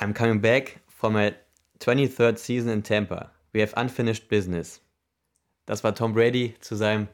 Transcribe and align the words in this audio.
I'm 0.00 0.14
coming 0.14 0.40
back 0.40 0.80
for 0.88 1.10
my 1.10 1.34
23rd 1.80 2.38
season 2.38 2.70
in 2.70 2.82
Tampa. 2.82 3.32
We 3.52 3.60
have 3.60 3.74
unfinished 3.76 4.30
business. 4.30 4.80
Das 5.66 5.84
war 5.84 5.94
Tom 5.94 6.14
Brady 6.14 6.54
zu 6.60 6.74
seinem 6.74 7.06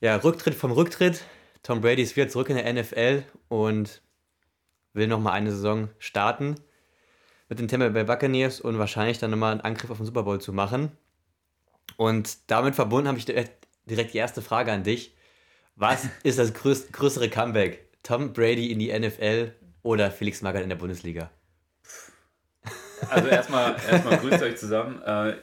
ja, 0.00 0.16
Rücktritt 0.16 0.56
vom 0.56 0.72
Rücktritt. 0.72 1.22
Tom 1.62 1.80
Brady 1.80 2.02
ist 2.02 2.16
wieder 2.16 2.28
zurück 2.28 2.50
in 2.50 2.56
der 2.56 2.72
NFL 2.72 3.22
und 3.46 4.02
will 4.92 5.06
nochmal 5.06 5.34
eine 5.34 5.52
Saison 5.52 5.88
starten 6.00 6.56
mit 7.48 7.60
den 7.60 7.68
Tampa 7.68 7.90
Bay 7.90 8.02
Buccaneers 8.02 8.60
und 8.60 8.80
wahrscheinlich 8.80 9.18
dann 9.18 9.30
nochmal 9.30 9.52
einen 9.52 9.60
Angriff 9.60 9.90
auf 9.90 9.98
den 9.98 10.06
Super 10.06 10.24
Bowl 10.24 10.40
zu 10.40 10.52
machen. 10.52 10.90
Und 11.96 12.50
damit 12.50 12.74
verbunden 12.74 13.06
habe 13.06 13.18
ich 13.18 13.24
direkt 13.24 14.14
die 14.14 14.18
erste 14.18 14.42
Frage 14.42 14.72
an 14.72 14.82
dich. 14.82 15.14
Was 15.76 16.08
ist 16.24 16.40
das 16.40 16.54
größ 16.54 16.90
größere 16.90 17.28
Comeback? 17.28 17.86
Tom 18.02 18.32
Brady 18.32 18.72
in 18.72 18.80
die 18.80 18.98
NFL 18.98 19.54
oder 19.82 20.10
Felix 20.10 20.42
Magath 20.42 20.64
in 20.64 20.70
der 20.70 20.76
Bundesliga? 20.76 21.30
Also 23.08 23.28
erstmal, 23.28 23.76
erstmal 23.90 24.18
grüßt 24.18 24.42
euch 24.42 24.56
zusammen. 24.56 25.02
Äh, 25.02 25.34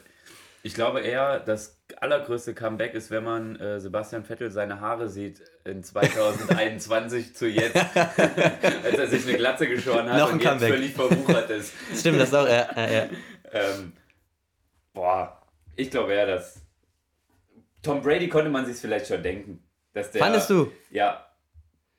ich 0.64 0.74
glaube 0.74 1.00
eher, 1.00 1.40
das 1.40 1.80
allergrößte 2.02 2.54
Comeback 2.54 2.94
ist, 2.94 3.10
wenn 3.10 3.24
man 3.24 3.56
äh, 3.58 3.80
Sebastian 3.80 4.26
Vettel 4.26 4.52
seine 4.52 4.82
Haare 4.82 5.08
sieht 5.08 5.42
in 5.64 5.84
2021 5.84 7.36
zu 7.36 7.48
jetzt, 7.48 7.76
als 7.96 8.98
er 8.98 9.08
sich 9.08 9.26
eine 9.28 9.38
Glatze 9.38 9.68
geschoren 9.68 10.10
hat 10.10 10.20
Noch 10.20 10.28
ein 10.28 10.34
und 10.34 10.40
jetzt 10.44 10.50
Comeback. 10.50 10.74
völlig 10.74 10.94
verwuchert 10.94 11.50
ist. 11.52 11.74
Stimmt, 11.96 12.20
das 12.20 12.30
ist 12.30 12.36
auch, 12.36 12.48
ja, 12.48 12.68
ja, 12.76 12.92
ja. 12.92 13.08
Ähm, 13.54 13.94
boah, 14.94 15.42
ich 15.76 15.90
glaube 15.90 16.14
eher, 16.14 16.26
dass 16.26 16.62
Tom 17.82 18.02
Brady 18.02 18.28
konnte 18.28 18.50
man 18.50 18.66
sich 18.66 18.76
vielleicht 18.78 19.08
schon 19.08 19.24
denken. 19.24 19.64
Dass 19.94 20.12
der, 20.12 20.22
Fandest 20.22 20.50
du? 20.50 20.72
Ja. 20.92 21.27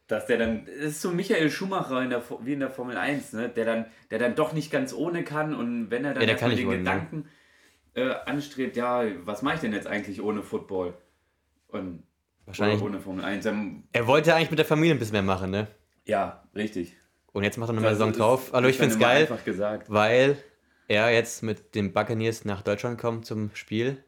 Dass 0.08 0.26
der 0.26 0.38
dann, 0.38 0.64
das 0.66 0.92
ist 0.92 1.02
so 1.02 1.10
Michael 1.10 1.50
Schumacher 1.50 2.02
in 2.02 2.10
der, 2.10 2.22
wie 2.40 2.54
in 2.54 2.60
der 2.60 2.70
Formel 2.70 2.96
1, 2.96 3.34
ne? 3.34 3.48
der, 3.50 3.64
dann, 3.64 3.86
der 4.10 4.18
dann 4.18 4.34
doch 4.34 4.52
nicht 4.52 4.70
ganz 4.70 4.92
ohne 4.92 5.22
kann 5.22 5.54
und 5.54 5.90
wenn 5.90 6.04
er 6.04 6.14
dann 6.14 6.26
Ja, 6.26 6.34
den 6.34 6.44
ohne, 6.44 6.54
ne? 6.56 6.78
Gedanken 6.78 7.28
äh, 7.94 8.14
anstrebt, 8.26 8.76
ja, 8.76 9.04
was 9.24 9.42
mache 9.42 9.56
ich 9.56 9.60
denn 9.60 9.72
jetzt 9.72 9.86
eigentlich 9.86 10.22
ohne 10.22 10.42
Football? 10.42 10.94
Und 11.68 12.04
Wahrscheinlich. 12.46 12.80
ohne 12.80 13.00
Formel 13.00 13.24
1. 13.24 13.44
Dann, 13.44 13.84
Er 13.92 14.06
wollte 14.06 14.34
eigentlich 14.34 14.50
mit 14.50 14.58
der 14.58 14.66
Familie 14.66 14.94
ein 14.94 14.98
bisschen 14.98 15.12
mehr 15.12 15.22
machen, 15.22 15.50
ne? 15.50 15.68
ja, 16.06 16.42
richtig. 16.54 16.96
Und 17.32 17.44
jetzt 17.44 17.58
macht 17.58 17.68
er 17.68 17.74
nochmal 17.74 17.90
eine 17.90 17.98
Saison 17.98 18.12
drauf. 18.14 18.54
Also 18.54 18.68
ich 18.68 18.78
finde 18.78 18.94
es 18.94 18.98
geil, 18.98 19.28
weil 19.88 20.38
er 20.88 21.10
jetzt 21.12 21.42
mit 21.42 21.74
den 21.74 21.92
Buccaneers 21.92 22.46
nach 22.46 22.62
Deutschland 22.62 22.98
kommt 22.98 23.26
zum 23.26 23.50
Spiel. 23.54 24.02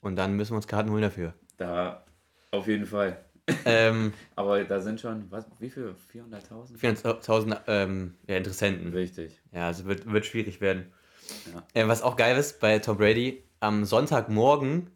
Und 0.00 0.16
dann 0.16 0.34
müssen 0.34 0.52
wir 0.52 0.56
uns 0.56 0.66
Karten 0.66 0.90
holen 0.90 1.02
dafür. 1.02 1.34
Da, 1.56 2.04
auf 2.50 2.66
jeden 2.66 2.84
Fall. 2.86 3.24
Ähm, 3.64 4.12
Aber 4.36 4.62
da 4.64 4.80
sind 4.80 5.00
schon, 5.00 5.26
was, 5.30 5.46
wie 5.60 5.70
viel? 5.70 5.94
400.000? 6.12 6.78
400.000 6.80 7.58
ähm, 7.68 8.14
ja, 8.26 8.36
Interessenten. 8.36 8.92
Richtig. 8.92 9.40
Ja, 9.52 9.66
also 9.68 9.84
wird, 9.86 10.10
wird 10.10 10.26
schwierig 10.26 10.60
werden. 10.60 10.92
Ja. 11.52 11.82
Äh, 11.82 11.88
was 11.88 12.02
auch 12.02 12.16
geil 12.16 12.36
ist 12.36 12.60
bei 12.60 12.78
Tom 12.78 12.96
Brady, 12.98 13.42
am 13.60 13.84
Sonntagmorgen 13.84 14.90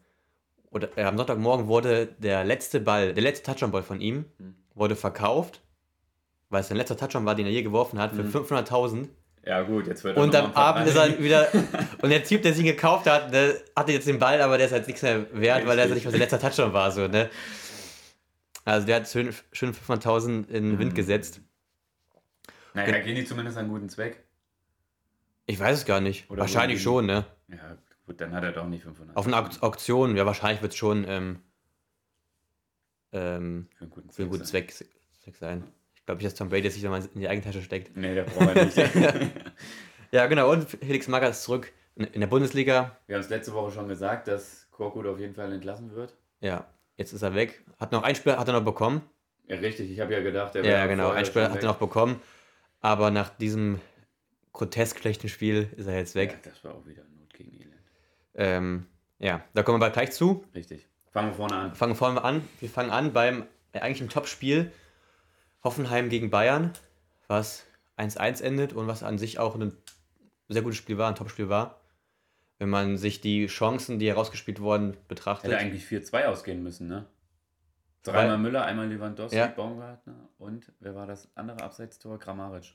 oder 0.70 0.88
äh, 0.96 1.04
am 1.04 1.16
Sonntagmorgen 1.16 1.66
wurde 1.66 2.06
der 2.18 2.44
letzte 2.44 2.80
Ball, 2.80 3.14
der 3.14 3.22
letzte 3.22 3.44
Touchdown-Ball 3.50 3.82
von 3.82 4.00
ihm, 4.00 4.24
Hm. 4.38 4.54
wurde 4.74 4.96
verkauft, 4.96 5.60
weil 6.48 6.60
es 6.60 6.68
sein 6.68 6.76
letzter 6.76 6.96
Touchdown 6.96 7.24
war, 7.26 7.34
den 7.34 7.46
er 7.46 7.52
je 7.52 7.62
geworfen 7.62 7.98
hat, 7.98 8.12
für 8.12 8.22
Mhm. 8.22 8.30
500.000. 8.30 9.08
Ja, 9.46 9.62
gut, 9.62 9.86
jetzt 9.86 10.04
wird 10.04 10.16
er 10.16 10.22
Und 10.22 10.34
am 10.36 10.52
Abend 10.52 10.86
ist 10.86 10.96
er 10.96 11.18
wieder. 11.18 11.48
Und 12.02 12.10
der 12.10 12.22
Typ, 12.22 12.42
der 12.42 12.52
sich 12.52 12.60
ihn 12.64 12.70
gekauft 12.70 13.06
hat, 13.08 13.32
der 13.32 13.54
hatte 13.74 13.92
jetzt 13.92 14.06
den 14.06 14.18
Ball, 14.18 14.40
aber 14.42 14.58
der 14.58 14.66
ist 14.66 14.72
halt 14.72 14.86
nichts 14.86 15.00
mehr 15.02 15.26
wert, 15.32 15.66
weil 15.66 15.78
er 15.78 15.84
Richtig. 15.86 15.94
nicht 15.94 16.06
was 16.06 16.12
der 16.12 16.20
letzte 16.20 16.38
Touchdown 16.38 16.72
war. 16.74 16.90
So, 16.90 17.08
ne? 17.08 17.30
Also 18.64 18.86
der 18.86 18.96
hat 18.96 19.08
schön, 19.08 19.34
schön 19.52 19.72
500.000 19.74 20.48
in 20.48 20.64
den 20.70 20.78
Wind 20.78 20.92
Mhm. 20.92 20.96
gesetzt. 20.96 21.40
Naja, 22.74 22.92
da 22.92 23.00
gehen 23.00 23.16
die 23.16 23.24
zumindest 23.24 23.56
an 23.58 23.68
guten 23.68 23.88
Zweck. 23.88 24.22
Ich 25.46 25.58
weiß 25.58 25.78
es 25.78 25.84
gar 25.86 26.00
nicht. 26.00 26.30
Oder 26.30 26.40
wahrscheinlich 26.42 26.82
schon, 26.82 27.06
ne? 27.06 27.24
Ja, 27.48 27.76
gut, 28.06 28.20
dann 28.20 28.32
hat 28.32 28.44
er 28.44 28.52
doch 28.52 28.66
nicht 28.66 28.82
500. 28.84 29.16
Auf 29.16 29.26
einer 29.26 29.38
Auk- 29.38 29.62
Auktion, 29.62 30.16
ja, 30.16 30.24
wahrscheinlich 30.26 30.62
wird 30.62 30.72
es 30.72 30.78
schon 30.78 31.04
ähm, 31.08 31.40
ähm, 33.12 33.68
Für 33.74 33.82
einen 33.84 33.90
guten 33.90 34.10
für 34.10 34.22
einen 34.22 34.30
guten 34.30 34.44
sein. 34.44 34.50
Zweck, 34.68 34.72
Zweck 35.22 35.36
sein. 35.36 35.64
Ich 35.96 36.04
glaube 36.06 36.18
nicht, 36.18 36.26
dass 36.26 36.34
Tom 36.38 36.48
Brady 36.48 36.70
sich 36.70 36.82
nochmal 36.82 37.08
in 37.14 37.20
die 37.20 37.28
eigene 37.28 37.44
Tasche 37.44 37.62
steckt. 37.62 37.96
Nee, 37.96 38.14
der 38.14 38.24
braucht 38.24 38.56
er 38.56 38.64
nicht. 38.64 38.76
Ja, 40.12 40.26
genau. 40.26 40.50
Und 40.50 40.68
Felix 40.68 41.06
Magath 41.06 41.30
ist 41.30 41.44
zurück 41.44 41.72
in, 41.94 42.02
in 42.04 42.20
der 42.20 42.26
Bundesliga. 42.26 42.96
Wir 43.06 43.14
haben 43.14 43.22
es 43.22 43.28
letzte 43.28 43.52
Woche 43.54 43.70
schon 43.70 43.86
gesagt, 43.86 44.26
dass 44.26 44.66
Korkut 44.72 45.06
auf 45.06 45.20
jeden 45.20 45.36
Fall 45.36 45.52
entlassen 45.52 45.94
wird. 45.94 46.16
Ja, 46.40 46.66
jetzt 47.00 47.12
ist 47.12 47.22
er 47.22 47.34
weg. 47.34 47.64
Hat 47.78 47.92
noch 47.92 48.02
ein 48.02 48.14
Spiel 48.14 48.36
hat 48.36 48.46
er 48.46 48.52
noch 48.52 48.64
bekommen. 48.64 49.02
Ja, 49.48 49.56
richtig. 49.56 49.90
Ich 49.90 49.98
habe 50.00 50.12
ja 50.12 50.20
gedacht, 50.20 50.54
Ja, 50.54 50.62
wäre 50.62 50.86
genau. 50.88 51.04
vorher 51.04 51.18
Ein 51.18 51.26
Spiel 51.26 51.42
hat 51.42 51.56
er 51.56 51.64
noch 51.64 51.78
bekommen. 51.78 52.20
Aber 52.80 53.10
nach 53.10 53.30
diesem 53.30 53.80
grotesk 54.52 55.00
schlechten 55.00 55.28
Spiel 55.28 55.68
ist 55.76 55.86
er 55.86 55.96
jetzt 55.96 56.14
weg. 56.14 56.38
Ja, 56.44 56.50
das 56.50 56.62
war 56.62 56.74
auch 56.74 56.86
wieder 56.86 57.02
Not 57.18 57.32
gegen 57.34 57.52
Elend. 57.52 57.74
Ähm, 58.34 58.86
ja, 59.18 59.42
da 59.54 59.62
kommen 59.62 59.76
wir 59.76 59.80
bald 59.80 59.94
gleich 59.94 60.12
zu. 60.12 60.44
Richtig. 60.54 60.86
Fangen 61.10 61.30
wir 61.30 61.34
vorne 61.34 61.56
an. 61.56 61.74
Fangen 61.74 61.94
vorne 61.96 62.22
an. 62.22 62.48
Wir 62.60 62.68
fangen 62.68 62.90
an 62.90 63.12
beim 63.12 63.46
äh, 63.72 63.80
eigentlich 63.80 64.08
Top-Spiel. 64.10 64.70
Hoffenheim 65.64 66.08
gegen 66.08 66.30
Bayern, 66.30 66.72
was 67.26 67.66
1-1 67.98 68.42
endet 68.42 68.72
und 68.72 68.86
was 68.86 69.02
an 69.02 69.18
sich 69.18 69.38
auch 69.38 69.56
ein 69.56 69.76
sehr 70.48 70.62
gutes 70.62 70.78
Spiel 70.78 70.96
war, 70.96 71.08
ein 71.08 71.16
Top-Spiel 71.16 71.48
war. 71.50 71.79
Wenn 72.60 72.68
man 72.68 72.98
sich 72.98 73.22
die 73.22 73.46
Chancen, 73.46 73.98
die 73.98 74.06
herausgespielt 74.08 74.60
wurden, 74.60 74.94
betrachtet. 75.08 75.50
Hätte 75.50 75.58
eigentlich 75.62 75.84
4-2 75.84 76.26
ausgehen 76.26 76.62
müssen, 76.62 76.88
ne? 76.88 77.06
Dreimal 78.02 78.36
Müller, 78.38 78.64
einmal 78.66 78.86
Lewandowski, 78.86 79.36
Ja. 79.36 79.46
Baumgartner 79.48 80.28
und 80.38 80.70
wer 80.78 80.94
war 80.94 81.06
das 81.06 81.30
andere 81.34 81.62
Abseitstor? 81.62 82.18
Grammaric. 82.18 82.74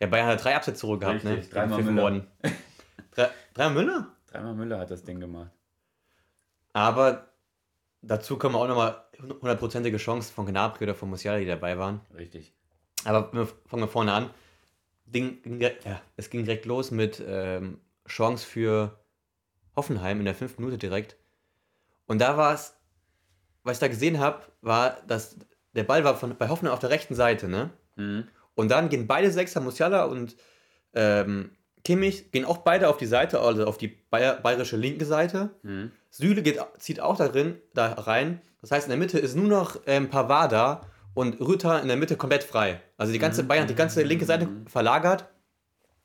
Ja, 0.00 0.06
Bayern 0.06 0.26
hat 0.28 0.42
drei 0.42 0.58
zurück 0.58 1.00
gehabt, 1.02 1.24
ne? 1.24 1.40
Dreimal 1.42 1.82
Müller. 1.82 2.26
Drei, 3.12 3.28
dreimal 3.54 3.84
Müller? 3.84 4.06
Dreimal 4.28 4.54
Müller 4.54 4.78
hat 4.78 4.90
das 4.90 5.02
Ding 5.04 5.20
gemacht. 5.20 5.50
Aber 6.72 7.28
dazu 8.00 8.38
kommen 8.38 8.54
auch 8.54 8.66
nochmal 8.68 9.04
hundertprozentige 9.20 9.98
Chancen 9.98 10.32
von 10.32 10.46
Gnabry 10.46 10.84
oder 10.84 10.94
von 10.94 11.10
Musiala, 11.10 11.38
die 11.38 11.46
dabei 11.46 11.76
waren. 11.76 12.00
Richtig. 12.14 12.54
Aber 13.04 13.30
fangen 13.66 13.82
wir 13.82 13.88
vorne 13.88 14.12
an. 14.12 14.30
Ding, 15.04 15.42
ging 15.42 15.58
direkt- 15.58 15.84
ja, 15.84 16.00
es 16.16 16.30
ging 16.30 16.44
direkt 16.44 16.64
los 16.66 16.90
mit 16.90 17.22
ähm, 17.26 17.78
Chance 18.10 18.46
für 18.46 18.98
Hoffenheim 19.76 20.18
in 20.18 20.24
der 20.24 20.34
fünften 20.34 20.62
Minute 20.62 20.78
direkt. 20.78 21.16
Und 22.06 22.20
da 22.20 22.36
war 22.36 22.52
es, 22.54 22.74
was 23.62 23.76
ich 23.76 23.80
da 23.80 23.88
gesehen 23.88 24.18
habe, 24.18 24.42
war, 24.60 24.98
dass 25.06 25.36
der 25.72 25.84
Ball 25.84 26.04
war 26.04 26.16
von, 26.16 26.36
bei 26.36 26.48
Hoffenheim 26.48 26.74
auf 26.74 26.80
der 26.80 26.90
rechten 26.90 27.14
Seite, 27.14 27.48
ne? 27.48 27.70
Mhm. 27.96 28.28
Und 28.54 28.70
dann 28.70 28.88
gehen 28.88 29.06
beide 29.06 29.30
Sechser, 29.30 29.60
Musiala 29.60 30.04
und 30.04 30.36
ähm, 30.92 31.52
Kimmich, 31.84 32.30
gehen 32.32 32.44
auch 32.44 32.58
beide 32.58 32.88
auf 32.88 32.96
die 32.98 33.06
Seite, 33.06 33.40
also 33.40 33.64
auf 33.64 33.78
die 33.78 33.88
bayer, 33.88 34.34
bayerische 34.34 34.76
linke 34.76 35.06
Seite. 35.06 35.50
Mhm. 35.62 35.92
Süle 36.10 36.42
geht, 36.42 36.60
zieht 36.78 37.00
auch 37.00 37.16
darin, 37.16 37.60
da 37.74 37.92
rein. 37.92 38.42
Das 38.60 38.72
heißt, 38.72 38.86
in 38.86 38.90
der 38.90 38.98
Mitte 38.98 39.18
ist 39.18 39.36
nur 39.36 39.48
noch 39.48 39.76
ähm, 39.86 40.10
Pavard 40.10 40.52
da 40.52 40.86
und 41.14 41.40
Rütter 41.40 41.80
in 41.80 41.88
der 41.88 41.96
Mitte 41.96 42.16
komplett 42.16 42.44
frei. 42.44 42.82
Also 42.98 43.12
die 43.12 43.18
ganze 43.18 43.44
Mhm. 43.44 43.48
Bayern 43.48 43.68
die 43.68 43.74
ganze 43.74 44.02
linke 44.02 44.24
Seite 44.24 44.48
verlagert 44.66 45.26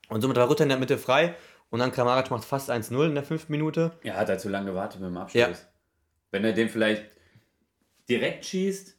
und 0.09 0.21
somit 0.21 0.37
war 0.37 0.49
Rütter 0.49 0.63
in 0.63 0.69
der 0.69 0.79
Mitte 0.79 0.97
frei. 0.97 1.35
Und 1.69 1.79
dann 1.79 1.91
Kramaric 1.91 2.29
macht 2.31 2.45
fast 2.45 2.69
1-0 2.71 3.07
in 3.07 3.15
der 3.15 3.23
fünften 3.23 3.51
Minute. 3.51 3.91
Ja, 4.03 4.13
hat 4.15 4.29
er 4.29 4.37
zu 4.37 4.49
lange 4.49 4.67
gewartet 4.67 5.01
mit 5.01 5.09
dem 5.09 5.17
Abschluss. 5.17 5.41
Ja. 5.41 5.49
Wenn 6.31 6.45
er 6.45 6.53
den 6.53 6.69
vielleicht 6.69 7.05
direkt 8.09 8.45
schießt, 8.45 8.95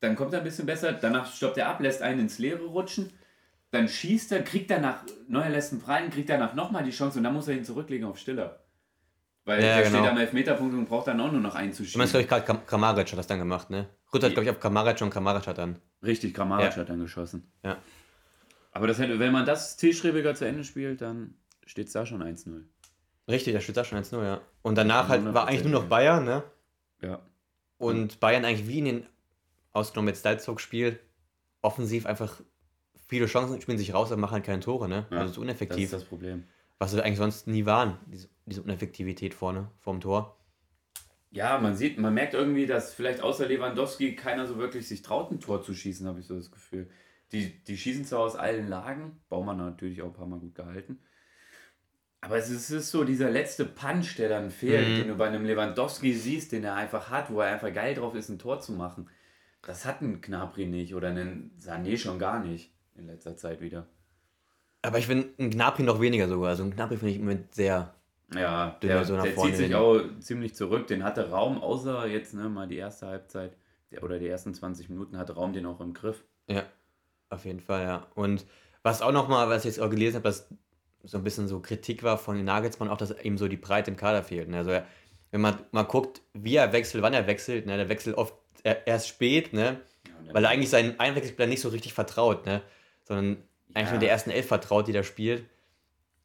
dann 0.00 0.14
kommt 0.16 0.32
er 0.32 0.38
ein 0.40 0.44
bisschen 0.44 0.66
besser. 0.66 0.92
Danach 0.92 1.32
stoppt 1.32 1.58
er 1.58 1.68
ab, 1.68 1.80
lässt 1.80 2.02
einen 2.02 2.20
ins 2.20 2.38
Leere 2.38 2.64
rutschen. 2.64 3.12
Dann 3.70 3.88
schießt 3.88 4.32
er, 4.32 4.42
kriegt 4.42 4.70
er 4.70 4.80
nach, 4.80 5.02
Neuer 5.28 5.48
lässt 5.50 5.72
ihn 5.72 5.80
frei, 5.80 6.06
kriegt 6.08 6.30
danach 6.30 6.54
nochmal 6.54 6.84
die 6.84 6.90
Chance 6.92 7.18
und 7.18 7.24
dann 7.24 7.34
muss 7.34 7.48
er 7.48 7.54
ihn 7.56 7.64
zurücklegen 7.64 8.06
auf 8.06 8.18
Stiller. 8.18 8.60
Weil 9.44 9.62
Ja, 9.62 9.76
der 9.76 9.84
genau. 9.84 9.98
steht 9.98 10.10
am 10.10 10.18
Elfmeterpunkt 10.18 10.74
und 10.74 10.86
braucht 10.88 11.08
dann 11.08 11.20
auch 11.20 11.30
nur 11.32 11.40
noch 11.40 11.54
meine, 11.54 11.68
das 11.70 11.80
einzuschießen. 11.80 12.00
glaube 12.10 12.22
ich 12.22 12.28
gerade 12.28 12.44
Kram- 12.46 12.66
Kramaric 12.66 13.10
hat 13.12 13.18
das 13.18 13.26
dann 13.26 13.38
gemacht, 13.38 13.70
ne? 13.70 13.88
Rütter 14.14 14.26
hat, 14.26 14.34
glaube 14.34 14.44
ich, 14.44 14.50
auf 14.50 14.60
Kramaric 14.60 15.00
und 15.02 15.10
Kramaric 15.10 15.46
hat 15.46 15.58
dann. 15.58 15.78
Richtig, 16.02 16.34
Kramaric 16.34 16.72
Ja. 16.72 16.76
hat 16.76 16.88
dann 16.88 17.00
geschossen. 17.00 17.50
Ja. 17.64 17.76
Aber 18.72 18.86
das 18.86 18.98
hätte, 18.98 19.18
wenn 19.18 19.32
man 19.32 19.44
das 19.46 19.76
zielstrebiger 19.76 20.34
zu 20.34 20.44
Ende 20.46 20.64
spielt, 20.64 21.00
dann 21.00 21.34
steht 21.66 21.88
es 21.88 21.92
da 21.92 22.06
schon 22.06 22.22
1-0. 22.22 22.62
Richtig, 23.28 23.52
da 23.54 23.60
steht 23.60 23.76
da 23.76 23.84
schon 23.84 23.98
1-0, 23.98 24.22
ja. 24.24 24.40
Und 24.62 24.76
danach 24.76 25.08
halt 25.08 25.24
war 25.24 25.46
100%, 25.46 25.48
eigentlich 25.48 25.64
nur 25.64 25.82
noch. 25.82 25.88
Bayern, 25.88 26.24
ne? 26.24 26.42
Ja. 27.02 27.20
Und 27.78 28.20
Bayern 28.20 28.44
eigentlich 28.44 28.68
wie 28.68 28.78
in 28.78 28.84
den, 28.86 29.06
ausgenommen 29.72 30.08
jetzt 30.08 30.22
Salzburg-Spiel, 30.22 30.98
offensiv 31.60 32.06
einfach 32.06 32.40
viele 33.08 33.26
Chancen, 33.26 33.60
spielen 33.60 33.78
sich 33.78 33.92
raus, 33.92 34.10
aber 34.10 34.20
machen 34.20 34.34
halt 34.34 34.44
keine 34.44 34.60
Tore, 34.60 34.88
ne? 34.88 35.06
Ja, 35.10 35.18
also 35.18 35.34
so 35.34 35.40
Das 35.40 35.42
uneffektiv. 35.42 35.84
ist 35.84 35.92
das 35.92 36.04
Problem. 36.04 36.44
was 36.78 36.92
sie 36.92 37.02
eigentlich 37.04 37.18
sonst 37.18 37.46
nie 37.46 37.66
waren, 37.66 37.98
diese, 38.06 38.28
diese 38.46 38.62
Uneffektivität 38.62 39.34
vorne, 39.34 39.70
vorm 39.78 40.00
Tor. 40.00 40.36
Ja, 41.30 41.58
man 41.58 41.74
sieht, 41.76 41.98
man 41.98 42.14
merkt 42.14 42.34
irgendwie, 42.34 42.66
dass 42.66 42.94
vielleicht 42.94 43.20
außer 43.20 43.46
Lewandowski 43.46 44.14
keiner 44.14 44.46
so 44.46 44.56
wirklich 44.58 44.86
sich 44.88 45.02
traut, 45.02 45.30
ein 45.30 45.40
Tor 45.40 45.62
zu 45.62 45.74
schießen, 45.74 46.06
habe 46.06 46.20
ich 46.20 46.26
so 46.26 46.36
das 46.36 46.50
Gefühl. 46.50 46.88
Die, 47.32 47.62
die 47.64 47.76
schießen 47.76 48.04
zwar 48.04 48.20
aus 48.20 48.36
allen 48.36 48.68
Lagen, 48.68 49.20
Baumann 49.28 49.58
hat 49.60 49.66
natürlich 49.66 50.00
auch 50.02 50.06
ein 50.06 50.12
paar 50.12 50.26
Mal 50.26 50.38
gut 50.38 50.54
gehalten. 50.54 51.00
Aber 52.26 52.38
es 52.38 52.50
ist, 52.50 52.90
so 52.90 53.04
dieser 53.04 53.30
letzte 53.30 53.64
Punch, 53.64 54.16
der 54.18 54.28
dann 54.28 54.50
fehlt, 54.50 54.88
Mhm. 54.88 54.96
den 54.96 55.08
du 55.08 55.14
bei 55.14 55.28
einem 55.28 55.44
Lewandowski 55.44 56.12
siehst, 56.12 56.50
den 56.50 56.64
er 56.64 56.74
einfach 56.74 57.08
hat, 57.08 57.30
wo 57.30 57.40
er 57.40 57.52
einfach 57.52 57.72
geil 57.72 57.94
drauf 57.94 58.16
ist, 58.16 58.28
ein 58.28 58.38
Tor 58.40 58.58
zu 58.60 58.72
machen. 58.72 59.08
Das 59.62 59.84
hat 59.84 60.00
ein 60.02 60.20
Knapri 60.20 60.66
nicht 60.66 60.94
oder 60.96 61.08
einen 61.08 61.52
Sané 61.60 61.96
schon 61.96 62.18
gar 62.18 62.40
nicht 62.42 62.72
in 62.96 63.06
letzter 63.06 63.36
Zeit 63.36 63.60
wieder. 63.60 63.86
Aber 64.82 64.98
ich 64.98 65.06
finde 65.06 65.28
ein 65.38 65.50
Gnabry 65.50 65.82
noch 65.84 66.00
weniger 66.00 66.26
sogar. 66.28 66.50
Also 66.50 66.64
ein 66.64 66.72
Gnabry 66.74 66.96
finde 66.96 67.10
ich 67.10 67.16
im 67.18 67.22
Moment 67.24 67.54
sehr. 67.54 67.94
Ja, 68.34 68.76
der, 68.82 69.04
so 69.04 69.16
der 69.20 69.36
zieht 69.36 69.56
sich 69.56 69.66
hin. 69.68 69.74
auch 69.76 70.00
ziemlich 70.18 70.54
zurück. 70.56 70.88
Den 70.88 71.04
hatte 71.04 71.30
Raum, 71.30 71.60
außer 71.60 72.06
jetzt 72.08 72.34
ne, 72.34 72.48
mal 72.48 72.66
die 72.66 72.76
erste 72.76 73.06
Halbzeit 73.06 73.56
der, 73.92 74.02
oder 74.02 74.18
die 74.18 74.26
ersten 74.26 74.52
20 74.52 74.88
Minuten, 74.88 75.16
hatte 75.16 75.34
Raum 75.34 75.52
den 75.52 75.64
auch 75.66 75.80
im 75.80 75.94
Griff. 75.94 76.24
Ja, 76.48 76.64
auf 77.30 77.44
jeden 77.44 77.60
Fall, 77.60 77.84
ja. 77.84 78.06
Und 78.16 78.44
was 78.82 79.00
auch 79.02 79.12
nochmal, 79.12 79.48
was 79.48 79.64
ich 79.64 79.76
jetzt 79.76 79.80
auch 79.80 79.90
gelesen 79.90 80.16
habe, 80.16 80.24
dass 80.24 80.48
so 81.06 81.16
ein 81.18 81.24
bisschen 81.24 81.48
so 81.48 81.60
Kritik 81.60 82.02
war 82.02 82.18
von 82.18 82.42
Nagelsmann, 82.44 82.88
auch, 82.90 82.96
dass 82.98 83.10
eben 83.12 83.38
so 83.38 83.48
die 83.48 83.56
Breite 83.56 83.90
im 83.90 83.96
Kader 83.96 84.22
fehlt. 84.22 84.48
Ne? 84.48 84.58
Also 84.58 84.70
er, 84.70 84.86
wenn 85.30 85.40
man 85.40 85.58
mal 85.72 85.84
guckt, 85.84 86.20
wie 86.34 86.56
er 86.56 86.72
wechselt, 86.72 87.02
wann 87.02 87.14
er 87.14 87.26
wechselt, 87.26 87.64
ne? 87.66 87.76
der 87.76 87.88
wechselt 87.88 88.16
oft 88.18 88.34
er- 88.64 88.86
erst 88.86 89.08
spät, 89.08 89.52
ne? 89.52 89.80
Ja, 90.06 90.12
und 90.28 90.34
weil 90.34 90.44
er 90.44 90.50
eigentlich 90.50 90.70
seinen 90.70 90.98
Einwechselspieler 91.00 91.46
nicht 91.48 91.60
so 91.60 91.68
richtig 91.68 91.92
vertraut, 91.94 92.44
ne? 92.46 92.62
sondern 93.04 93.36
eigentlich 93.74 93.86
Ja. 93.86 93.90
nur 93.92 94.00
der 94.00 94.10
ersten 94.10 94.30
Elf 94.30 94.46
vertraut, 94.46 94.88
die 94.88 94.92
da 94.92 95.02
spielt. 95.02 95.44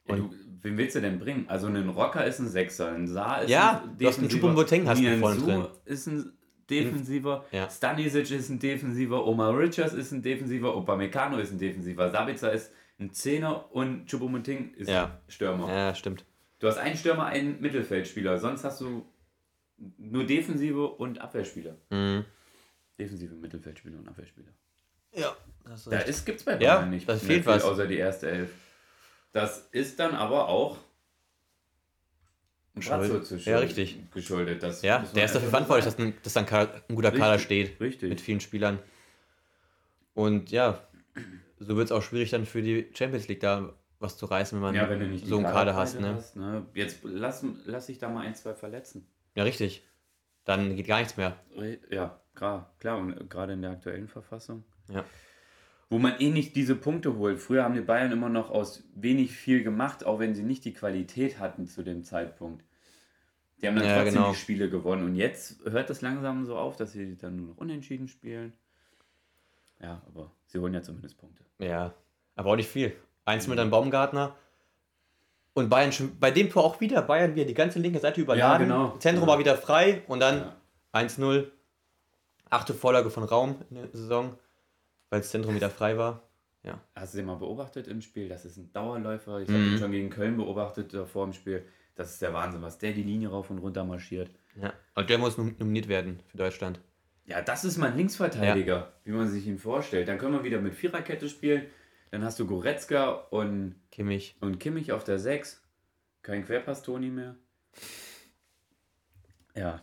Ja, 0.08 0.16
du, 0.16 0.32
wen 0.62 0.78
willst 0.78 0.96
du 0.96 1.02
denn 1.02 1.20
bringen? 1.20 1.46
Also 1.48 1.68
ein 1.68 1.90
Rocker 1.90 2.26
ist 2.26 2.40
ein 2.40 2.48
Sechser, 2.50 2.92
ein 2.92 3.08
Saar 3.08 3.44
ist 3.44 3.50
Ja, 3.50 3.84
ein 3.84 3.98
du 3.98 4.08
hast 4.08 4.18
einen 4.18 4.28
hast 4.30 4.34
du 4.36 5.20
vorne 5.20 5.38
drin. 5.42 5.68
ist 5.86 6.08
ein 6.08 6.34
Defensiver, 6.70 7.46
Ja. 7.52 7.70
Stanisic 7.70 8.32
ist 8.32 8.50
ein 8.50 8.58
Defensiver, 8.58 9.26
Omar 9.28 9.58
Richards 9.58 9.94
ist 9.94 10.12
ein 10.12 10.22
Defensiver, 10.22 10.76
Upamecano 10.76 11.38
ist 11.38 11.52
ein 11.52 11.60
Defensiver, 11.60 12.10
Sabitzer 12.10 12.52
ist 12.54 12.72
ein 13.02 13.12
Zehner 13.14 13.74
und 13.74 14.08
Choupo-Moting 14.10 14.76
ist 14.76 14.90
Ja. 14.90 15.06
ein 15.06 15.32
Stürmer. 15.32 15.68
Ja, 15.70 15.96
stimmt. 15.96 16.24
Du 16.60 16.68
hast 16.68 16.78
einen 16.78 16.96
Stürmer, 16.96 17.26
einen 17.26 17.60
Mittelfeldspieler, 17.60 18.38
sonst 18.38 18.64
hast 18.64 18.80
du 18.82 19.06
nur 19.98 20.26
Defensive 20.26 20.88
und 20.88 21.20
Abwehrspieler. 21.20 21.76
Mhm. 21.90 22.24
Defensive, 23.00 23.34
Mittelfeldspieler 23.34 23.98
und 23.98 24.08
Abwehrspieler. 24.08 24.52
Ja, 25.14 25.36
Da 25.90 26.00
ist, 26.00 26.26
gibt's 26.26 26.44
bei 26.44 26.54
Ja, 26.60 26.78
Bayern 26.78 26.92
nicht 26.92 27.10
das 27.10 27.24
fehlt 27.24 27.44
viel, 27.44 27.52
was. 27.52 27.64
außer 27.64 27.88
die 27.88 27.98
erste 27.98 28.30
Elf. 28.30 28.52
Das 29.32 29.68
ist 29.72 30.00
dann 30.00 30.14
aber 30.14 30.48
auch 30.48 30.78
Schuld. 32.80 33.26
zu 33.26 33.38
Ja, 33.38 33.58
richtig. 33.60 34.00
geschuldet. 34.12 34.64
Das 34.64 34.82
Ja, 34.82 35.00
der 35.00 35.26
ist 35.26 35.36
dafür 35.36 35.50
verantwortlich, 35.50 35.86
dass 35.86 35.98
ein, 36.00 36.14
dass 36.24 36.38
ein, 36.38 36.46
Kader, 36.46 36.82
ein 36.88 36.96
guter 36.96 37.12
Kader 37.12 37.34
Richtig, 37.36 37.46
steht. 37.46 37.82
richtig. 37.82 38.10
Mit 38.10 38.22
vielen 38.22 38.40
Spielern. 38.40 38.80
Und 40.14 40.52
ja, 40.52 40.82
so 41.62 41.76
wird 41.78 41.86
es 41.86 41.92
auch 41.92 42.02
schwierig 42.02 42.32
dann 42.32 42.46
für 42.46 42.62
die 42.62 42.90
Champions 42.94 43.28
League 43.28 43.40
da 43.40 43.74
was 44.00 44.18
zu 44.18 44.26
reißen, 44.26 44.58
wenn 44.58 44.64
man 44.64 44.76
Ja, 44.76 44.90
wenn 44.90 45.00
du 45.00 45.08
nicht 45.08 45.28
so 45.28 45.38
einen 45.38 45.46
Kader 45.46 45.76
hast. 45.76 46.00
Ne? 46.00 46.18
ne? 46.36 46.66
Jetzt 46.74 47.00
lass, 47.04 47.46
lass 47.66 47.86
sich 47.86 48.00
da 48.00 48.10
mal 48.10 48.26
ein, 48.26 48.34
zwei 48.36 48.54
verletzen. 48.56 49.08
Ja, 49.36 49.44
richtig. 49.44 49.88
Dann 50.44 50.76
geht 50.76 50.88
gar 50.88 51.00
nichts 51.00 51.18
mehr. 51.18 51.38
Ja, 51.92 52.20
klar, 52.34 52.74
klar. 52.80 52.98
Und 52.98 53.30
gerade 53.30 53.54
in 53.54 53.62
der 53.62 53.72
aktuellen 53.72 54.08
Verfassung. 54.08 54.64
Ja. 54.90 55.06
Wo 55.90 56.00
man 56.00 56.20
eh 56.20 56.30
nicht 56.30 56.56
diese 56.56 56.76
Punkte 56.76 57.16
holt. 57.18 57.40
Früher 57.40 57.64
haben 57.64 57.76
die 57.76 57.82
Bayern 57.82 58.12
immer 58.12 58.30
noch 58.30 58.50
aus 58.50 58.84
wenig 58.96 59.32
viel 59.34 59.62
gemacht, 59.62 60.04
auch 60.04 60.20
wenn 60.20 60.34
sie 60.34 60.44
nicht 60.44 60.66
die 60.66 60.74
Qualität 60.74 61.38
hatten 61.38 61.68
zu 61.68 61.84
dem 61.84 62.04
Zeitpunkt. 62.04 62.66
Die 63.62 63.68
haben 63.68 63.76
dann 63.76 63.86
Ja, 63.86 63.98
trotzdem 63.98 64.16
genau. 64.16 64.32
die 64.32 64.38
Spiele 64.38 64.70
gewonnen. 64.70 65.06
Und 65.06 65.16
jetzt 65.16 65.64
hört 65.66 65.92
das 65.92 66.02
langsam 66.02 66.46
so 66.46 66.58
auf, 66.58 66.76
dass 66.76 66.94
sie 66.94 67.18
dann 67.18 67.36
nur 67.36 67.48
noch 67.50 67.58
unentschieden 67.58 68.08
spielen. 68.08 68.54
Ja, 69.82 70.02
aber 70.08 70.32
sie 70.46 70.60
holen 70.60 70.74
ja 70.74 70.82
zumindest 70.82 71.18
Punkte. 71.18 71.44
Ja, 71.60 71.94
aber 72.36 72.52
auch 72.52 72.56
nicht 72.56 72.70
viel. 72.70 72.96
Eins 73.26 73.46
Mhm. 73.48 73.52
mit 73.52 73.60
einem 73.60 73.72
Baumgartner. 73.72 74.36
Und 75.54 75.70
Bayern 75.70 75.92
schon, 75.92 76.18
bei 76.20 76.32
dem 76.32 76.50
Tor 76.50 76.64
auch 76.64 76.80
wieder. 76.80 77.02
Bayern 77.02 77.36
wieder 77.36 77.46
die 77.46 77.54
ganze 77.54 77.80
linke 77.80 78.00
Seite 78.00 78.22
überladen. 78.22 78.68
genau. 78.68 78.96
Zentrum 78.98 79.28
Ja. 79.28 79.34
war 79.34 79.40
wieder 79.40 79.58
frei 79.58 80.02
und 80.08 80.20
dann 80.22 80.38
Ja. 80.40 80.56
1-0. 80.94 81.52
Achte 82.50 82.74
Vorlage 82.74 83.10
von 83.10 83.24
Raum 83.24 83.56
in 83.70 83.76
der 83.78 83.88
Saison, 83.92 84.38
weil 85.10 85.20
das 85.22 85.30
Zentrum 85.30 85.56
wieder 85.56 85.70
frei 85.70 85.98
war. 85.98 86.22
Hast 86.96 87.14
du 87.14 87.18
den 87.18 87.26
mal 87.26 87.36
beobachtet 87.38 87.88
im 87.88 88.02
Spiel? 88.02 88.30
Das 88.30 88.46
ist 88.46 88.58
ein 88.58 88.72
Dauerläufer. 88.72 89.40
Ich 89.40 89.48
habe 89.50 89.58
Mhm. 89.58 89.72
ihn 89.74 89.80
schon 89.80 89.92
gegen 89.92 90.10
Köln 90.12 90.38
beobachtet 90.38 90.94
davor 90.94 91.24
im 91.26 91.34
Spiel. 91.34 91.66
Das 91.96 92.12
ist 92.12 92.22
der 92.22 92.34
Wahnsinn, 92.34 92.62
was 92.62 92.78
der 92.78 92.92
die 92.94 93.02
Linie 93.04 93.30
rauf 93.30 93.50
und 93.50 93.58
runter 93.58 93.84
marschiert. 93.84 94.30
Ja. 94.62 94.72
Und 94.96 95.10
der 95.10 95.18
muss 95.18 95.38
nom- 95.38 95.56
nominiert 95.58 95.88
werden 95.88 96.20
für 96.28 96.38
Deutschland. 96.38 96.80
Ja, 97.26 97.42
das 97.42 97.64
ist 97.64 97.78
mein 97.78 97.96
Linksverteidiger, 97.96 98.94
wie 99.04 99.12
man 99.12 99.28
sich 99.28 99.48
ihn 99.48 99.60
vorstellt. 99.60 100.08
Dann 100.08 100.18
können 100.18 100.34
wir 100.34 100.44
wieder 100.44 100.60
mit 100.60 100.74
Viererkette 100.74 101.30
spielen. 101.30 101.66
Dann 102.10 102.24
hast 102.24 102.40
du 102.40 102.48
Goretzka 102.48 103.10
und, 103.10 103.76
Kimmich. 103.92 104.36
und 104.42 104.60
Kimmich 104.60 104.92
auf 104.92 105.04
der 105.04 105.18
6. 105.18 105.62
Kein 106.24 106.46
Querpass-Toni 106.46 107.10
mehr. 107.10 107.36
Ja. 109.56 109.80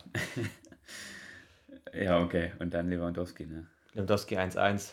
ja, 1.94 2.22
okay. 2.22 2.52
Und 2.58 2.74
dann 2.74 2.90
Lewandowski, 2.90 3.46
ne? 3.46 3.66
Lewandowski 3.94 4.36
1-1. 4.36 4.92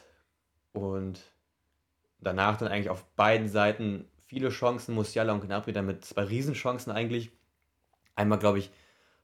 Und 0.72 1.22
danach 2.20 2.58
dann 2.58 2.70
eigentlich 2.70 2.90
auf 2.90 3.04
beiden 3.16 3.50
Seiten 3.50 4.10
viele 4.26 4.50
Chancen. 4.50 4.96
Musiala 4.96 5.34
und 5.34 5.42
Gnabry 5.42 5.74
dann 5.74 5.86
mit 5.86 6.06
zwei 6.06 6.24
Riesenchancen 6.24 6.92
eigentlich. 6.92 7.32
Einmal, 8.16 8.40
glaube 8.40 8.60
ich, 8.60 8.72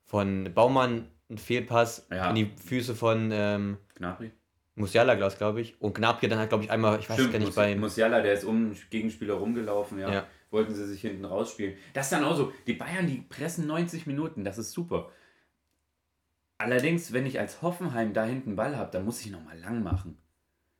von 0.05 0.53
Baumann 0.53 1.07
ein 1.31 1.37
Fehlpass 1.37 2.07
Ja. 2.11 2.29
in 2.29 2.35
die 2.35 2.51
Füße 2.65 2.93
von 2.95 3.29
ähm, 3.33 3.77
Gnabry? 3.95 4.31
Musiala, 4.75 5.15
glaube 5.15 5.61
ich. 5.61 5.79
Und 5.81 5.95
Gnabry 5.95 6.27
dann 6.27 6.39
hat, 6.39 6.49
glaube 6.49 6.63
ich, 6.63 6.71
einmal, 6.71 6.99
ich 6.99 7.09
weiß 7.09 7.17
gar 7.17 7.25
nicht, 7.39 7.47
Mus- 7.47 7.55
bei 7.55 7.75
Musiala, 7.75 8.21
der 8.21 8.33
ist 8.33 8.43
um 8.43 8.75
Gegenspieler 8.89 9.33
rumgelaufen, 9.35 9.99
ja. 9.99 10.11
Ja. 10.11 10.27
Wollten 10.49 10.73
sie 10.75 10.85
sich 10.87 11.01
hinten 11.01 11.23
rausspielen. 11.25 11.75
Das 11.93 12.07
ist 12.07 12.11
dann 12.13 12.23
auch 12.25 12.35
so, 12.35 12.51
die 12.67 12.73
Bayern, 12.73 13.07
die 13.07 13.17
pressen 13.29 13.67
90 13.67 14.05
Minuten, 14.07 14.43
das 14.43 14.57
ist 14.57 14.71
super. 14.73 15.09
Allerdings, 16.57 17.11
wenn 17.13 17.25
ich 17.25 17.39
als 17.39 17.61
Hoffenheim 17.61 18.13
da 18.13 18.23
hinten 18.23 18.55
Ball 18.55 18.77
habe, 18.77 18.91
dann 18.91 19.05
muss 19.05 19.21
ich 19.25 19.31
nochmal 19.31 19.57
lang 19.59 19.81
machen. 19.81 20.17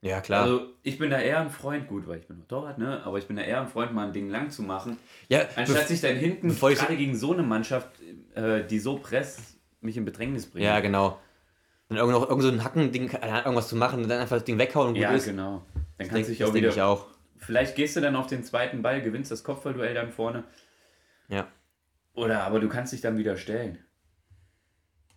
Ja, 0.02 0.20
klar. 0.20 0.44
Also, 0.44 0.74
ich 0.84 0.98
bin 0.98 1.10
da 1.12 1.20
eher 1.20 1.40
ein 1.40 1.50
Freund, 1.52 1.88
gut, 1.88 2.08
weil 2.08 2.20
ich 2.20 2.28
bin 2.28 2.38
nur 2.38 2.48
Torwart, 2.48 2.78
ne? 2.80 3.02
Aber 3.06 3.18
ich 3.18 3.28
bin 3.28 3.36
da 3.36 3.44
eher 3.44 3.62
ein 3.62 3.68
Freund, 3.68 3.94
mal 3.94 4.08
ein 4.08 4.14
Ding 4.14 4.30
lang 4.30 4.50
zu 4.50 4.64
machen. 4.64 4.98
ja, 5.30 5.42
Anstatt 5.56 5.88
sich 5.88 6.02
dann 6.02 6.16
hinten, 6.16 6.50
gerade 6.56 6.98
gegen 6.98 7.16
so 7.16 7.34
eine 7.34 7.44
Mannschaft, 7.44 7.90
äh, 8.36 8.66
die 8.66 8.80
so 8.80 8.98
presst, 8.98 9.58
mich 9.82 9.98
in 9.98 10.06
Bedrängnis 10.06 10.46
bringt. 10.48 10.66
ja, 10.66 10.80
genau. 10.80 11.20
Dann 11.90 11.98
irgend, 11.98 12.14
noch, 12.14 12.30
irgend 12.30 12.44
so 12.44 12.50
ein 12.50 12.64
Hackending, 12.64 13.14
Ahnung, 13.16 13.36
irgendwas 13.46 13.68
zu 13.68 13.76
machen 13.76 14.02
und 14.04 14.10
dann 14.10 14.20
einfach 14.22 14.38
das 14.38 14.46
Ding 14.46 14.58
weghauen 14.58 14.90
und 14.90 14.94
gut 14.94 15.02
Ja, 15.04 15.12
ist. 15.12 15.26
genau. 15.26 15.66
Dann 15.98 16.08
kannst 16.08 16.30
du 16.30 16.34
dich 16.34 16.44
auch 16.46 16.54
wieder 16.54 16.70
ich 16.70 16.82
auch. 16.82 17.08
Vielleicht 17.38 17.76
gehst 17.76 17.96
du 17.96 18.02
dann 18.02 18.16
auf 18.16 18.28
den 18.28 18.44
zweiten 18.44 18.82
Ball, 18.82 19.02
gewinnst 19.02 19.32
das 19.32 19.44
Kopfballduell 19.44 19.94
dann 19.94 20.12
vorne. 20.12 20.44
Ja, 21.28 21.48
Oder 22.14 22.44
aber 22.44 22.60
du 22.60 22.70
kannst 22.70 22.94
dich 22.94 23.02
dann 23.02 23.18
wieder 23.18 23.36
stellen. 23.38 23.80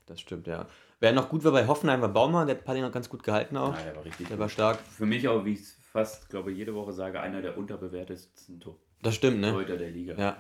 das 0.07 0.21
stimmt, 0.21 0.47
ja. 0.47 0.67
Wer 1.01 1.13
noch 1.13 1.29
gut 1.29 1.45
war 1.45 1.53
bei 1.53 1.67
Hoffenheim 1.67 2.01
war 2.01 2.09
Baumann, 2.09 2.47
der 2.47 2.57
hat 2.57 2.65
Paddy 2.65 2.81
noch 2.81 2.93
ganz 2.93 3.09
gut 3.09 3.23
gehalten 3.23 3.57
auch. 3.57 3.77
Ja, 3.77 3.83
der 3.85 3.97
war 3.97 4.05
richtig. 4.05 4.29
Der 4.29 4.37
gut. 4.37 4.43
war 4.43 4.49
stark. 4.49 4.79
Für 4.81 5.07
mich 5.07 5.29
auch, 5.29 5.45
wie 5.45 5.53
ich 5.55 5.61
es 5.61 5.77
fast, 5.93 6.29
glaube 6.31 6.51
ich, 6.53 6.59
jede 6.59 6.75
Woche 6.75 6.93
sage, 6.93 7.21
einer 7.21 7.43
der 7.43 7.57
unterbewertesten 7.59 8.59
Tor- 8.61 8.79
Das 9.03 9.15
stimmt, 9.15 9.41
ne? 9.41 9.51
Torhüter 9.53 9.77
der 9.77 9.91
Liga. 9.91 10.15
Ja, 10.15 10.37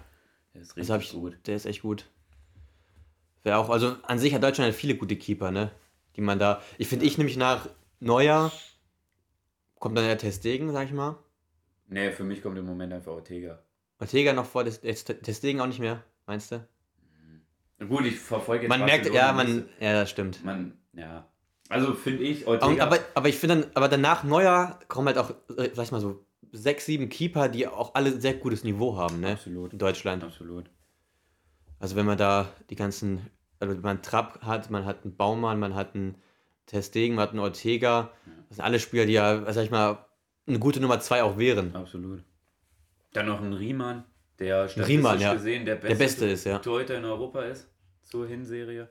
Der 0.55 0.63
ist 0.63 0.71
das 0.71 0.77
richtig 0.77 1.13
ich, 1.15 1.21
gut. 1.21 1.39
der 1.47 1.57
ist 1.57 1.67
echt 1.67 1.83
gut. 1.83 2.07
Wer 3.45 3.59
auch, 3.59 3.71
also 3.71 3.97
an 4.03 4.19
sich 4.19 4.35
hat 4.35 4.43
Deutschland 4.43 4.71
halt 4.71 4.75
viele 4.75 4.97
gute 4.97 5.17
Keeper, 5.17 5.51
ne? 5.51 5.71
Die 6.17 6.21
man 6.21 6.39
da. 6.39 6.63
Ich 6.79 6.89
finde, 6.89 7.05
ich 7.05 7.19
nämlich 7.19 7.37
nach 7.37 7.69
Neuer 8.01 8.51
kommt 9.79 9.97
dann 9.97 10.07
der 10.07 10.19
Testegen, 10.19 10.73
sag 10.73 10.87
ich 10.87 10.93
mal. 10.93 11.19
Nee, 11.89 12.11
für 12.11 12.25
mich 12.25 12.43
kommt 12.43 12.59
im 12.59 12.65
Moment 12.65 12.93
einfach 12.93 13.13
Ortega. 13.13 13.63
Ortega 14.01 14.33
noch 14.33 14.47
vor, 14.47 14.65
Testegen 14.65 15.61
auch 15.61 15.67
nicht 15.67 15.79
mehr, 15.79 16.03
meinst 16.27 16.53
du? 16.53 16.67
Gut, 17.87 18.07
ich 18.07 18.19
verfolge 18.19 18.65
jetzt 18.65 18.71
Man 18.71 18.85
merkt, 18.85 19.13
ja, 19.13 19.33
man, 19.33 19.69
ja, 19.79 19.93
das 19.93 20.11
stimmt. 20.11 20.43
man. 20.45 20.79
Ja. 20.95 21.29
Also 21.69 21.93
finde 21.93 22.23
ich, 22.23 22.47
Ortega. 22.47 22.83
Aber, 22.83 22.99
aber 23.15 23.29
ich 23.29 23.37
finde 23.37 23.57
dann, 23.57 23.71
aber 23.75 23.89
danach 23.89 24.25
Neuer 24.25 24.79
kommen 24.89 25.09
halt 25.09 25.19
auch, 25.19 25.31
äh, 25.57 25.71
sag 25.75 25.85
ich 25.85 25.93
mal 25.93 26.01
so, 26.01 26.25
sechs, 26.53 26.87
sieben 26.87 27.09
Keeper, 27.09 27.49
die 27.49 27.67
auch 27.67 27.95
alle 27.95 28.19
sehr 28.21 28.35
gutes 28.35 28.65
Niveau 28.65 28.97
haben, 28.97 29.21
ne? 29.21 29.33
Absolut. 29.33 29.73
In 29.73 29.79
Deutschland. 29.79 30.25
Absolut. 30.25 30.71
Also 31.85 31.97
wenn 31.97 32.07
man 32.07 32.17
da 32.17 32.49
die 32.71 32.77
ganzen, 32.77 33.31
also 33.61 33.79
man 33.83 34.01
Trapp 34.01 34.41
hat, 34.41 34.71
man 34.71 34.87
hat 34.87 35.05
einen 35.05 35.17
Baumann, 35.17 35.59
man 35.61 35.75
hat 35.75 35.95
einen 35.95 36.15
Testegen, 36.65 37.15
man 37.15 37.25
hat 37.25 37.31
einen 37.33 37.41
Ortega. 37.41 38.11
Das 38.49 38.57
sind 38.57 38.65
alle 38.65 38.81
Spieler, 38.81 39.05
die 39.05 39.13
ja, 39.13 39.53
sag 39.53 39.65
ich 39.65 39.71
mal, 39.71 39.99
eine 40.47 40.59
gute 40.59 40.81
Nummer 40.81 40.99
zwei 41.01 41.23
auch 41.23 41.37
wären. 41.37 41.77
Absolut. 41.77 42.25
Dann 43.13 43.27
noch 43.27 43.43
ein 43.43 43.53
Riemann, 43.53 44.05
der 44.39 44.67
statistisch 44.67 44.97
Riemann, 44.97 45.21
ja. 45.21 45.35
gesehen 45.35 45.67
der 45.67 45.75
beste, 45.75 45.89
Der 45.89 45.95
Beste 45.97 46.27
ist, 46.27 46.45
ja. 46.45 46.59
Torhüter 46.59 46.97
in 46.97 47.05
Europa 47.05 47.43
ist 47.43 47.69
zur 48.01 48.27
Hinserie. 48.29 48.89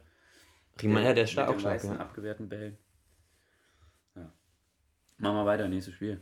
Riemann, 0.80 1.04
ja, 1.04 1.14
der 1.16 1.24
ist 1.24 1.30
Mit 1.30 1.32
stark, 1.32 1.48
den 1.48 1.56
auch 1.56 1.60
stark. 1.62 1.74
meisten 1.74 1.94
Ja. 1.94 2.00
abgewehrten 2.00 2.48
Bällen. 2.48 2.78
Ja. 4.16 4.32
Machen 5.18 5.36
wir 5.38 5.46
weiter, 5.48 5.68
nächstes 5.68 5.96
Spiel. 5.96 6.22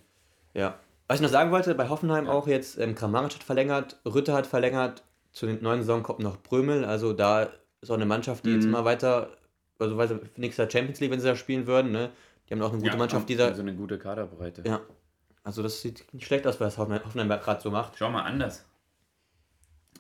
ja. 0.54 0.80
Was 1.10 1.18
ich 1.20 1.24
noch 1.24 1.30
sagen 1.32 1.52
wollte, 1.52 1.76
bei 1.76 1.90
Hoffenheim 1.90 2.30
auch 2.30 2.48
jetzt, 2.48 2.78
ähm, 2.78 2.96
Kramaric 2.96 3.34
hat 3.34 3.44
verlängert, 3.44 4.00
Rütter 4.06 4.34
hat 4.34 4.48
verlängert, 4.48 5.04
zu 5.32 5.46
den 5.46 5.62
neuen 5.62 5.82
Saison 5.82 6.04
kommt 6.04 6.20
noch 6.20 6.38
Brömel, 6.42 6.86
also 6.86 7.14
da 7.14 7.50
ist 7.82 7.90
auch 7.90 7.96
eine 7.96 8.06
Mannschaft, 8.06 8.46
die 8.46 8.52
jetzt 8.52 8.64
Mhm. 8.64 8.70
immer 8.70 8.86
weiter, 8.86 9.36
also 9.80 9.98
weiter 9.98 10.20
nächster 10.38 10.70
Champions 10.70 11.00
League, 11.00 11.12
wenn 11.12 11.20
sie 11.20 11.28
da 11.28 11.36
spielen 11.36 11.66
würden, 11.68 11.92
ne? 11.92 12.12
Die 12.48 12.54
haben 12.54 12.62
auch 12.62 12.72
eine 12.74 12.82
gute 12.82 12.98
Mannschaft, 12.98 13.30
die 13.30 13.36
da, 13.36 13.48
Also 13.48 13.62
eine 13.62 13.74
gute 13.76 13.98
Kaderbreite. 13.98 14.64
ja. 14.66 14.82
Also 15.44 15.64
das 15.64 15.82
sieht 15.82 16.06
nicht 16.14 16.26
schlecht 16.28 16.46
aus, 16.46 16.60
was 16.60 16.78
Hoffenheim, 16.78 17.04
Hoffenheim 17.04 17.28
gerade 17.28 17.60
so 17.62 17.72
macht. 17.72 17.94
Schau 17.98 18.12
mal 18.12 18.22
anders. 18.22 18.64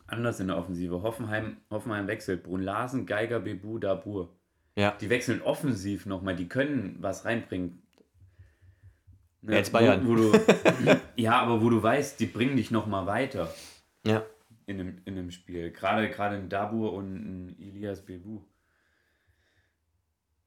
Anders 0.05 0.39
in 0.39 0.47
der 0.49 0.57
Offensive. 0.57 1.01
Hoffenheim, 1.01 1.57
Hoffenheim 1.71 2.05
wechselt. 2.05 2.43
Brun 2.43 2.61
Larsen, 2.61 3.07
Geiger, 3.07 3.39
Bebu, 3.39 3.79
Dabur. 3.79 4.29
Ja. 4.75 4.91
Die 5.01 5.09
wechseln 5.09 5.41
offensiv 5.41 6.05
nochmal. 6.05 6.35
Die 6.35 6.47
können 6.47 6.97
was 6.99 7.25
reinbringen. 7.25 7.81
Ja, 9.41 9.53
jetzt 9.55 9.71
Bayern. 9.71 10.05
Wo, 10.05 10.11
wo 10.11 10.15
du, 10.15 10.31
ja, 11.15 11.41
aber 11.41 11.59
wo 11.61 11.69
du 11.71 11.81
weißt, 11.81 12.19
die 12.19 12.27
bringen 12.27 12.55
dich 12.57 12.69
nochmal 12.69 13.07
weiter 13.07 13.51
Ja. 14.05 14.23
In 14.65 14.77
dem, 14.77 15.01
in 15.05 15.15
dem 15.15 15.31
Spiel. 15.31 15.71
Gerade, 15.71 16.09
gerade 16.09 16.35
ein 16.35 16.49
Dabur 16.49 16.93
und 16.93 17.15
ein 17.15 17.55
Ilias 17.59 18.05
Bebu. 18.05 18.41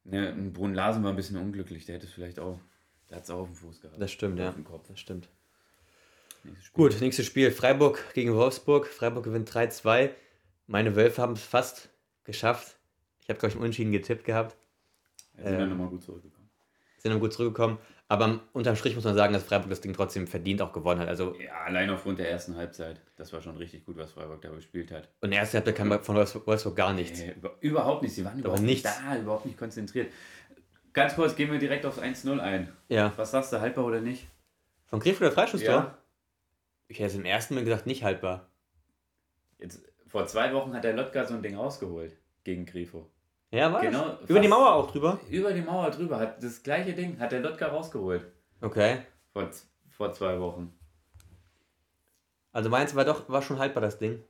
Ne, 0.05 0.29
ein 0.29 0.53
Brunn 0.53 0.75
Larsen 0.75 1.03
war 1.03 1.11
ein 1.11 1.17
bisschen 1.17 1.37
unglücklich. 1.37 1.87
Der 1.87 1.97
hätte 1.97 2.07
es 2.07 2.13
vielleicht 2.13 2.39
auch. 2.39 2.61
Der 3.09 3.17
hat 3.17 3.25
es 3.25 3.31
auch 3.31 3.41
auf 3.41 3.49
dem 3.49 3.57
Fuß 3.57 3.81
gehabt. 3.81 4.01
Das 4.01 4.13
stimmt, 4.13 4.39
ja. 4.39 4.53
Kopf. 4.65 4.89
Das 4.89 5.01
stimmt. 5.01 5.29
Nächstes. 6.45 6.73
Gut, 6.73 7.01
nächstes 7.01 7.27
Spiel. 7.27 7.51
Freiburg 7.51 8.13
gegen 8.15 8.35
Wolfsburg. 8.35 8.87
Freiburg 8.87 9.25
gewinnt 9.25 9.51
3-2. 9.51 10.11
Meine 10.67 10.95
Wölfe 10.97 11.23
haben 11.23 11.35
es 11.35 11.43
fast 11.43 11.91
geschafft. 12.25 12.77
Ich 13.23 13.29
habe, 13.31 13.39
glaube 13.39 13.49
ich, 13.49 13.55
einen 13.55 13.63
Unentschieden 13.63 13.93
getippt 13.93 14.25
gehabt. 14.25 14.57
Jetzt 15.37 15.47
sind 15.47 15.57
wir 15.57 15.65
ähm, 15.65 15.71
nochmal 15.71 15.89
gut 15.89 16.03
zurückgekommen. 16.03 16.51
Sind 16.99 17.13
dann 17.13 17.21
gut 17.21 17.33
zurückgekommen. 17.33 17.79
Aber 18.07 18.41
unterm 18.53 18.77
Strich 18.77 18.95
muss 18.95 19.05
man 19.05 19.15
sagen, 19.15 19.33
dass 19.33 19.45
Freiburg 19.45 19.71
das 19.71 19.81
Ding 19.81 19.95
trotzdem 19.95 20.27
verdient 20.27 20.61
auch 20.61 20.73
gewonnen 20.73 21.01
hat. 21.01 21.09
Also 21.09 21.35
Ja, 21.41 21.53
allein 21.65 21.89
aufgrund 21.91 22.19
der 22.19 22.31
ersten 22.31 22.55
Halbzeit. 22.57 23.01
Das 23.17 23.33
war 23.33 23.41
schon 23.41 23.57
richtig 23.57 23.85
gut, 23.87 23.97
was 23.97 24.13
Freiburg 24.13 24.43
da 24.43 24.51
gespielt 24.51 24.91
hat. 24.93 25.09
und 25.23 25.33
erst 25.33 25.55
Halbzeit 25.55 25.75
kam 25.77 25.91
von 26.03 26.17
Wolfsburg, 26.17 26.77
gar 26.77 26.93
nichts. 26.93 27.21
Nee, 27.21 27.33
über, 27.33 27.57
überhaupt 27.61 28.03
nicht. 28.03 28.15
Sie 28.15 28.25
waren 28.25 28.39
überhaupt 28.39 28.61
nicht 28.61 28.85
da, 28.85 29.17
überhaupt 29.17 29.47
nicht 29.47 29.59
konzentriert. 29.59 30.13
Ganz 30.93 31.15
kurz, 31.17 31.35
gehen 31.35 31.51
wir 31.51 31.59
direkt 31.59 31.87
aufs 31.87 31.99
1-0 31.99 32.39
ein. 32.39 32.73
Ja. 32.89 33.13
Was 33.17 33.31
sagst 33.31 33.53
du, 33.53 33.61
haltbar 33.61 33.85
oder 33.85 34.01
nicht? 34.01 34.29
Von 34.87 35.01
Griff 35.01 35.21
oder 35.21 35.33
Freischusstor? 35.33 35.75
Ja. 35.75 35.99
Ich 36.89 36.99
hätte 36.99 37.09
es 37.09 37.15
im 37.17 37.25
ersten 37.25 37.55
Mal 37.55 37.65
gesagt, 37.65 37.87
nicht 37.87 38.05
haltbar. 38.05 38.49
Jetzt, 39.59 39.83
vor 40.07 40.27
zwei 40.27 40.53
Wochen 40.53 40.75
hat 40.75 40.85
der 40.85 40.93
Lotka 40.93 41.25
so 41.25 41.35
ein 41.35 41.43
Ding 41.43 41.57
rausgeholt 41.57 42.15
gegen 42.45 42.67
Grifo. 42.67 43.11
Ja, 43.51 43.73
war 43.73 43.81
Genau? 43.81 44.19
Über 44.27 44.41
die 44.41 44.49
Mauer 44.49 44.73
auch 44.75 44.91
drüber? 44.91 45.21
Über 45.31 45.53
die 45.53 45.61
Mauer 45.63 45.91
drüber 45.91 46.19
hat 46.19 46.43
das 46.43 46.63
gleiche 46.63 46.93
Ding, 46.93 47.19
hat 47.21 47.33
der 47.33 47.41
Lotka 47.41 47.69
rausgeholt. 47.69 48.25
Okay. 48.61 48.99
Vor, 49.33 49.49
vor 49.91 50.13
zwei 50.13 50.41
Wochen. 50.41 50.73
Also 52.53 52.69
meins 52.71 52.95
war 52.95 53.05
doch, 53.05 53.29
war 53.29 53.43
schon 53.43 53.59
haltbar 53.59 53.81
das 53.83 53.99
Ding. 53.99 54.23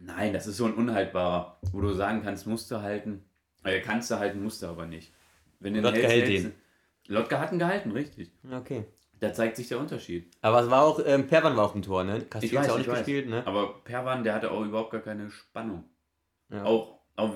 Nein, 0.00 0.32
das 0.32 0.46
ist 0.46 0.56
so 0.56 0.64
ein 0.66 0.74
unhaltbarer, 0.74 1.58
wo 1.72 1.80
du 1.80 1.92
sagen 1.92 2.22
kannst, 2.22 2.46
musst 2.46 2.70
du 2.70 2.80
halten. 2.80 3.24
Äh, 3.64 3.80
kannst 3.80 4.10
du 4.10 4.18
halten, 4.18 4.42
musst 4.42 4.62
du 4.62 4.66
aber 4.66 4.86
nicht. 4.86 5.12
Wenn 5.60 5.74
Lotka 5.76 5.92
hältst, 5.92 6.10
hält 6.10 6.28
hältst 6.28 6.44
ihn. 6.46 6.52
du- 7.06 7.12
Lotka 7.14 7.38
hat 7.38 7.52
ihn 7.52 7.58
gehalten, 7.60 7.90
richtig. 7.92 8.32
Okay. 8.52 8.84
Da 9.20 9.32
zeigt 9.32 9.56
sich 9.56 9.68
der 9.68 9.78
Unterschied. 9.78 10.32
Aber 10.40 10.60
es 10.60 10.70
war 10.70 10.82
auch, 10.82 11.00
ähm, 11.04 11.28
Perwan 11.28 11.56
war 11.56 11.66
auch 11.66 11.74
im 11.76 11.82
Tor, 11.82 12.02
ne? 12.02 12.22
Castillo 12.22 12.60
hat 12.60 12.70
auch 12.70 12.78
ich 12.80 12.86
nicht 12.88 12.96
gespielt, 12.96 13.28
ne? 13.28 13.46
Aber 13.46 13.80
Perwan, 13.84 14.24
der 14.24 14.34
hatte 14.34 14.50
auch 14.50 14.62
überhaupt 14.64 14.90
gar 14.90 15.00
keine 15.00 15.30
Spannung. 15.30 15.84
Ja. 16.48 16.64
Auch, 16.64 16.98
auch, 17.16 17.34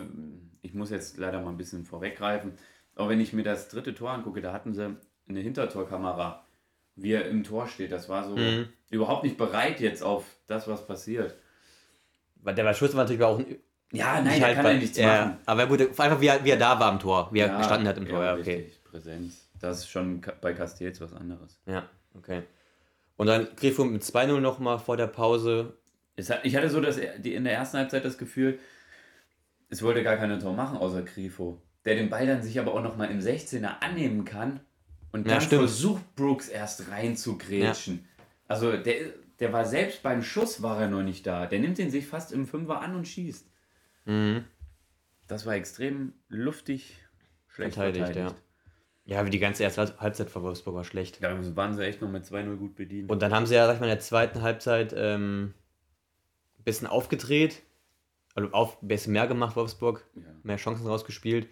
ich 0.62 0.75
muss 0.75 0.90
jetzt 0.90 1.16
leider 1.18 1.40
mal 1.40 1.50
ein 1.50 1.56
bisschen 1.56 1.85
vorweggreifen, 1.85 2.52
auch 2.95 3.09
wenn 3.09 3.21
ich 3.21 3.33
mir 3.33 3.42
das 3.42 3.68
dritte 3.68 3.95
Tor 3.95 4.11
angucke, 4.11 4.40
da 4.40 4.52
hatten 4.52 4.73
sie 4.75 4.97
eine 5.28 5.40
Hintertorkamera, 5.40 6.45
wie 6.95 7.12
er 7.12 7.26
im 7.28 7.45
Tor 7.45 7.68
steht. 7.68 7.92
Das 7.92 8.09
war 8.09 8.25
so 8.25 8.37
Mhm. 8.37 8.68
überhaupt 8.90 9.25
nicht 9.25 9.37
bereit 9.37 9.80
jetzt 9.80 10.02
auf 10.02 10.25
das, 10.47 10.66
was 10.68 10.87
passiert. 10.87 11.35
Weil 12.37 12.54
der 12.54 12.73
Schuss 12.75 12.95
war 12.95 13.04
natürlich 13.04 13.23
auch 13.23 13.38
ein, 13.38 13.56
Ja, 13.92 14.21
nein, 14.21 14.40
da 14.40 14.47
kann 14.49 14.56
haltbar. 14.56 14.73
er 14.73 14.78
nichts 14.78 14.97
ja, 14.99 15.06
machen. 15.26 15.37
Aber 15.47 15.66
gut, 15.66 15.80
einfach 15.80 16.21
wie 16.21 16.26
er, 16.26 16.45
wie 16.45 16.50
er 16.50 16.56
da 16.56 16.78
war 16.80 16.90
am 16.90 16.99
Tor, 16.99 17.28
wie 17.33 17.40
er 17.40 17.56
gestanden 17.56 17.87
hat 17.87 17.99
im 17.99 18.06
Tor, 18.09 18.25
ja, 18.25 18.33
okay. 18.35 18.54
richtig, 18.56 18.85
Präsenz. 18.85 19.49
Das 19.61 19.78
ist 19.80 19.88
schon 19.90 20.21
bei 20.40 20.52
Castells 20.54 21.00
was 21.00 21.12
anderes. 21.12 21.61
Ja, 21.66 21.88
okay. 22.14 22.42
Und 23.16 23.26
dann 23.28 23.49
Grifo 23.56 23.85
mit 23.85 24.02
2-0 24.02 24.40
nochmal 24.40 24.78
vor 24.78 24.97
der 24.97 25.06
Pause. 25.06 25.75
Hat, 26.18 26.45
ich 26.45 26.54
hatte 26.56 26.68
so 26.71 26.80
das, 26.80 26.99
die, 27.18 27.35
in 27.35 27.45
der 27.45 27.54
ersten 27.54 27.78
Halbzeit 27.78 28.04
das 28.04 28.18
Gefühl, 28.18 28.59
es 29.68 29.82
wollte 29.82 30.02
gar 30.02 30.16
keiner 30.16 30.38
Tor 30.38 30.54
machen, 30.54 30.78
außer 30.78 31.02
Grifo. 31.02 31.61
Der 31.85 31.94
den 31.94 32.11
Ball 32.11 32.26
dann 32.26 32.42
sich 32.42 32.58
aber 32.58 32.75
auch 32.75 32.82
nochmal 32.82 33.11
im 33.11 33.20
16er 33.20 33.80
annehmen 33.80 34.25
kann 34.25 34.61
und 35.12 35.26
Ja, 35.26 35.35
dann 35.35 35.40
stimmt. 35.42 35.62
versucht 35.62 36.14
Brooks 36.16 36.49
erst 36.49 36.90
reinzugrätschen. 36.90 38.06
Also 38.49 38.76
der, 38.76 38.94
der 39.40 39.52
war 39.52 39.64
selbst 39.64 40.02
beim 40.02 40.23
Schuss 40.23 40.62
war 40.62 40.80
er 40.80 40.88
noch 40.88 41.02
nicht 41.02 41.26
da. 41.26 41.46
Der 41.46 41.58
nimmt 41.58 41.78
den 41.78 41.90
sich 41.90 42.06
fast 42.06 42.32
im 42.32 42.46
Fünfer 42.46 42.80
an 42.80 42.96
und 42.96 43.06
schießt. 43.06 43.49
Mhm. 44.06 44.44
Das 45.26 45.46
war 45.46 45.54
extrem 45.54 46.12
luftig 46.28 46.99
schlecht 47.49 47.75
Verteidigt, 47.75 48.06
verteidigt. 48.06 48.37
Ja, 49.04 49.25
wie 49.25 49.30
die 49.30 49.38
ganze 49.38 49.62
erste 49.62 49.94
Halbzeit 50.00 50.30
von 50.30 50.42
Wolfsburg 50.42 50.75
war 50.75 50.85
schlecht. 50.85 51.23
Da 51.23 51.30
waren 51.56 51.75
sie 51.75 51.85
echt 51.85 52.02
noch 52.02 52.11
mit 52.11 52.25
2-0 52.25 52.56
gut 52.56 52.75
bedient. 52.75 53.11
Und 53.11 53.23
dann 53.23 53.32
haben 53.32 53.46
sie 53.46 53.54
ja, 53.54 53.66
sag 53.66 53.75
ich 53.75 53.80
mal, 53.80 53.87
in 53.87 53.92
der 53.92 54.00
zweiten 54.00 54.42
Halbzeit 54.42 54.92
ähm, 54.96 55.54
ein 56.58 56.64
bisschen 56.64 56.88
aufgedreht. 56.88 57.62
Also 58.37 58.50
auf, 58.52 58.83
ein 58.83 58.88
bisschen 58.88 59.14
mehr 59.14 59.26
gemacht, 59.26 59.57
Wolfsburg. 59.57 60.05
ja. 60.14 60.23
Mehr 60.43 60.57
Chancen 60.59 60.87
rausgespielt. 60.87 61.49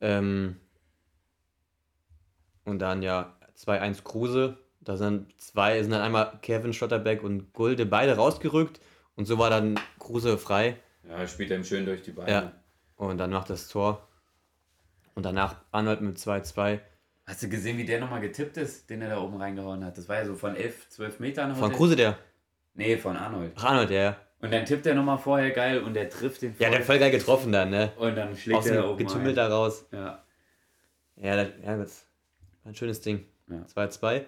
Ähm, 0.00 0.60
und 2.64 2.78
dann 2.78 3.02
ja 3.02 3.36
2-1 3.58 4.04
Kruse. 4.04 4.56
Da 4.80 4.96
sind 4.96 5.38
zwei, 5.40 5.82
sind 5.82 5.90
dann 5.90 6.02
einmal 6.02 6.38
Kevin 6.42 6.72
Schotterbeck 6.72 7.24
und 7.24 7.52
Gulde 7.52 7.86
beide 7.86 8.16
rausgerückt. 8.16 8.80
Und 9.16 9.24
so 9.24 9.38
war 9.38 9.50
dann 9.50 9.80
Kruse 9.98 10.38
frei. 10.38 10.76
ja, 11.08 11.26
spielt 11.26 11.50
er 11.50 11.56
ihm 11.56 11.64
schön 11.64 11.84
durch 11.84 12.02
die 12.02 12.12
Beine. 12.12 12.30
Ja. 12.30 12.52
Und 12.94 13.18
dann 13.18 13.30
macht 13.30 13.50
das 13.50 13.68
Tor. 13.68 14.06
Und 15.16 15.24
danach 15.24 15.56
Arnold 15.72 16.02
mit 16.02 16.18
2-2. 16.18 16.80
Hast 17.26 17.42
du 17.42 17.48
gesehen, 17.48 17.78
wie 17.78 17.84
der 17.84 17.98
nochmal 17.98 18.20
getippt 18.20 18.56
ist, 18.58 18.88
den 18.90 19.02
er 19.02 19.08
da 19.08 19.20
oben 19.20 19.38
reingehauen 19.38 19.84
hat? 19.84 19.98
Das 19.98 20.08
war 20.08 20.16
ja 20.16 20.26
so 20.26 20.36
von 20.36 20.54
11, 20.54 20.88
12 20.90 21.18
Metern. 21.18 21.56
Von. 21.56 21.72
Kruse 21.72 21.96
der. 21.96 22.16
Nee, 22.74 22.96
von 22.96 23.16
Arnold. 23.16 23.54
Ach, 23.56 23.64
Arnold, 23.64 23.90
der. 23.90 24.25
Und 24.40 24.52
dann 24.52 24.64
tippt 24.66 24.86
er 24.86 24.94
nochmal 24.94 25.18
vorher 25.18 25.50
geil 25.50 25.82
und 25.82 25.94
der 25.94 26.10
trifft 26.10 26.42
den 26.42 26.54
Ja, 26.58 26.68
der 26.68 26.80
hat 26.80 26.84
voll 26.86 26.98
geil 26.98 27.10
getroffen 27.10 27.52
dann, 27.52 27.70
ne? 27.70 27.92
Und 27.96 28.14
dann 28.16 28.36
schlägt 28.36 28.58
Aus 28.58 28.66
er 28.66 28.82
da 28.82 28.88
oben 28.88 28.98
Getümmel 28.98 29.34
da 29.34 29.48
raus. 29.48 29.86
Ja. 29.92 30.22
Ja, 31.16 31.36
das, 31.36 31.48
ja, 31.64 31.76
das 31.78 32.06
war 32.62 32.72
ein 32.72 32.74
schönes 32.74 33.00
Ding. 33.00 33.24
Ja. 33.48 33.64
2-2. 33.74 34.24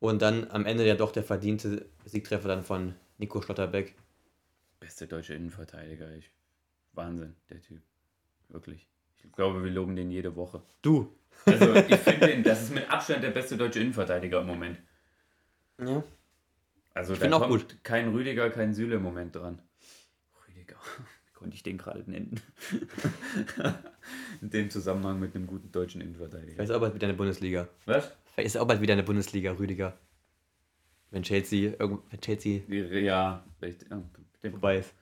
Und 0.00 0.20
dann 0.20 0.50
am 0.50 0.66
Ende 0.66 0.84
ja 0.86 0.94
doch 0.96 1.12
der 1.12 1.22
verdiente 1.22 1.86
Siegtreffer 2.04 2.48
dann 2.48 2.64
von 2.64 2.94
Nico 3.18 3.40
Schlotterbeck. 3.40 3.94
Beste 4.80 5.06
deutsche 5.06 5.34
Innenverteidiger. 5.34 6.12
Ich, 6.16 6.30
Wahnsinn, 6.92 7.34
der 7.48 7.62
Typ. 7.62 7.80
Wirklich. 8.48 8.86
Ich 9.24 9.32
glaube, 9.32 9.62
wir 9.62 9.70
loben 9.70 9.96
den 9.96 10.10
jede 10.10 10.34
Woche. 10.36 10.60
Du. 10.82 11.12
Also, 11.46 11.74
ich 11.74 11.96
finde, 11.96 12.26
den- 12.26 12.42
das 12.42 12.62
ist 12.64 12.74
mit 12.74 12.90
Abstand 12.90 13.22
der 13.22 13.30
beste 13.30 13.56
deutsche 13.56 13.78
Innenverteidiger 13.80 14.40
im 14.40 14.46
Moment. 14.46 14.78
Ja. 15.80 16.02
Also, 16.96 17.12
Ich 17.12 17.18
da 17.18 17.24
find 17.26 17.34
auch 17.34 17.46
kommt 17.48 17.84
kein 17.84 18.08
Rüdiger, 18.08 18.48
kein 18.48 18.72
Süle 18.72 18.96
im 18.96 19.02
Moment 19.02 19.36
dran. 19.36 19.60
Rüdiger. 20.48 20.76
Wie 21.26 21.32
konnte 21.34 21.54
ich 21.54 21.62
den 21.62 21.76
gerade 21.76 22.10
nennen? 22.10 22.40
In 24.40 24.48
dem 24.48 24.70
Zusammenhang 24.70 25.20
mit 25.20 25.34
einem 25.34 25.46
guten 25.46 25.70
deutschen 25.70 26.00
Innenverteidiger. 26.00 26.54
Vielleicht 26.54 26.70
ist 26.70 26.74
auch 26.74 26.80
bald 26.80 26.94
wieder 26.94 27.06
in 27.06 27.12
der 27.12 27.16
Bundesliga. 27.18 27.68
Was? 27.84 28.10
Vielleicht 28.32 28.46
ist 28.46 28.56
auch 28.56 28.66
bald 28.66 28.80
wieder 28.80 28.94
in 28.94 28.98
der 28.98 29.04
Bundesliga, 29.04 29.52
Rüdiger. 29.52 29.98
Wenn 31.10 31.22
Chelsea, 31.22 31.74
wenn 31.78 32.20
Chelsea 32.22 32.62
Ja, 32.66 33.44
vielleicht, 33.58 33.90
ja, 33.90 34.02
den, 34.42 34.50
vorbei 34.52 34.78
ist. 34.78 34.94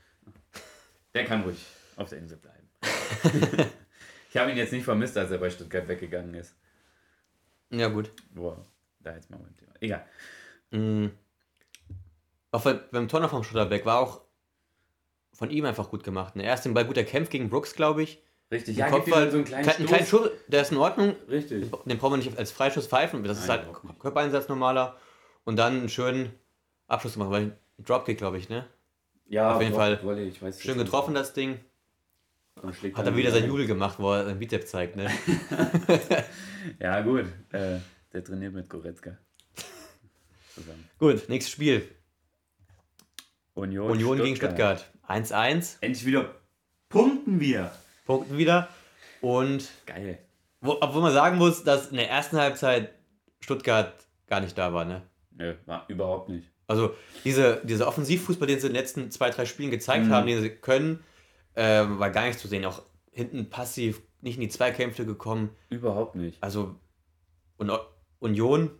der 1.15 1.25
kann 1.25 1.43
ruhig 1.43 1.65
auf 1.97 2.09
der 2.09 2.19
Insel 2.19 2.39
bleiben. 2.39 2.69
ich 4.31 4.37
habe 4.37 4.51
ihn 4.51 4.57
jetzt 4.57 4.73
nicht 4.73 4.85
vermisst, 4.85 5.17
als 5.17 5.31
er 5.31 5.39
bei 5.39 5.51
Stuttgart 5.51 5.87
weggegangen 5.87 6.35
ist. 6.35 6.57
Ja, 7.71 7.87
gut. 7.87 8.11
Boah, 8.35 8.65
da 8.99 9.15
jetzt 9.15 9.31
mal 9.31 9.39
ein 9.39 9.57
Thema. 9.57 9.75
Egal. 9.81 10.05
Mhm. 10.73 11.13
Auch 12.55 12.63
bei- 12.63 12.75
beim 12.75 13.07
noch 13.07 13.31
vom 13.31 13.43
Schlotterbeck 13.43 13.85
war 13.85 13.99
auch 13.99 14.21
von 15.33 15.51
ihm 15.51 15.65
einfach 15.65 15.91
gut 15.91 16.05
gemacht. 16.05 16.37
Ne? 16.37 16.45
Er 16.45 16.55
ist 16.55 16.63
den 16.63 16.73
Ball 16.75 16.85
gut 16.85 16.97
erkämpft 16.97 17.33
gegen 17.33 17.51
Brooks, 17.51 17.75
glaube 17.75 18.03
ich. 18.05 18.23
Richtig, 18.53 18.77
Ja, 18.77 18.89
Kopfball, 18.91 19.31
so 19.31 19.39
einen 19.39 19.45
kleinen 19.45 19.65
Klein- 19.65 19.77
einen 19.79 19.87
kleinen 19.87 20.07
Stoß. 20.07 20.21
Schuss, 20.27 20.31
der 20.47 20.63
ist 20.63 20.71
in 20.71 20.79
Ordnung. 20.79 21.17
Richtig. 21.29 21.69
Den 21.85 21.99
brauchen 21.99 22.13
wir 22.13 22.17
nicht 22.19 22.39
als 22.39 22.53
Freischuss 22.53 22.87
pfeifen. 22.87 23.25
Das 23.25 23.39
ist 23.39 23.49
Nein, 23.49 23.59
halt 23.59 23.63
überhaupt 23.69 23.85
nicht. 23.85 23.99
Körpereinsatz 23.99 24.49
normaler. 24.49 24.97
Und 25.45 25.57
dann 25.57 25.79
einen 25.79 25.89
schönen 25.89 26.33
Abschluss 26.87 27.17
machen, 27.17 27.33
weil 27.33 27.43
ein 27.43 27.85
Dropkick, 27.85 28.19
glaube 28.19 28.39
ich, 28.39 28.49
ne? 28.49 28.67
Ja, 29.27 29.57
Auf 29.57 29.63
jeden 29.63 29.75
Fall. 29.75 30.01
Volley, 30.05 30.29
ich 30.29 30.41
weiß 30.41 30.63
Schön 30.63 30.77
nicht. 30.77 30.85
getroffen, 30.85 31.15
das 31.15 31.33
Ding. 31.33 31.59
Hat 32.95 33.05
er 33.07 33.17
wieder 33.17 33.33
sein. 33.33 33.47
Jubel 33.49 33.67
gemacht, 33.67 33.99
wo 33.99 34.13
er 34.13 34.27
sein 34.27 34.39
Bizeps 34.39 34.71
zeigt, 34.71 34.95
ne? 34.95 35.11
Ja, 36.79 37.01
gut. 37.01 37.25
Äh, 37.51 37.79
der 38.13 38.23
trainiert 38.25 38.55
mit 38.55 38.69
Goretzka. 38.71 39.17
Zusammen. 40.55 40.89
Gut, 40.99 41.29
nächstes 41.29 41.53
Spiel. 41.53 41.89
Union, 43.55 43.91
Union 43.91 44.19
gegen 44.19 44.37
Stuttgart. 44.37 44.85
1-1. 45.09 45.77
Endlich 45.81 46.05
wieder 46.07 46.35
punkten 46.89 47.41
wir. 47.41 47.73
Punkten 48.07 48.37
wieder. 48.39 48.69
Und 49.21 49.69
Geil. 49.87 50.19
wo, 50.61 50.77
obwohl 50.81 51.03
man 51.03 51.13
sagen 51.13 51.39
muss, 51.39 51.65
dass 51.65 51.89
in 51.89 51.97
der 51.97 52.11
ersten 52.11 52.37
Halbzeit 52.37 52.91
Stuttgart 53.41 53.95
gar 54.27 54.41
nicht 54.41 54.57
da 54.59 54.73
war, 54.75 54.85
ne? 54.85 55.03
Nö, 55.33 55.55
war 55.67 55.85
überhaupt 55.89 56.29
nicht. 56.29 56.49
Also 56.67 56.95
diese, 57.25 57.61
dieser 57.65 57.89
Offensivfußball, 57.89 58.47
den 58.49 58.59
sie 58.61 58.67
in 58.69 58.73
den 58.73 58.81
letzten 58.81 59.11
zwei, 59.11 59.31
drei 59.31 59.45
Spielen 59.47 59.71
gezeigt 59.71 60.07
Mhm. 60.07 60.11
haben, 60.13 60.27
den 60.27 60.41
sie 60.43 60.51
können, 60.51 61.03
ähm, 61.57 61.99
war 61.99 62.11
gar 62.11 62.27
nicht 62.27 62.39
zu 62.39 62.49
sehen. 62.49 62.65
Auch 62.65 62.83
hinten 63.13 63.51
passiv, 63.51 64.01
nicht 64.21 64.37
in 64.37 64.41
die 64.43 64.49
Zweikämpfe 64.49 65.05
gekommen. 65.07 65.51
Überhaupt 65.69 66.15
nicht. 66.17 66.43
Also 66.43 66.75
und 67.59 67.71
Union 68.19 68.71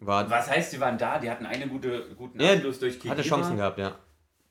war, 0.00 0.28
Was 0.30 0.50
heißt, 0.50 0.72
die 0.72 0.80
waren 0.80 0.98
da? 0.98 1.18
Die 1.18 1.30
hatten 1.30 1.46
eine 1.46 1.66
gute, 1.68 2.14
guten 2.16 2.40
Ja, 2.40 2.52
Abschluss 2.52 2.78
durch 2.78 2.94
Kikiba. 2.94 3.14
hatte 3.14 3.22
Chancen 3.22 3.56
gehabt, 3.56 3.78
ja. 3.78 3.98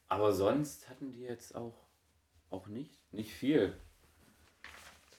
Aber 0.08 0.34
sonst 0.34 0.90
hatten 0.90 1.12
die 1.12 1.22
jetzt 1.22 1.56
auch, 1.56 1.76
auch 2.50 2.68
nicht, 2.68 3.02
nicht 3.14 3.34
viel. 3.34 3.76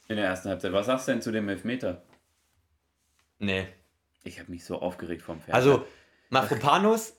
In 0.09 0.16
der 0.16 0.26
ersten 0.26 0.49
Halbzeit. 0.50 0.73
Was 0.73 0.87
sagst 0.87 1.09
du 1.09 1.12
denn 1.12 1.23
zu 1.23 1.33
dem 1.33 1.49
Elfmeter? 1.49 2.02
Nee. 3.38 3.66
Ich 4.23 4.38
habe 4.38 4.50
mich 4.50 4.64
so 4.64 4.81
aufgeregt 4.81 5.23
vom 5.23 5.40
Fernseher. 5.40 5.54
Also, 5.54 5.87
Mafropanos 6.31 7.14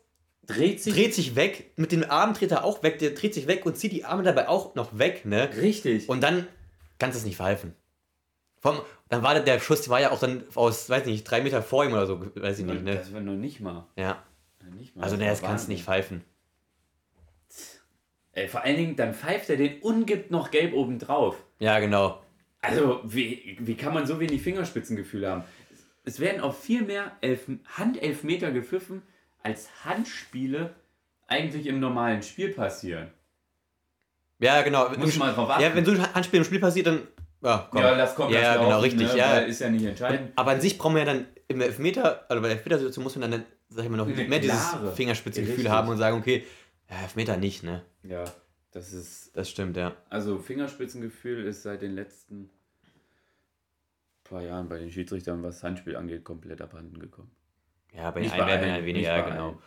dreht 0.45 0.81
sich. 0.81 0.93
dreht 0.93 1.13
sich 1.15 1.35
weg, 1.35 1.71
mit 1.77 1.91
dem 1.91 2.09
Arm 2.09 2.33
dreht 2.33 2.51
er 2.51 2.63
auch 2.63 2.83
weg, 2.83 3.00
der 3.00 3.12
dreht 3.12 3.33
sich 3.33 3.47
weg 3.47 3.65
und 3.65 3.77
zieht 3.77 3.91
die 3.91 4.05
Arme 4.05 4.24
dabei 4.24 4.47
auch 4.47 4.75
noch 4.75 4.97
weg, 4.97 5.25
ne? 5.25 5.50
Richtig. 5.57 6.07
Und 6.09 6.21
dann 6.21 6.47
kannst 7.00 7.15
du 7.15 7.19
es 7.19 7.25
nicht 7.25 7.38
verhelfen. 7.38 7.75
Vom, 8.65 8.81
dann 9.10 9.22
war 9.22 9.36
der, 9.36 9.43
der 9.43 9.60
Schuss 9.60 9.89
war 9.89 10.01
ja 10.01 10.10
auch 10.10 10.19
dann 10.19 10.43
aus, 10.55 10.89
weiß 10.89 11.05
nicht, 11.05 11.24
drei 11.24 11.41
Meter 11.41 11.62
vor 11.62 11.86
ihm 11.86 11.93
oder 11.93 12.07
so, 12.07 12.19
weiß 12.19 12.57
ich 12.57 12.65
nicht, 12.65 12.84
ne? 12.84 12.95
Das 12.95 13.13
war 13.13 13.22
noch 13.22 13.36
nicht 13.36 13.60
mal. 13.60 13.86
Ja. 13.95 14.24
Nicht 14.75 14.95
mal. 14.95 15.03
Also, 15.03 15.17
ne, 15.17 15.27
das 15.27 15.43
kannst 15.43 15.67
du 15.67 15.72
nicht 15.72 15.84
pfeifen. 15.84 16.24
Ey, 18.31 18.48
vor 18.48 18.63
allen 18.63 18.75
Dingen, 18.75 18.95
dann 18.95 19.13
pfeift 19.13 19.51
er 19.51 19.57
den 19.57 19.84
und 19.84 20.07
gibt 20.07 20.31
noch 20.31 20.50
gelb 20.50 20.74
obendrauf. 20.74 21.38
Ja, 21.60 21.77
genau. 21.77 22.24
Also, 22.60 23.01
wie, 23.03 23.55
wie 23.60 23.75
kann 23.75 23.93
man 23.93 24.07
so 24.07 24.19
wenig 24.19 24.41
Fingerspitzengefühl 24.41 25.29
haben? 25.29 25.43
Es 26.03 26.19
werden 26.19 26.41
auch 26.41 26.55
viel 26.55 26.81
mehr 26.81 27.12
Elf 27.22 27.41
Handelfmeter 27.77 28.50
gepfiffen, 28.50 29.03
als 29.43 29.69
Handspiele 29.86 30.74
eigentlich 31.27 31.67
im 31.67 31.79
normalen 31.79 32.24
Spiel 32.24 32.50
passieren. 32.51 33.12
Ja, 34.39 34.63
genau. 34.63 34.89
Muss 34.98 35.17
man 35.17 35.36
drauf 35.36 35.51
achten. 35.51 35.62
Ja, 35.62 35.75
wenn 35.75 35.86
so 35.86 35.91
ein 35.91 36.13
Handspiel 36.15 36.39
im 36.39 36.45
Spiel 36.45 36.60
passiert, 36.60 36.88
dann. 36.88 37.07
Ja, 37.45 37.67
komm. 37.69 37.81
Ja, 37.81 37.95
das 37.95 38.15
kommt 38.15 38.31
Ja, 38.31 38.55
genau, 38.55 38.69
Laufen, 38.69 38.83
richtig, 38.83 39.13
ne, 39.13 39.17
ja. 39.17 39.37
ist 39.39 39.59
ja 39.59 39.69
nicht 39.69 39.85
entscheidend. 39.85 40.31
Aber 40.35 40.51
an 40.51 40.61
sich 40.61 40.77
brauchen 40.79 40.95
wir 40.95 41.03
ja 41.03 41.13
dann 41.13 41.27
im 41.47 41.61
Elfmeter, 41.61 42.25
also 42.29 42.41
bei 42.41 42.47
der 42.47 42.57
Elfmeter-Situation 42.57 43.03
muss 43.03 43.15
man 43.15 43.29
dann, 43.29 43.45
sag 43.69 43.83
ich 43.83 43.89
mal, 43.91 43.97
noch 43.97 44.07
Eine 44.07 44.23
mehr 44.23 44.39
dieses. 44.39 44.75
Fingerspitzengefühl 44.95 45.69
haben 45.69 45.89
und 45.89 45.97
sagen, 45.97 46.17
okay, 46.17 46.43
ja, 46.89 47.03
Elfmeter 47.03 47.37
nicht, 47.37 47.63
ne? 47.63 47.83
Ja, 48.01 48.23
das 48.71 48.93
ist. 48.93 49.37
Das 49.37 49.49
stimmt, 49.49 49.77
ja. 49.77 49.95
Also, 50.09 50.39
Fingerspitzengefühl 50.39 51.45
ist 51.45 51.61
seit 51.61 51.83
den 51.83 51.93
letzten 51.93 52.49
paar 54.23 54.41
Jahren 54.41 54.67
bei 54.67 54.79
den 54.79 54.89
Schiedsrichtern, 54.89 55.43
was 55.43 55.63
Handspiel 55.63 55.95
angeht, 55.95 56.23
komplett 56.23 56.61
abhanden 56.61 56.97
gekommen. 56.99 57.29
Ja, 57.93 58.09
bei 58.09 58.21
Nicht 58.21 58.33
den 58.33 58.41
einen 58.41 58.71
allen, 58.71 58.85
weniger, 58.85 59.17
ja, 59.17 59.29
genau. 59.29 59.61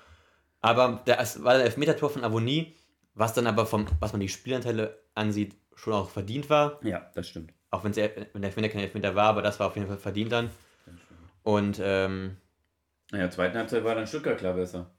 Aber 0.61 1.01
das 1.07 1.45
war 1.45 1.55
der 1.55 1.67
Elfmeter-Tor 1.67 2.11
von 2.11 2.25
Avonie, 2.25 2.75
was 3.15 3.35
dann 3.35 3.47
aber 3.47 3.67
vom, 3.67 3.87
was 4.01 4.13
man 4.13 4.21
die 4.21 4.29
Spielanteile 4.29 4.99
ansieht, 5.15 5.55
schon 5.77 5.93
auch 5.93 6.11
verdient 6.11 6.51
war. 6.51 6.85
Ja, 6.85 7.09
das 7.15 7.29
stimmt. 7.29 7.53
Auch 7.71 7.85
wenn 7.85 7.93
der 7.93 8.17
Elfmeter 8.35 8.69
kein 8.69 8.81
Elfmeter 8.83 9.15
war, 9.15 9.27
aber 9.29 9.43
das 9.43 9.61
war 9.61 9.67
auf 9.69 9.77
jeden 9.77 9.89
Fall 9.89 9.99
verdient 9.99 10.33
dann. 10.33 10.51
Und 11.43 11.81
ähm, 11.83 12.37
Naja, 13.11 13.31
zweiten 13.31 13.57
Halbzeit 13.57 13.85
war 13.85 13.95
dann 13.95 14.07
Stuttgart 14.07 14.39
klar 14.39 14.55
besser. 14.55 14.91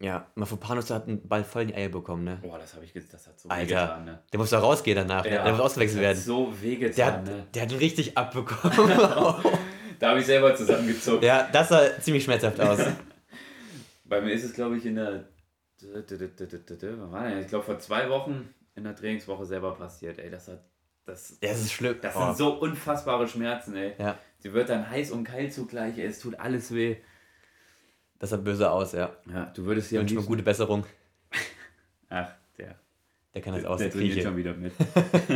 ja, 0.00 0.30
Mafropanos 0.34 0.90
hat 0.90 1.06
einen 1.08 1.26
Ball 1.28 1.44
voll 1.44 1.62
in 1.62 1.68
die 1.68 1.74
Eier 1.74 1.88
bekommen, 1.88 2.24
ne? 2.24 2.38
Boah, 2.42 2.58
das 2.58 2.74
habe 2.74 2.84
ich 2.84 2.92
das 2.92 3.26
hat 3.26 3.38
so 3.38 3.48
Alter. 3.48 3.68
wehgetan, 3.68 4.04
ne? 4.04 4.22
Der 4.32 4.38
muss 4.38 4.50
doch 4.50 4.62
rausgehen 4.62 4.96
danach, 4.96 5.24
ne? 5.24 5.30
der 5.30 5.50
muss 5.50 5.60
ausgewechselt 5.60 6.00
werden. 6.02 6.18
so 6.18 6.46
Der 6.52 6.62
wehgetan, 6.62 7.12
hat, 7.14 7.24
ne? 7.24 7.46
der 7.54 7.62
hat 7.62 7.72
ihn 7.72 7.78
richtig 7.78 8.16
abbekommen. 8.18 8.88
Da 10.00 10.10
habe 10.10 10.20
ich 10.20 10.26
selber 10.26 10.54
zusammengezogen. 10.54 11.24
ja, 11.24 11.48
das 11.52 11.70
sah 11.70 12.00
ziemlich 12.00 12.22
schmerzhaft 12.22 12.60
aus. 12.60 12.78
Bei 14.04 14.20
mir 14.20 14.32
ist 14.32 14.44
es, 14.44 14.52
glaube 14.54 14.76
ich, 14.76 14.86
in 14.86 14.94
der. 14.94 15.24
Was 15.80 17.12
war 17.12 17.28
denn? 17.28 17.40
Ich 17.40 17.48
glaube, 17.48 17.64
vor 17.64 17.78
zwei 17.80 18.08
Wochen 18.08 18.54
in 18.76 18.84
der 18.84 18.94
Trainingswoche 18.94 19.44
selber 19.44 19.74
passiert. 19.74 20.18
Ey, 20.20 20.30
das 20.30 20.46
hat. 20.46 20.60
Das, 21.08 21.38
Ja, 21.42 21.48
das 21.50 21.60
ist 21.60 21.72
schlimm. 21.72 21.96
das 22.02 22.14
Oh. 22.16 22.24
sind 22.26 22.36
so 22.36 22.54
unfassbare 22.54 23.26
Schmerzen, 23.26 23.74
ey. 23.76 23.94
Ja, 23.98 24.18
Sie 24.40 24.52
wird 24.52 24.68
dann 24.68 24.88
heiß 24.88 25.10
und 25.10 25.24
kalt 25.24 25.52
zugleich, 25.52 25.98
ey. 25.98 26.06
Es 26.06 26.20
tut 26.20 26.38
alles 26.38 26.72
weh. 26.74 26.96
das 28.18 28.30
sah 28.30 28.36
böse 28.36 28.70
aus, 28.70 28.92
ja. 28.92 29.16
Ja, 29.32 29.46
du 29.46 29.64
würdest 29.64 29.92
am 29.92 30.00
wünsche 30.00 30.14
mir 30.16 30.22
gute 30.22 30.42
Besserung. 30.42 30.84
Ach, 32.08 32.30
der. 32.58 32.74
Der 33.34 33.42
kann 33.42 33.54
das 33.54 33.64
aus, 33.64 33.78
der 33.78 33.88
der 33.90 33.98
trainiert 34.00 34.22
schon 34.22 34.36
wieder 34.36 34.54
mit. 34.54 34.72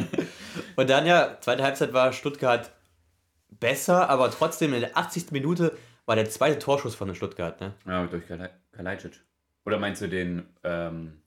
Und 0.76 0.90
dann 0.90 1.06
ja, 1.06 1.38
zweite 1.40 1.62
Halbzeit 1.62 1.92
war 1.92 2.12
Stuttgart 2.12 2.72
besser, 3.50 4.08
aber 4.08 4.30
trotzdem 4.30 4.72
in 4.74 4.80
der 4.80 4.96
80. 4.96 5.30
Minute 5.30 5.76
war 6.06 6.16
der 6.16 6.28
zweite 6.28 6.58
Torschuss 6.58 6.94
von 6.94 7.14
Stuttgart, 7.14 7.60
ne? 7.60 7.74
Ja, 7.86 8.06
durch 8.06 8.24
Kalaj- 8.24 8.50
Kalajdzic. 8.72 9.20
Oder 9.64 9.78
meinst 9.78 10.02
du 10.02 10.08
den 10.08 10.46
ähm, 10.64 11.21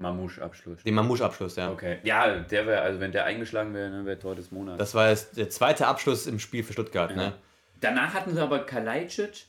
Mamouche-Abschluss? 0.00 0.82
Den 0.82 0.94
Mamouche-Abschluss, 0.94 1.56
ja. 1.56 1.70
Okay. 1.70 1.98
Ja, 2.02 2.38
der 2.40 2.66
wäre, 2.66 2.80
also 2.82 3.00
wenn 3.00 3.12
der 3.12 3.24
eingeschlagen 3.24 3.72
wäre, 3.74 3.90
ne, 3.90 4.04
wäre 4.06 4.18
Tor 4.18 4.34
des 4.34 4.50
Monats. 4.50 4.78
Das 4.78 4.94
war 4.94 5.10
jetzt 5.10 5.36
der 5.36 5.50
zweite 5.50 5.86
Abschluss 5.86 6.26
im 6.26 6.38
Spiel 6.38 6.62
für 6.64 6.72
Stuttgart, 6.72 7.10
Ja. 7.10 7.16
ne? 7.16 7.32
Danach 7.80 8.12
hatten 8.14 8.34
sie 8.34 8.40
aber 8.42 8.60
Kalajdzic, 8.60 9.46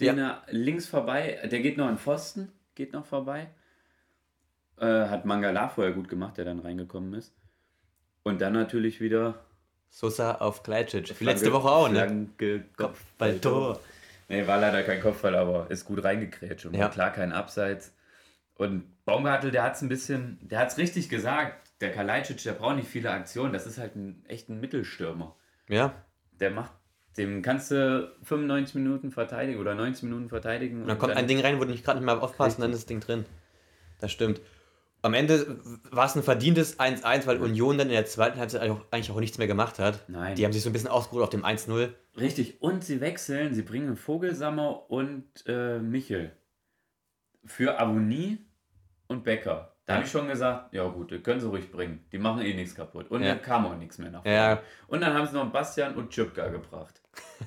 den 0.00 0.18
er 0.18 0.42
links 0.50 0.86
vorbei, 0.86 1.38
der 1.50 1.60
geht 1.60 1.76
noch 1.76 1.86
an 1.86 1.98
Pfosten, 1.98 2.52
geht 2.74 2.92
noch 2.92 3.04
vorbei. 3.04 3.48
Äh, 4.78 4.86
hat 5.08 5.24
Mangala 5.24 5.68
vorher 5.68 5.92
gut 5.92 6.08
gemacht, 6.08 6.36
der 6.38 6.44
dann 6.44 6.60
reingekommen 6.60 7.12
ist. 7.14 7.34
Und 8.22 8.40
dann 8.40 8.52
natürlich 8.52 9.00
wieder. 9.00 9.34
Sosa 9.90 10.36
auf 10.36 10.62
Kleitschitsch. 10.62 11.12
Wie 11.18 11.24
letzte 11.24 11.52
Woche 11.52 11.68
auch, 11.68 11.88
ne? 11.88 12.28
Kopfballtor. 12.76 13.80
Nee, 14.28 14.46
war 14.46 14.60
leider 14.60 14.82
kein 14.82 15.00
Kopfball, 15.00 15.34
aber 15.34 15.70
ist 15.70 15.84
gut 15.86 16.04
reingekrätscht 16.04 16.66
und 16.66 16.74
Ja. 16.74 16.80
war 16.82 16.90
klar 16.90 17.10
kein 17.12 17.32
Abseits. 17.32 17.92
Und 18.58 19.04
Baumgartel, 19.04 19.50
der 19.50 19.62
hat 19.62 19.76
es 19.76 19.82
ein 19.82 19.88
bisschen, 19.88 20.38
der 20.42 20.58
hat 20.58 20.68
es 20.68 20.76
richtig 20.76 21.08
gesagt. 21.08 21.70
Der 21.80 21.92
Kalajdzic, 21.92 22.42
der 22.42 22.52
braucht 22.52 22.76
nicht 22.76 22.88
viele 22.88 23.10
Aktionen. 23.10 23.52
Das 23.52 23.66
ist 23.66 23.78
halt 23.78 23.94
ein 23.96 24.24
echt 24.26 24.48
ein 24.50 24.60
Mittelstürmer. 24.60 25.36
Ja, 25.68 25.94
Der 26.40 26.50
macht, 26.50 26.72
dem 27.16 27.40
kannst 27.40 27.70
du 27.70 28.12
95 28.24 28.74
Minuten 28.74 29.10
verteidigen 29.12 29.60
oder 29.60 29.74
90 29.74 30.02
Minuten 30.04 30.28
verteidigen. 30.28 30.82
und 30.82 30.88
dann 30.88 30.98
kommt 30.98 31.16
ein 31.16 31.26
Ding 31.28 31.40
rein, 31.40 31.58
wo 31.58 31.64
du 31.64 31.70
nicht 31.70 31.84
gerade 31.84 32.00
nicht 32.00 32.06
mal 32.06 32.18
aufpasst 32.18 32.58
und 32.58 32.62
dann 32.62 32.72
ist 32.72 32.80
das 32.80 32.86
Ding 32.86 33.00
drin. 33.00 33.24
Das 34.00 34.10
stimmt. 34.12 34.40
Am 35.02 35.14
Ende 35.14 35.60
war 35.92 36.06
es 36.06 36.16
ein 36.16 36.24
verdientes 36.24 36.80
1-1, 36.80 37.26
weil 37.26 37.40
Union 37.40 37.78
dann 37.78 37.86
in 37.86 37.92
der 37.94 38.06
zweiten 38.06 38.40
Halbzeit 38.40 38.60
eigentlich 38.62 38.72
auch, 38.80 38.86
eigentlich 38.90 39.10
auch 39.12 39.20
nichts 39.20 39.38
mehr 39.38 39.46
gemacht 39.46 39.78
hat. 39.78 40.04
Nein. 40.08 40.34
Die 40.34 40.44
haben 40.44 40.52
sich 40.52 40.62
so 40.62 40.70
ein 40.70 40.72
bisschen 40.72 40.88
ausgeruht 40.88 41.22
auf 41.22 41.30
dem 41.30 41.44
1-0. 41.44 41.90
Richtig. 42.18 42.60
Und 42.60 42.82
sie 42.82 43.00
wechseln, 43.00 43.54
sie 43.54 43.62
bringen 43.62 43.96
Vogelsammer 43.96 44.90
und 44.90 45.24
äh, 45.46 45.78
Michel 45.78 46.32
für 47.44 47.78
Avonie 47.80 48.44
und 49.08 49.24
Becker. 49.24 49.72
Da 49.86 49.94
habe 49.94 50.04
ich 50.04 50.10
schon 50.10 50.28
gesagt, 50.28 50.74
ja 50.74 50.86
gut, 50.86 51.10
die 51.10 51.18
können 51.20 51.40
sie 51.40 51.48
ruhig 51.48 51.72
bringen. 51.72 52.04
Die 52.12 52.18
machen 52.18 52.42
eh 52.42 52.52
nichts 52.54 52.74
kaputt. 52.74 53.10
Und 53.10 53.22
Ja. 53.22 53.28
dann 53.34 53.42
kam 53.42 53.66
auch 53.66 53.74
nichts 53.76 53.96
mehr 53.98 54.10
nach 54.10 54.22
vorne. 54.22 54.36
Ja. 54.36 54.62
Und 54.86 55.00
dann 55.00 55.14
haben 55.14 55.26
sie 55.26 55.32
noch 55.34 55.50
Bastian 55.50 55.94
und 55.96 56.10
Tschüpka 56.10 56.48
gebracht. 56.48 57.00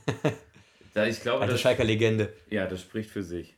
da 0.96 1.06
ich 1.06 1.22
glaube, 1.22 1.42
Alte 1.42 1.54
das, 1.54 1.62
Schalker 1.62 1.84
Legende. 1.84 2.34
ja, 2.50 2.66
das 2.66 2.82
spricht 2.82 3.12
für 3.12 3.22
sich. 3.24 3.56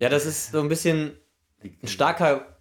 Ja, 0.00 0.08
das 0.08 0.26
ist 0.26 0.50
so 0.50 0.60
ein 0.60 0.68
bisschen 0.68 1.16
ein 1.62 1.86
starker 1.88 2.56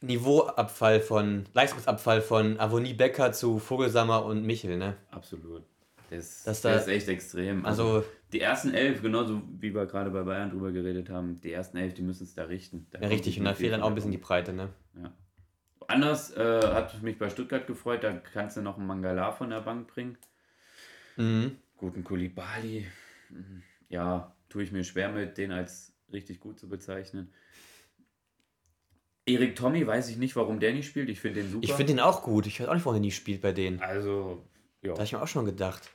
Niveauabfall 0.00 1.00
von, 1.00 1.46
Leistungsabfall 1.54 2.20
von 2.20 2.60
Avonie 2.60 2.92
Becker 2.94 3.32
zu 3.32 3.58
Vogelsammer 3.58 4.24
und 4.24 4.44
Michel, 4.44 4.76
ne? 4.76 4.96
Absolut. 5.10 5.64
Das, 6.10 6.44
Dass 6.44 6.60
das 6.60 6.62
da- 6.62 6.74
ist 6.74 6.88
echt 6.88 7.08
extrem. 7.08 7.64
Also, 7.64 8.04
Die 8.32 8.40
ersten 8.40 8.72
elf, 8.74 9.00
genauso 9.02 9.42
wie 9.60 9.74
wir 9.74 9.86
gerade 9.86 10.10
bei 10.10 10.22
Bayern 10.22 10.50
drüber 10.50 10.70
geredet 10.72 11.08
haben, 11.10 11.40
die 11.40 11.52
ersten 11.52 11.76
elf, 11.76 11.94
die 11.94 12.02
müssen 12.02 12.24
es 12.24 12.34
da 12.34 12.44
richten. 12.44 12.86
Da 12.90 13.00
ja, 13.00 13.08
richtig, 13.08 13.34
nicht 13.34 13.38
und 13.40 13.44
da 13.46 13.54
fehlt 13.54 13.72
dann 13.72 13.82
auch 13.82 13.88
ein 13.88 13.94
bisschen 13.94 14.10
die 14.10 14.18
Breite, 14.18 14.52
ne? 14.52 14.68
Ja. 15.00 15.12
Anders 15.86 16.34
äh, 16.36 16.60
hat 16.62 17.02
mich 17.02 17.18
bei 17.18 17.28
Stuttgart 17.30 17.66
gefreut, 17.66 18.02
da 18.04 18.12
kannst 18.12 18.56
du 18.56 18.62
noch 18.62 18.78
einen 18.78 18.86
Mangala 18.86 19.32
von 19.32 19.50
der 19.50 19.60
Bank 19.60 19.86
bringen. 19.88 20.16
Mhm. 21.16 21.56
Guten 21.76 22.02
Kulibali, 22.04 22.86
mm, 23.30 23.58
ja, 23.90 24.34
tue 24.48 24.62
ich 24.62 24.72
mir 24.72 24.82
schwer 24.84 25.10
mit, 25.10 25.36
den 25.38 25.52
als 25.52 25.92
richtig 26.12 26.40
gut 26.40 26.58
zu 26.58 26.68
bezeichnen. 26.68 27.32
Erik 29.26 29.56
Tommy, 29.56 29.86
weiß 29.86 30.10
ich 30.10 30.16
nicht, 30.18 30.36
warum 30.36 30.60
der 30.60 30.72
nicht 30.72 30.86
spielt. 30.86 31.08
Ich 31.08 31.20
finde 31.20 31.42
den 31.42 31.50
super. 31.50 31.64
Ich 31.64 31.72
finde 31.72 31.94
den 31.94 32.00
auch 32.00 32.22
gut. 32.22 32.46
Ich 32.46 32.60
weiß 32.60 32.68
auch 32.68 32.74
nicht, 32.74 32.84
warum 32.84 32.96
der 32.96 33.00
nie 33.00 33.10
spielt 33.10 33.40
bei 33.40 33.52
denen. 33.52 33.80
also, 33.80 34.44
ja. 34.84 34.92
Da 34.92 34.98
habe 34.98 35.04
ich 35.04 35.12
mir 35.12 35.22
auch 35.22 35.28
schon 35.28 35.44
gedacht. 35.44 35.90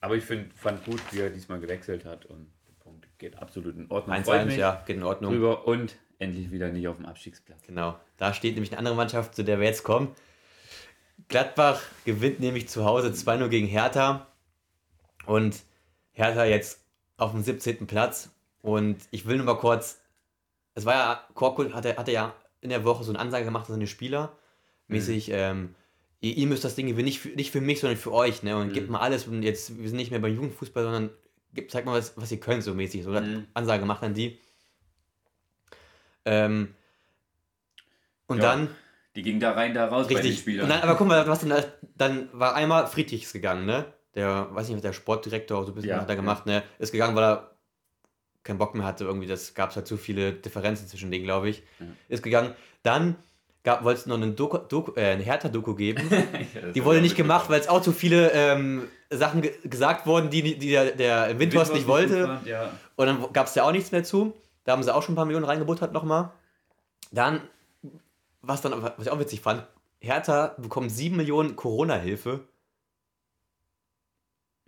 Aber 0.00 0.14
ich 0.16 0.24
find, 0.24 0.52
fand 0.54 0.84
gut, 0.84 1.00
wie 1.10 1.20
er 1.20 1.30
diesmal 1.30 1.60
gewechselt 1.60 2.04
hat 2.04 2.26
und 2.26 2.50
der 2.68 2.74
Punkt 2.78 3.08
geht 3.18 3.36
absolut 3.36 3.76
in 3.76 3.90
Ordnung. 3.90 4.16
1-1, 4.16 4.54
ja, 4.54 4.82
geht 4.86 4.96
in 4.96 5.02
Ordnung. 5.02 5.32
Drüber 5.32 5.66
und 5.66 5.96
endlich 6.18 6.50
wieder 6.50 6.68
nicht 6.68 6.86
auf 6.88 6.96
dem 6.96 7.06
Abstiegsplatz. 7.06 7.62
Genau. 7.66 7.98
Da 8.16 8.34
steht 8.34 8.54
nämlich 8.54 8.70
eine 8.72 8.78
andere 8.78 8.94
Mannschaft, 8.94 9.34
zu 9.34 9.44
der 9.44 9.58
wir 9.58 9.66
jetzt 9.66 9.82
kommen. 9.82 10.14
Gladbach 11.28 11.82
gewinnt 12.04 12.40
nämlich 12.40 12.68
zu 12.68 12.84
Hause 12.84 13.08
2-0 13.08 13.48
gegen 13.48 13.66
Hertha. 13.66 14.26
Und 15.26 15.62
Hertha 16.12 16.44
jetzt 16.44 16.80
auf 17.16 17.32
dem 17.32 17.42
17. 17.42 17.86
Platz. 17.86 18.30
Und 18.62 18.96
ich 19.10 19.26
will 19.26 19.36
nur 19.36 19.46
mal 19.46 19.58
kurz. 19.58 20.00
Es 20.74 20.84
war 20.84 20.94
ja, 20.94 21.24
Korkut 21.34 21.74
hatte, 21.74 21.96
hatte 21.96 22.12
ja 22.12 22.34
in 22.60 22.70
der 22.70 22.84
Woche 22.84 23.04
so 23.04 23.12
eine 23.12 23.18
Ansage 23.18 23.44
gemacht 23.44 23.66
an 23.68 23.74
seine 23.74 23.86
Spieler. 23.86 24.36
Mäßig, 24.86 25.30
ähm, 25.32 25.74
ihr, 26.20 26.36
ihr 26.36 26.46
müsst 26.46 26.64
das 26.64 26.74
Ding 26.74 26.86
gewinnen, 26.86 27.06
nicht 27.06 27.20
für, 27.20 27.28
nicht 27.28 27.50
für 27.50 27.60
mich, 27.60 27.80
sondern 27.80 27.98
für 27.98 28.12
euch. 28.12 28.42
Ne? 28.42 28.56
Und 28.56 28.72
gebt 28.72 28.90
mal 28.90 29.00
alles. 29.00 29.26
Und 29.26 29.42
jetzt, 29.42 29.78
wir 29.78 29.88
sind 29.88 29.96
nicht 29.96 30.10
mehr 30.10 30.20
beim 30.20 30.34
Jugendfußball, 30.34 30.82
sondern 30.84 31.10
gebt, 31.54 31.70
zeigt 31.70 31.86
mal, 31.86 31.98
was, 31.98 32.16
was 32.16 32.30
ihr 32.32 32.40
könnt, 32.40 32.62
so 32.62 32.74
mäßig. 32.74 33.02
So 33.04 33.10
Mhm. 33.10 33.46
Ansage 33.54 33.80
gemacht 33.80 34.02
an 34.02 34.14
die. 34.14 34.38
Ähm, 36.24 36.74
und 38.26 38.38
Ja, 38.38 38.42
dann. 38.42 38.68
Die 39.16 39.22
ging 39.22 39.40
da 39.40 39.52
rein, 39.52 39.74
da 39.74 39.86
raus 39.86 40.06
bei 40.06 40.14
den 40.14 40.22
Richtig. 40.22 40.40
Spielern. 40.40 40.68
Dann, 40.68 40.80
aber 40.82 40.94
guck 40.96 41.08
mal, 41.08 41.26
was 41.26 41.40
denn, 41.40 41.48
da- 41.48 41.64
dann 41.96 42.28
war 42.32 42.54
einmal 42.54 42.86
Friedrichs 42.86 43.32
gegangen, 43.32 43.66
ne? 43.66 43.86
Der, 44.14 44.54
weiß 44.54 44.68
nicht, 44.68 44.84
der 44.84 44.92
Sportdirektor, 44.92 45.64
so 45.64 45.72
ein 45.72 45.74
bisschen 45.74 45.90
Ja, 45.90 45.96
hat 46.00 46.08
er 46.08 46.14
ja. 46.14 46.20
gemacht, 46.20 46.46
ne? 46.46 46.62
Ist 46.78 46.92
gegangen, 46.92 47.16
weil 47.16 47.24
er 47.24 47.50
keinen 48.44 48.58
Bock 48.58 48.74
mehr 48.74 48.86
hatte, 48.86 49.04
irgendwie, 49.04 49.26
das 49.26 49.54
gab 49.54 49.70
es 49.70 49.76
halt 49.76 49.86
zu 49.86 49.96
viele 49.96 50.32
Differenzen 50.32 50.86
zwischen 50.88 51.10
denen, 51.10 51.24
glaube 51.24 51.48
ich. 51.48 51.62
Ja. 51.80 51.86
Ist 52.08 52.22
gegangen. 52.22 52.54
Dann 52.82 53.16
wollte 53.64 54.00
es 54.00 54.06
noch 54.06 54.16
eine, 54.16 54.30
Doku, 54.32 54.58
Doku, 54.58 54.92
äh, 54.96 55.12
eine 55.12 55.22
Hertha-Doku 55.22 55.74
geben. 55.74 56.08
Ja, 56.54 56.72
Die 56.72 56.84
wurde 56.84 57.00
nicht 57.00 57.16
gemacht, 57.16 57.50
weil 57.50 57.60
es 57.60 57.68
auch 57.68 57.82
zu 57.82 57.92
viele 57.92 58.30
ähm, 58.32 58.88
Sachen 59.10 59.42
ge 59.42 59.52
gesagt 59.64 60.06
wurden, 60.06 60.30
die, 60.30 60.58
die 60.58 60.70
der, 60.70 60.92
der 60.92 61.38
Windhorst 61.38 61.74
nicht 61.74 61.86
wollte. 61.86 62.26
Fand, 62.26 62.46
ja. 62.46 62.70
Und 62.96 63.06
dann 63.06 63.32
gab 63.32 63.46
es 63.46 63.54
ja 63.54 63.64
auch 63.64 63.72
nichts 63.72 63.92
mehr 63.92 64.04
zu. 64.04 64.34
Da 64.64 64.72
haben 64.72 64.82
sie 64.82 64.94
auch 64.94 65.02
schon 65.02 65.14
ein 65.14 65.16
paar 65.16 65.24
Millionen 65.24 65.46
reingebuttert 65.46 65.92
nochmal. 65.92 66.30
Dann, 67.10 67.40
was 68.42 68.60
dann, 68.60 68.82
was 68.82 68.92
ich 69.06 69.10
auch 69.10 69.18
witzig 69.18 69.40
fand, 69.40 69.66
Hertha 70.00 70.54
bekommt 70.58 70.90
7 70.90 71.16
Millionen 71.16 71.56
Corona-Hilfe. 71.56 72.40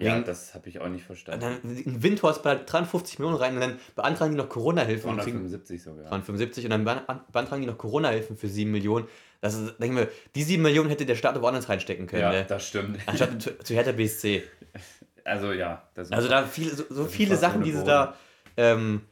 Ja, 0.00 0.14
Wegen- 0.16 0.24
das 0.24 0.54
habe 0.54 0.68
ich 0.68 0.80
auch 0.80 0.88
nicht 0.88 1.04
verstanden. 1.04 1.40
dann 1.40 1.54
ein 1.62 2.02
Windhorst 2.02 2.42
bei 2.42 2.54
53 2.56 3.18
Millionen 3.18 3.36
rein 3.36 3.54
und 3.54 3.60
dann 3.60 3.78
beantragen 3.94 4.32
die 4.32 4.38
noch 4.38 4.48
Corona-Hilfe 4.48 5.06
und 5.08 5.18
kriegen 5.18 5.38
275 5.38 5.82
sogar. 5.82 6.04
375 6.08 6.64
und 6.64 6.70
dann 6.70 6.84
bean- 6.84 7.20
beantragen 7.30 7.60
die 7.62 7.68
noch 7.68 7.78
Corona-Hilfen 7.78 8.36
für 8.36 8.48
7 8.48 8.70
Millionen. 8.70 9.06
Das 9.40 9.54
ist, 9.54 9.78
denke 9.78 10.00
ich 10.00 10.06
mir, 10.06 10.08
die 10.34 10.42
7 10.42 10.62
Millionen 10.62 10.88
hätte 10.90 11.06
der 11.06 11.14
Staat 11.16 11.40
woanders 11.40 11.68
reinstecken 11.68 12.06
können, 12.06 12.22
Ja, 12.22 12.30
ne? 12.32 12.44
das 12.46 12.66
stimmt. 12.66 12.98
anstatt 13.06 13.40
zu, 13.40 13.58
zu 13.58 13.74
Hertha 13.74 13.92
BSC. 13.92 14.42
Also 15.24 15.52
ja, 15.52 15.88
Also 16.10 16.28
da 16.28 16.44
viele, 16.46 16.70
so, 16.74 16.84
so 16.88 17.04
viele 17.04 17.36
Sachen, 17.36 17.62
die 17.62 17.72
sie 17.72 17.84
da, 17.84 18.16
ähm, 18.56 19.02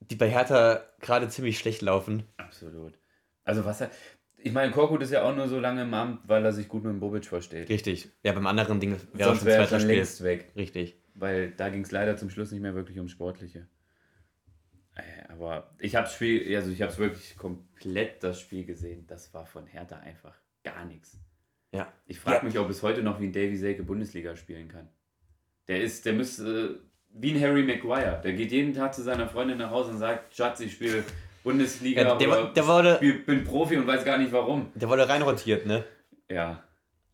die 0.00 0.16
bei 0.16 0.28
Hertha 0.28 0.82
gerade 1.00 1.28
ziemlich 1.28 1.58
schlecht 1.58 1.80
laufen. 1.82 2.24
absolut. 2.36 2.94
Also 3.44 3.64
was 3.64 3.80
er, 3.80 3.90
ich 4.44 4.52
meine, 4.52 4.70
Korkut 4.72 5.02
ist 5.02 5.10
ja 5.10 5.22
auch 5.22 5.34
nur 5.34 5.48
so 5.48 5.58
lange 5.58 5.82
im 5.82 5.94
Amt, 5.94 6.20
weil 6.28 6.44
er 6.44 6.52
sich 6.52 6.68
gut 6.68 6.84
mit 6.84 6.92
dem 6.92 7.00
Bobic 7.00 7.24
versteht. 7.24 7.68
Richtig. 7.70 8.10
Ja, 8.22 8.32
beim 8.32 8.46
anderen 8.46 8.78
Ding 8.78 8.92
wäre 9.14 9.24
Sonst 9.30 9.38
schon 9.38 9.46
wäre 9.46 9.56
er 9.62 9.64
zweiter 9.66 9.80
schon 9.80 9.88
Spiel. 9.88 9.96
längst 9.96 10.22
weg. 10.22 10.52
Richtig. 10.54 10.96
Weil 11.14 11.50
da 11.52 11.68
ging 11.70 11.82
es 11.82 11.90
leider 11.90 12.16
zum 12.16 12.28
Schluss 12.30 12.52
nicht 12.52 12.60
mehr 12.60 12.74
wirklich 12.74 12.98
ums 12.98 13.12
Sportliche. 13.12 13.66
Äh, 14.96 15.02
Aber 15.32 15.74
ich 15.80 15.96
habe 15.96 16.08
Spiel, 16.08 16.54
also 16.56 16.70
ich 16.70 16.82
habe 16.82 16.92
es 16.92 16.98
wirklich 16.98 17.36
komplett 17.36 18.22
das 18.22 18.40
Spiel 18.40 18.64
gesehen. 18.64 19.06
Das 19.06 19.32
war 19.34 19.46
von 19.46 19.66
Hertha 19.66 19.96
einfach 19.98 20.34
gar 20.62 20.84
nichts. 20.84 21.18
Ja. 21.72 21.92
Ich 22.06 22.20
frage 22.20 22.38
Ja. 22.38 22.42
mich, 22.44 22.58
ob 22.58 22.68
es 22.70 22.82
heute 22.82 23.02
noch 23.02 23.20
wie 23.20 23.26
ein 23.26 23.32
Davy 23.32 23.56
Selke 23.56 23.82
Bundesliga 23.82 24.36
spielen 24.36 24.68
kann. 24.68 24.88
Der 25.68 25.82
ist, 25.82 26.04
der 26.06 26.12
müsste 26.12 26.80
äh, 26.82 26.86
wie 27.16 27.32
ein 27.34 27.40
Harry 27.40 27.62
Maguire. 27.62 28.20
Der 28.22 28.32
geht 28.34 28.52
jeden 28.52 28.74
Tag 28.74 28.94
zu 28.94 29.02
seiner 29.02 29.26
Freundin 29.28 29.58
nach 29.58 29.70
Hause 29.70 29.92
und 29.92 29.98
sagt, 29.98 30.34
Schatz, 30.36 30.60
ich 30.60 30.72
spiele 30.74 31.02
Bundesliga 31.44 32.02
Ja, 32.02 32.14
der, 32.16 32.28
oder 32.28 32.42
war- 32.42 32.52
der, 32.52 32.66
wurde, 32.66 32.96
spiel, 32.96 33.18
bin 33.20 33.44
Profi 33.44 33.76
und 33.76 33.86
weiß 33.86 34.04
gar 34.04 34.18
nicht 34.18 34.32
warum. 34.32 34.72
der 34.74 34.88
wurde 34.88 35.08
reinrotiert, 35.08 35.66
ne? 35.66 35.84
Ja, 36.28 36.64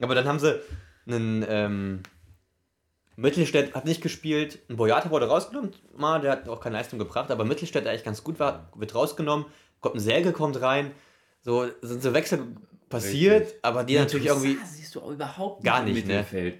Aber 0.00 0.14
dann 0.14 0.24
haben 0.26 0.38
sie 0.38 0.58
einen 1.06 1.44
ähm, 1.48 2.02
Mittelstädt 3.16 3.74
hat 3.74 3.84
nicht 3.84 4.00
gespielt, 4.02 4.60
ein 4.70 4.76
Boyata 4.76 5.10
wurde 5.10 5.28
rausgenommen, 5.28 5.72
mal, 5.96 6.20
der 6.20 6.32
hat 6.32 6.48
auch 6.48 6.60
keine 6.60 6.76
Leistung 6.76 6.98
gebracht, 6.98 7.30
aber 7.30 7.44
Mittelstädt, 7.44 7.84
der 7.84 7.92
eigentlich 7.92 8.04
ganz 8.04 8.24
gut 8.24 8.38
war, 8.38 8.70
wird 8.74 8.94
rausgenommen, 8.94 9.46
kommt 9.80 9.96
ein 9.96 10.00
Selke 10.00 10.32
kommt 10.32 10.60
rein, 10.62 10.92
so 11.42 11.66
sind 11.82 12.02
so 12.02 12.14
Wechsel 12.14 12.46
passiert, 12.88 13.42
Richtig. 13.42 13.58
aber 13.62 13.84
die 13.84 13.96
natürlich 13.98 14.26
irgendwie 14.26 14.56
Das 14.60 14.74
siehst 14.76 14.94
du 14.94 15.00
auch 15.00 15.10
überhaupt 15.10 15.64
Gar 15.64 15.80
im 15.80 15.92
nicht, 15.92 16.06
ne? 16.06 16.14
Mittelfeld. 16.14 16.58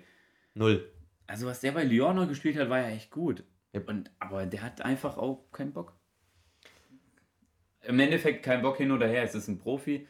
null. 0.55 0.91
Also 1.27 1.47
was 1.47 1.61
der 1.61 1.73
bei 1.73 1.85
Lyon 1.85 2.17
noch 2.17 2.29
gespielt 2.29 2.59
hat, 2.59 2.69
war 2.69 2.81
ja 2.81 2.89
echt 2.89 3.11
gut. 3.11 3.45
Ja. 3.73 3.81
Und, 3.87 4.11
aber 4.19 4.47
der 4.47 4.63
hat 4.63 4.83
einfach 4.83 5.17
auch 5.17 5.45
keinen 5.53 5.73
Bock. 5.73 5.93
Im 7.83 7.99
Endeffekt 8.01 8.43
kein 8.43 8.63
Bock 8.63 8.77
hin 8.77 8.93
oder 8.93 9.07
her. 9.07 9.23
Es 9.23 9.35
ist 9.35 9.49
ein 9.49 9.59
Profi. 9.59 10.07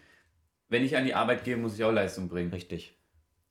Wenn 0.68 0.84
ich 0.84 0.96
an 0.96 1.04
die 1.04 1.14
Arbeit 1.14 1.44
gehe, 1.44 1.56
muss 1.56 1.74
ich 1.76 1.84
auch 1.84 1.92
Leistung 1.92 2.28
bringen. 2.28 2.52
Richtig. 2.52 2.96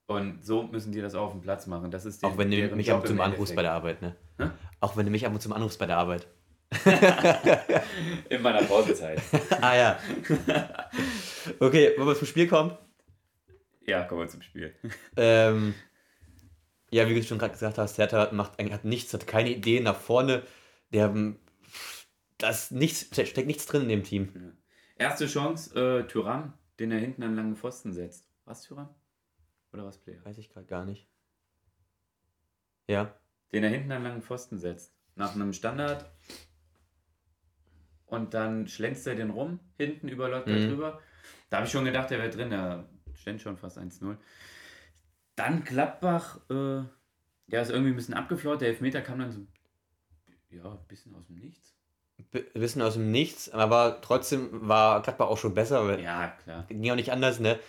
Und 0.07 0.43
so 0.43 0.63
müssen 0.63 0.91
die 0.91 1.01
das 1.01 1.13
auch 1.15 1.27
auf 1.27 1.31
dem 1.33 1.41
Platz 1.41 1.67
machen. 1.67 1.91
Das 1.91 2.05
ist 2.05 2.23
Auch 2.23 2.37
wenn 2.37 2.49
du 2.49 2.57
mich 2.75 2.91
ab 2.91 3.01
und 3.01 3.07
zu 3.07 3.21
anrufst 3.21 3.55
bei 3.55 3.61
der 3.61 3.73
Arbeit, 3.73 4.01
ne? 4.01 4.15
Hä? 4.39 4.49
Auch 4.79 4.97
wenn 4.97 5.05
du 5.05 5.11
mich 5.11 5.25
ab 5.25 5.33
und 5.33 5.41
zu 5.41 5.53
anrufst 5.53 5.77
bei 5.77 5.85
der 5.85 5.97
Arbeit. 5.97 6.27
In 8.29 8.41
meiner 8.41 8.63
Pausezeit. 8.63 9.21
ah 9.61 9.75
ja. 9.75 9.99
okay, 11.59 11.93
wollen 11.97 12.07
wir 12.07 12.15
zum 12.15 12.27
Spiel 12.27 12.47
kommen? 12.47 12.75
ja, 13.85 14.03
kommen 14.03 14.21
wir 14.21 14.27
zum 14.27 14.41
Spiel. 14.41 14.73
Ähm, 15.17 15.73
ja, 16.91 17.07
wie 17.09 17.15
du 17.15 17.23
schon 17.23 17.37
gerade 17.39 17.53
gesagt 17.53 17.77
hast, 17.77 17.97
Hertha 17.97 18.29
macht, 18.31 18.59
eigentlich- 18.59 18.73
hat 18.73 18.85
nichts, 18.85 19.13
hat 19.13 19.27
keine 19.27 19.49
Idee 19.49 19.79
nach 19.79 19.95
vorne. 19.99 20.43
Der, 20.93 21.05
ähm, 21.05 21.37
das 22.39 22.71
nichts, 22.71 23.01
steckt 23.13 23.47
nichts 23.47 23.67
drin 23.67 23.83
in 23.83 23.89
dem 23.89 24.03
Team. 24.03 24.57
Erste 24.97 25.27
Chance, 25.27 25.79
äh, 25.79 26.07
Tyram, 26.07 26.53
den 26.79 26.91
er 26.91 26.99
hinten 26.99 27.21
an 27.23 27.35
langen 27.35 27.55
Pfosten 27.55 27.93
setzt. 27.93 28.27
Was 28.45 28.63
Tyram? 28.63 28.89
Oder 29.71 29.85
was 29.85 29.99
Player? 29.99 30.23
Weiß 30.25 30.37
ich 30.39 30.49
gerade 30.49 30.65
gar 30.65 30.83
nicht. 30.85 31.07
Ja. 32.87 33.15
den 33.51 33.63
er 33.63 33.69
hinten 33.71 33.91
an 33.91 34.03
langen 34.03 34.21
Pfosten 34.21 34.57
setzt. 34.59 34.93
Nach 35.15 35.33
einem 35.33 35.53
Standard. 35.53 36.11
Und 38.05 38.33
dann 38.33 38.67
schlänzt 38.67 39.05
er 39.07 39.15
den 39.15 39.29
rum, 39.31 39.59
hinten 39.77 40.07
überläuft 40.07 40.47
er 40.47 40.55
Mhm. 40.59 40.69
drüber. 40.69 41.01
Da 41.49 41.57
habe 41.57 41.65
ich 41.67 41.71
schon 41.71 41.85
gedacht, 41.85 42.11
er 42.11 42.19
wäre 42.19 42.29
drin. 42.29 42.51
Er 42.51 42.87
stand 43.15 43.41
schon 43.41 43.57
fast 43.57 43.77
1-0. 43.77 44.17
Dann 45.35 45.63
Gladbach, 45.63 46.39
äh, 46.49 46.83
ja, 47.47 47.61
ist 47.61 47.69
irgendwie 47.71 47.91
ein 47.91 47.95
bisschen 47.95 48.13
abgeflaut. 48.13 48.61
Der 48.61 48.67
Elfmeter 48.69 49.01
kam 49.01 49.19
dann 49.19 49.31
so, 49.31 49.47
ja, 50.49 50.71
ein 50.71 50.87
bisschen 50.87 51.15
aus 51.15 51.25
dem 51.27 51.37
Nichts. 51.39 51.75
Wissen 52.53 52.81
aus 52.81 52.93
dem 52.93 53.11
Nichts, 53.11 53.49
aber 53.49 53.99
trotzdem 54.01 54.49
war 54.67 55.01
Gladbach 55.01 55.27
auch 55.27 55.37
schon 55.37 55.53
besser, 55.53 55.85
weil 55.87 56.01
Ja, 56.03 56.33
klar. 56.43 56.65
ging 56.69 56.89
auch 56.91 56.95
nicht 56.95 57.11
anders, 57.11 57.39
ne? 57.39 57.59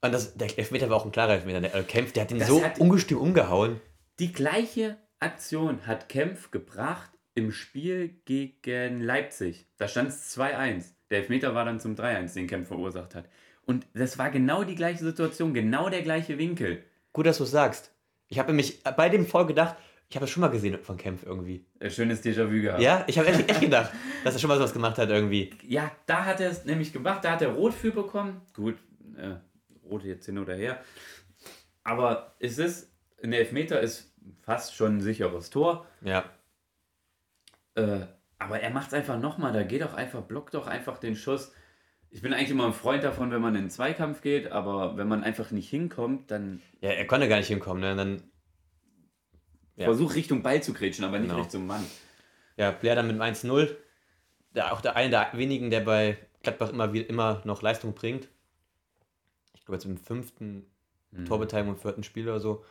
Und 0.00 0.12
das, 0.12 0.34
der 0.36 0.56
Elfmeter 0.58 0.88
war 0.90 0.96
auch 0.96 1.04
ein 1.04 1.10
klarer 1.12 1.32
Elfmeter. 1.34 1.60
Der 1.60 1.74
äh, 1.74 1.82
Kempf, 1.82 2.12
der 2.12 2.22
hat 2.22 2.30
ihn 2.30 2.38
Das 2.38 2.48
so 2.48 2.62
hat- 2.64 2.78
ungestüm 2.78 3.18
umgehauen. 3.18 3.80
Die 4.20 4.32
gleiche 4.32 4.96
Aktion 5.20 5.86
hat 5.86 6.08
Kempf 6.08 6.50
gebracht 6.52 7.10
im 7.34 7.50
Spiel 7.52 8.08
gegen 8.24 9.00
Leipzig. 9.00 9.66
Da 9.76 9.88
stand 9.88 10.10
es 10.10 10.36
2-1. 10.38 10.84
Der 11.10 11.18
Elfmeter 11.18 11.54
war 11.54 11.64
dann 11.64 11.80
zum 11.80 11.94
3-1, 11.96 12.34
den 12.34 12.46
Kempf 12.46 12.68
verursacht 12.68 13.14
hat. 13.14 13.28
Und 13.64 13.86
das 13.94 14.18
war 14.18 14.30
genau 14.30 14.62
die 14.64 14.74
gleiche 14.76 15.02
Situation, 15.04 15.52
genau 15.54 15.88
der 15.88 16.02
gleiche 16.02 16.38
Winkel. 16.38 16.84
Gut, 17.12 17.26
dass 17.26 17.38
du 17.38 17.44
es 17.44 17.50
sagst. 17.50 17.92
Ich 18.28 18.38
habe 18.38 18.48
nämlich 18.48 18.82
bei 18.84 19.08
dem 19.08 19.26
Voll 19.26 19.46
gedacht, 19.46 19.76
ich 20.10 20.16
habe 20.16 20.24
es 20.24 20.30
schon 20.30 20.40
mal 20.40 20.48
gesehen 20.48 20.78
von 20.82 20.96
Kempf 20.96 21.24
irgendwie. 21.24 21.66
Ein 21.80 21.90
schönes 21.90 22.24
Déjà-vu 22.24 22.62
gehabt. 22.62 22.80
Ja, 22.80 23.04
ich 23.06 23.18
habe 23.18 23.28
echt, 23.28 23.48
echt 23.48 23.60
gedacht, 23.68 23.92
dass 24.24 24.34
er 24.34 24.40
schon 24.40 24.48
mal 24.48 24.56
sowas 24.56 24.72
gemacht 24.72 24.96
hat 24.96 25.10
irgendwie. 25.10 25.50
Ja, 25.66 25.90
da 26.06 26.24
hat 26.24 26.40
er 26.40 26.50
es 26.50 26.64
nämlich 26.64 26.92
gemacht, 26.92 27.24
da 27.24 27.32
hat 27.32 27.42
er 27.42 27.48
Rot 27.48 27.74
für 27.74 27.90
bekommen. 27.90 28.40
Gut, 28.54 28.76
äh, 29.16 29.34
Rot 29.84 30.04
jetzt 30.04 30.26
hin 30.26 30.38
oder 30.38 30.54
her. 30.54 30.80
Aber 31.84 32.34
es 32.38 32.58
ist, 32.58 32.90
ein 33.22 33.32
Elfmeter 33.32 33.80
ist 33.80 34.14
fast 34.42 34.74
schon 34.74 34.96
ein 34.96 35.00
sicheres 35.00 35.50
Tor. 35.50 35.86
Ja. 36.00 36.24
Äh, 37.74 38.06
aber 38.38 38.60
er 38.60 38.70
macht 38.70 38.88
es 38.88 38.94
einfach 38.94 39.18
nochmal. 39.18 39.52
Da 39.52 39.62
geht 39.62 39.82
doch 39.82 39.94
einfach, 39.94 40.22
blockt 40.22 40.54
doch 40.54 40.66
einfach 40.66 40.98
den 40.98 41.16
Schuss. 41.16 41.52
Ich 42.10 42.22
bin 42.22 42.32
eigentlich 42.32 42.50
immer 42.50 42.66
ein 42.66 42.72
Freund 42.72 43.04
davon, 43.04 43.30
wenn 43.30 43.42
man 43.42 43.54
in 43.54 43.64
den 43.64 43.70
Zweikampf 43.70 44.22
geht, 44.22 44.50
aber 44.50 44.96
wenn 44.96 45.08
man 45.08 45.22
einfach 45.22 45.50
nicht 45.50 45.68
hinkommt, 45.68 46.30
dann 46.30 46.62
Ja, 46.80 46.90
er 46.90 47.06
konnte 47.06 47.28
gar 47.28 47.36
nicht 47.36 47.48
hinkommen, 47.48 47.82
ne? 47.82 47.94
Dann, 47.94 48.22
Ja. 49.78 49.84
versuch 49.86 50.14
Richtung 50.14 50.42
Ball 50.42 50.62
zu 50.62 50.72
grätschen, 50.72 51.04
aber 51.04 51.18
nicht 51.18 51.30
Genau. 51.30 51.42
Richtung 51.42 51.66
Mann. 51.66 51.84
ja, 52.56 52.70
Blair 52.70 52.96
dann 52.96 53.06
mit 53.06 53.16
dem 53.16 53.22
1-0. 53.22 53.74
Der, 54.54 54.72
auch 54.72 54.80
der 54.80 54.96
eine 54.96 55.10
der 55.10 55.30
wenigen, 55.34 55.70
der 55.70 55.80
bei 55.80 56.18
Gladbach 56.42 56.70
immer, 56.70 56.92
immer 56.94 57.42
noch 57.44 57.62
Leistung 57.62 57.94
bringt. 57.94 58.28
Ich 59.54 59.64
glaube, 59.64 59.76
jetzt 59.76 59.84
im 59.84 59.96
fünften 59.98 60.66
Mhm. 61.10 61.24
Torbeteiligung 61.24 61.74
im 61.74 61.80
vierten 61.80 62.02
Spiel 62.02 62.28
oder 62.28 62.38
so. 62.40 62.64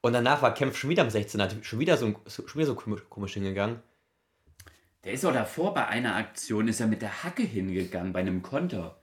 Und 0.00 0.14
danach 0.14 0.40
war 0.40 0.54
Kempf 0.54 0.76
schon 0.78 0.88
wieder 0.90 1.02
am 1.02 1.10
16. 1.10 1.40
Hat 1.42 1.54
schon 1.62 1.78
wieder 1.78 1.96
so, 1.98 2.14
schon 2.26 2.46
wieder 2.54 2.66
so 2.66 2.74
komisch, 2.74 3.02
komisch 3.10 3.34
hingegangen. 3.34 3.82
Der 5.04 5.12
ist 5.12 5.24
auch 5.26 5.32
davor 5.32 5.74
bei 5.74 5.86
einer 5.86 6.16
Aktion, 6.16 6.68
ist 6.68 6.80
er 6.80 6.86
mit 6.86 7.02
der 7.02 7.22
Hacke 7.24 7.42
hingegangen, 7.42 8.12
bei 8.12 8.20
einem 8.20 8.40
Konter. 8.42 8.98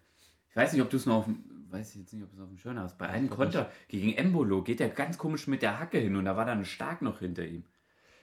Ich 0.49 0.55
weiß 0.55 0.73
nicht, 0.73 0.81
ob 0.81 0.89
du 0.89 0.97
es 0.97 1.05
noch 1.05 1.27
weiß 1.71 1.91
ich 1.91 2.01
jetzt 2.01 2.13
nicht, 2.13 2.23
ob 2.23 2.33
es 2.33 2.39
auf 2.39 2.47
dem 2.47 2.57
Schirm 2.57 2.79
hast. 2.79 2.97
Bei 2.97 3.07
einem 3.07 3.27
glaub 3.27 3.39
Konter 3.39 3.71
gegen 3.87 4.13
Embolo 4.13 4.63
geht 4.63 4.81
er 4.81 4.89
ganz 4.89 5.17
komisch 5.17 5.47
mit 5.47 5.61
der 5.61 5.79
Hacke 5.79 5.99
hin 5.99 6.15
und 6.15 6.25
da 6.25 6.35
war 6.35 6.45
dann 6.45 6.65
Stark 6.65 7.01
noch 7.01 7.19
hinter 7.19 7.45
ihm. 7.45 7.63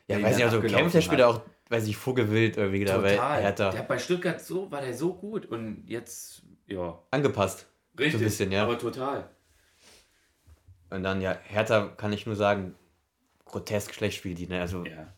Ja, 0.09 0.23
weiß 0.23 0.39
ich, 0.39 0.45
also 0.45 0.61
Kempf, 0.61 0.93
der 0.93 1.01
spielt 1.01 1.21
hat. 1.21 1.27
auch, 1.29 1.43
weiß 1.69 1.87
ich, 1.89 1.97
vogelwild 1.97 2.57
irgendwie 2.57 2.85
da 2.85 2.99
bei 2.99 3.15
Total. 3.15 3.43
Hertha. 3.43 3.71
Der 3.71 3.81
hat 3.81 3.89
bei 3.89 3.99
Stuttgart 3.99 4.41
so, 4.41 4.71
war 4.71 4.81
der 4.81 4.95
so 4.95 5.15
gut 5.15 5.47
und 5.47 5.85
jetzt, 5.89 6.43
ja, 6.67 6.99
Angepasst. 7.11 7.67
richtig. 7.99 8.21
bisschen, 8.23 8.53
ja. 8.53 8.63
Aber 8.63 8.79
total. 8.79 9.29
Und 10.91 11.03
dann, 11.03 11.21
ja, 11.21 11.37
Hertha 11.43 11.89
kann 11.89 12.13
ich 12.13 12.27
nur 12.27 12.37
sagen, 12.37 12.77
grotesk 13.45 13.95
schlecht 13.95 14.19
spielt 14.19 14.39
die, 14.39 14.47
ne? 14.47 14.61
Also, 14.61 14.85
ja. 14.85 14.93
Ja. 14.93 15.13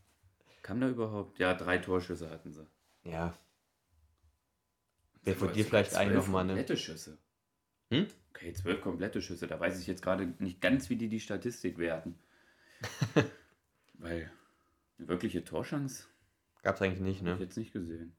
Kam 0.62 0.80
da 0.80 0.88
überhaupt? 0.88 1.38
Ja, 1.38 1.54
drei 1.54 1.78
Torschüsse 1.78 2.30
hatten 2.30 2.52
sie. 2.52 2.66
Wer 5.22 5.34
von 5.34 5.52
dir 5.52 5.64
vielleicht 5.64 5.94
einen 5.94 6.12
zwölf 6.12 6.26
nochmal, 6.26 6.44
ne? 6.44 6.52
Komplette 6.52 6.76
Schüsse. 6.76 7.18
Hm? 7.90 8.06
Okay, 8.30 8.52
zwölf 8.52 8.80
komplette 8.80 9.22
Schüsse. 9.22 9.46
Da 9.46 9.58
weiß 9.58 9.80
ich 9.80 9.86
jetzt 9.86 10.02
gerade 10.02 10.32
nicht 10.38 10.60
ganz, 10.60 10.90
wie 10.90 10.96
die 10.96 11.08
die 11.08 11.20
Statistik 11.20 11.78
werten. 11.78 12.16
Weil 13.94 14.30
eine 14.98 15.08
wirkliche 15.08 15.44
Torschance 15.44 16.04
Gab's 16.62 16.82
eigentlich 16.82 17.00
nicht, 17.00 17.20
habe 17.20 17.30
ich 17.30 17.38
ne? 17.38 17.44
jetzt 17.44 17.56
nicht 17.56 17.72
gesehen. 17.72 18.12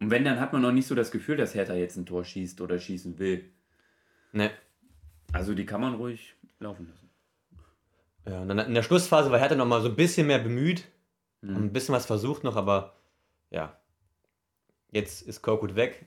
Und 0.00 0.10
wenn, 0.10 0.24
dann 0.24 0.40
hat 0.40 0.52
man 0.52 0.62
noch 0.62 0.72
nicht 0.72 0.86
so 0.86 0.94
das 0.94 1.10
Gefühl, 1.10 1.36
dass 1.36 1.54
Hertha 1.54 1.74
jetzt 1.74 1.96
ein 1.96 2.06
Tor 2.06 2.24
schießt 2.24 2.60
oder 2.60 2.78
schießen 2.78 3.18
will. 3.18 3.50
Ne. 4.32 4.50
Also 5.32 5.54
die 5.54 5.66
kann 5.66 5.80
man 5.80 5.94
ruhig 5.94 6.34
laufen 6.58 6.88
lassen. 6.88 7.10
Ja, 8.26 8.40
und 8.42 8.48
dann 8.48 8.58
in 8.58 8.74
der 8.74 8.82
Schlussphase 8.82 9.30
war 9.30 9.38
Hertha 9.38 9.54
nochmal 9.54 9.82
so 9.82 9.88
ein 9.88 9.96
bisschen 9.96 10.26
mehr 10.26 10.38
bemüht. 10.38 10.88
Hm. 11.42 11.56
Ein 11.56 11.72
bisschen 11.72 11.94
was 11.94 12.06
versucht 12.06 12.44
noch, 12.44 12.56
aber 12.56 12.96
ja. 13.50 13.76
Jetzt 14.90 15.22
ist 15.22 15.42
Korkut 15.42 15.76
weg. 15.76 16.06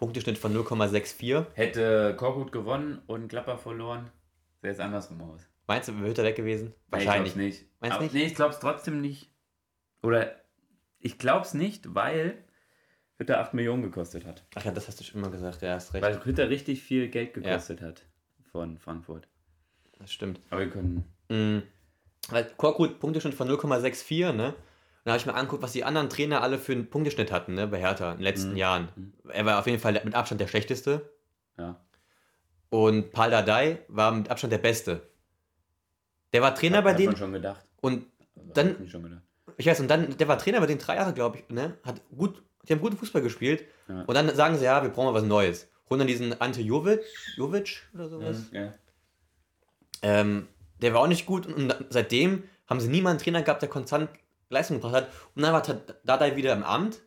Punkteschnitt 0.00 0.38
von 0.38 0.56
0,64. 0.56 1.44
Hätte 1.52 2.16
Korkut 2.16 2.52
gewonnen 2.52 3.02
und 3.06 3.28
Klapper 3.28 3.58
verloren, 3.58 4.10
sähe 4.62 4.70
es 4.72 4.80
andersrum 4.80 5.20
aus. 5.20 5.46
Meinst 5.66 5.90
du, 5.90 6.00
wird 6.00 6.16
er 6.16 6.24
weg 6.24 6.36
gewesen? 6.36 6.72
Wahrscheinlich 6.88 7.36
nee, 7.36 7.48
nicht. 7.48 7.66
Meinst 7.80 7.98
du 7.98 8.02
nicht? 8.04 8.14
Nee, 8.14 8.24
ich 8.24 8.34
glaube 8.34 8.54
es 8.54 8.60
trotzdem 8.60 9.02
nicht. 9.02 9.30
Oder 10.02 10.34
ich 11.00 11.18
glaube 11.18 11.44
es 11.44 11.52
nicht, 11.52 11.94
weil 11.94 12.42
Hütter 13.18 13.40
8 13.40 13.52
Millionen 13.52 13.82
gekostet 13.82 14.24
hat. 14.24 14.42
Ach 14.54 14.64
ja, 14.64 14.70
das 14.70 14.88
hast 14.88 15.00
du 15.00 15.04
schon 15.04 15.20
immer 15.20 15.30
gesagt, 15.30 15.60
ja, 15.60 15.74
hast 15.74 15.92
recht. 15.92 16.02
Weil 16.02 16.24
Hütter 16.24 16.48
richtig 16.48 16.82
viel 16.82 17.08
Geld 17.08 17.34
gekostet 17.34 17.82
ja. 17.82 17.88
hat 17.88 18.06
von 18.50 18.78
Frankfurt. 18.78 19.28
Das 19.98 20.10
stimmt. 20.10 20.40
Aber 20.48 20.62
wir 20.62 20.70
können. 20.70 21.04
Mhm. 21.28 21.62
Weil 22.30 22.50
Korkut 22.56 22.98
Punkteschnitt 23.00 23.34
von 23.34 23.50
0,64, 23.50 24.32
ne? 24.32 24.54
Und 25.00 25.06
da 25.06 25.12
habe 25.12 25.20
ich 25.20 25.26
mir 25.26 25.34
angeguckt, 25.34 25.62
was 25.62 25.72
die 25.72 25.84
anderen 25.84 26.10
Trainer 26.10 26.42
alle 26.42 26.58
für 26.58 26.72
einen 26.72 26.90
Punkteschnitt 26.90 27.32
hatten, 27.32 27.54
ne, 27.54 27.66
bei 27.66 27.78
Hertha 27.78 28.12
in 28.12 28.18
den 28.18 28.24
letzten 28.24 28.50
mhm. 28.50 28.56
Jahren. 28.56 28.88
Mhm. 28.94 29.12
Er 29.30 29.46
war 29.46 29.58
auf 29.58 29.66
jeden 29.66 29.80
Fall 29.80 30.00
mit 30.04 30.14
Abstand 30.14 30.42
der 30.42 30.46
schlechteste. 30.46 31.10
Ja. 31.56 31.80
Und 32.68 33.10
Paul 33.12 33.30
Dardai 33.30 33.78
war 33.88 34.12
mit 34.12 34.30
Abstand 34.30 34.52
der 34.52 34.58
Beste. 34.58 35.08
Der 36.34 36.42
war 36.42 36.54
Trainer 36.54 36.78
hat, 36.78 36.84
bei 36.84 36.92
denen. 36.92 37.16
schon 37.16 37.32
gedacht. 37.32 37.64
Und 37.80 38.06
dann. 38.34 38.76
Ich 39.56 39.66
weiß, 39.66 39.80
und 39.80 39.88
dann, 39.88 40.16
der 40.16 40.28
war 40.28 40.38
Trainer 40.38 40.60
bei 40.60 40.66
den 40.66 40.78
drei 40.78 40.96
Jahre, 40.96 41.12
glaube 41.12 41.38
ich, 41.38 41.48
ne? 41.48 41.76
Hat 41.82 42.00
gut, 42.16 42.42
die 42.68 42.72
haben 42.72 42.80
guten 42.80 42.96
Fußball 42.96 43.22
gespielt. 43.22 43.64
Ja. 43.88 44.02
Und 44.02 44.14
dann 44.14 44.34
sagen 44.34 44.56
sie, 44.56 44.64
ja, 44.64 44.82
wir 44.82 44.90
brauchen 44.90 45.06
mal 45.06 45.14
was 45.14 45.24
Neues. 45.24 45.68
Holen 45.88 45.98
dann 45.98 46.08
diesen 46.08 46.40
Ante 46.40 46.60
Jovic, 46.60 47.00
Jovic 47.36 47.82
oder 47.94 48.08
sowas. 48.08 48.48
Ja, 48.52 48.64
ja. 48.64 48.74
Ähm, 50.02 50.46
der 50.80 50.94
war 50.94 51.00
auch 51.00 51.08
nicht 51.08 51.26
gut 51.26 51.46
und 51.46 51.74
seitdem 51.90 52.44
haben 52.66 52.80
sie 52.80 52.88
niemanden 52.88 53.22
Trainer 53.22 53.42
gehabt, 53.42 53.62
der 53.62 53.68
konstant 53.68 54.08
Leistung 54.50 54.76
gebracht 54.76 54.94
hat. 54.94 55.08
Und 55.34 55.42
dann 55.42 55.52
war 55.52 55.62
Dardai 56.04 56.36
wieder 56.36 56.52
im 56.52 56.62
Amt 56.62 57.00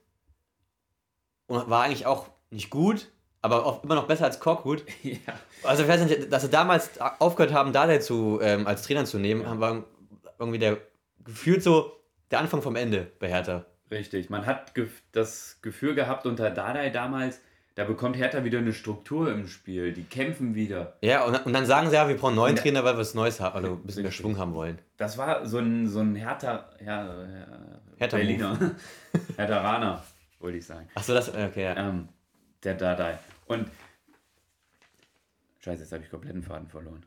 und 1.47 1.69
war 1.69 1.83
eigentlich 1.83 2.05
auch 2.05 2.29
nicht 2.49 2.69
gut, 2.69 3.11
aber 3.41 3.65
auch 3.65 3.83
immer 3.83 3.95
noch 3.95 4.07
besser 4.07 4.25
als 4.25 4.39
Korkut. 4.39 4.83
Ja. 5.03 5.17
Also 5.63 5.83
ich 5.83 5.89
weiß 5.89 6.03
nicht, 6.03 6.31
dass 6.31 6.41
sie 6.41 6.49
damals 6.49 6.99
aufgehört 6.99 7.53
haben, 7.53 7.71
Dardai 7.71 7.99
zu, 7.99 8.39
ähm, 8.41 8.67
als 8.67 8.81
Trainer 8.81 9.05
zu 9.05 9.17
nehmen, 9.19 9.41
ja. 9.43 9.59
war 9.59 9.83
irgendwie 10.39 10.59
der 10.59 10.77
gefühlt 11.23 11.63
so 11.63 11.91
der 12.31 12.39
Anfang 12.39 12.61
vom 12.61 12.75
Ende 12.75 13.11
bei 13.19 13.29
Hertha. 13.29 13.65
Richtig, 13.91 14.29
man 14.29 14.45
hat 14.45 14.73
das 15.11 15.59
Gefühl 15.61 15.93
gehabt 15.93 16.25
unter 16.25 16.49
Dardai 16.49 16.89
damals, 16.89 17.39
da 17.75 17.85
bekommt 17.85 18.17
Hertha 18.17 18.43
wieder 18.43 18.59
eine 18.59 18.73
Struktur 18.73 19.31
im 19.31 19.47
Spiel. 19.47 19.93
Die 19.93 20.03
kämpfen 20.03 20.53
wieder. 20.53 20.97
Ja, 21.01 21.25
und, 21.25 21.45
und 21.45 21.53
dann 21.53 21.65
sagen 21.65 21.89
sie 21.89 21.95
ja, 21.95 22.07
wir 22.07 22.15
brauchen 22.15 22.29
einen 22.29 22.37
neuen 22.37 22.55
Trainer, 22.55 22.83
weil 22.83 22.93
wir 22.93 22.99
was 22.99 23.15
Neues 23.15 23.39
haben, 23.39 23.55
also 23.55 23.73
ein 23.73 23.83
bisschen 23.83 24.03
mehr 24.03 24.11
Schwung 24.11 24.37
haben 24.37 24.53
wollen. 24.53 24.79
Das 24.97 25.17
war 25.17 25.45
so 25.45 25.57
ein, 25.57 25.87
so 25.87 25.99
ein 25.99 26.15
Hertha, 26.15 26.69
ja, 26.85 27.25
Hertha 27.97 28.17
Berliner. 28.17 28.75
Hertheraner, 29.37 30.03
wollte 30.39 30.57
ich 30.57 30.65
sagen. 30.65 30.87
Achso, 30.93 31.13
das, 31.13 31.29
okay, 31.29 31.63
ja. 31.63 31.75
Ähm, 31.77 32.09
der 32.63 32.75
Dardai. 32.75 33.17
Und, 33.47 33.69
scheiße, 35.59 35.81
jetzt 35.81 35.91
habe 35.91 36.03
ich 36.03 36.11
kompletten 36.11 36.43
Faden 36.43 36.67
verloren. 36.67 37.03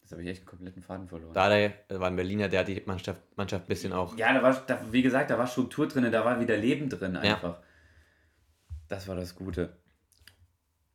Jetzt 0.00 0.10
habe 0.10 0.22
ich 0.22 0.28
echt 0.28 0.40
einen 0.40 0.48
kompletten 0.48 0.82
Faden 0.82 1.06
verloren. 1.06 1.32
Dardai 1.32 1.74
war 1.90 2.08
ein 2.08 2.16
Berliner, 2.16 2.48
der 2.48 2.60
hat 2.60 2.68
die 2.68 2.82
Mannschaft, 2.86 3.20
Mannschaft 3.36 3.66
ein 3.66 3.68
bisschen 3.68 3.92
auch... 3.92 4.16
Ja, 4.16 4.32
da 4.34 4.42
war, 4.42 4.52
da, 4.66 4.80
wie 4.90 5.02
gesagt, 5.02 5.30
da 5.30 5.38
war 5.38 5.46
Struktur 5.46 5.86
drin, 5.86 6.10
da 6.10 6.24
war 6.24 6.40
wieder 6.40 6.56
Leben 6.56 6.88
drin 6.88 7.16
einfach. 7.16 7.60
Ja. 7.60 7.62
Das 8.92 9.08
war 9.08 9.16
das 9.16 9.34
Gute. 9.34 9.74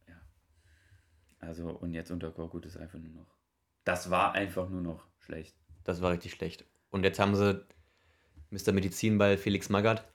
Ja. 0.07 0.13
Also, 1.39 1.69
und 1.69 1.95
jetzt 1.95 2.11
unter 2.11 2.29
Korkut 2.29 2.63
ist 2.67 2.77
einfach 2.77 2.99
nur 2.99 3.11
noch. 3.11 3.35
Das 3.85 4.11
war 4.11 4.33
einfach 4.33 4.69
nur 4.69 4.81
noch 4.81 5.07
schlecht. 5.17 5.55
Das 5.83 5.99
war 6.03 6.11
richtig 6.11 6.33
schlecht. 6.33 6.63
Und 6.91 7.01
jetzt 7.01 7.17
haben 7.17 7.35
sie 7.35 7.65
Mr. 8.51 8.71
Medizinball 8.71 9.35
Felix 9.35 9.69
Magath. 9.69 10.07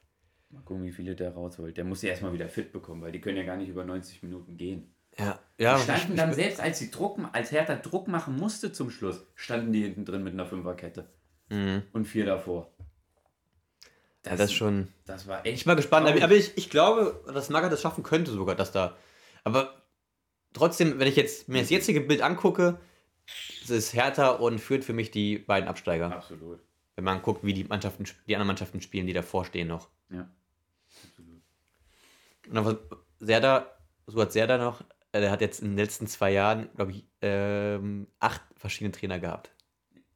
Mal 0.49 0.61
gucken, 0.61 0.85
wie 0.85 0.93
viele 0.93 1.13
der 1.13 1.33
rausholt. 1.33 1.75
Der 1.75 1.83
muss 1.83 1.99
sie 1.99 2.07
erstmal 2.07 2.31
wieder 2.31 2.47
fit 2.47 2.71
bekommen, 2.71 3.01
weil 3.01 3.11
die 3.11 3.19
können 3.19 3.35
ja 3.35 3.43
gar 3.43 3.57
nicht 3.57 3.67
über 3.67 3.83
90 3.83 4.23
Minuten 4.23 4.55
gehen. 4.55 4.95
Ja, 5.19 5.37
ja. 5.57 5.75
Die 5.75 5.83
standen 5.83 6.15
dann 6.15 6.31
selbst, 6.31 6.61
als 6.61 6.79
sie 6.79 6.89
Druck, 6.89 7.19
als 7.33 7.51
Hertha 7.51 7.75
Druck 7.75 8.07
machen 8.07 8.37
musste 8.37 8.71
zum 8.71 8.91
Schluss, 8.91 9.27
standen 9.35 9.73
die 9.73 9.83
hinten 9.83 10.05
drin 10.05 10.23
mit 10.23 10.31
einer 10.31 10.45
Fünferkette. 10.45 11.09
Mhm. 11.49 11.83
Und 11.91 12.05
vier 12.05 12.25
davor. 12.25 12.73
Das, 14.23 14.37
das 14.37 14.53
schon. 14.53 14.87
Das 15.05 15.27
war 15.27 15.45
echt. 15.45 15.57
Ich 15.57 15.63
bin 15.65 15.71
mal 15.71 15.75
gespannt, 15.75 16.07
aber, 16.07 16.23
aber 16.23 16.35
ich, 16.35 16.57
ich 16.57 16.69
glaube, 16.69 17.21
dass 17.33 17.49
Maga 17.49 17.69
das 17.69 17.81
schaffen 17.81 18.03
könnte 18.03 18.31
sogar, 18.31 18.55
dass 18.55 18.71
da. 18.71 18.95
Aber 19.43 19.83
trotzdem, 20.53 20.99
wenn 20.99 21.07
ich 21.07 21.17
jetzt 21.17 21.49
mir 21.49 21.61
das 21.61 21.69
jetzige 21.69 22.01
Bild 22.01 22.21
angucke, 22.21 22.79
es 23.63 23.69
ist 23.69 23.93
Hertha 23.93 24.29
und 24.29 24.59
führt 24.59 24.85
für 24.85 24.93
mich 24.93 25.11
die 25.11 25.37
beiden 25.37 25.67
Absteiger. 25.67 26.11
Absolut. 26.11 26.59
Wenn 26.95 27.03
man 27.03 27.21
guckt, 27.21 27.43
wie 27.43 27.53
die 27.53 27.63
Mannschaften, 27.65 28.05
die 28.27 28.35
anderen 28.35 28.47
Mannschaften 28.47 28.81
spielen, 28.81 29.07
die 29.07 29.13
davor 29.13 29.45
stehen 29.45 29.67
noch. 29.67 29.89
Ja. 30.09 30.29
Absolut. 31.09 31.41
Und 32.49 32.57
aber 32.57 32.79
Serda, 33.19 33.71
so 34.07 34.21
hat 34.21 34.31
Serda 34.31 34.57
noch, 34.57 34.81
äh, 35.11 35.21
der 35.21 35.31
hat 35.31 35.41
jetzt 35.41 35.61
in 35.61 35.69
den 35.69 35.77
letzten 35.77 36.07
zwei 36.07 36.31
Jahren, 36.31 36.69
glaube 36.75 36.91
ich, 36.91 37.05
ähm, 37.21 38.07
acht 38.19 38.41
verschiedene 38.55 38.91
Trainer 38.91 39.19
gehabt. 39.19 39.52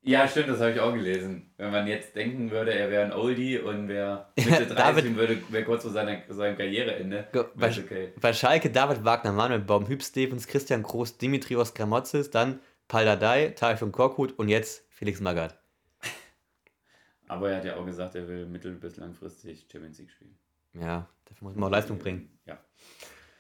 Ja, 0.04 0.28
stimmt, 0.28 0.48
das 0.48 0.60
habe 0.62 0.72
ich 0.72 0.80
auch 0.80 0.94
gelesen. 0.94 1.52
Wenn 1.58 1.72
man 1.72 1.86
jetzt 1.86 2.16
denken 2.16 2.50
würde, 2.50 2.74
er 2.74 2.90
wäre 2.90 3.04
ein 3.04 3.12
Oldie 3.12 3.60
und 3.60 3.90
wäre 3.90 4.28
Mitte 4.38 4.66
30 4.68 5.16
würde, 5.16 5.38
wäre 5.50 5.66
kurz 5.66 5.84
vor 5.84 5.92
seiner, 5.92 6.22
seinem 6.30 6.58
Karriereende. 6.58 7.28
Bei, 7.56 7.70
okay. 7.70 8.14
bei 8.20 8.32
Schalke 8.32 8.70
David 8.70 9.04
Wagner, 9.04 9.34
Manuel 9.34 9.60
Baum, 9.60 9.88
Hüb 9.88 10.02
Stevens, 10.02 10.48
Christian 10.48 10.84
Groß, 10.84 11.18
Dimitrios 11.18 11.74
Gramotzis, 11.74 12.30
dann 12.30 12.60
Paldadei, 12.88 13.50
Taifun 13.50 13.92
Korkut 13.92 14.38
und 14.40 14.48
jetzt 14.48 14.86
Felix 14.90 15.20
Magath. 15.20 15.58
Aber 17.28 17.52
er 17.52 17.58
hat 17.58 17.66
ja 17.66 17.76
auch 17.76 17.86
gesagt, 17.86 18.16
er 18.16 18.28
will 18.30 18.46
mittel- 18.46 18.76
bis 18.76 18.96
langfristig 18.96 19.68
Champions 19.70 20.00
League 20.00 20.12
spielen. 20.12 20.38
Ja, 20.74 21.10
dafür 21.26 21.48
muss 21.48 21.56
man 21.56 21.66
auch 21.66 21.72
Leistung 21.72 21.98
bringen. 21.98 22.30
Ja. 22.46 22.58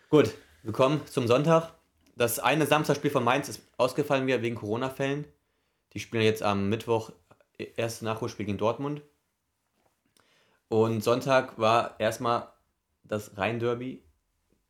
Gut, 0.09 0.33
wir 0.63 0.73
kommen 0.73 1.01
zum 1.05 1.27
Sonntag. 1.27 1.73
Das 2.17 2.39
eine 2.39 2.65
Samstagspiel 2.65 3.11
von 3.11 3.23
Mainz 3.23 3.47
ist 3.47 3.61
ausgefallen 3.77 4.27
wieder 4.27 4.41
wegen 4.41 4.55
Corona-Fällen. 4.55 5.25
Die 5.97 6.01
spielen 6.01 6.21
jetzt 6.21 6.43
am 6.43 6.69
Mittwoch 6.69 7.11
erst 7.75 8.03
Nachholspiel 8.03 8.45
gegen 8.45 8.59
Dortmund. 8.59 9.01
Und 10.67 11.03
Sonntag 11.03 11.57
war 11.57 11.99
erstmal 11.99 12.49
das 13.03 13.35
Rhein-Derby 13.35 14.03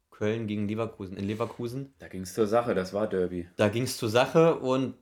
Köln 0.09 0.47
gegen 0.47 0.69
Leverkusen 0.69 1.17
in 1.17 1.25
Leverkusen. 1.25 1.93
Da 1.99 2.07
ging 2.07 2.21
es 2.21 2.33
zur 2.33 2.47
Sache, 2.47 2.73
das 2.75 2.93
war 2.93 3.07
Derby. 3.07 3.45
Da 3.57 3.67
ging 3.67 3.83
es 3.83 3.97
zur 3.97 4.07
Sache 4.07 4.55
und 4.55 4.95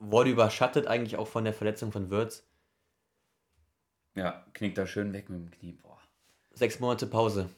wurde 0.00 0.30
überschattet 0.30 0.88
eigentlich 0.88 1.16
auch 1.16 1.28
von 1.28 1.44
der 1.44 1.54
Verletzung 1.54 1.92
von 1.92 2.10
Würz. 2.10 2.44
Ja, 4.16 4.44
knickt 4.54 4.78
da 4.78 4.84
schön 4.84 5.12
weg 5.12 5.30
mit 5.30 5.38
dem 5.38 5.50
Knie. 5.52 5.78
Boah. 5.80 5.98
Sechs 6.54 6.80
Monate 6.80 7.06
Pause. 7.06 7.50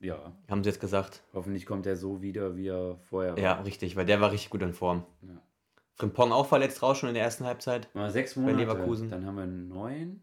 Ja. 0.00 0.32
Haben 0.48 0.64
sie 0.64 0.70
jetzt 0.70 0.80
gesagt. 0.80 1.22
Hoffentlich 1.34 1.66
kommt 1.66 1.84
er 1.84 1.96
so 1.96 2.22
wieder, 2.22 2.56
wie 2.56 2.68
er 2.68 2.96
vorher 3.10 3.32
war. 3.32 3.38
Ja, 3.38 3.60
richtig, 3.60 3.94
weil 3.94 4.06
der 4.06 4.22
war 4.22 4.32
richtig 4.32 4.48
gut 4.48 4.62
in 4.62 4.72
Form. 4.72 5.04
Ja. 5.20 5.42
Frimpong 5.96 6.32
auch 6.32 6.46
verletzt 6.46 6.82
raus 6.82 6.98
schon 6.98 7.08
in 7.08 7.14
der 7.14 7.24
ersten 7.24 7.44
Halbzeit. 7.44 7.88
Mal 7.94 8.10
sechs 8.10 8.36
Monate. 8.36 8.54
Bei 8.54 8.60
Leverkusen. 8.60 9.10
Dann 9.10 9.26
haben 9.26 9.36
wir 9.36 9.46
neun. 9.46 10.20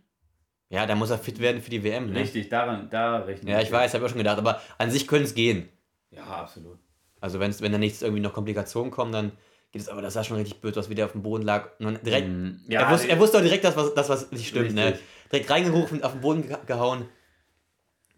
Ja, 0.69 0.85
da 0.85 0.95
muss 0.95 1.09
er 1.09 1.19
fit 1.19 1.39
werden 1.39 1.61
für 1.61 1.69
die 1.69 1.83
WM. 1.83 2.11
Ne? 2.11 2.19
Richtig, 2.19 2.49
daran, 2.49 2.89
da 2.89 3.17
rechnen 3.17 3.47
Ja, 3.51 3.61
ich 3.61 3.71
weiß, 3.71 3.93
habe 3.93 4.03
ich 4.03 4.05
auch 4.05 4.09
schon 4.09 4.17
gedacht, 4.17 4.39
aber 4.39 4.59
an 4.79 4.89
sich 4.89 5.07
könnte 5.07 5.25
es 5.25 5.35
gehen. 5.35 5.69
Ja, 6.09 6.23
absolut. 6.23 6.79
Also 7.21 7.39
wenn's, 7.39 7.61
wenn 7.61 7.71
da 7.71 7.77
nichts 7.77 8.01
irgendwie 8.01 8.21
noch 8.21 8.33
Komplikationen 8.33 8.91
kommen, 8.91 9.11
dann 9.11 9.31
geht 9.71 9.83
es, 9.83 9.89
aber 9.89 10.01
das 10.01 10.13
sah 10.13 10.23
schon 10.23 10.37
richtig 10.37 10.61
blöd 10.61 10.75
was 10.75 10.89
wieder 10.89 11.05
auf 11.05 11.11
dem 11.11 11.21
Boden 11.21 11.43
lag. 11.43 11.69
Und 11.79 12.03
direkt, 12.03 12.27
mm, 12.27 12.61
ja, 12.69 12.81
er, 12.81 12.91
wusste, 12.91 13.07
er 13.07 13.19
wusste 13.19 13.37
auch 13.37 13.41
direkt, 13.41 13.63
dass 13.63 13.75
was, 13.75 13.93
das, 13.93 14.09
was 14.09 14.31
nicht 14.31 14.47
stimmt. 14.47 14.73
Ne? 14.73 14.97
Direkt 15.31 15.49
reingerufen, 15.49 16.03
auf 16.03 16.13
den 16.13 16.21
Boden 16.21 16.55
gehauen. 16.65 17.05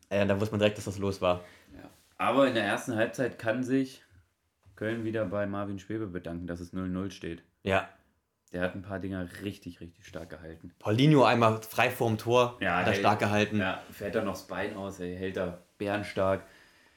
Äh, 0.10 0.26
da 0.26 0.40
wusste 0.40 0.54
man 0.54 0.60
direkt, 0.60 0.78
dass 0.78 0.86
das 0.86 0.98
los 0.98 1.22
war. 1.22 1.44
Ja. 1.74 1.90
Aber 2.18 2.48
in 2.48 2.54
der 2.54 2.64
ersten 2.64 2.96
Halbzeit 2.96 3.38
kann 3.38 3.64
sich 3.64 4.05
Köln 4.76 5.04
wieder 5.04 5.26
bei 5.26 5.46
Marvin 5.46 5.80
Schwebe 5.80 6.08
bedanken, 6.08 6.48
dass 6.48 6.60
es 6.60 6.74
0-0 6.74 7.12
steht. 7.12 7.44
Ja, 7.64 7.90
der 8.56 8.62
hat 8.62 8.74
ein 8.74 8.84
paar 8.84 9.00
Dinger 9.00 9.28
richtig, 9.44 9.82
richtig 9.82 10.06
stark 10.06 10.30
gehalten. 10.30 10.72
Paulinho 10.80 11.26
einmal 11.26 11.62
frei 11.62 11.90
vorm 11.90 12.18
Tor, 12.18 12.58
ja, 12.62 12.78
hat 12.78 12.88
er 12.88 12.94
stark 12.94 13.20
gehalten. 13.20 13.60
Ja, 13.60 13.84
fährt 13.92 14.16
er 14.16 14.24
noch 14.24 14.34
das 14.34 14.48
Bein 14.48 14.78
aus, 14.78 15.00
er 15.02 15.14
hält 15.14 15.36
da 15.36 15.62
bärenstark. 15.78 16.46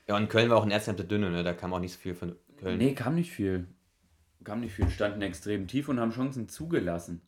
Ja, 0.07 0.17
und 0.17 0.29
Köln 0.29 0.51
war 0.51 0.59
auch 0.59 0.65
in 0.65 0.71
erster 0.71 0.93
dünne, 0.93 1.31
ne? 1.31 1.43
da 1.43 1.55
kam 1.55 1.75
auch 1.75 1.81
nicht 1.81 1.95
so 1.95 1.99
viel 1.99 2.15
von 2.15 2.37
Köln. 2.59 2.79
Nee, 2.79 2.95
kam 2.95 3.17
nicht 3.17 3.33
viel. 3.33 3.67
Kam 4.45 4.61
nicht 4.61 4.73
viel, 4.73 4.89
standen 4.89 5.21
extrem 5.23 5.67
tief 5.67 5.89
und 5.89 5.99
haben 5.99 6.13
Chancen 6.13 6.49
zugelassen. 6.49 7.23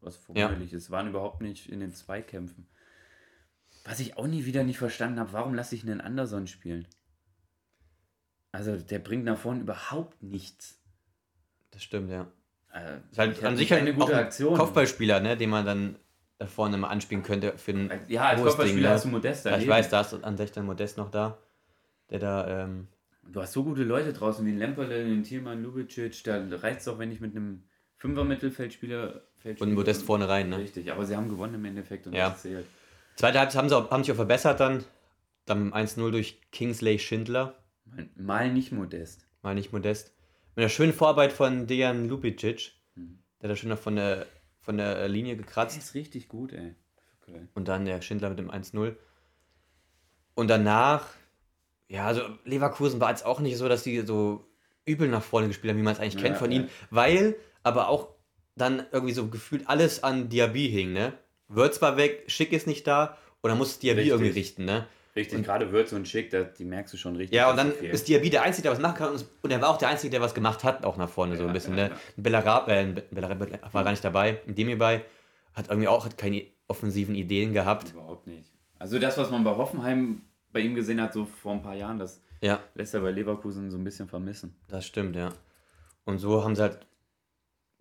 Was 0.00 0.16
verwunderlich 0.16 0.72
ja. 0.72 0.78
ist, 0.78 0.90
waren 0.90 1.08
überhaupt 1.08 1.42
nicht 1.42 1.68
in 1.68 1.80
den 1.80 1.92
Zweikämpfen. 1.92 2.66
Was 3.84 4.00
ich 4.00 4.16
auch 4.16 4.26
nie 4.26 4.46
wieder 4.46 4.64
nicht 4.64 4.78
verstanden 4.78 5.20
habe, 5.20 5.32
warum 5.32 5.54
lasse 5.54 5.74
ich 5.74 5.82
einen 5.82 6.00
Anderson 6.00 6.46
spielen? 6.46 6.86
Also 8.52 8.76
der 8.76 8.98
bringt 8.98 9.24
nach 9.24 9.38
vorne 9.38 9.60
überhaupt 9.60 10.22
nichts. 10.22 10.80
Das 11.70 11.82
stimmt, 11.82 12.10
ja. 12.10 12.26
Äh, 12.72 12.98
ist 13.10 13.18
halt 13.18 13.44
an 13.44 13.56
sich 13.56 13.70
halt 13.72 13.82
eine 13.82 13.94
gute 13.94 14.16
Aktion. 14.16 14.56
Kopfballspieler, 14.56 15.20
ne, 15.20 15.36
den 15.36 15.50
man 15.50 15.64
dann 15.64 15.96
da 16.38 16.46
vorne 16.46 16.76
mal 16.76 16.88
anspielen 16.88 17.22
könnte 17.22 17.58
für 17.58 17.72
ein 17.72 17.90
Ja, 18.08 18.28
als 18.28 18.42
Kopfballspieler 18.42 18.74
Ding, 18.74 18.82
ne? 18.82 18.94
hast 18.94 19.04
du 19.04 19.08
Modest 19.08 19.46
da. 19.46 19.50
Ja, 19.50 19.58
ich 19.58 19.68
weiß, 19.68 19.88
da 19.90 20.00
ist 20.00 20.14
an 20.24 20.36
sich 20.36 20.52
dann 20.52 20.66
Modest 20.66 20.96
noch 20.96 21.10
da, 21.10 21.38
der 22.10 22.18
da. 22.18 22.64
Ähm, 22.64 22.88
du 23.22 23.42
hast 23.42 23.52
so 23.52 23.64
gute 23.64 23.82
Leute 23.82 24.12
draußen 24.12 24.46
wie 24.46 24.52
Lemperle, 24.52 25.04
den 25.04 25.24
Thielmann, 25.24 25.62
Lubicic, 25.62 26.22
da 26.24 26.42
reicht 26.50 26.80
es 26.80 26.88
auch, 26.88 26.98
wenn 26.98 27.10
ich 27.10 27.20
mit 27.20 27.34
einem 27.34 27.64
Fünfer-Mittelfeldspieler. 27.96 29.22
Und 29.58 29.74
Modest 29.74 30.02
vorne 30.02 30.28
rein, 30.28 30.48
ne? 30.48 30.58
Richtig, 30.58 30.90
aber 30.90 31.04
sie 31.04 31.16
haben 31.16 31.28
gewonnen 31.28 31.54
im 31.54 31.64
Endeffekt 31.64 32.06
und 32.06 32.12
ja. 32.12 32.30
das 32.30 32.42
zählt. 32.42 32.66
Zweite 33.16 33.38
Halbzeit 33.40 33.58
haben 33.58 33.68
sie 33.68 33.76
auch, 33.76 33.90
haben 33.90 34.04
sich 34.04 34.12
auch 34.12 34.16
verbessert 34.16 34.60
dann. 34.60 34.84
Dann 35.44 35.72
1-0 35.72 36.10
durch 36.10 36.40
Kingsley 36.52 36.98
Schindler. 36.98 37.54
Mal, 38.16 38.52
nicht 38.52 38.72
modest. 38.72 39.26
Mal 39.42 39.54
nicht 39.54 39.72
modest. 39.72 40.12
Mit 40.54 40.62
einer 40.64 40.68
schönen 40.68 40.92
Vorarbeit 40.92 41.32
von 41.32 41.66
Dejan 41.66 42.08
Lubicic. 42.08 42.72
Mhm. 42.94 43.18
Der 43.40 43.48
hat 43.48 43.52
da 43.52 43.56
schön 43.56 43.68
noch 43.70 43.78
von 43.78 43.96
der, 43.96 44.26
von 44.60 44.76
der 44.76 45.08
Linie 45.08 45.36
Das 45.36 45.46
gekratzt. 45.46 45.78
ist 45.78 45.94
richtig 45.94 46.28
gut, 46.28 46.52
ey. 46.52 46.74
Köln. 47.20 47.48
Und 47.54 47.68
dann 47.68 47.84
der 47.84 48.00
Schindler 48.02 48.30
mit 48.30 48.38
dem 48.38 48.50
1-0. 48.50 48.96
Und 50.34 50.48
danach, 50.48 51.06
ja, 51.88 52.06
also 52.06 52.22
Leverkusen 52.44 53.00
war 53.00 53.10
jetzt 53.10 53.24
auch 53.24 53.40
nicht 53.40 53.56
so, 53.56 53.68
dass 53.68 53.82
die 53.82 54.00
so 54.00 54.44
übel 54.84 55.08
nach 55.08 55.22
vorne 55.22 55.48
gespielt 55.48 55.72
haben, 55.72 55.78
wie 55.78 55.82
man 55.84 55.94
es 55.94 56.00
eigentlich 56.00 56.14
Ja, 56.14 56.20
kennt 56.22 56.36
von 56.36 56.50
ja. 56.50 56.60
ihnen, 56.60 56.70
weil 56.90 57.36
aber 57.62 57.88
auch 57.88 58.08
dann 58.56 58.86
irgendwie 58.92 59.14
so 59.14 59.28
gefühlt 59.28 59.68
alles 59.68 60.02
an 60.02 60.28
Diaby 60.28 60.68
hing, 60.70 60.92
ne? 60.92 61.12
Wirtz 61.48 61.80
war 61.82 61.96
weg, 61.96 62.24
Schick 62.28 62.52
ist 62.52 62.66
nicht 62.66 62.86
da 62.86 63.16
und 63.40 63.48
dann 63.50 63.58
muss 63.58 63.78
Diaby 63.78 64.00
Richtig. 64.00 64.12
irgendwie 64.12 64.30
richten, 64.38 64.64
ne? 64.64 64.86
Richtig, 65.16 65.38
Und- 65.38 65.44
gerade 65.44 65.72
Würz 65.72 65.92
und 65.92 66.06
Schick, 66.06 66.30
da, 66.30 66.42
die 66.44 66.64
merkst 66.64 66.92
du 66.94 66.98
schon 66.98 67.16
richtig. 67.16 67.36
Ja, 67.36 67.50
und 67.50 67.56
dann 67.56 67.72
fehlen. 67.72 67.92
ist 67.92 68.06
Diaby 68.08 68.30
der 68.30 68.42
Einzige, 68.42 68.64
der 68.64 68.72
was 68.72 68.78
machen 68.78 68.96
kann 68.96 69.12
und, 69.42 69.50
er 69.50 69.60
war 69.60 69.70
auch 69.70 69.78
der 69.78 69.88
Einzige, 69.88 70.10
der 70.10 70.20
was 70.20 70.34
gemacht 70.34 70.62
hat, 70.64 70.84
auch 70.84 70.96
nach 70.96 71.08
vorne 71.08 71.36
so 71.36 71.42
ein 71.42 71.48
Ja, 71.48 71.52
bisschen, 71.52 71.76
ja, 71.76 71.88
ne? 71.88 71.90
ja. 71.94 71.96
Bellarab, 72.16 72.68
äh, 72.68 72.94
Bellarab 73.10 73.40
war 73.74 73.84
gar 73.84 73.90
nicht 73.90 74.04
dabei, 74.04 74.40
Demi 74.46 74.78
hat 74.78 75.68
irgendwie 75.68 75.88
auch 75.88 76.04
hat 76.04 76.16
keine 76.18 76.44
offensiven 76.68 77.14
Ideen 77.14 77.52
gehabt. 77.52 77.90
Überhaupt 77.92 78.26
nicht. 78.26 78.52
Also 78.78 78.98
das, 78.98 79.18
was 79.18 79.30
man 79.30 79.42
bei 79.42 79.56
Hoffenheim 79.56 80.22
bei 80.52 80.60
ihm 80.60 80.74
gesehen 80.74 81.00
hat, 81.00 81.12
so 81.12 81.24
vor 81.24 81.52
ein 81.52 81.62
paar 81.62 81.74
Jahren, 81.74 81.98
das 81.98 82.22
Ja, 82.40 82.60
lässt 82.74 82.94
er 82.94 83.00
bei 83.00 83.10
Leverkusen 83.10 83.70
so 83.70 83.76
ein 83.76 83.82
bisschen 83.84 84.08
vermissen. 84.08 84.54
Das 84.68 84.86
stimmt, 84.86 85.16
ja. 85.16 85.30
Und 86.04 86.18
so 86.18 86.44
haben 86.44 86.54
sie 86.54 86.62
halt 86.62 86.78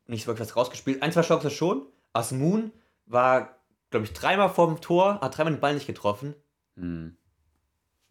nicht 0.07 0.25
wirklich 0.25 0.47
was 0.47 0.55
rausgespielt. 0.55 1.03
Ein, 1.03 1.11
zwei 1.11 1.21
Chancen 1.21 1.51
schon. 1.51 1.85
Asmun 2.13 2.71
war, 3.05 3.57
glaube 3.91 4.05
ich, 4.05 4.13
dreimal 4.13 4.49
vorm 4.49 4.81
Tor, 4.81 5.19
hat 5.21 5.37
dreimal 5.37 5.53
den 5.53 5.59
Ball 5.59 5.73
nicht 5.75 5.87
getroffen. 5.87 6.33
Hm. 6.77 7.17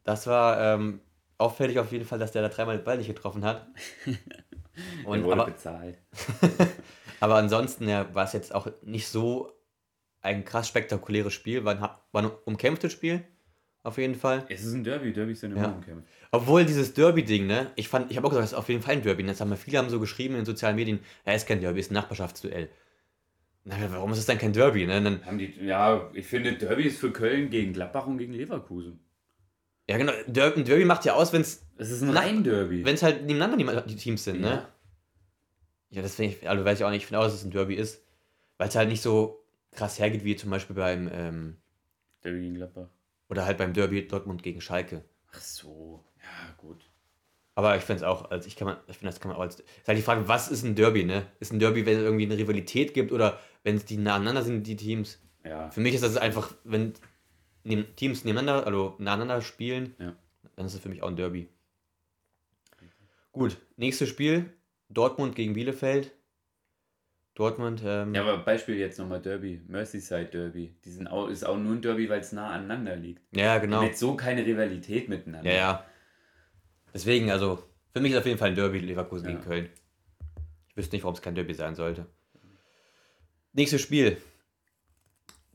Das 0.04 0.26
war 0.26 0.60
ähm, 0.60 1.00
auffällig 1.38 1.78
auf 1.78 1.90
jeden 1.92 2.04
Fall, 2.04 2.18
dass 2.18 2.32
der 2.32 2.42
da 2.42 2.48
dreimal 2.48 2.76
den 2.76 2.84
Ball 2.84 2.98
nicht 2.98 3.08
getroffen 3.08 3.44
hat. 3.44 3.66
Er 4.06 4.14
Und, 5.08 5.24
wurde 5.24 5.42
aber, 5.42 5.50
bezahlt. 5.52 5.98
aber 7.20 7.36
ansonsten 7.36 7.88
ja, 7.88 8.14
war 8.14 8.24
es 8.24 8.32
jetzt 8.32 8.54
auch 8.54 8.68
nicht 8.82 9.08
so 9.08 9.52
ein 10.20 10.44
krass 10.44 10.68
spektakuläres 10.68 11.32
Spiel. 11.32 11.64
War 11.64 11.74
ein, 11.74 11.80
war 12.12 12.22
ein 12.22 12.30
umkämpftes 12.44 12.92
Spiel, 12.92 13.24
auf 13.82 13.98
jeden 13.98 14.14
Fall. 14.14 14.44
Es 14.48 14.64
ist 14.64 14.74
ein 14.74 14.84
Derby, 14.84 15.12
Derbys 15.12 15.40
sind 15.40 15.52
immer 15.52 15.62
Ja. 15.62 15.72
umkämpft. 15.72 16.08
Obwohl 16.32 16.64
dieses 16.64 16.92
Derby-Ding, 16.94 17.46
ne? 17.46 17.70
Ich 17.76 17.88
fand, 17.88 18.10
ich 18.10 18.16
habe 18.16 18.26
auch 18.26 18.30
gesagt, 18.30 18.44
es 18.46 18.52
ist 18.52 18.58
auf 18.58 18.68
jeden 18.68 18.82
Fall 18.82 18.94
ein 18.94 19.02
Derby. 19.02 19.24
Jetzt 19.24 19.40
haben 19.40 19.50
wir 19.50 19.56
viele 19.56 19.78
haben 19.78 19.88
so 19.88 20.00
geschrieben 20.00 20.34
in 20.34 20.40
den 20.40 20.46
sozialen 20.46 20.76
Medien, 20.76 21.00
ja, 21.24 21.32
es 21.32 21.42
ist 21.42 21.48
kein 21.48 21.60
Derby, 21.60 21.80
es 21.80 21.86
ist 21.86 21.92
ein 21.92 21.94
Nachbarschaftsduell. 21.94 22.68
Warum 23.68 24.12
ist 24.12 24.18
es 24.18 24.26
dann 24.26 24.38
kein 24.38 24.52
Derby, 24.52 24.86
ne? 24.86 25.02
Dann, 25.02 25.24
Haben 25.26 25.38
die, 25.38 25.52
ja, 25.64 26.08
ich 26.14 26.26
finde 26.26 26.52
Derby 26.56 26.84
ist 26.84 26.98
für 27.00 27.10
Köln 27.10 27.50
gegen 27.50 27.72
Gladbach 27.72 28.06
und 28.06 28.18
gegen 28.18 28.32
Leverkusen. 28.32 29.00
ja, 29.88 29.98
genau. 29.98 30.12
Der, 30.28 30.54
ein 30.54 30.64
Derby 30.64 30.84
macht 30.84 31.04
ja 31.04 31.14
aus, 31.14 31.32
wenn 31.32 31.40
es 31.40 31.66
Es 31.76 31.90
ist 31.90 32.02
ein 32.02 32.12
Nach- 32.12 32.22
rein 32.22 32.44
Derby. 32.44 32.84
halt 32.84 33.24
nebeneinander 33.26 33.82
die, 33.82 33.94
die 33.94 33.96
Teams 34.00 34.22
sind, 34.24 34.40
ne? 34.40 34.48
Ja. 34.48 34.68
Ja, 35.90 36.02
das 36.02 36.14
finde 36.16 36.32
ich, 36.34 36.48
also 36.48 36.64
weiß 36.64 36.78
ich 36.78 36.84
auch 36.84 36.90
nicht, 36.90 37.02
ich 37.02 37.06
finde 37.06 37.20
auch, 37.20 37.24
dass 37.24 37.34
es 37.34 37.44
ein 37.44 37.50
Derby 37.50 37.74
ist, 37.74 38.04
weil 38.58 38.68
es 38.68 38.74
halt 38.76 38.88
nicht 38.88 39.02
so 39.02 39.44
krass 39.72 39.98
hergeht 39.98 40.24
wie 40.24 40.36
zum 40.36 40.50
Beispiel 40.50 40.76
beim, 40.76 41.08
ähm, 41.12 41.56
Derby 42.22 42.40
gegen 42.40 42.54
Gladbach. 42.54 42.88
oder 43.28 43.46
halt 43.46 43.58
beim 43.58 43.72
Derby 43.72 44.06
Dortmund 44.06 44.42
gegen 44.42 44.60
Schalke. 44.60 45.04
Ach 45.32 45.40
so, 45.40 46.04
ja 46.20 46.52
gut. 46.56 46.88
Aber 47.56 47.74
ich 47.76 47.82
finde 47.82 48.02
es 48.02 48.08
auch, 48.08 48.30
also 48.30 48.46
ich 48.46 48.54
kann 48.54 48.66
man, 48.68 48.76
ich 48.86 48.98
finde, 48.98 49.10
das 49.12 49.18
kann 49.18 49.30
man 49.30 49.38
auch 49.38 49.42
als. 49.42 49.58
Ist 49.60 49.88
halt 49.88 49.96
die 49.98 50.02
Frage, 50.02 50.28
was 50.28 50.48
ist 50.48 50.62
ein 50.62 50.74
Derby, 50.76 51.04
ne? 51.04 51.26
Ist 51.40 51.52
ein 51.52 51.58
Derby, 51.58 51.84
wenn 51.86 51.96
es 51.96 52.02
irgendwie 52.02 52.26
eine 52.26 52.36
Rivalität 52.36 52.92
gibt 52.94 53.10
oder 53.12 53.40
wenn 53.64 53.76
es 53.76 53.84
die 53.86 53.96
nah 53.96 54.14
aneinander 54.16 54.42
sind, 54.42 54.66
die 54.66 54.76
Teams? 54.76 55.18
Ja, 55.44 55.70
Für 55.70 55.80
mich 55.80 55.94
ist 55.94 56.04
das 56.04 56.16
einfach, 56.16 56.52
wenn 56.64 56.92
Teams 57.96 58.24
nebeneinander, 58.24 58.66
also 58.66 58.94
nacheinander 58.98 59.40
spielen, 59.40 59.94
Ja. 59.98 60.14
dann 60.54 60.66
ist 60.66 60.74
es 60.74 60.80
für 60.80 60.88
mich 60.90 61.02
auch 61.02 61.08
ein 61.08 61.16
Derby. 61.16 61.48
Gut, 63.32 63.56
nächstes 63.76 64.08
Spiel, 64.08 64.52
Dortmund 64.88 65.34
gegen 65.34 65.54
Bielefeld. 65.54 66.12
Dortmund, 67.34 67.82
ähm, 67.84 68.14
ja 68.14 68.22
aber 68.22 68.38
Beispiel 68.38 68.76
jetzt 68.76 68.98
nochmal 68.98 69.20
Derby, 69.20 69.60
Merseyside 69.66 70.26
Derby. 70.26 70.74
Die 70.84 70.90
sind 70.90 71.06
auch, 71.06 71.28
ist 71.28 71.44
auch 71.44 71.58
nur 71.58 71.72
ein 71.74 71.82
Derby, 71.82 72.08
weil 72.08 72.20
es 72.20 72.32
nah 72.32 72.50
aneinander 72.50 72.96
liegt. 72.96 73.22
ja, 73.36 73.58
genau. 73.58 73.82
Mit 73.82 73.96
so 73.98 74.14
keine 74.16 74.44
Rivalität 74.46 75.08
miteinander. 75.08 75.50
Ja, 75.50 75.56
ja. 75.56 75.84
Deswegen, 76.96 77.30
also, 77.30 77.62
für 77.92 78.00
mich 78.00 78.12
ist 78.12 78.18
auf 78.18 78.24
jeden 78.24 78.38
Fall 78.38 78.48
ein 78.48 78.54
Derby 78.54 78.78
Leverkusen 78.78 79.26
Ja. 79.26 79.32
gegen 79.32 79.44
Köln. 79.44 79.68
Ich 80.70 80.78
wüsste 80.78 80.96
nicht, 80.96 81.02
warum 81.02 81.14
es 81.14 81.20
kein 81.20 81.34
Derby 81.34 81.52
sein 81.52 81.74
sollte. 81.74 82.06
Nächstes 83.52 83.82
Spiel. 83.82 84.16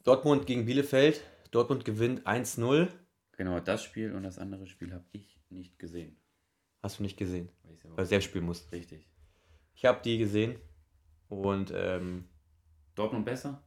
Dortmund 0.03 0.45
gegen 0.45 0.67
Bielefeld. 0.67 1.23
Dortmund 1.49 1.83
gewinnt 1.83 2.27
1-0. 2.27 2.89
Genau, 3.37 3.59
das 3.59 3.83
Spiel 3.83 4.13
und 4.13 4.21
das 4.21 4.37
andere 4.37 4.67
Spiel 4.67 4.93
habe 4.93 5.03
ich 5.13 5.39
nicht 5.49 5.79
gesehen. 5.79 6.15
Hast 6.83 6.99
du 6.99 7.03
nicht 7.03 7.17
gesehen, 7.17 7.49
Weil 7.63 7.79
weil 7.85 8.03
du 8.05 8.09
selbst 8.09 8.25
spielen 8.25 8.45
musst. 8.45 8.71
Richtig. 8.71 9.09
Ich 9.73 9.85
habe 9.85 9.99
die 10.03 10.19
gesehen. 10.19 10.59
Und 11.27 11.73
ähm, 11.75 12.29
Dortmund 12.93 13.25
besser? 13.25 13.63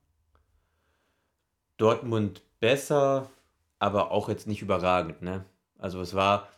Dortmund 1.76 2.44
besser, 2.60 3.32
aber 3.80 4.12
auch 4.12 4.28
jetzt 4.28 4.46
nicht 4.46 4.62
überragend. 4.62 5.22
Ne? 5.22 5.44
Also 5.76 6.00
es 6.00 6.14
war, 6.14 6.48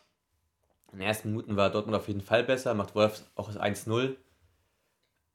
in 0.93 0.99
den 0.99 1.07
ersten 1.09 1.31
Minuten 1.31 1.57
war 1.57 1.71
Dortmund 1.71 1.97
auf 1.97 2.09
jeden 2.09 2.21
Fall 2.21 2.45
besser, 2.45 2.75
macht 2.75 2.95
Wolf 2.95 3.23
auch 3.35 3.49
das 3.53 3.59
1-0. 3.59 4.17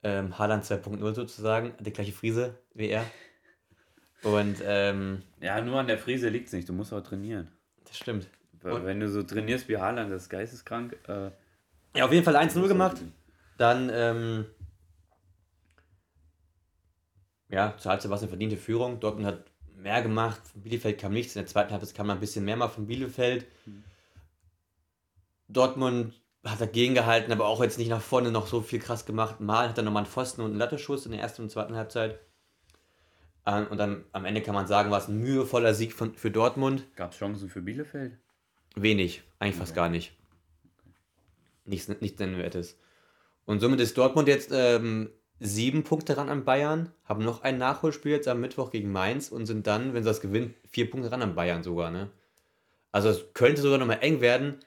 Ähm, 0.04 0.38
Haaland 0.40 0.64
2.0 0.66 1.14
sozusagen, 1.14 1.74
hat 1.74 1.86
die 1.86 1.94
gleiche 1.94 2.12
Frise 2.14 2.58
wie 2.74 2.88
er. 2.90 3.06
Und 4.24 4.58
ähm, 4.64 5.22
Ja, 5.40 5.62
nur 5.62 5.80
an 5.80 5.88
der 5.88 5.98
Frise 5.98 6.30
liegt 6.30 6.48
es 6.48 6.54
nicht. 6.54 6.68
Du 6.70 6.74
musst 6.74 6.94
auch 6.94 7.02
trainieren. 7.02 7.50
das 7.86 7.98
stimmt. 7.98 8.28
Und- 8.64 8.86
Wenn 8.86 9.00
du 9.00 9.10
so 9.10 9.24
trainierst 9.24 9.68
wie 9.70 9.78
Haaland, 9.78 10.12
das 10.12 10.24
ist 10.24 10.30
geisteskrank. 10.30 10.98
Äh, 11.08 11.32
Ja, 11.96 12.06
auf 12.06 12.12
jeden 12.12 12.24
Fall 12.24 12.36
1-0 12.36 12.44
musst 12.44 12.56
du 12.58 12.68
gemacht. 12.68 13.02
Dann, 13.58 13.90
ähm, 13.94 14.46
ja, 17.50 17.76
zur 17.78 17.92
Halbzeit 17.92 18.10
war 18.10 18.16
es 18.16 18.22
eine 18.24 18.30
verdiente 18.30 18.58
Führung. 18.58 19.00
Dortmund 19.00 19.28
hat 19.28 19.46
mehr 19.76 20.02
gemacht, 20.02 20.42
von 20.48 20.62
Bielefeld 20.62 21.00
kam 21.00 21.14
nichts. 21.14 21.36
In 21.36 21.42
der 21.42 21.48
zweiten 21.48 21.72
Halbzeit 21.72 21.96
kam 21.96 22.08
man 22.08 22.18
ein 22.18 22.22
bisschen 22.22 22.46
mehr 22.46 22.56
mal 22.56 22.70
von 22.70 22.88
Bielefeld. 22.88 23.46
Dortmund 25.54 26.14
hat 26.44 26.60
dagegen 26.60 26.96
gehalten, 26.96 27.32
aber 27.32 27.46
auch 27.46 27.62
jetzt 27.62 27.78
nicht 27.78 27.90
nach 27.90 28.02
vorne 28.02 28.32
noch 28.32 28.48
so 28.48 28.62
viel 28.62 28.80
krass 28.80 29.06
gemacht. 29.06 29.40
Mal 29.40 29.70
hat 29.70 29.78
er 29.78 29.84
nochmal 29.84 30.04
einen 30.04 30.12
Pfosten 30.12 30.42
und 30.42 30.52
einen 30.52 30.60
Latteschuss 30.60 31.06
in 31.06 31.12
der 31.12 31.22
ersten 31.22 31.44
und 31.44 31.50
zweiten 31.52 31.76
Halbzeit. 31.76 32.20
Ähm, 33.46 33.68
Und 33.70 33.78
dann 33.78 34.06
am 34.12 34.26
Ende 34.26 34.42
kann 34.42 34.56
man 34.56 34.68
sagen, 34.68 34.92
war 34.92 35.00
es 35.00 35.08
ein 35.08 35.20
mühevoller 35.20 35.74
Sieg 35.74 35.94
von, 35.94 36.16
für 36.16 36.32
Dortmund. 36.32 36.88
Gab 36.96 37.12
es 37.12 37.18
Chancen 37.18 37.50
für 37.50 37.62
Bielefeld? 37.62 38.18
Wenig, 38.76 39.24
eigentlich 39.40 39.56
fast 39.56 39.72
Okay. 39.72 39.80
gar 39.82 39.90
nicht. 39.90 40.14
Nichts, 41.66 41.88
nichts 41.88 42.20
Nennenswertes. 42.20 42.78
Und 43.46 43.60
somit 43.60 43.80
ist 43.80 43.98
Dortmund 43.98 44.28
jetzt 44.28 44.52
ähm, 44.54 45.10
sieben 45.40 45.84
Punkte 45.84 46.18
ran 46.18 46.30
an 46.30 46.46
Bayern, 46.46 46.92
haben 47.06 47.24
noch 47.24 47.42
ein 47.44 47.58
Nachholspiel 47.58 48.12
jetzt 48.12 48.28
am 48.28 48.42
Mittwoch 48.42 48.72
gegen 48.72 48.92
Mainz 48.92 49.30
und 49.30 49.46
sind 49.46 49.68
dann, 49.68 49.94
wenn 49.94 50.04
sie 50.04 50.10
das 50.10 50.22
gewinnen, 50.22 50.54
vier 50.70 50.90
Punkte 50.90 51.12
ran 51.12 51.22
an 51.22 51.36
Bayern 51.36 51.64
sogar. 51.64 51.92
Ne? 51.92 52.10
Also 52.92 53.10
es 53.10 53.34
könnte 53.34 53.62
sogar 53.62 53.78
nochmal 53.78 54.00
eng 54.02 54.22
werden, 54.22 54.60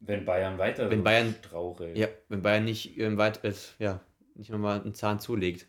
Wenn 0.00 0.24
Bayern 0.24 0.58
weiter 0.58 0.90
Wenn 0.90 1.02
Bayern- 1.02 1.34
strauchelt. 1.44 1.96
ja, 1.96 2.08
wenn 2.28 2.42
Bayern 2.42 2.64
nicht 2.64 2.96
ähm, 2.98 3.18
weit, 3.18 3.42
äh, 3.44 3.52
ja, 3.78 4.00
nicht 4.34 4.50
nochmal 4.50 4.80
einen 4.80 4.94
Zahn 4.94 5.18
zulegt. 5.18 5.66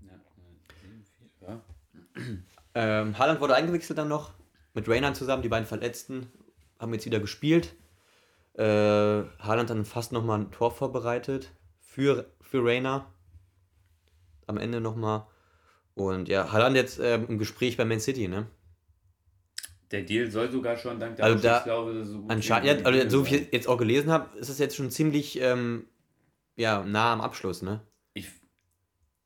Ja, 0.00 0.12
äh, 1.40 1.46
ja. 1.46 1.60
Ähm, 2.74 3.18
Haaland 3.18 3.40
wurde 3.40 3.54
eingewechselt 3.54 3.98
dann 3.98 4.08
noch 4.08 4.32
mit 4.74 4.88
Raynard 4.88 5.16
zusammen, 5.16 5.42
die 5.42 5.48
beiden 5.48 5.66
Verletzten 5.66 6.30
haben 6.78 6.92
jetzt 6.94 7.04
wieder 7.06 7.20
gespielt. 7.20 7.74
Äh, 8.54 8.62
Haaland 8.64 9.70
dann 9.70 9.84
fast 9.84 10.12
nochmal 10.12 10.40
ein 10.40 10.50
Tor 10.50 10.70
vorbereitet 10.70 11.50
für, 11.80 12.26
für 12.40 12.64
Rayner. 12.64 13.06
Am 14.46 14.56
Ende 14.58 14.80
nochmal. 14.80 15.26
Und 15.94 16.28
ja, 16.28 16.52
Haaland 16.52 16.76
jetzt 16.76 16.98
ähm, 17.00 17.26
im 17.28 17.38
Gespräch 17.38 17.76
bei 17.76 17.84
Man 17.84 18.00
City, 18.00 18.28
ne? 18.28 18.46
Der 19.92 20.02
Deal 20.02 20.30
soll 20.30 20.50
sogar 20.50 20.76
schon 20.76 20.98
dank 20.98 21.16
der 21.16 21.24
Also 21.26 21.42
da- 21.42 22.04
so 22.04 22.22
gut 22.22 22.30
Anscheinend, 22.30 22.80
ja, 22.80 22.86
also 22.86 23.08
so 23.10 23.26
wie 23.26 23.36
ich 23.36 23.52
jetzt 23.52 23.68
auch 23.68 23.76
gelesen 23.76 24.10
habe, 24.10 24.36
ist 24.38 24.48
es 24.48 24.58
jetzt 24.58 24.74
schon 24.74 24.90
ziemlich 24.90 25.38
ähm, 25.40 25.86
ja, 26.56 26.82
nah 26.82 27.12
am 27.12 27.20
Abschluss, 27.20 27.62
ne? 27.62 27.80
Ich, 28.14 28.28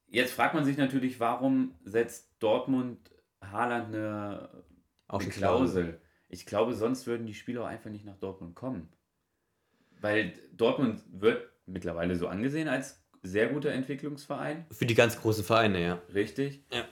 jetzt 0.08 0.32
fragt 0.32 0.54
man 0.54 0.64
sich 0.64 0.76
natürlich, 0.76 1.20
warum 1.20 1.74
setzt 1.84 2.30
Dortmund 2.40 3.10
Haaland 3.40 3.94
eine, 3.94 4.64
Auch 5.08 5.20
eine 5.20 5.28
Klausel. 5.30 5.82
Klausel? 5.84 6.00
Ich 6.28 6.46
glaube, 6.46 6.74
sonst 6.74 7.06
würden 7.06 7.26
die 7.26 7.34
Spieler 7.34 7.62
auch 7.62 7.66
einfach 7.68 7.90
nicht 7.90 8.04
nach 8.04 8.16
Dortmund 8.16 8.56
kommen. 8.56 8.88
Weil 10.00 10.34
Dortmund 10.52 11.00
wird 11.12 11.48
mittlerweile 11.66 12.16
so 12.16 12.26
angesehen 12.28 12.68
als 12.68 13.02
sehr 13.22 13.48
guter 13.48 13.70
Entwicklungsverein, 13.70 14.66
Für 14.70 14.86
die 14.86 14.94
ganz 14.94 15.20
großen 15.20 15.44
Vereine, 15.44 15.80
ja. 15.82 16.02
richtig? 16.12 16.64
Ja. 16.72 16.84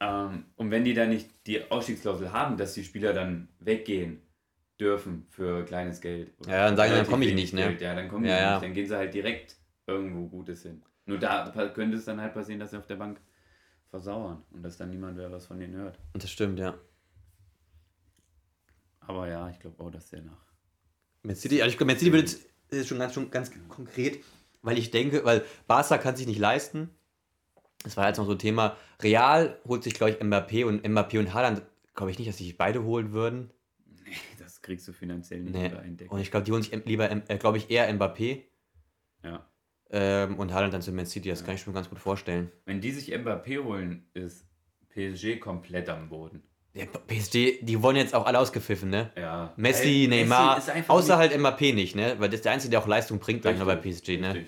Ähm, 0.00 0.44
und 0.56 0.70
wenn 0.70 0.84
die 0.84 0.94
dann 0.94 1.08
nicht 1.08 1.30
die 1.46 1.70
Ausstiegsklausel 1.70 2.32
haben, 2.32 2.56
dass 2.56 2.74
die 2.74 2.84
Spieler 2.84 3.12
dann 3.12 3.48
weggehen 3.60 4.22
dürfen 4.78 5.26
für 5.30 5.64
kleines 5.64 6.00
Geld. 6.00 6.32
Ja, 6.46 6.66
dann 6.66 6.76
sagen 6.76 6.90
sie, 6.92 6.96
dann 6.98 7.06
komme 7.06 7.24
ich 7.24 7.34
nicht, 7.34 7.54
ne? 7.54 7.62
Geld, 7.62 7.80
Ja, 7.80 7.94
dann 7.94 8.08
kommen 8.08 8.24
die 8.24 8.30
Ja, 8.30 8.38
ja. 8.38 8.52
nicht. 8.52 8.64
Dann 8.64 8.74
gehen 8.74 8.86
sie 8.86 8.96
halt 8.96 9.14
direkt 9.14 9.56
irgendwo 9.86 10.26
Gutes 10.28 10.62
hin. 10.62 10.82
Nur 11.06 11.18
da 11.18 11.50
könnte 11.74 11.96
es 11.96 12.04
dann 12.04 12.20
halt 12.20 12.34
passieren, 12.34 12.60
dass 12.60 12.72
sie 12.72 12.76
auf 12.78 12.86
der 12.86 12.96
Bank 12.96 13.20
versauern 13.88 14.42
und 14.50 14.62
dass 14.62 14.76
dann 14.76 14.90
niemand 14.90 15.16
mehr 15.16 15.30
was 15.30 15.46
von 15.46 15.58
denen 15.58 15.74
hört. 15.74 15.98
Und 16.12 16.22
das 16.22 16.30
stimmt, 16.30 16.58
ja. 16.58 16.74
Aber 19.00 19.28
ja, 19.28 19.48
ich 19.48 19.60
glaube 19.60 19.82
auch, 19.82 19.90
dass 19.90 20.10
der 20.10 20.22
nach 20.22 20.44
Man 21.22 21.36
City, 21.36 21.62
also 21.62 21.70
ich 21.72 21.78
glaube, 21.78 21.92
Man 21.92 21.98
City 21.98 22.12
wird 22.12 22.36
jetzt 22.70 22.88
schon 22.88 22.98
ganz, 22.98 23.14
schon 23.14 23.30
ganz 23.30 23.50
konkret, 23.68 24.22
weil 24.62 24.78
ich 24.78 24.90
denke, 24.90 25.24
weil 25.24 25.44
Barca 25.66 25.96
kann 25.98 26.16
sich 26.16 26.26
nicht 26.26 26.40
leisten. 26.40 26.90
Das 27.86 27.96
war 27.96 28.08
jetzt 28.08 28.18
noch 28.18 28.26
so 28.26 28.32
ein 28.32 28.38
Thema. 28.40 28.76
Real 29.00 29.60
holt 29.64 29.84
sich, 29.84 29.94
glaube 29.94 30.10
ich, 30.10 30.18
Mbappé 30.18 30.64
und 30.64 30.84
Mbappé 30.84 31.20
und 31.20 31.32
Haaland, 31.32 31.62
glaube 31.94 32.10
ich 32.10 32.18
nicht, 32.18 32.28
dass 32.28 32.38
sich 32.38 32.58
beide 32.58 32.82
holen 32.82 33.12
würden. 33.12 33.50
Nee, 34.04 34.10
das 34.40 34.60
kriegst 34.60 34.88
du 34.88 34.92
finanziell 34.92 35.40
nicht 35.40 35.54
Nee. 35.54 35.68
Deckel. 35.68 36.08
Und 36.08 36.18
ich 36.20 36.32
glaube, 36.32 36.44
die 36.44 36.50
holen 36.50 36.62
sich 36.62 36.72
lieber, 36.84 37.08
äh, 37.08 37.38
glaube 37.38 37.58
ich, 37.58 37.70
eher 37.70 37.88
Mbappé 37.94 38.42
Ja. 39.22 39.46
ähm, 39.90 40.36
und 40.36 40.52
Haaland 40.52 40.74
dann 40.74 40.82
zu 40.82 40.90
Man 40.90 41.06
City. 41.06 41.28
Das 41.28 41.44
kann 41.44 41.54
ich 41.54 41.64
mir 41.64 41.72
ganz 41.72 41.88
gut 41.88 42.00
vorstellen. 42.00 42.50
Wenn 42.64 42.80
die 42.80 42.90
sich 42.90 43.14
Mbappé 43.14 43.62
holen, 43.62 44.06
ist 44.14 44.44
PSG 44.90 45.38
komplett 45.38 45.88
am 45.88 46.08
Boden. 46.08 46.42
Ja, 46.74 46.86
PSG, 46.86 47.60
die 47.62 47.82
wurden 47.82 47.96
jetzt 47.98 48.14
auch 48.16 48.26
alle 48.26 48.40
ausgepfiffen, 48.40 48.90
ne? 48.90 49.10
Ja. 49.16 49.52
Messi, 49.56 50.02
Ey, 50.02 50.08
Neymar, 50.08 50.56
einfach 50.56 50.92
außer 50.92 51.16
halt 51.18 51.32
Mbappé 51.32 51.72
nicht, 51.72 51.94
ne? 51.94 52.16
Weil 52.18 52.28
das 52.30 52.38
ist 52.40 52.44
der 52.46 52.52
Einzige, 52.52 52.72
der 52.72 52.80
auch 52.80 52.86
Leistung 52.88 53.20
bringt, 53.20 53.44
sag 53.44 53.52
ich 53.52 53.58
mal, 53.60 53.64
bei 53.64 53.74
Richtig, 53.80 54.18
PSG, 54.18 54.20
ne? 54.20 54.46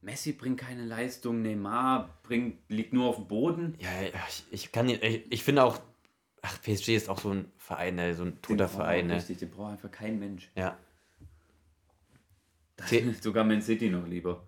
Messi 0.00 0.32
bringt 0.32 0.60
keine 0.60 0.84
Leistung, 0.84 1.42
Neymar 1.42 2.18
bringt, 2.22 2.58
liegt 2.68 2.92
nur 2.92 3.06
auf 3.06 3.16
dem 3.16 3.26
Boden. 3.26 3.76
Ja, 3.80 3.90
ich, 4.28 4.44
ich 4.50 4.72
kann 4.72 4.88
ich, 4.88 5.02
ich 5.02 5.42
finde 5.42 5.64
auch, 5.64 5.80
ach, 6.42 6.60
PSG 6.62 6.90
ist 6.94 7.08
auch 7.08 7.18
so 7.18 7.32
ein 7.32 7.50
Verein, 7.56 7.96
ne? 7.96 8.14
so 8.14 8.24
ein 8.24 8.40
toter 8.40 8.68
Verein, 8.68 9.08
ne? 9.08 9.16
Richtig, 9.16 9.38
den 9.38 9.50
braucht 9.50 9.72
einfach 9.72 9.90
kein 9.90 10.18
Mensch. 10.18 10.50
Ja. 10.54 10.78
Das 12.76 12.92
ist 12.92 13.24
sogar 13.24 13.42
Man 13.44 13.60
City 13.60 13.90
noch 13.90 14.06
lieber. 14.06 14.46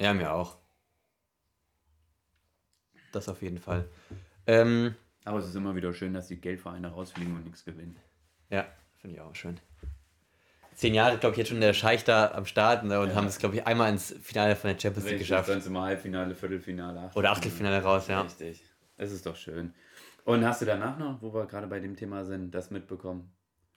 Ja, 0.00 0.12
mir 0.12 0.32
auch. 0.32 0.56
Das 3.12 3.28
auf 3.28 3.40
jeden 3.40 3.58
Fall. 3.58 3.88
Ähm, 4.46 4.94
Aber 5.24 5.38
es 5.38 5.46
ist 5.46 5.54
immer 5.54 5.76
wieder 5.76 5.92
schön, 5.94 6.12
dass 6.12 6.26
die 6.26 6.40
Geldvereine 6.40 6.88
rausfliegen 6.88 7.34
und 7.36 7.44
nichts 7.44 7.64
gewinnen. 7.64 7.96
ja, 8.50 8.66
finde 8.96 9.16
ich 9.16 9.22
auch 9.22 9.34
schön. 9.34 9.60
Zehn 10.78 10.94
Jahre, 10.94 11.18
glaube 11.18 11.32
ich, 11.34 11.38
jetzt 11.38 11.48
schon 11.48 11.60
der 11.60 11.72
Scheich 11.72 12.04
da 12.04 12.30
am 12.30 12.46
Start 12.46 12.84
ne, 12.84 13.00
und 13.00 13.08
Ja. 13.08 13.16
haben 13.16 13.26
es, 13.26 13.40
glaube 13.40 13.56
ich, 13.56 13.66
einmal 13.66 13.90
ins 13.90 14.14
Finale 14.22 14.54
von 14.54 14.70
der 14.70 14.78
Champions 14.78 15.08
League 15.10 15.18
geschafft. 15.18 15.48
sonst 15.48 15.66
immer 15.66 15.82
Halbfinale, 15.82 16.36
Viertelfinale, 16.36 17.00
Achtelfinale. 17.00 17.18
Oder 17.18 17.30
Achtelfinale 17.32 17.82
raus, 17.82 18.06
ja. 18.06 18.20
Richtig. 18.20 18.62
Es 18.96 19.10
ist 19.10 19.26
doch 19.26 19.34
schön. 19.34 19.74
Und 20.24 20.46
hast 20.46 20.62
du 20.62 20.66
danach 20.66 20.96
noch, 20.96 21.20
wo 21.20 21.34
wir 21.34 21.46
gerade 21.46 21.66
bei 21.66 21.80
dem 21.80 21.96
Thema 21.96 22.24
sind, 22.24 22.54
das 22.54 22.70
mitbekommen? 22.70 23.32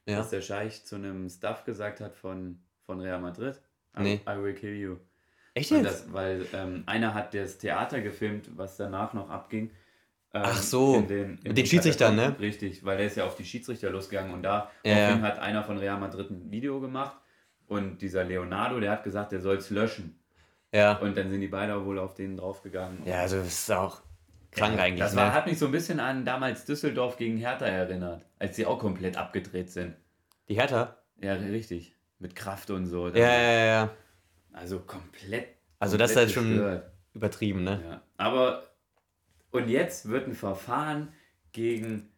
Ja. 0.05 0.17
Dass 0.19 0.29
der 0.29 0.41
Scheich 0.41 0.85
zu 0.85 0.95
einem 0.95 1.27
Staff 1.27 1.63
gesagt 1.63 2.01
hat 2.01 2.15
von, 2.15 2.59
von 2.85 2.99
Real 3.01 3.19
Madrid? 3.19 3.59
I, 3.97 4.01
Nee. 4.03 4.21
I 4.29 4.39
will 4.39 4.53
kill 4.53 4.75
you. 4.75 4.97
Echt 5.55 5.71
jetzt? 5.71 5.85
das, 5.85 6.13
weil 6.13 6.45
ähm, 6.53 6.83
einer 6.85 7.15
hat 7.15 7.33
das 7.33 7.57
Theater 7.57 8.01
gefilmt, 8.01 8.55
was 8.55 8.77
danach 8.77 9.13
noch 9.13 9.31
abging. 9.31 9.71
Ähm, 10.33 10.41
Ach 10.45 10.61
so, 10.61 10.95
in 10.95 11.07
den, 11.07 11.29
in 11.37 11.39
mit 11.49 11.57
den 11.57 11.65
Schiedsrichtern, 11.65 12.15
ne? 12.15 12.35
Richtig, 12.39 12.85
weil 12.85 12.97
der 12.97 13.07
ist 13.07 13.17
ja 13.17 13.25
auf 13.25 13.35
die 13.35 13.43
Schiedsrichter 13.43 13.89
losgegangen 13.89 14.33
und 14.33 14.43
da 14.43 14.71
Ja, 14.83 14.97
ja. 14.97 15.19
hat 15.21 15.39
einer 15.39 15.63
von 15.63 15.77
Real 15.77 15.99
Madrid 15.99 16.29
ein 16.31 16.49
Video 16.51 16.79
gemacht 16.79 17.17
und 17.67 18.01
dieser 18.01 18.23
Leonardo, 18.23 18.79
der 18.79 18.91
hat 18.91 19.03
gesagt, 19.03 19.31
der 19.33 19.41
soll 19.41 19.57
es 19.57 19.69
löschen. 19.69 20.17
ja. 20.71 20.97
Und 20.99 21.17
dann 21.17 21.29
sind 21.29 21.41
die 21.41 21.47
beide 21.49 21.85
wohl 21.85 21.99
auf 21.99 22.13
den 22.13 22.37
draufgegangen. 22.37 23.05
Ja, 23.05 23.19
also 23.19 23.37
das 23.37 23.47
ist 23.47 23.71
auch 23.71 24.01
krank 24.51 24.79
eigentlich, 24.79 24.99
Das 25.01 25.13
ne? 25.13 25.21
war, 25.21 25.33
hat 25.33 25.47
mich 25.47 25.59
so 25.59 25.65
ein 25.65 25.71
bisschen 25.73 25.99
an 25.99 26.23
damals 26.23 26.63
Düsseldorf 26.65 27.17
gegen 27.17 27.35
Hertha 27.37 27.65
erinnert, 27.65 28.25
als 28.39 28.55
sie 28.55 28.65
auch 28.65 28.79
komplett 28.79 29.17
abgedreht 29.17 29.69
sind. 29.69 29.95
Die 30.47 30.55
Hertha? 30.55 30.95
Ja, 31.21 31.33
richtig. 31.33 31.93
Mit 32.19 32.35
Kraft 32.35 32.69
und 32.71 32.85
so. 32.85 33.09
Ja, 33.09 33.15
ja, 33.17 33.41
ja, 33.41 33.65
ja. 33.65 33.89
Also 34.53 34.79
komplett. 34.79 35.47
Also 35.79 35.97
das 35.97 36.11
ist 36.11 36.35
komplett 36.35 36.61
halt 36.61 36.81
schon 36.81 36.81
übertrieben, 37.13 37.63
ne? 37.63 37.81
Ja. 37.85 38.01
Aber 38.17 38.63
und 39.51 39.69
jetzt 39.69 40.09
wird 40.09 40.27
ein 40.27 40.33
Verfahren 40.35 41.13
gegen 41.51 42.11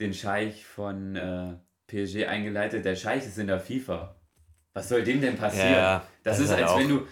den 0.00 0.14
Scheich 0.14 0.64
von 0.64 1.14
äh, 1.16 1.54
PSG 1.86 2.26
eingeleitet. 2.26 2.84
Der 2.84 2.96
Scheich 2.96 3.24
ist 3.26 3.38
in 3.38 3.46
der 3.46 3.60
FIFA. 3.60 4.16
Was 4.74 4.88
soll 4.88 5.02
dem 5.04 5.20
denn 5.20 5.36
passieren? 5.36 5.70
Ja, 5.72 5.78
ja. 5.78 5.98
das, 6.24 6.38
Das 6.38 6.38
ist, 6.38 6.44
ist 6.46 6.50
halt 6.52 6.62
als 6.62 6.70
auch- 6.72 6.78
wenn 6.78 6.88
du 6.88 7.06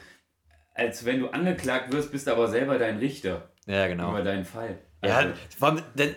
als 0.75 1.05
wenn 1.05 1.21
du 1.21 1.29
angeklagt 1.29 1.93
wirst, 1.93 2.11
bist 2.11 2.27
aber 2.29 2.49
selber 2.49 2.79
dein 2.79 2.99
Richter 2.99 3.51
Ja, 3.67 3.87
genau. 3.87 4.11
über 4.11 4.23
deinen 4.23 4.45
Fall. 4.47 4.79
Ja, 5.05 5.17
Also, 5.17 5.35
vor 5.59 5.69
allem, 5.69 5.83
denn, 5.95 6.15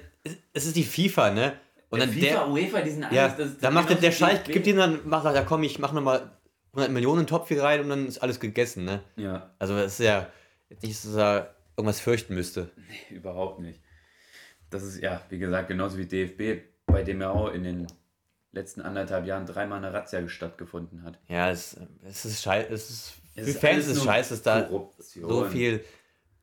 es 0.54 0.66
ist 0.66 0.76
die 0.78 0.84
FIFA, 0.86 1.32
ne? 1.32 1.54
Und 1.90 2.00
dann 2.00 2.10
FIFA, 2.10 2.26
der, 2.26 2.50
UEFA, 2.50 2.82
die 2.82 2.90
sind 2.92 3.02
ja, 3.12 3.24
alles, 3.26 3.36
das- 3.38 3.50
das 3.52 3.58
dann 3.60 3.74
macht 3.74 3.90
der, 3.90 3.98
genauso 3.98 4.02
der 4.02 4.30
wie 4.30 4.36
Scheich, 4.38 4.44
gibt 4.46 4.68
ihm 4.68 4.78
dann, 4.78 5.08
macht 5.08 5.26
er, 5.26 5.36
ja 5.36 5.44
komm, 5.44 5.64
ich 5.64 5.80
mach 5.80 5.92
nochmal 5.92 6.32
100 6.72 6.92
Millionen 6.92 7.28
Topf 7.28 7.50
hier 7.50 7.62
rein 7.62 7.82
und 7.82 7.90
dann 7.90 8.08
ist 8.08 8.20
alles 8.20 8.40
gegessen, 8.40 8.86
ne? 8.86 9.02
Ja, 9.18 9.52
Also 9.60 9.76
das 9.76 10.00
ist 10.00 10.06
ja 10.06 10.28
jetzt 10.70 10.84
nicht, 10.84 10.98
so, 10.98 11.42
irgendwas 11.78 12.00
fürchten 12.00 12.36
müsste. 12.36 12.70
überhaupt 13.10 13.60
nicht. 13.60 13.82
Das 14.70 14.84
ist 14.84 15.02
ja, 15.02 15.22
wie 15.30 15.38
gesagt, 15.40 15.68
genauso 15.68 15.98
wie 15.98 16.06
DFB, 16.06 16.64
bei 16.86 17.04
dem 17.04 17.22
ja 17.22 17.30
auch 17.30 17.52
in 17.54 17.64
den 17.64 17.88
letzten 18.52 18.82
anderthalb 18.82 19.26
Jahren 19.26 19.46
dreimal 19.46 19.78
eine 19.80 19.94
Razzia 19.94 20.28
stattgefunden 20.28 21.04
hat. 21.04 21.20
Ja, 21.28 21.50
es, 21.50 21.78
es 22.08 22.26
ist 22.26 22.42
scheiße, 22.44 22.72
es 22.74 22.90
ist, 22.90 23.14
Es 23.36 23.44
für 23.46 23.50
ist 23.52 23.60
Fans 23.60 23.88
ist 23.88 23.98
es 23.98 24.04
scheiße, 24.04 24.30
dass 24.32 24.42
da 24.44 24.62
Korruption. 24.62 25.30
so 25.30 25.46
viel 25.46 25.84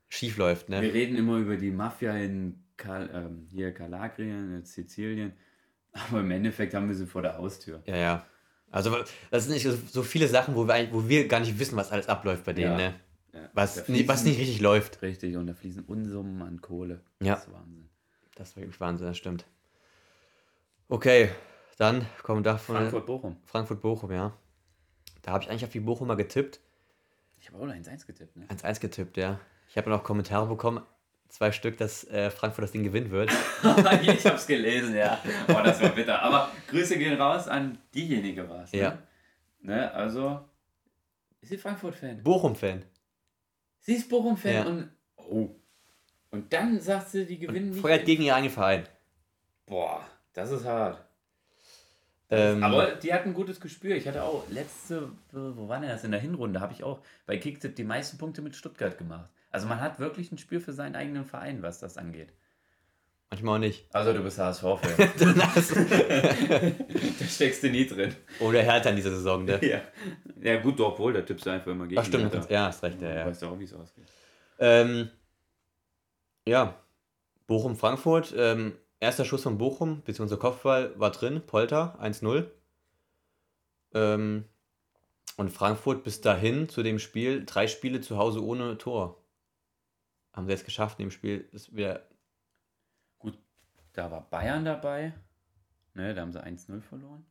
schief 0.09 0.37
läuft, 0.37 0.69
ne? 0.69 0.83
Wir 0.83 0.93
reden 0.93 1.17
immer 1.17 1.37
über 1.39 1.57
die 1.57 1.71
Mafia 1.71 2.15
in 2.17 2.65
Kal 2.77 3.11
ähm, 3.13 3.47
hier 3.51 3.73
Kalabrien, 3.73 4.57
in 4.57 4.65
Sizilien, 4.65 5.33
aber 5.93 6.21
im 6.21 6.31
Endeffekt 6.31 6.75
haben 6.75 6.89
wir 6.89 6.95
sie 6.97 7.07
vor 7.07 7.23
der 7.23 7.37
Haustür. 7.39 7.83
Ja, 7.87 7.97
ja. 7.97 8.27
Also 8.73 8.97
das 9.33 9.45
sind 9.47 9.55
nicht 9.55 9.69
so- 9.93 10.03
viele 10.05 10.29
Sachen, 10.29 10.55
wo 10.55 10.67
wir, 10.67 10.89
wo 10.93 11.09
wir 11.09 11.27
gar 11.27 11.41
nicht 11.41 11.59
wissen, 11.59 11.77
was 11.77 11.91
alles 11.91 12.09
abläuft 12.09 12.45
bei 12.45 12.53
denen, 12.53 12.73
Ja. 12.73 12.91
ne? 12.91 12.95
Ja, 13.33 13.49
Was, 13.55 13.85
da 13.85 13.93
nie- 13.93 14.09
was 14.09 14.25
nicht 14.25 14.39
richtig 14.39 14.61
läuft. 14.61 15.03
Richtig, 15.03 15.37
und 15.37 15.47
da 15.47 15.55
fließen 15.55 15.85
Unsummen 15.85 16.43
an 16.43 16.61
Kohle. 16.61 17.01
Ja. 17.21 17.35
Das 17.35 17.47
ist 17.47 17.53
Wahnsinn. 17.53 17.89
Das 18.35 18.49
ist 18.51 18.57
wirklich 18.57 18.81
Wahnsinn, 18.81 19.07
das 19.07 19.19
stimmt. 19.19 19.45
Okay, 20.89 21.31
dann 21.79 22.05
kommen 22.23 22.41
wir 22.41 22.53
davon 22.53 22.77
Frankfurt-Bochum. 22.77 23.37
Frankfurt-Bochum, 23.45 24.11
ja. 24.13 24.33
Da 25.23 25.33
habe 25.33 25.45
ich 25.45 25.51
eigentlich 25.51 25.65
auf 25.65 25.71
die 25.71 25.81
Bochumer 25.81 26.17
getippt. 26.17 26.61
Ich 27.39 27.49
habe 27.49 27.59
auch 27.59 27.67
1-1 27.67 28.07
getippt, 28.07 28.37
ne? 28.37 28.47
1-1 28.49 28.81
getippt, 28.81 29.17
ja. 29.17 29.39
Ich 29.69 29.77
habe 29.77 29.89
noch 29.91 30.03
Kommentare 30.03 30.47
bekommen, 30.47 30.83
zwei 31.29 31.53
Stück, 31.53 31.79
dass 31.79 32.05
äh, 32.09 32.31
Frankfurt 32.31 32.65
das 32.65 32.73
Ding 32.73 32.83
gewinnen 32.83 33.11
wird. 33.11 33.31
ich 34.03 34.27
hab's 34.27 34.47
gelesen, 34.47 34.95
ja. 34.97 35.21
Oh, 35.49 35.61
das 35.63 35.81
war 35.81 35.91
bitter. 35.91 36.21
Aber 36.23 36.51
Grüße 36.69 36.99
gehen 36.99 37.21
raus 37.21 37.47
an 37.47 37.79
diejenige 37.95 38.49
war's. 38.49 38.73
Ne? 38.73 38.79
Ja. 38.81 38.99
Ne, 39.63 39.93
also, 39.93 40.41
ist 41.41 41.51
sie 41.51 41.59
Frankfurt-Fan? 41.59 42.23
Bochum-Fan. 42.23 42.85
Sie 43.81 43.95
ist 43.95 44.09
Bochum-Fan 44.09 44.53
Ja. 44.53 44.65
und. 44.67 44.91
Oh. 45.17 45.49
Und 46.31 46.53
dann 46.53 46.81
sagt 46.81 47.09
sie, 47.11 47.27
die 47.27 47.39
gewinnen 47.39 47.71
nicht. 47.71 47.81
Feuert 47.81 48.05
gegen 48.05 48.23
ihren 48.23 48.37
eigenen 48.37 48.53
Verein. 48.53 48.85
Boah, 49.67 50.05
das 50.33 50.51
ist 50.51 50.65
hart. 50.65 51.05
Ähm, 52.33 52.63
Aber 52.63 52.93
die 52.95 53.13
hat 53.13 53.25
ein 53.27 53.35
gutes 53.35 53.61
Gespür. 53.61 53.97
Ich 53.97 54.07
hatte 54.07 54.23
auch 54.23 54.49
letzte, 54.51 55.11
wo 55.33 55.67
war 55.69 55.81
denn 55.81 55.89
das? 55.89 56.05
In 56.05 56.13
der 56.13 56.21
Hinrunde 56.21 56.61
habe 56.61 56.73
ich 56.73 56.85
auch 56.85 57.01
bei 57.27 57.37
Kicktipp 57.37 57.75
die 57.75 57.83
meisten 57.85 58.19
Punkte 58.19 58.41
mit 58.43 58.55
Stuttgart 58.55 58.97
gemacht. 58.97 59.29
Also 59.51 59.67
man 59.67 59.81
hat 59.81 59.99
wirklich 59.99 60.31
ein 60.31 60.39
Spür 60.39 60.61
für 60.61 60.73
seinen 60.73 60.95
eigenen 60.95 61.25
Verein, 61.25 61.63
was 61.63 61.81
das 61.81 61.97
angeht. 61.97 62.33
Manchmal 63.31 63.57
auch 63.57 63.61
nicht. 63.61 63.87
Also 63.95 64.13
du 64.13 64.23
bist 64.23 64.39
HSV-Fan. 64.39 65.11
da 67.19 67.25
steckst 67.27 67.63
du 67.63 67.71
nie 67.71 67.87
drin. 67.87 68.15
Oder 68.41 68.63
Hertha 68.63 68.91
in 68.91 68.97
dieser 68.97 69.11
Saison, 69.11 69.45
ne? 69.45 69.59
Ja. 69.65 69.81
ja 70.43 70.61
gut, 70.61 70.79
doch 70.79 70.99
wohl, 70.99 71.13
da 71.13 71.23
tippst 71.23 71.47
du 71.47 71.51
einfach 71.51 71.71
immer 71.71 71.87
gegen. 71.87 72.01
Ach 72.01 72.05
stimmt, 72.05 72.33
Hertha. 72.33 72.53
ja, 72.53 72.67
hast 72.67 72.83
recht, 72.83 73.01
ja, 73.01 73.09
Du 73.09 73.19
ja. 73.19 73.27
weißt 73.27 73.43
ja 73.43 73.49
auch, 73.49 73.59
wie 73.59 73.65
es 73.65 73.75
ausgeht. 73.75 74.05
Ähm, 74.59 75.11
ja, 76.47 76.79
Bochum-Frankfurt. 77.47 78.35
Ähm, 78.37 78.77
erster 79.01 79.25
Schuss 79.25 79.43
von 79.43 79.59
Bochum, 79.59 80.03
beziehungsweise 80.03 80.39
Kopfball 80.39 80.93
war 80.99 81.11
drin, 81.11 81.43
Polter, 81.47 81.99
1-0. 82.01 82.47
Ähm, 83.95 84.45
und 85.37 85.51
Frankfurt 85.51 86.05
bis 86.05 86.21
dahin 86.21 86.69
zu 86.69 86.83
dem 86.83 86.99
Spiel, 86.99 87.45
drei 87.47 87.67
Spiele 87.67 88.01
zu 88.01 88.19
Hause 88.19 88.45
ohne 88.45 88.77
Tor. 88.79 89.23
Haben 90.33 90.47
sie 90.47 90.53
jetzt 90.53 90.65
geschafft, 90.65 90.99
in 90.99 91.07
dem 91.07 91.11
Spiel 91.11 91.49
ist 91.53 91.75
wieder. 91.75 92.07
Da 93.93 94.11
war 94.11 94.29
Bayern 94.31 94.65
dabei. 94.65 95.13
Ne, 95.95 96.15
da 96.15 96.23
haben 96.23 96.33
sie 96.33 96.43
1-0 96.43 96.81
verloren. 96.81 97.25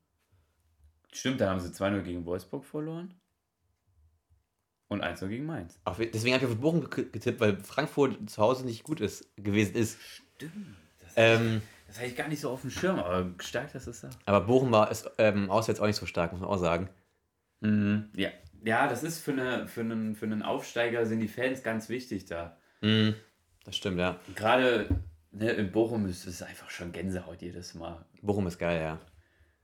Stimmt, 1.11 1.41
da 1.41 1.49
haben 1.49 1.59
sie 1.59 1.69
2-0 1.69 2.01
gegen 2.01 2.25
Wolfsburg 2.25 2.65
verloren. 2.65 3.13
Und 4.89 5.03
1-0 5.03 5.27
gegen 5.27 5.45
Mainz. 5.45 5.79
Auch, 5.85 5.97
deswegen 5.97 6.33
habe 6.35 6.45
ich 6.45 6.51
auf 6.51 6.57
Bochum 6.57 6.89
ge- 6.89 7.09
getippt, 7.09 7.39
weil 7.39 7.57
Frankfurt 7.57 8.29
zu 8.29 8.41
Hause 8.41 8.65
nicht 8.65 8.83
gut 8.83 9.01
ist, 9.01 9.25
gewesen 9.35 9.75
ist. 9.75 9.99
Stimmt. 10.35 10.75
Das, 11.01 11.13
Ähm, 11.15 11.61
das 11.87 11.97
hatte 11.97 12.07
ich 12.07 12.15
gar 12.15 12.27
nicht 12.27 12.41
so 12.41 12.49
auf 12.49 12.61
dem 12.61 12.71
Schirm, 12.71 12.97
aber 12.99 13.31
stark, 13.39 13.71
dass 13.73 13.87
es 13.87 14.01
sagst. 14.01 14.17
aber 14.25 14.41
Bochum 14.41 14.71
war 14.71 14.89
ist, 14.91 15.09
ähm, 15.19 15.49
auswärts 15.49 15.79
auch 15.79 15.85
nicht 15.87 15.95
so 15.95 16.05
stark, 16.07 16.31
muss 16.31 16.41
man 16.41 16.49
auch 16.49 16.57
sagen. 16.57 16.89
Mhm. 17.61 18.09
Ja. 18.15 18.29
ja, 18.63 18.87
das 18.87 19.03
ist 19.03 19.19
für, 19.19 19.31
eine, 19.31 19.67
für, 19.67 19.81
einen, 19.81 20.15
für 20.15 20.25
einen 20.25 20.41
Aufsteiger 20.41 21.05
sind 21.05 21.19
die 21.19 21.27
Fans 21.27 21.61
ganz 21.61 21.89
wichtig 21.89 22.25
da. 22.25 22.57
Mhm, 22.81 23.15
das 23.65 23.75
stimmt, 23.77 23.99
ja. 23.99 24.19
Gerade 24.35 24.87
ne, 25.31 25.51
in 25.51 25.71
Bochum 25.71 26.05
ist 26.07 26.25
es 26.25 26.41
einfach 26.41 26.69
schon 26.69 26.91
Gänsehaut 26.91 27.41
jedes 27.41 27.73
Mal. 27.73 28.05
Bochum 28.21 28.47
ist 28.47 28.57
geil, 28.57 28.81
ja. 28.81 28.99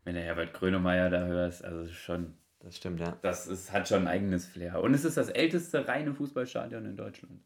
Wenn 0.03 0.15
du 0.15 0.21
Herbert 0.21 0.53
Grönemeyer 0.53 1.09
da 1.09 1.25
hörst, 1.25 1.63
also 1.63 1.91
schon, 1.91 2.35
Das 2.59 2.77
stimmt, 2.77 2.99
ja. 2.99 3.17
das 3.21 3.47
ist, 3.47 3.71
hat 3.71 3.87
schon 3.87 4.03
ein 4.03 4.07
eigenes 4.07 4.45
Flair. 4.45 4.81
Und 4.81 4.93
es 4.93 5.03
ist 5.03 5.17
das 5.17 5.29
älteste 5.29 5.87
reine 5.87 6.13
Fußballstadion 6.13 6.85
in 6.85 6.95
Deutschland. 6.95 7.41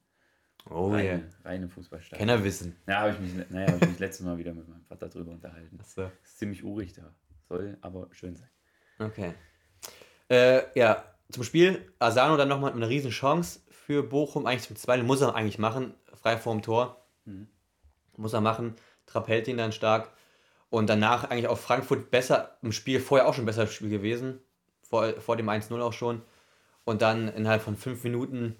Oh 0.70 0.91
reine, 0.91 1.30
reine 1.45 1.70
Fußballstadion. 1.70 2.20
Kenner 2.28 2.43
wissen. 2.43 2.76
Ja, 2.88 2.99
habe 2.99 3.11
ich 3.11 3.20
mich, 3.20 3.49
naja, 3.49 3.72
hab 3.72 3.82
ich 3.82 3.88
mich 3.88 3.99
letztes 3.99 4.26
Mal 4.26 4.38
wieder 4.38 4.53
mit 4.53 4.67
meinem 4.67 4.84
Vater 4.84 5.07
drüber 5.07 5.32
unterhalten. 5.32 5.80
Achso. 5.80 6.11
Ist 6.22 6.38
ziemlich 6.38 6.63
urig 6.63 6.93
da. 6.93 7.13
Soll 7.47 7.78
aber 7.82 8.09
schön 8.11 8.36
sein. 8.36 8.49
Okay. 8.99 9.34
Äh, 10.28 10.63
ja, 10.78 11.03
zum 11.32 11.43
Spiel. 11.43 11.91
Asano 11.99 12.36
dann 12.38 12.49
nochmal 12.49 12.74
eine 12.74 12.89
riesen 12.89 13.11
Chance 13.11 13.61
für 13.72 14.03
Bochum. 14.03 14.45
Eigentlich 14.45 14.67
zum 14.67 14.76
zweiten 14.76 15.05
muss 15.05 15.22
er 15.22 15.34
eigentlich 15.34 15.59
machen. 15.59 15.93
Frei 16.13 16.38
vorm 16.38 16.61
Tor. 16.61 17.07
Mhm. 17.26 17.47
Muss 18.20 18.34
er 18.34 18.41
machen. 18.41 18.76
Trapp 19.05 19.28
hält 19.28 19.47
ihn 19.47 19.57
dann 19.57 19.72
stark. 19.72 20.11
Und 20.70 20.88
danach 20.88 21.24
eigentlich 21.24 21.47
auch 21.47 21.57
Frankfurt 21.57 22.11
besser, 22.11 22.57
im 22.61 22.72
Spiel 22.72 22.99
vorher 22.99 23.28
auch 23.28 23.34
schon 23.34 23.45
besser 23.45 23.63
im 23.63 23.70
Spiel 23.70 23.89
gewesen. 23.89 24.39
Vor, 24.82 25.13
vor 25.20 25.38
dem 25.38 25.49
1-0 25.49 25.80
auch 25.82 25.93
schon. 25.93 26.22
Und 26.84 27.01
dann 27.01 27.28
innerhalb 27.30 27.61
von 27.61 27.76
fünf 27.76 28.03
Minuten 28.03 28.55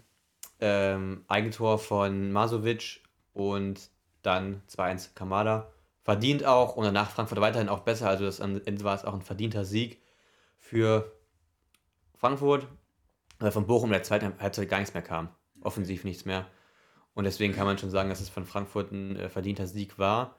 ähm, 0.60 1.26
Eigentor 1.28 1.78
von 1.78 2.32
Masovic 2.32 3.02
und 3.34 3.90
dann 4.22 4.62
2-1 4.70 5.14
Kamada. 5.14 5.72
Verdient 6.04 6.46
auch 6.46 6.76
und 6.76 6.86
danach 6.86 7.12
Frankfurt 7.12 7.42
weiterhin 7.42 7.70
auch 7.70 7.82
besser. 7.82 8.10
Also 8.10 8.26
das 8.26 8.42
am 8.42 8.62
Ende 8.66 8.84
war 8.84 8.96
es 8.96 9.06
auch 9.06 9.14
ein 9.14 9.22
verdienter 9.22 9.66
Sieg 9.66 10.02
für 10.58 11.12
Frankfurt, 12.16 12.68
weil 13.40 13.52
von 13.52 13.68
Bochum 13.68 13.90
in 13.90 13.94
der 13.94 14.04
zweiten 14.04 14.40
Halbzeit 14.40 14.70
gar 14.70 14.80
nichts 14.80 14.94
mehr 14.94 15.04
kam. 15.04 15.30
Offensiv 15.62 16.04
nichts 16.04 16.26
mehr. 16.26 16.48
Und 17.14 17.24
deswegen 17.26 17.54
kann 17.54 17.66
man 17.66 17.78
schon 17.78 17.90
sagen, 17.90 18.10
dass 18.10 18.22
es 18.22 18.30
von 18.30 18.46
Frankfurt 18.46 18.92
ein 18.92 19.16
äh, 19.18 19.30
verdienter 19.30 19.68
Sieg 19.68 19.98
war 20.00 20.36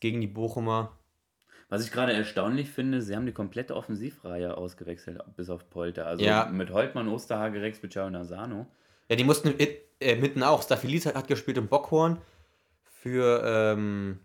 gegen 0.00 0.20
die 0.20 0.26
Bochumer. 0.28 0.96
Was 1.68 1.84
ich 1.84 1.92
gerade 1.92 2.12
erstaunlich 2.12 2.68
finde, 2.68 3.00
sie 3.00 3.14
haben 3.14 3.26
die 3.26 3.32
komplette 3.32 3.76
Offensivreihe 3.76 4.56
ausgewechselt, 4.56 5.22
bis 5.36 5.50
auf 5.50 5.70
Polter. 5.70 6.06
Also 6.06 6.24
Ja. 6.24 6.46
mit 6.46 6.70
Holtmann, 6.70 7.08
Osterhage, 7.08 7.60
Rex, 7.60 7.78
Bitschau 7.80 8.06
und 8.06 8.16
Asano. 8.16 8.66
Ja, 9.08 9.16
die 9.16 9.24
mussten 9.24 9.58
äh, 9.58 9.76
äh, 10.00 10.16
mitten 10.16 10.42
auch. 10.42 10.62
Staphylis 10.62 11.06
hat, 11.06 11.14
hat 11.14 11.28
gespielt 11.28 11.58
und 11.58 11.68
Bockhorn 11.70 12.18
für. 12.84 13.42
Ähm, 13.44 14.20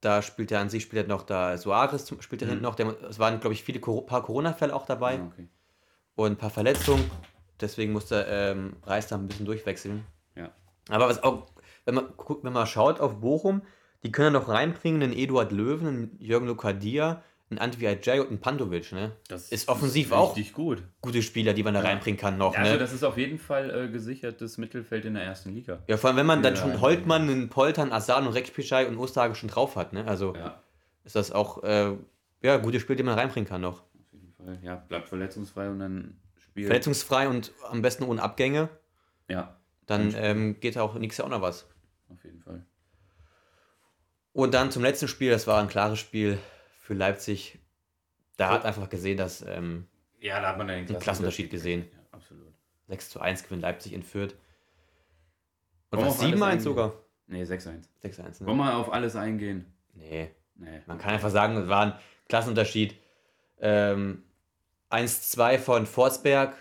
da 0.00 0.22
spielt 0.22 0.52
er 0.52 0.60
an 0.60 0.68
sich, 0.68 0.84
spielt 0.84 1.04
er 1.06 1.08
noch 1.08 1.22
da 1.24 1.56
Soares, 1.56 2.12
spielt 2.20 2.42
er 2.42 2.46
Mhm. 2.46 2.50
hinten 2.50 2.62
noch. 2.64 2.74
Der, 2.76 2.86
es 3.08 3.18
waren, 3.18 3.40
glaube 3.40 3.54
ich, 3.54 3.64
viele 3.64 3.80
paar 3.80 4.22
Corona-Fälle 4.22 4.74
auch 4.74 4.86
dabei 4.86 5.18
Ah, 5.18 5.26
okay. 5.26 5.48
und 6.14 6.32
ein 6.32 6.36
paar 6.36 6.50
Verletzungen. 6.50 7.10
Deswegen 7.60 7.92
musste 7.92 8.26
ähm, 8.28 8.76
Reis 8.84 9.06
da 9.08 9.16
ein 9.16 9.26
bisschen 9.28 9.46
durchwechseln. 9.46 10.04
Ja. 10.34 10.50
Aber 10.88 11.08
was 11.08 11.22
auch, 11.22 11.46
wenn 11.84 11.94
man, 11.94 12.04
wenn 12.42 12.52
man 12.52 12.66
schaut 12.66 13.00
auf 13.00 13.20
Bochum, 13.20 13.62
die 14.02 14.12
können 14.12 14.34
ja 14.34 14.40
noch 14.40 14.48
reinbringen 14.48 15.02
einen 15.02 15.12
Eduard 15.12 15.52
Löwen, 15.52 15.86
einen 15.86 16.16
Jürgen 16.20 16.46
Lokadia, 16.46 17.22
einen 17.48 17.58
Antwi 17.58 17.86
Ajay 17.86 18.20
und 18.20 18.28
einen 18.28 18.40
Pantovic. 18.40 18.92
Ne? 18.92 19.12
Das 19.28 19.50
Ist 19.50 19.68
offensiv 19.68 20.12
auch 20.12 20.36
richtig 20.36 20.52
gut. 20.52 20.82
gute 21.00 21.22
Spieler, 21.22 21.54
die 21.54 21.62
man 21.62 21.74
da 21.74 21.80
Ja. 21.82 21.86
reinbringen 21.88 22.18
kann 22.20 22.36
noch. 22.38 22.54
Ja, 22.54 22.60
ne? 22.60 22.66
also 22.66 22.78
das 22.78 22.92
ist 22.92 23.04
auf 23.04 23.16
jeden 23.16 23.38
Fall 23.38 23.70
äh, 23.70 23.88
gesichertes 23.88 24.58
Mittelfeld 24.58 25.04
in 25.04 25.14
der 25.14 25.22
ersten 25.24 25.54
Liga. 25.54 25.78
Ja, 25.86 25.96
vor 25.96 26.08
allem, 26.10 26.16
wenn 26.18 26.26
man 26.26 26.42
dann 26.42 26.56
schon. 26.56 26.80
Holtmann, 26.80 27.22
einen 27.22 27.48
Poltern, 27.48 27.92
Asan 27.92 28.26
und 28.26 28.32
Rex 28.34 28.50
Pichai 28.50 28.86
und 28.86 28.98
Osterhage 28.98 29.34
schon 29.36 29.48
drauf 29.48 29.76
hat, 29.76 29.92
ne? 29.92 30.06
Also 30.06 30.34
Ja, 30.34 30.60
ist 31.04 31.14
das 31.16 31.30
auch, 31.32 31.62
äh, 31.62 31.92
ja, 32.42 32.56
gute 32.58 32.80
Spiele, 32.80 32.96
die 32.96 33.02
man 33.04 33.16
reinbringen 33.18 33.48
kann 33.48 33.60
noch. 33.60 33.80
auf 33.82 34.12
jeden 34.12 34.32
Fall. 34.32 34.58
Ja, 34.62 34.74
bleibt 34.76 35.08
verletzungsfrei 35.08 35.70
und 35.70 35.78
dann 35.78 36.16
spielt. 36.56 36.68
Verletzungsfrei 36.68 37.28
und 37.28 37.52
am 37.70 37.82
besten 37.82 38.04
ohne 38.04 38.22
Abgänge, 38.22 38.68
Ja, 39.28 39.60
dann 39.86 40.14
ähm, 40.16 40.58
geht 40.60 40.78
auch 40.78 40.94
nächstes 40.94 41.18
Jahr 41.18 41.26
auch 41.26 41.30
noch 41.38 41.42
was. 41.42 41.66
auf 42.08 42.24
jeden 42.24 42.40
Fall. 42.40 42.64
Und 44.32 44.54
dann 44.54 44.70
zum 44.70 44.82
letzten 44.82 45.08
Spiel, 45.08 45.30
das 45.30 45.46
war 45.46 45.60
ein 45.60 45.68
klares 45.68 45.98
Spiel 45.98 46.38
für 46.78 46.94
Leipzig. 46.94 47.58
Da 48.36 48.50
hat 48.50 48.64
einfach 48.64 48.88
gesehen, 48.88 49.16
dass 49.16 49.42
ähm, 49.42 49.86
Ja, 50.20 50.40
da 50.40 50.48
hat 50.48 50.58
man 50.58 50.68
einen 50.70 50.86
Klassenunterschied 50.86 51.50
gesehen. 51.50 51.86
Ja, 51.92 51.98
absolut. 52.12 52.52
6 52.88 53.10
zu 53.10 53.20
1 53.20 53.44
gewinnt 53.44 53.62
Leipzig 53.62 53.92
in 53.92 54.02
Fürth. 54.02 54.34
Und 55.90 55.98
Wollen 55.98 56.08
was 56.08 56.16
auf 56.16 56.22
alles 56.22 56.40
7-1 56.40 56.42
eingehen? 56.44 56.60
sogar? 56.60 56.92
Nee, 57.28 57.42
6-1. 57.42 57.84
6-1, 58.02 58.46
Wollen 58.46 58.56
ne? 58.58 58.64
wir 58.64 58.76
auf 58.76 58.92
alles 58.92 59.16
eingehen? 59.16 59.72
Nee. 59.94 60.30
Nee. 60.54 60.80
Man 60.86 60.98
kann 60.98 61.12
einfach 61.14 61.30
sagen, 61.30 61.56
es 61.56 61.68
war 61.68 61.82
ein 61.86 61.94
Klassenunterschied. 62.28 62.94
Ähm, 63.58 64.22
1-2 64.90 65.58
von 65.58 65.86
Forsberg 65.86 66.54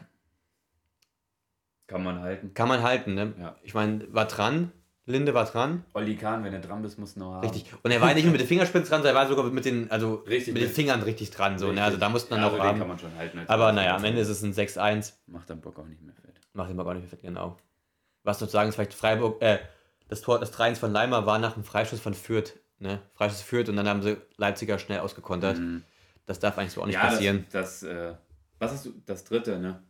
Kann 1.87 2.03
man 2.03 2.21
halten. 2.21 2.53
kann 2.53 2.67
man 2.67 2.81
halten. 2.83 3.13
Ne? 3.13 3.33
Ja. 3.39 3.55
Ich 3.63 3.73
meine, 3.73 4.11
war 4.13 4.25
dran. 4.25 4.71
Linde 5.07 5.35
war 5.35 5.45
dran. 5.45 5.85
Olli 5.93 6.15
Kahn, 6.15 6.43
wenn 6.43 6.51
du 6.51 6.59
dran 6.59 6.81
bist, 6.81 6.97
musst 6.97 7.15
du 7.15 7.19
noch 7.19 7.33
haben. 7.35 7.47
Richtig. 7.47 7.71
Und 7.83 7.91
er 7.91 8.01
war 8.01 8.11
nicht 8.15 8.23
nur 8.23 8.31
mit 8.31 8.41
den 8.41 8.47
Fingerspitzen 8.47 8.89
dran, 8.89 9.03
sondern 9.03 9.15
er 9.15 9.21
war 9.21 9.27
sogar 9.27 9.45
mit 9.51 9.63
den, 9.63 9.91
also 9.91 10.15
Richtig 10.27 10.55
mit 10.55 10.63
den 10.63 10.71
Fingern 10.71 11.03
richtig 11.03 11.29
dran. 11.29 11.59
So, 11.59 11.71
ne? 11.71 11.83
Also 11.83 11.97
da 11.97 12.09
musste 12.09 12.31
man 12.31 12.39
ja, 12.39 12.45
noch 12.47 12.53
also 12.53 12.63
den 12.63 12.71
kann 12.71 12.79
haben. 12.81 12.87
man 12.87 12.99
schon 12.99 13.15
halten. 13.15 13.39
Aber 13.47 13.71
naja, 13.71 13.95
am 13.95 14.03
Ende 14.03 14.21
ist 14.21 14.29
es 14.29 14.41
ein 14.41 14.53
6-1. 14.53 15.13
Macht 15.27 15.47
dann 15.51 15.61
Bock 15.61 15.77
auch 15.77 15.85
nicht 15.85 16.01
mehr 16.01 16.15
fett. 16.15 16.41
Macht 16.53 16.71
den 16.71 16.77
Bock 16.77 16.87
auch 16.87 16.93
nicht 16.93 17.03
mehr 17.03 17.09
fett, 17.09 17.21
genau. 17.21 17.55
Was 18.23 18.39
sozusagen 18.39 18.69
ist 18.69 18.75
vielleicht 18.75 18.95
Freiburg, 18.95 19.39
äh, 19.43 19.59
das 20.07 20.21
Tor, 20.21 20.39
das 20.39 20.51
3-1 20.57 20.77
von 20.77 20.91
Leimer 20.91 21.27
war 21.27 21.37
nach 21.37 21.53
einem 21.53 21.65
Freischuss 21.65 21.99
von 21.99 22.15
Fürth. 22.15 22.53
Ne? 22.79 22.99
Freischuss 23.13 23.41
Fürth 23.41 23.69
und 23.69 23.75
dann 23.75 23.87
haben 23.87 24.01
sie 24.01 24.17
Leipziger 24.37 24.79
schnell 24.79 24.99
ausgekontert. 25.01 25.59
Mhm. 25.59 25.83
Das 26.25 26.39
darf 26.39 26.57
eigentlich 26.57 26.73
so 26.73 26.81
auch 26.81 26.87
nicht 26.87 26.95
ja, 26.95 27.01
passieren. 27.01 27.45
Das, 27.51 27.81
das 27.81 27.89
äh, 27.89 28.13
was 28.59 28.71
hast 28.71 28.85
du? 28.85 28.93
Das 29.05 29.23
dritte, 29.23 29.59
ne? 29.59 29.83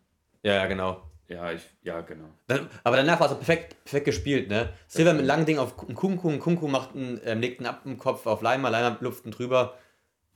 Ja, 0.44 0.54
ja, 0.54 0.66
genau. 0.68 1.10
Ja, 1.28 1.52
ich, 1.52 1.64
ja, 1.82 2.02
genau. 2.02 2.30
Dann, 2.48 2.70
aber 2.84 2.98
danach 2.98 3.20
war 3.20 3.28
es 3.28 3.34
auch 3.34 3.40
perfekt, 3.40 3.84
perfekt 3.84 4.06
gespielt, 4.06 4.48
ne? 4.48 4.70
Silver 4.88 5.14
mit 5.14 5.22
einem 5.22 5.28
langen 5.28 5.46
Ding 5.46 5.58
auf 5.58 5.76
Kunku, 5.76 6.38
Kunku 6.38 6.68
macht 6.68 6.96
einen, 6.96 7.20
ähm, 7.24 7.42
legt 7.42 7.60
einen 7.60 7.68
ab 7.68 7.82
im 7.86 7.98
Kopf 7.98 8.28
auf 8.28 8.42
Leimer, 8.42 8.70
Leimer 8.70 8.98
lupft 9.00 9.26
ihn 9.26 9.32
drüber. 9.32 9.78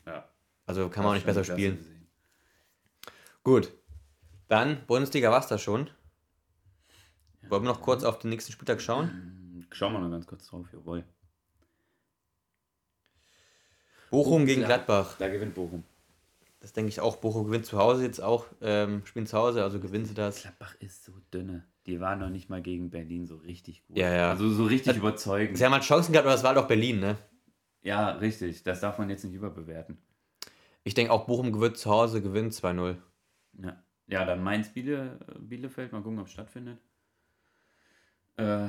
Ja. 0.07 0.27
Also 0.65 0.89
kann 0.89 1.03
man 1.03 1.11
auch 1.11 1.15
nicht 1.15 1.27
besser 1.27 1.43
spielen. 1.43 2.07
Gut. 3.43 3.71
Dann, 4.47 4.83
Bundesliga 4.87 5.29
war 5.29 5.39
es 5.39 5.47
das 5.47 5.61
schon. 5.61 5.91
Wollen 7.47 7.63
wir 7.63 7.69
noch 7.69 7.81
kurz 7.81 8.03
auf 8.03 8.17
den 8.17 8.31
nächsten 8.31 8.51
Spieltag 8.51 8.81
schauen? 8.81 9.67
Schauen 9.71 9.93
wir 9.93 9.99
noch 9.99 10.09
ganz 10.09 10.25
kurz 10.25 10.47
drauf, 10.47 10.65
jawohl. 10.73 11.03
Bochum 14.09 14.45
gegen. 14.45 14.63
Gladbach. 14.63 15.15
Da 15.19 15.27
gewinnt 15.27 15.55
Bochum. 15.55 15.83
Das 16.59 16.73
denke 16.73 16.89
ich 16.89 16.99
auch. 16.99 17.17
Bochum 17.17 17.45
gewinnt 17.45 17.65
zu 17.65 17.77
Hause 17.77 18.03
jetzt 18.03 18.21
auch. 18.21 18.45
Ähm, 18.61 19.01
spielen 19.05 19.25
zu 19.27 19.37
Hause, 19.37 19.63
also 19.63 19.79
gewinnen 19.79 20.05
sie 20.05 20.13
das. 20.13 20.41
Gladbach 20.41 20.75
ist 20.79 21.05
so 21.05 21.13
dünne. 21.33 21.65
Die 21.85 21.99
waren 22.01 22.19
noch 22.19 22.29
nicht 22.29 22.49
mal 22.49 22.61
gegen 22.61 22.89
Berlin 22.89 23.25
so 23.25 23.37
richtig 23.37 23.85
gut. 23.87 23.97
Ja, 23.97 24.13
ja. 24.13 24.29
Also 24.31 24.49
so 24.49 24.65
richtig 24.65 24.97
überzeugend. 24.97 25.57
Sie 25.57 25.65
haben 25.65 25.71
halt 25.73 25.83
Chancen 25.83 26.11
gehabt, 26.11 26.25
aber 26.27 26.35
das 26.35 26.43
war 26.43 26.53
doch 26.53 26.67
Berlin, 26.67 26.99
ne? 26.99 27.17
Ja, 27.81 28.11
richtig. 28.11 28.63
Das 28.63 28.81
darf 28.81 28.97
man 28.99 29.09
jetzt 29.09 29.23
nicht 29.23 29.33
überbewerten. 29.33 29.97
Ich 30.83 30.93
denke 30.93 31.13
auch, 31.13 31.25
Bochum 31.25 31.51
gewinnt 31.51 31.77
zu 31.77 31.89
Hause, 31.89 32.21
gewinnt 32.21 32.53
2-0. 32.53 32.97
Ja, 33.63 33.83
ja 34.07 34.25
dann 34.25 34.43
Mainz 34.43 34.69
Biele, 34.69 35.17
Bielefeld. 35.39 35.91
Mal 35.93 36.01
gucken, 36.01 36.19
ob 36.19 36.27
es 36.27 36.33
stattfindet. 36.33 36.77
Äh, 38.37 38.67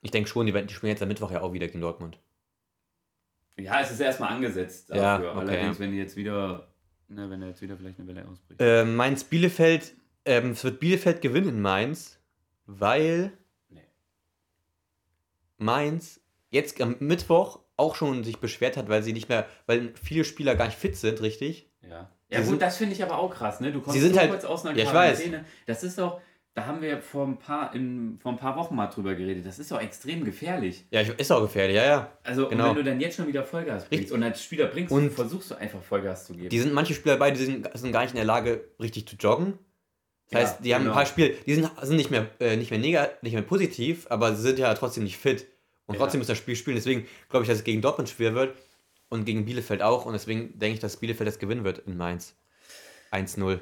Ich 0.00 0.10
denke 0.10 0.28
schon, 0.28 0.46
die, 0.46 0.52
die 0.52 0.74
spielen 0.74 0.90
jetzt 0.90 1.02
am 1.02 1.08
Mittwoch 1.08 1.30
ja 1.30 1.42
auch 1.42 1.52
wieder 1.52 1.66
gegen 1.66 1.80
Dortmund. 1.80 2.18
Ja, 3.58 3.80
es 3.80 3.90
ist 3.90 4.00
erstmal 4.00 4.30
angesetzt 4.30 4.88
Ja, 4.90 4.96
dafür. 5.18 5.30
okay, 5.30 5.38
Allerdings, 5.40 5.78
ja. 5.78 5.84
wenn 5.84 5.90
die 5.92 5.98
jetzt 5.98 6.16
wieder, 6.16 6.68
ne, 7.08 7.28
wenn 7.30 7.42
jetzt 7.42 7.60
wieder 7.62 7.76
vielleicht 7.76 7.98
eine 7.98 8.08
Welle 8.08 8.26
ausbricht. 8.28 8.60
Äh, 8.60 8.84
Mainz-Bielefeld, 8.84 9.94
ähm, 10.24 10.50
es 10.50 10.64
wird 10.64 10.80
Bielefeld 10.80 11.20
gewinnen 11.20 11.48
in 11.48 11.60
Mainz, 11.60 12.18
weil 12.66 13.32
Nee. 13.70 13.82
Mainz 15.58 16.20
jetzt 16.50 16.80
am 16.80 16.96
Mittwoch 17.00 17.60
auch 17.76 17.94
schon 17.94 18.24
sich 18.24 18.38
beschwert 18.38 18.76
hat, 18.76 18.88
weil 18.88 19.02
sie 19.02 19.12
nicht 19.12 19.28
mehr, 19.28 19.46
weil 19.66 19.92
viele 20.02 20.24
Spieler 20.24 20.54
gar 20.56 20.66
nicht 20.66 20.78
fit 20.78 20.96
sind, 20.96 21.20
richtig. 21.22 21.68
Ja, 21.82 22.10
Sie 22.28 22.34
ja 22.34 22.40
gut, 22.40 22.48
sind- 22.50 22.62
das 22.62 22.76
finde 22.76 22.94
ich 22.94 23.02
aber 23.02 23.18
auch 23.18 23.32
krass, 23.34 23.60
ne? 23.60 23.72
Du 23.72 23.80
kommst 23.80 24.00
so 24.00 24.18
halt- 24.18 24.30
kurz 24.30 24.44
aus 24.44 24.64
einer 24.66 24.76
Ja, 24.76 24.84
ich 24.84 24.92
weiß. 24.94 25.18
Quarantäne. 25.18 25.44
Das 25.66 25.82
ist 25.82 25.98
doch, 25.98 26.20
da 26.58 26.66
haben 26.66 26.82
wir 26.82 27.00
vor 27.00 27.26
ein 27.26 27.38
paar, 27.38 27.74
in, 27.74 28.18
vor 28.20 28.32
ein 28.32 28.38
paar 28.38 28.56
Wochen 28.56 28.74
mal 28.74 28.88
drüber 28.88 29.14
geredet. 29.14 29.46
Das 29.46 29.58
ist 29.58 29.70
doch 29.70 29.80
extrem 29.80 30.24
gefährlich. 30.24 30.84
Ja, 30.90 31.00
ist 31.02 31.30
auch 31.30 31.40
gefährlich, 31.42 31.76
ja, 31.76 31.84
ja. 31.84 32.12
Also, 32.24 32.44
und 32.44 32.50
Genau. 32.50 32.70
wenn 32.70 32.76
du 32.76 32.84
dann 32.84 33.00
jetzt 33.00 33.16
schon 33.16 33.26
wieder 33.28 33.44
Vollgas 33.44 33.84
bringst 33.84 33.92
Richtig. 34.04 34.12
und 34.12 34.22
als 34.24 34.42
Spieler 34.42 34.66
bringst 34.66 34.92
Und- 34.92 35.04
und 35.04 35.10
versuchst 35.12 35.50
du 35.50 35.54
einfach 35.54 35.80
Vollgas 35.82 36.26
zu 36.26 36.34
geben. 36.34 36.48
Die 36.48 36.58
sind 36.58 36.72
manche 36.74 36.94
Spieler 36.94 37.14
dabei, 37.14 37.30
die 37.30 37.44
sind, 37.44 37.68
sind 37.74 37.92
gar 37.92 38.00
nicht 38.02 38.10
in 38.10 38.16
der 38.16 38.24
Lage, 38.24 38.64
richtig 38.80 39.06
zu 39.06 39.16
joggen. 39.16 39.58
Das 40.30 40.32
Ja, 40.32 40.38
heißt, 40.48 40.64
die 40.64 40.74
haben 40.74 40.82
genau. 40.82 40.92
ein 40.92 40.96
paar 40.96 41.06
Spiele, 41.06 41.34
die 41.46 41.54
sind, 41.54 41.70
sind 41.80 41.96
nicht, 41.96 42.10
mehr, 42.10 42.26
äh, 42.40 42.56
nicht, 42.56 42.70
mehr 42.70 42.80
neg 42.80 43.22
nicht 43.22 43.32
mehr 43.34 43.42
positiv, 43.42 44.06
aber 44.10 44.34
sie 44.34 44.42
sind 44.42 44.58
ja 44.58 44.74
trotzdem 44.74 45.04
nicht 45.04 45.16
fit. 45.16 45.46
Und 45.86 45.94
Ja. 45.94 46.00
trotzdem 46.00 46.18
muss 46.18 46.26
das 46.26 46.36
Spiel 46.38 46.56
spielen. 46.56 46.76
Deswegen 46.76 47.06
glaube 47.30 47.44
ich, 47.44 47.48
dass 47.48 47.58
es 47.58 47.64
gegen 47.64 47.80
Dortmund 47.80 48.08
schwer 48.10 48.34
wird 48.34 48.54
und 49.08 49.24
gegen 49.24 49.44
Bielefeld 49.46 49.80
auch. 49.80 50.04
Und 50.06 50.12
deswegen 50.12 50.58
denke 50.58 50.74
ich, 50.74 50.80
dass 50.80 50.96
Bielefeld 50.98 51.26
das 51.28 51.38
gewinnen 51.38 51.64
wird 51.64 51.78
in 51.86 51.96
Mainz. 51.96 52.34
1-0. 53.10 53.60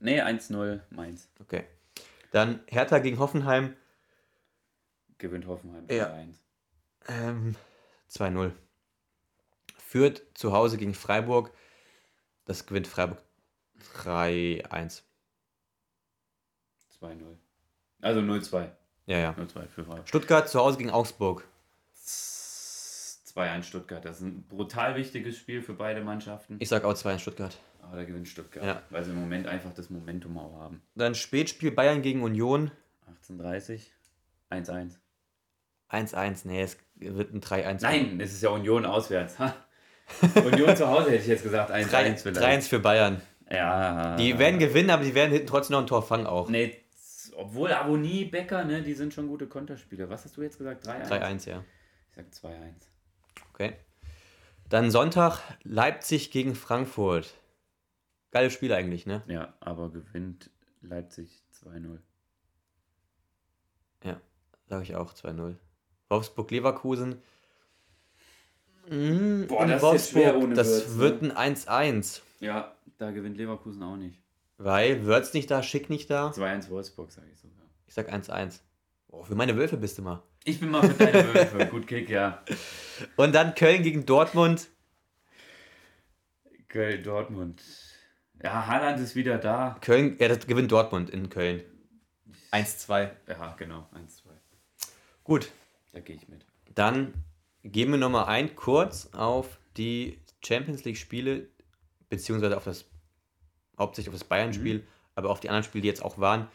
Nee, 0.00 0.20
1-0 0.20 0.80
Mainz. 0.90 1.28
Okay. 1.40 1.64
Dann 2.30 2.60
Hertha 2.66 2.98
gegen 2.98 3.18
Hoffenheim. 3.18 3.74
Gewinnt 5.18 5.46
Hoffenheim 5.46 5.86
Ja. 5.90 6.12
1 6.12 6.38
Ähm, 7.08 7.56
2-0. 8.10 8.52
Führt 9.78 10.22
zu 10.34 10.52
Hause 10.52 10.76
gegen 10.76 10.94
Freiburg. 10.94 11.50
Das 12.44 12.66
gewinnt 12.66 12.86
Freiburg 12.86 13.22
3-1. 14.04 15.02
2-0. 17.00 17.36
Also 18.00 18.20
0-2. 18.20 18.70
Ja, 19.06 19.18
ja. 19.18 19.30
0-2 19.32 19.66
für 19.68 19.84
Freiburg. 19.84 20.08
Stuttgart 20.08 20.48
zu 20.48 20.60
Hause 20.60 20.78
gegen 20.78 20.90
Augsburg. 20.90 21.44
2-1 22.04 23.62
Stuttgart. 23.62 24.04
Das 24.04 24.16
ist 24.18 24.22
ein 24.22 24.42
brutal 24.42 24.96
wichtiges 24.96 25.38
Spiel 25.38 25.62
für 25.62 25.74
beide 25.74 26.02
Mannschaften. 26.02 26.56
Ich 26.60 26.68
sag 26.68 26.84
auch 26.84 26.94
2 26.94 27.14
in 27.14 27.18
Stuttgart. 27.18 27.56
Aber 27.88 27.96
da 27.96 28.04
gewinnt 28.04 28.28
Stuttgart. 28.28 28.64
Ja. 28.64 28.82
Weil 28.90 29.02
sie 29.02 29.12
im 29.12 29.20
Moment 29.20 29.46
einfach 29.46 29.72
das 29.72 29.88
Momentum 29.88 30.36
auch 30.36 30.60
haben. 30.60 30.82
Dann 30.94 31.14
Spätspiel 31.14 31.70
Bayern 31.70 32.02
gegen 32.02 32.22
Union. 32.22 32.70
18:30. 33.26 33.80
1-1. 34.50 34.98
1-1. 35.90 36.40
Nee, 36.44 36.60
es 36.60 36.76
wird 36.96 37.32
ein 37.32 37.40
3-1. 37.40 37.78
Nein, 37.80 38.20
es 38.20 38.34
ist 38.34 38.42
ja 38.42 38.50
Union 38.50 38.84
auswärts. 38.84 39.38
Ha. 39.38 39.54
Union 40.34 40.76
zu 40.76 40.86
Hause 40.86 41.10
hätte 41.12 41.22
ich 41.22 41.26
jetzt 41.28 41.42
gesagt 41.42 41.70
1-1 41.70 41.88
3-1 41.88 42.18
vielleicht. 42.18 42.68
für 42.68 42.78
Bayern. 42.78 43.22
Ja. 43.50 44.16
Die 44.16 44.38
werden 44.38 44.58
gewinnen, 44.58 44.90
aber 44.90 45.04
die 45.04 45.14
werden 45.14 45.32
hinten 45.32 45.46
trotzdem 45.46 45.72
noch 45.72 45.80
ein 45.80 45.86
Tor 45.86 46.02
fangen 46.02 46.26
auch. 46.26 46.50
Nee, 46.50 46.76
obwohl 47.36 47.72
Aboni, 47.72 48.26
Becker, 48.26 48.64
ne, 48.64 48.82
die 48.82 48.92
sind 48.92 49.14
schon 49.14 49.28
gute 49.28 49.46
Konterspieler. 49.46 50.10
Was 50.10 50.24
hast 50.24 50.36
du 50.36 50.42
jetzt 50.42 50.58
gesagt? 50.58 50.86
3-1? 50.86 51.08
3-1, 51.08 51.48
ja. 51.48 51.64
Ich 52.10 52.16
sag 52.16 52.50
2-1. 52.50 52.52
Okay. 53.54 53.72
Dann 54.68 54.90
Sonntag 54.90 55.40
Leipzig 55.62 56.30
gegen 56.30 56.54
Frankfurt. 56.54 57.32
Geiles 58.30 58.52
Spiel 58.52 58.72
eigentlich, 58.72 59.06
ne? 59.06 59.22
Ja, 59.26 59.54
aber 59.60 59.90
gewinnt 59.90 60.50
Leipzig 60.82 61.42
2-0. 61.64 61.98
Sag 64.68 64.82
ich 64.82 64.94
auch 64.96 65.14
2-0. 65.14 65.54
Wolfsburg-Leverkusen. 66.10 67.22
Mm, 68.88 69.46
Boah, 69.46 69.66
das 69.66 69.82
ist 69.82 69.92
jetzt 69.92 70.10
schwer 70.10 70.36
ohne 70.36 70.54
das 70.54 70.68
Wirtz, 70.68 70.88
ne? 70.88 70.98
wird 70.98 71.38
ein 71.38 71.56
1-1. 71.56 72.20
Ja, 72.40 72.74
da 72.98 73.10
gewinnt 73.10 73.36
Leverkusen 73.38 73.82
auch 73.82 73.96
nicht. 73.96 74.20
Weil 74.58 75.04
Würz 75.04 75.34
nicht 75.34 75.50
da, 75.50 75.62
Schick 75.62 75.88
nicht 75.88 76.10
da. 76.10 76.30
2-1 76.30 76.68
Wolfsburg, 76.70 77.10
sage 77.10 77.28
ich 77.32 77.38
sogar. 77.38 77.56
Ich 77.86 77.94
sag 77.94 78.12
1-1. 78.12 78.60
Oh, 79.08 79.22
für 79.24 79.34
meine 79.34 79.56
Wölfe 79.56 79.76
bist 79.78 79.96
du 79.98 80.02
mal. 80.02 80.22
Ich 80.44 80.60
bin 80.60 80.70
mal 80.70 80.82
für 80.82 80.94
deine 80.94 81.34
Wölfe. 81.34 81.66
Gut 81.66 81.86
Kick, 81.86 82.10
ja. 82.10 82.42
Und 83.16 83.34
dann 83.34 83.54
Köln 83.54 83.82
gegen 83.82 84.04
Dortmund. 84.04 84.68
Köln, 86.68 87.02
Dortmund. 87.02 87.62
Ja, 88.42 88.66
Haaland 88.66 89.00
ist 89.00 89.14
wieder 89.16 89.38
da. 89.38 89.76
Köln, 89.80 90.16
ja, 90.20 90.28
das 90.28 90.46
gewinnt 90.46 90.70
Dortmund 90.70 91.10
in 91.10 91.28
Köln. 91.28 91.62
1-2. 92.52 93.10
Ja, 93.28 93.54
genau. 93.58 93.86
1-2. 93.94 94.28
Gut, 95.24 95.50
Da 95.92 96.00
gehe 96.00 96.16
ich 96.16 96.28
mit. 96.28 96.46
dann 96.74 97.12
gehen 97.64 97.90
wir 97.90 97.98
nochmal 97.98 98.26
ein 98.26 98.54
kurz 98.56 99.10
auf 99.12 99.58
die 99.76 100.20
Champions 100.42 100.84
League 100.84 100.96
Spiele, 100.96 101.48
beziehungsweise 102.08 102.56
auf 102.56 102.64
das, 102.64 102.86
hauptsächlich 103.78 104.14
auf 104.14 104.18
das 104.20 104.28
Bayern-Spiel, 104.28 104.86
aber 105.14 105.30
auf 105.30 105.40
die 105.40 105.48
anderen 105.50 105.64
Spiele, 105.64 105.82
die 105.82 105.88
jetzt 105.88 106.02
auch 106.04 106.18
waren. 106.18 106.48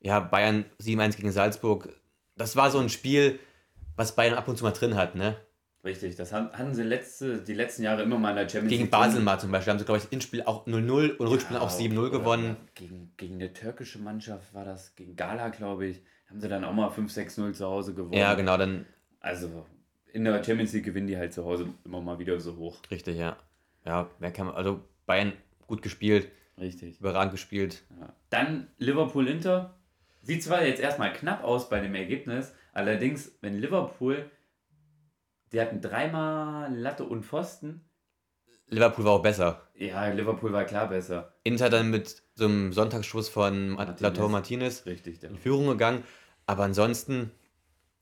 Ja, 0.00 0.20
Bayern 0.20 0.64
7-1 0.80 1.16
gegen 1.16 1.32
Salzburg. 1.32 1.88
Das 2.36 2.56
war 2.56 2.70
so 2.70 2.78
ein 2.78 2.88
Spiel, 2.88 3.38
was 3.96 4.14
Bayern 4.16 4.34
ab 4.34 4.48
und 4.48 4.56
zu 4.56 4.64
mal 4.64 4.70
drin 4.70 4.94
hat, 4.94 5.14
ne? 5.16 5.36
Richtig, 5.84 6.16
das 6.16 6.32
haben- 6.32 6.50
hatten 6.52 6.74
sie 6.74 6.82
letzte, 6.82 7.42
die 7.42 7.52
letzten 7.52 7.82
Jahre 7.82 8.02
immer 8.02 8.18
mal 8.18 8.30
in 8.30 8.36
der 8.36 8.48
Champions 8.48 8.70
Gegen 8.70 8.82
League 8.84 8.90
Basel 8.90 9.20
mal 9.20 9.38
zum 9.38 9.50
Beispiel 9.52 9.72
haben 9.72 9.78
sie, 9.78 9.84
glaube 9.84 9.98
ich, 10.00 10.08
Hinspiel 10.08 10.42
auch 10.44 10.66
0-0 10.66 11.16
und 11.18 11.26
Rückspiel 11.28 11.56
Ja, 11.56 11.62
auch 11.62 11.70
7-0 11.70 11.98
oder- 12.08 12.10
gewonnen. 12.18 12.56
Gegen, 12.74 13.12
gegen 13.18 13.34
eine 13.34 13.52
türkische 13.52 13.98
Mannschaft 13.98 14.54
war 14.54 14.64
das, 14.64 14.94
gegen 14.94 15.14
Gala, 15.14 15.48
glaube 15.50 15.86
ich. 15.86 16.02
Haben 16.30 16.40
sie 16.40 16.48
dann 16.48 16.64
auch 16.64 16.72
mal 16.72 16.88
5-6-0 16.88 17.52
zu 17.52 17.66
Hause 17.66 17.92
gewonnen. 17.94 18.14
Ja, 18.14 18.32
genau, 18.34 18.56
dann 18.56 18.86
Also 19.20 19.66
in 20.12 20.24
der 20.24 20.42
Champions 20.42 20.72
League 20.72 20.84
gewinnen 20.84 21.06
die 21.06 21.18
halt 21.18 21.34
zu 21.34 21.44
Hause 21.44 21.68
immer 21.84 22.00
mal 22.00 22.18
wieder 22.18 22.40
so 22.40 22.56
hoch. 22.56 22.78
richtig, 22.90 23.18
ja. 23.18 23.36
Ja, 23.84 24.08
wer 24.18 24.30
kann 24.32 24.46
man, 24.46 24.54
also 24.54 24.80
Bayern 25.04 25.34
gut 25.66 25.82
gespielt, 25.82 26.28
Richtig. 26.58 26.98
überragend 27.00 27.32
gespielt. 27.32 27.82
Ja. 28.00 28.14
Dann 28.30 28.68
Liverpool-Inter. 28.78 29.74
Sieht 30.22 30.42
zwar 30.42 30.64
jetzt 30.64 30.80
erstmal 30.80 31.12
knapp 31.12 31.44
aus 31.44 31.68
bei 31.68 31.80
dem 31.80 31.94
Ergebnis, 31.94 32.54
allerdings, 32.72 33.36
wenn 33.42 33.58
Liverpool, 33.60 34.30
die 35.52 35.60
hatten 35.60 35.80
dreimal 35.80 36.74
Latte 36.74 37.04
und 37.04 37.24
Pfosten. 37.24 37.84
Liverpool 38.68 39.04
war 39.04 39.12
auch 39.12 39.22
besser. 39.22 39.62
Ja, 39.74 40.06
Liverpool 40.08 40.52
war 40.52 40.64
klar 40.64 40.88
besser. 40.88 41.34
Inter 41.44 41.70
dann 41.70 41.90
mit 41.90 42.22
so 42.34 42.46
einem 42.46 42.72
Sonntagsschuss 42.72 43.28
von 43.28 43.70
Martinez. 43.70 44.00
Lautaro 44.00 44.28
Martinez 44.28 44.86
Richtig, 44.86 45.22
in 45.22 45.36
Führung 45.36 45.68
gegangen. 45.68 46.02
Aber 46.46 46.64
ansonsten 46.64 47.30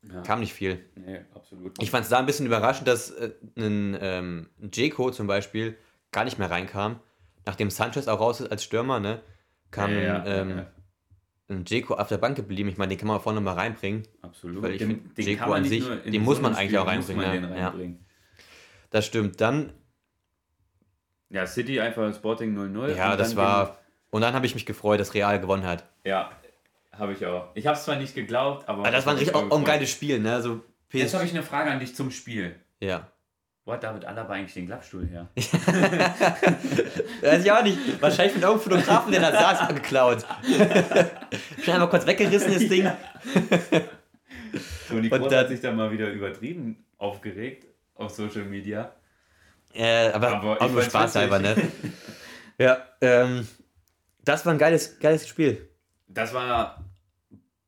Ja. 0.02 0.22
kam 0.22 0.40
nicht 0.40 0.52
viel. 0.52 0.84
Nee, 0.94 1.20
absolut. 1.34 1.80
Ich 1.82 1.90
fand 1.90 2.04
es 2.04 2.10
da 2.10 2.18
ein 2.18 2.26
bisschen 2.26 2.46
überraschend, 2.46 2.88
dass 2.88 3.10
äh, 3.10 3.32
ein, 3.56 3.96
ähm, 4.00 4.50
Jeko 4.72 5.10
zum 5.10 5.26
Beispiel 5.26 5.76
gar 6.10 6.24
nicht 6.24 6.38
mehr 6.38 6.50
reinkam. 6.50 7.00
Nachdem 7.44 7.70
Sanchez 7.70 8.06
auch 8.08 8.20
raus 8.20 8.40
ist 8.40 8.50
als 8.50 8.62
Stürmer, 8.64 9.00
ne, 9.00 9.20
kam 9.70 9.90
ja, 9.90 10.00
ja, 10.00 10.26
ähm, 10.26 10.66
Jeko 11.48 11.94
auf 11.94 12.08
der 12.08 12.18
Bank 12.18 12.36
geblieben. 12.36 12.68
Ich 12.68 12.78
meine, 12.78 12.90
den 12.90 12.98
kann 12.98 13.08
man 13.08 13.20
vorne 13.20 13.40
mal 13.40 13.54
reinbringen. 13.54 14.06
absolut. 14.22 14.62
weil 14.62 14.72
ich 14.72 14.78
Den- 14.78 15.10
man 15.40 15.52
an 15.52 15.64
sich, 15.64 15.84
den 16.04 16.22
muss 16.22 16.36
so 16.36 16.42
man 16.42 16.52
einem 16.54 16.60
eigentlich 16.60 16.78
auch 16.78 16.84
muss 16.84 16.92
reinbringen, 17.08 17.22
man 17.22 17.34
ja. 17.34 17.40
den 17.48 17.56
Ja. 17.58 17.68
reinbringen. 17.68 18.04
Das 18.90 19.06
stimmt. 19.06 19.40
Dann, 19.40 19.72
Ja, 21.30 21.46
City 21.46 21.80
einfach 21.80 22.14
Sporting 22.14 22.54
0-0. 22.56 22.94
ja, 22.96 23.16
das 23.16 23.36
war. 23.36 23.78
Und 24.10 24.20
dann 24.22 24.34
habe 24.34 24.44
ich 24.46 24.54
mich 24.54 24.66
gefreut, 24.66 25.00
dass 25.00 25.14
Real 25.14 25.40
gewonnen 25.40 25.64
hat. 25.66 25.84
Ja, 26.04 26.30
habe 26.92 27.12
ich 27.14 27.24
auch. 27.24 27.48
Ich 27.54 27.66
habe 27.66 27.76
es 27.76 27.84
zwar 27.84 27.96
nicht 27.96 28.14
geglaubt, 28.14 28.68
aber. 28.68 28.80
Aber 28.80 28.90
das 28.90 29.06
war 29.06 29.14
ein, 29.14 29.18
richtig, 29.18 29.34
auch, 29.34 29.50
auch 29.50 29.58
ein 29.58 29.64
geiles 29.64 29.90
Spiel, 29.90 30.20
ne? 30.20 30.34
Also 30.34 30.60
Jetzt 30.92 31.14
habe 31.14 31.24
ich 31.24 31.30
eine 31.30 31.42
Frage 31.42 31.70
an 31.70 31.80
dich 31.80 31.94
zum 31.94 32.10
Spiel. 32.10 32.56
Ja. 32.80 33.10
Wo 33.64 33.72
hat 33.72 33.84
David 33.84 34.04
Alaba 34.04 34.34
eigentlich 34.34 34.54
den 34.54 34.66
Klappstuhl 34.66 35.06
her? 35.06 35.28
Weiß 37.22 37.44
ich 37.44 37.52
auch 37.52 37.62
nicht. 37.62 38.02
Wahrscheinlich 38.02 38.32
von 38.32 38.42
irgendeinem 38.42 38.60
Fotografen, 38.60 39.12
der 39.12 39.20
da 39.20 39.32
saß, 39.32 39.68
geklaut. 39.68 40.26
Schnell 41.62 41.78
mal 41.78 41.86
kurz 41.86 42.04
weggerissen, 42.04 42.52
das 42.54 42.68
Ding. 42.68 42.90
Toni 44.88 45.08
Und 45.08 45.20
Kroos 45.20 45.34
hat 45.34 45.48
sich 45.48 45.60
da 45.60 45.70
mal 45.70 45.92
wieder 45.92 46.10
übertrieben 46.10 46.84
aufgeregt 46.98 47.66
auf 47.94 48.10
Social 48.10 48.44
Media. 48.44 48.92
Äh, 49.74 50.10
aber, 50.10 50.28
Aber 50.36 50.60
auch 50.60 50.70
nur 50.70 50.82
Spaß 50.82 51.14
halber, 51.16 51.38
ne? 51.38 51.54
Ja, 52.58 52.78
ähm, 53.00 53.46
das 54.24 54.44
war 54.44 54.52
ein 54.52 54.58
geiles, 54.58 54.98
geiles 54.98 55.26
Spiel. 55.26 55.68
Das 56.06 56.34
war, 56.34 56.84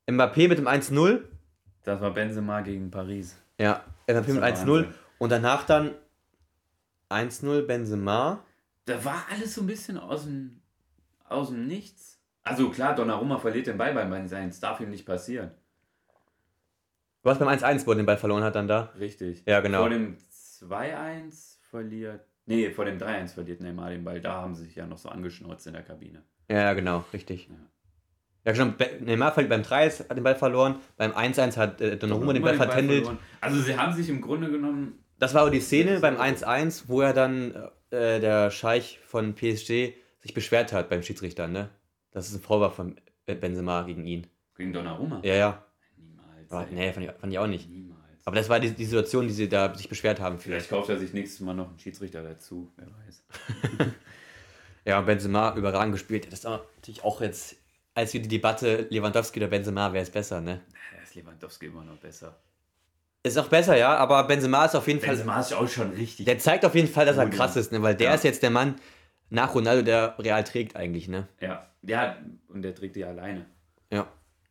Mbappé 0.06 0.48
mit 0.48 0.58
dem 0.58 0.68
1-0. 0.68 1.20
das 1.84 2.00
war 2.00 2.10
Benzema 2.10 2.60
gegen 2.60 2.90
Paris. 2.90 3.36
Ja, 3.58 3.82
Mbappé 4.06 4.12
Das 4.12 4.26
mit 4.26 4.36
ist 4.36 4.62
1-0. 4.66 4.86
Und 5.18 5.30
danach 5.30 5.64
dann 5.64 5.94
1-0 7.10 7.62
Benzema. 7.62 8.44
Da 8.86 9.04
war 9.04 9.26
alles 9.30 9.54
so 9.54 9.62
ein 9.62 9.66
bisschen 9.66 9.98
aus 9.98 10.24
dem, 10.24 10.60
aus 11.28 11.48
dem 11.48 11.66
Nichts. 11.66 12.20
Also 12.42 12.70
klar, 12.70 12.94
Donnarumma 12.94 13.38
verliert 13.38 13.66
den 13.66 13.78
Ball 13.78 13.94
beim 13.94 14.12
1-1. 14.12 14.60
Darf 14.60 14.80
ihm 14.80 14.90
nicht 14.90 15.06
passieren. 15.06 15.52
Was 17.22 17.38
beim 17.38 17.48
1-1, 17.48 17.86
wo 17.86 17.92
er 17.92 17.96
den 17.96 18.06
Ball 18.06 18.18
verloren 18.18 18.44
hat 18.44 18.54
dann 18.54 18.68
da. 18.68 18.92
Richtig. 18.98 19.42
Ja, 19.46 19.60
genau. 19.60 19.78
Vor 19.80 19.88
dem 19.88 20.18
2-1 20.18 21.56
verliert. 21.70 22.26
Nee, 22.44 22.70
vor 22.70 22.84
dem 22.84 22.98
3-1 22.98 23.28
verliert 23.32 23.62
Neymar 23.62 23.88
den 23.90 24.04
Ball. 24.04 24.20
Da 24.20 24.34
haben 24.34 24.54
sie 24.54 24.64
sich 24.64 24.74
ja 24.74 24.86
noch 24.86 24.98
so 24.98 25.08
angeschnauzt 25.08 25.66
in 25.66 25.72
der 25.72 25.82
Kabine. 25.82 26.22
Ja, 26.50 26.74
genau, 26.74 27.04
richtig. 27.14 27.48
Ja. 27.48 27.56
Ja, 28.44 28.52
genau. 28.52 28.74
Neymar 29.00 29.32
verliert 29.32 29.50
beim 29.50 29.62
3 29.62 29.88
hat 29.88 30.16
den 30.16 30.22
Ball 30.22 30.34
verloren. 30.34 30.76
Beim 30.98 31.12
1-1 31.12 31.56
hat 31.56 31.80
äh, 31.80 31.96
Donnarumma 31.96 32.34
den 32.34 32.42
Ball 32.42 32.56
vertändelt. 32.56 33.08
Also 33.40 33.60
sie 33.62 33.78
haben 33.78 33.94
sich 33.94 34.10
im 34.10 34.20
Grunde 34.20 34.50
genommen. 34.50 35.03
Das 35.24 35.32
war 35.32 35.46
auch 35.46 35.48
die 35.48 35.60
Szene 35.60 36.00
beim 36.00 36.18
1-1, 36.18 36.82
wo 36.88 37.00
er 37.00 37.14
dann 37.14 37.54
äh, 37.88 38.20
der 38.20 38.50
Scheich 38.50 39.00
von 39.06 39.34
PSG 39.34 39.94
sich 40.20 40.34
beschwert 40.34 40.74
hat 40.74 40.90
beim 40.90 41.02
Schiedsrichter, 41.02 41.48
ne? 41.48 41.70
Das 42.10 42.28
ist 42.28 42.34
ein 42.34 42.42
Vorwurf 42.42 42.74
von 42.74 43.00
äh, 43.24 43.34
Benzema 43.34 43.84
gegen 43.84 44.04
ihn. 44.04 44.26
Gegen 44.54 44.74
Donnarumma? 44.74 45.22
Ja, 45.24 45.34
ja. 45.34 45.66
Niemals. 45.96 46.52
Aber, 46.52 46.66
nee, 46.70 46.92
fand 46.92 47.06
ich, 47.06 47.12
fand 47.12 47.32
ich 47.32 47.38
auch 47.38 47.46
nicht. 47.46 47.70
Niemals. 47.70 48.26
Aber 48.26 48.36
das 48.36 48.50
war 48.50 48.60
die, 48.60 48.72
die 48.72 48.84
Situation, 48.84 49.26
die 49.26 49.32
sie 49.32 49.48
da 49.48 49.74
sich 49.74 49.88
beschwert 49.88 50.20
haben. 50.20 50.38
Vielleicht 50.38 50.68
kauft 50.68 50.90
er 50.90 50.98
sich 50.98 51.14
nächstes 51.14 51.40
Mal 51.40 51.54
noch 51.54 51.70
einen 51.70 51.78
Schiedsrichter 51.78 52.22
dazu. 52.22 52.70
Wer 52.76 52.88
weiß. 52.88 53.24
Ja, 54.84 55.00
Benzema 55.00 55.56
überragend 55.56 55.94
gespielt. 55.94 56.26
Das 56.26 56.40
ist 56.40 56.44
aber 56.44 56.66
natürlich 56.76 57.02
auch 57.02 57.22
jetzt, 57.22 57.56
als 57.94 58.12
wir 58.12 58.20
die 58.20 58.28
Debatte 58.28 58.88
Lewandowski 58.90 59.40
oder 59.40 59.48
Benzema, 59.48 59.90
wer 59.94 60.02
ist 60.02 60.12
besser, 60.12 60.42
ne? 60.42 60.60
Da 60.94 61.02
ist 61.02 61.14
Lewandowski 61.14 61.64
immer 61.64 61.82
noch 61.82 61.96
besser. 61.96 62.36
Ist 63.26 63.38
auch 63.38 63.48
besser, 63.48 63.74
ja, 63.76 63.96
aber 63.96 64.22
Benzema 64.24 64.66
ist 64.66 64.74
auf 64.76 64.86
jeden 64.86 65.00
Fall. 65.00 65.08
Benzema 65.16 65.40
ist 65.40 65.54
auch 65.54 65.66
schon 65.66 65.90
richtig. 65.92 66.26
Der 66.26 66.38
zeigt 66.38 66.64
auf 66.64 66.74
jeden 66.74 66.88
Fall, 66.88 67.06
dass 67.06 67.16
er 67.16 67.28
krass 67.30 67.56
ist, 67.56 67.72
ne? 67.72 67.82
Weil 67.82 67.94
der 67.94 68.10
Ja. 68.10 68.14
ist 68.14 68.22
jetzt 68.22 68.42
der 68.42 68.50
Mann 68.50 68.74
nach 69.30 69.54
Ronaldo, 69.54 69.82
der 69.82 70.14
Real 70.18 70.44
trägt 70.44 70.76
eigentlich, 70.76 71.08
ne? 71.08 71.26
Ja, 71.40 71.66
ja, 71.82 72.16
und 72.48 72.60
der 72.60 72.74
trägt 72.74 72.96
die 72.96 73.04
alleine. 73.04 73.46
Ja. 73.90 74.06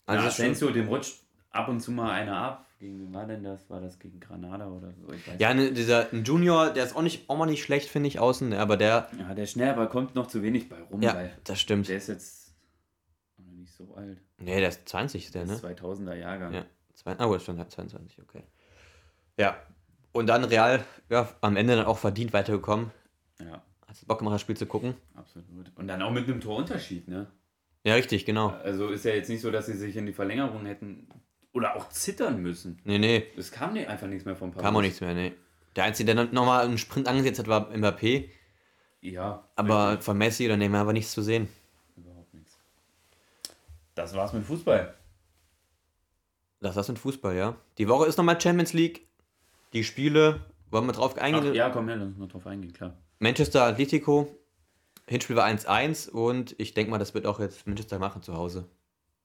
Also 0.07 0.24
ja, 0.24 0.28
Asensio, 0.28 0.71
dem 0.71 0.88
rutscht 0.88 1.21
ab 1.51 1.67
und 1.69 1.82
zu 1.82 1.91
mal 1.91 2.11
einer 2.11 2.36
ab. 2.36 2.65
Gegen 2.80 2.99
wen 2.99 3.13
war 3.13 3.26
denn 3.28 3.43
das? 3.43 3.69
War 3.69 3.80
das 3.80 3.99
gegen 3.99 4.19
Granada 4.19 4.67
oder 4.67 4.91
so? 4.91 5.13
Ich 5.13 5.26
weiß 5.28 5.36
ja, 5.38 5.53
ne, 5.53 5.71
dieser 5.71 6.11
ein 6.11 6.24
Junior, 6.24 6.71
der 6.71 6.84
ist 6.84 6.95
auch 6.95 7.01
nicht 7.03 7.30
auch 7.30 7.38
mal 7.38 7.45
nicht 7.45 7.63
schlecht, 7.63 7.88
finde 7.89 8.07
ich, 8.07 8.19
außen, 8.19 8.49
ne? 8.49 8.59
aber 8.59 8.76
der. 8.76 9.07
Ja, 9.19 9.34
der 9.36 9.45
schnell, 9.45 9.69
aber 9.69 9.86
kommt 9.88 10.15
noch 10.15 10.26
zu 10.28 10.41
wenig 10.41 10.67
bei 10.67 10.82
rum, 10.91 11.01
ja, 11.01 11.13
weil 11.13 11.32
das 11.43 11.61
stimmt. 11.61 11.88
der 11.88 11.97
ist 11.97 12.07
jetzt 12.09 12.53
noch 13.38 13.53
nicht 13.53 13.71
so 13.71 13.93
alt. 13.95 14.17
Nee, 14.39 14.59
der 14.59 14.69
ist 14.69 14.89
20, 14.89 15.26
ist 15.26 15.36
der, 15.36 15.45
Der 15.45 15.51
ne? 15.51 15.57
ist 15.57 15.63
2000er 15.63 16.15
Jahrgang. 16.15 16.53
Ja. 16.53 16.65
Zwei, 16.95 17.15
oh, 17.26 17.34
ist 17.36 17.45
schon 17.45 17.55
22, 17.57 18.19
okay. 18.21 18.43
Ja. 19.38 19.58
Und 20.12 20.28
dann 20.28 20.44
Real, 20.44 20.84
ja, 21.10 21.28
am 21.42 21.56
Ende 21.58 21.76
dann 21.76 21.86
auch 21.86 21.98
verdient 21.98 22.34
weitergekommen. 22.34 22.92
ja, 23.40 23.64
Hat 23.88 24.08
Bock 24.08 24.20
gemacht, 24.20 24.36
das 24.36 24.42
Spiel 24.42 24.58
zu 24.58 24.66
gucken? 24.66 24.96
absolut. 25.16 25.72
Und 25.76 25.88
dann 25.88 26.02
auch 26.02 26.12
mit 26.12 26.26
einem 26.28 26.40
Torunterschied, 26.42 27.08
ne? 27.08 27.28
Ja, 27.84 27.96
richtig, 27.96 28.26
genau. 28.26 28.50
Also 28.50 28.90
ist 28.90 29.04
ja 29.06 29.14
jetzt 29.14 29.30
nicht 29.30 29.42
so, 29.42 29.52
dass 29.52 29.66
sie 29.66 29.74
sich 29.74 29.98
in 29.98 30.06
die 30.06 30.14
Verlängerung 30.14 30.66
hätten 30.66 31.08
oder 31.52 31.76
auch 31.76 31.90
zittern 31.90 32.42
müssen. 32.42 32.80
Nee, 32.86 32.98
nee, 33.00 33.28
Es 33.36 33.52
kam 33.52 33.76
einfach 33.76 34.08
nichts 34.08 34.26
mehr 34.26 34.36
vom 34.36 34.52
Paris. 34.52 34.64
kam 34.64 34.76
auch 34.78 34.82
nichts 34.82 35.02
mehr, 35.02 35.14
nee. 35.14 35.34
Der 35.76 35.86
Einzige, 35.86 36.14
der 36.14 36.26
nochmal 36.26 36.66
einen 36.66 36.78
Sprint 36.78 37.08
angesetzt 37.08 37.40
hat, 37.40 37.48
war 37.48 37.72
Mbappé. 37.72 38.30
Ja, 39.02 39.50
Aber 39.56 40.00
von 40.00 40.18
Messi 40.18 40.46
oder 40.46 40.56
Neymar 40.56 40.86
war 40.86 40.94
nichts 40.94 41.12
zu 41.12 41.22
sehen. 41.22 41.50
überhaupt 41.98 42.34
nichts. 42.34 42.58
Das 43.96 44.14
war's 44.16 44.32
mit 44.32 44.46
Fußball. 44.46 44.94
Das 46.62 46.78
ist 46.78 46.90
ein 46.90 46.96
Fußball, 46.98 47.36
ja. 47.36 47.56
Die 47.78 47.90
Woche 47.90 48.06
ist 48.08 48.18
nochmal 48.18 48.40
Champions 48.40 48.72
League. 48.74 49.08
Die 49.74 49.84
Spiele 49.84 50.41
Wollen 50.74 50.88
wir 50.88 50.93
drauf 50.93 51.17
eingehen? 51.19 51.49
Ach, 51.51 51.55
ja, 51.55 51.69
komm 51.69 51.88
her, 51.88 51.97
lass 51.97 52.07
uns 52.07 52.17
mal 52.17 52.28
drauf 52.28 52.47
eingehen, 52.47 52.74
klar. 52.74 52.97
Manchester 53.19 53.63
Atletico, 53.65 54.28
Hinspiel 55.07 55.36
war 55.36 55.45
1-1 55.45 56.09
und 56.09 56.55
ich 56.57 56.74
denke 56.74 56.89
mal, 56.89 56.97
das 56.97 57.13
wird 57.13 57.28
auch 57.28 57.39
jetzt 57.39 57.67
Manchester 57.67 57.99
machen 57.99 58.24
zu 58.24 58.34
Hause 58.36 58.67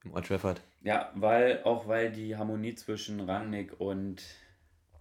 im 0.05 0.13
Old 0.13 0.27
Trafford. 0.27 0.61
Ja, 0.83 1.11
weil 1.15 1.63
auch 1.65 1.89
weil 1.89 2.13
die 2.13 2.37
Harmonie 2.37 2.75
zwischen 2.75 3.21
Rangnick 3.21 3.81
und 3.81 4.23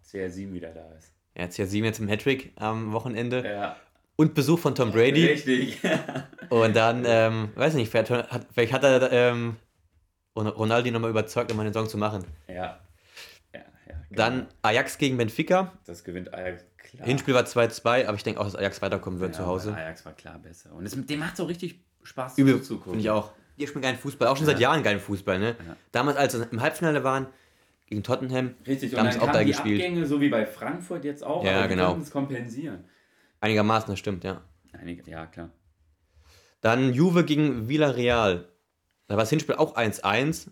CR7 0.09 0.53
wieder 0.53 0.69
da 0.69 0.89
ist. 0.97 1.11
Hat 1.37 1.51
CR7 1.51 1.83
jetzt 1.83 1.99
im 1.99 2.07
Hattrick 2.07 2.53
am 2.55 2.93
Wochenende 2.93 3.45
Ja, 3.45 3.75
und 4.15 4.33
Besuch 4.33 4.57
von 4.59 4.73
Tom 4.73 4.91
Brady. 4.91 5.25
richtig. 5.25 5.79
Und 6.49 6.77
dann, 6.77 7.03
ähm, 7.05 7.49
weiß 7.55 7.73
nicht, 7.73 7.91
vielleicht 7.91 8.09
hat, 8.09 8.47
vielleicht 8.53 8.71
hat 8.71 8.83
er 8.83 9.11
ähm, 9.11 9.57
Ronaldo 10.33 10.89
nochmal 10.91 11.09
überzeugt, 11.09 11.51
um 11.51 11.59
eine 11.59 11.73
Saison 11.73 11.89
zu 11.89 11.97
machen. 11.97 12.23
ja. 12.47 12.79
Ja. 14.09 14.15
genau. 14.29 14.37
Dann 14.41 14.47
Ajax 14.61 14.97
gegen 14.97 15.17
Benfica. 15.17 15.73
Das 15.85 16.03
gewinnt 16.03 16.33
Ajax 16.33 16.63
klar. 16.77 17.05
Hinspiel 17.07 17.33
war 17.33 17.43
2-2, 17.43 18.05
aber 18.07 18.15
ich 18.15 18.23
denke 18.23 18.39
auch, 18.39 18.45
dass 18.45 18.55
Ajax 18.55 18.81
weiterkommen 18.81 19.19
wird 19.19 19.33
ja, 19.33 19.39
zu 19.41 19.45
Hause. 19.45 19.73
Ajax 19.73 20.05
war 20.05 20.13
klar 20.13 20.39
besser. 20.39 20.73
Und 20.73 20.85
es, 20.85 20.93
dem 20.95 21.19
macht 21.19 21.37
so 21.37 21.45
richtig 21.45 21.81
Spaß 22.03 22.37
Übel, 22.37 22.57
zuzugucken. 22.61 22.93
finde 22.93 23.01
ich 23.03 23.09
auch. 23.09 23.31
Die 23.57 23.65
spielen 23.67 23.81
geilen 23.81 23.97
Fußball, 23.97 24.27
auch 24.27 24.37
schon 24.37 24.45
seit 24.45 24.59
Ja. 24.59 24.69
Jahren 24.71 24.83
geilen 24.83 24.99
Fußball, 24.99 25.39
ne? 25.39 25.55
Ja. 25.67 25.75
Damals, 25.91 26.17
als 26.17 26.33
sie 26.33 26.43
im 26.51 26.61
Halbfinale 26.61 27.03
waren, 27.03 27.27
gegen 27.87 28.03
Tottenham, 28.03 28.53
Richtig, 28.67 28.91
da 28.91 28.97
und 28.97 28.99
haben 28.99 29.05
dann 29.11 29.19
sie 29.19 29.27
auch 29.27 29.33
geil 29.33 29.45
die 29.45 29.51
gespielt. 29.51 29.81
Abgänge, 29.81 30.05
so 30.05 30.21
wie 30.21 30.29
bei 30.29 30.45
Frankfurt 30.45 31.03
jetzt 31.05 31.23
auch, 31.23 31.43
Ja, 31.43 31.59
aber 31.59 31.67
genau. 31.67 31.97
es 31.97 32.11
kompensieren. 32.11 32.83
Einigermaßen, 33.39 33.89
das 33.89 33.99
stimmt, 33.99 34.23
ja. 34.23 34.41
Einige, 34.73 35.09
ja, 35.09 35.25
klar. 35.25 35.49
Dann 36.61 36.93
Juve 36.93 37.23
gegen 37.23 37.67
Villarreal. 37.69 38.47
Da 39.07 39.15
war 39.15 39.21
das 39.23 39.29
Hinspiel 39.29 39.55
auch 39.55 39.75
1-1, 39.75 40.49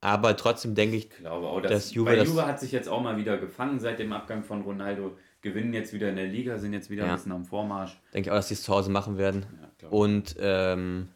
aber 0.00 0.36
trotzdem 0.36 0.74
denke 0.74 0.96
ich, 0.96 1.04
Ich 1.10 1.16
glaube 1.18 1.46
auch, 1.48 1.60
dass 1.60 1.70
Das 1.72 1.94
Juve, 1.94 2.14
das- 2.16 2.28
Juve 2.28 2.46
hat 2.46 2.60
sich 2.60 2.72
jetzt 2.72 2.88
auch 2.88 3.00
mal 3.02 3.16
wieder 3.16 3.36
gefangen 3.38 3.80
seit 3.80 3.98
dem 3.98 4.12
Abgang 4.12 4.42
von 4.44 4.62
Ronaldo. 4.62 5.16
Gewinnen 5.40 5.72
jetzt 5.72 5.92
wieder 5.92 6.08
in 6.08 6.16
der 6.16 6.26
Liga, 6.26 6.58
sind 6.58 6.72
jetzt 6.72 6.90
wieder 6.90 7.04
Ja. 7.04 7.10
ein 7.10 7.16
bisschen 7.16 7.30
am 7.32 7.44
Vormarsch. 7.44 7.96
denke 8.12 8.28
ich 8.28 8.30
auch, 8.32 8.36
dass 8.36 8.48
sie 8.48 8.54
es 8.54 8.62
zu 8.62 8.74
Hause 8.74 8.90
machen 8.90 9.18
werden. 9.18 9.46
Ja. 9.82 9.88
Und 9.88 10.34
ähm, 10.40 11.08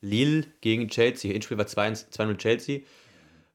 Lille 0.00 0.44
gegen 0.60 0.88
Chelsea. 0.88 1.32
Hinspiel 1.32 1.58
war 1.58 1.66
2-1 1.66 2.08
2-0 2.12 2.36
Chelsea. 2.38 2.80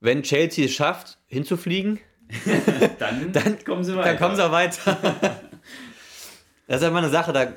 Wenn 0.02 0.24
Chelsea 0.24 0.66
es 0.66 0.72
schafft, 0.74 1.20
hinzufliegen, 1.28 2.00
dann, 3.00 3.32
dann- 3.34 3.64
kommen 3.64 3.84
sie 3.86 3.96
weiter. 3.96 4.10
dann 4.10 4.18
kommen 4.18 4.36
sie 4.36 4.46
auch 4.46 4.52
weiter. 4.52 4.98
das 6.68 6.78
ist 6.78 6.84
ja 6.84 6.90
mal 6.92 7.00
eine 7.00 7.10
Sache. 7.10 7.32
Da, 7.34 7.54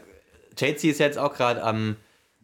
Chelsea 0.55 0.91
ist 0.93 0.99
jetzt 1.01 1.19
auch 1.19 1.35
gerade 1.35 1.63
am 1.65 1.97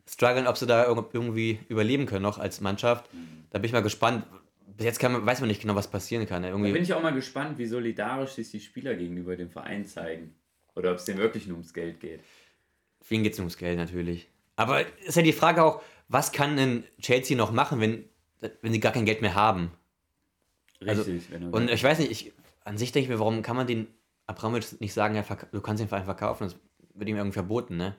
struggeln, 0.08 0.46
ob 0.46 0.56
sie 0.56 0.66
da 0.66 0.86
irg- 0.88 1.08
irgendwie 1.12 1.60
überleben 1.68 2.06
können 2.06 2.22
noch 2.22 2.38
als 2.38 2.60
Mannschaft. 2.60 3.08
Da 3.50 3.58
bin 3.58 3.66
ich 3.66 3.72
mal 3.72 3.82
gespannt. 3.82 4.24
Bis 4.76 4.86
jetzt 4.86 4.98
kann 4.98 5.12
man, 5.12 5.26
weiß 5.26 5.40
man 5.40 5.48
nicht 5.48 5.60
genau, 5.60 5.74
was 5.74 5.88
passieren 5.90 6.26
kann. 6.26 6.42
Da 6.42 6.48
Irgendwie, 6.48 6.72
bin 6.72 6.82
ich 6.82 6.94
auch 6.94 7.02
mal 7.02 7.12
gespannt, 7.12 7.58
wie 7.58 7.66
solidarisch 7.66 8.30
sich 8.30 8.50
die 8.50 8.60
Spieler 8.60 8.94
gegenüber 8.94 9.36
dem 9.36 9.50
Verein 9.50 9.86
zeigen. 9.86 10.34
Oder 10.74 10.92
ob 10.92 10.98
es 10.98 11.04
denen 11.04 11.18
wirklich 11.18 11.46
nur 11.46 11.56
ums 11.56 11.74
Geld 11.74 12.00
geht. 12.00 12.20
Vielen 13.02 13.22
geht 13.22 13.32
es 13.34 13.38
ums 13.38 13.56
Geld 13.58 13.76
natürlich. 13.76 14.28
Aber 14.56 14.82
ist 15.04 15.16
ja 15.16 15.22
die 15.22 15.32
Frage 15.32 15.64
auch, 15.64 15.82
was 16.08 16.32
kann 16.32 16.56
denn 16.56 16.84
Chelsea 17.00 17.36
noch 17.36 17.50
machen, 17.52 17.80
wenn, 17.80 18.04
wenn 18.62 18.72
sie 18.72 18.80
gar 18.80 18.92
kein 18.92 19.04
Geld 19.04 19.20
mehr 19.20 19.34
haben? 19.34 19.70
Also, 20.86 21.02
Richtig. 21.02 21.30
wenn 21.30 21.42
du 21.42 21.56
Und 21.56 21.70
ich 21.70 21.82
weiß 21.84 21.98
nicht, 21.98 22.10
ich, 22.10 22.32
an 22.64 22.78
sich 22.78 22.92
denke 22.92 23.04
ich 23.04 23.10
mir, 23.10 23.18
warum 23.18 23.42
kann 23.42 23.56
man 23.56 23.66
den 23.66 23.86
Abramovic 24.26 24.80
nicht 24.80 24.94
sagen, 24.94 25.14
ja, 25.14 25.24
du 25.52 25.60
kannst 25.60 25.80
den 25.80 25.88
Verein 25.88 26.04
verkaufen? 26.04 26.44
Das 26.44 26.56
wird 26.94 27.08
ihm 27.08 27.16
irgendwie 27.16 27.34
verboten, 27.34 27.76
ne? 27.76 27.96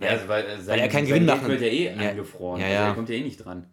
Ja, 0.00 0.08
also 0.10 0.28
weil, 0.28 0.44
äh, 0.44 0.60
sein, 0.60 0.78
er 0.78 0.88
keinen 0.88 1.06
sein 1.06 1.14
Gewinn 1.14 1.26
machen- 1.26 1.48
wird 1.48 1.60
ja 1.60 1.66
eh 1.68 1.84
Ja. 1.94 2.10
eingefroren. 2.10 2.60
Ja, 2.60 2.66
Also 2.66 2.74
ja. 2.78 2.88
er 2.88 2.94
kommt 2.94 3.08
ja 3.08 3.14
eh 3.16 3.22
nicht 3.22 3.36
dran. 3.44 3.66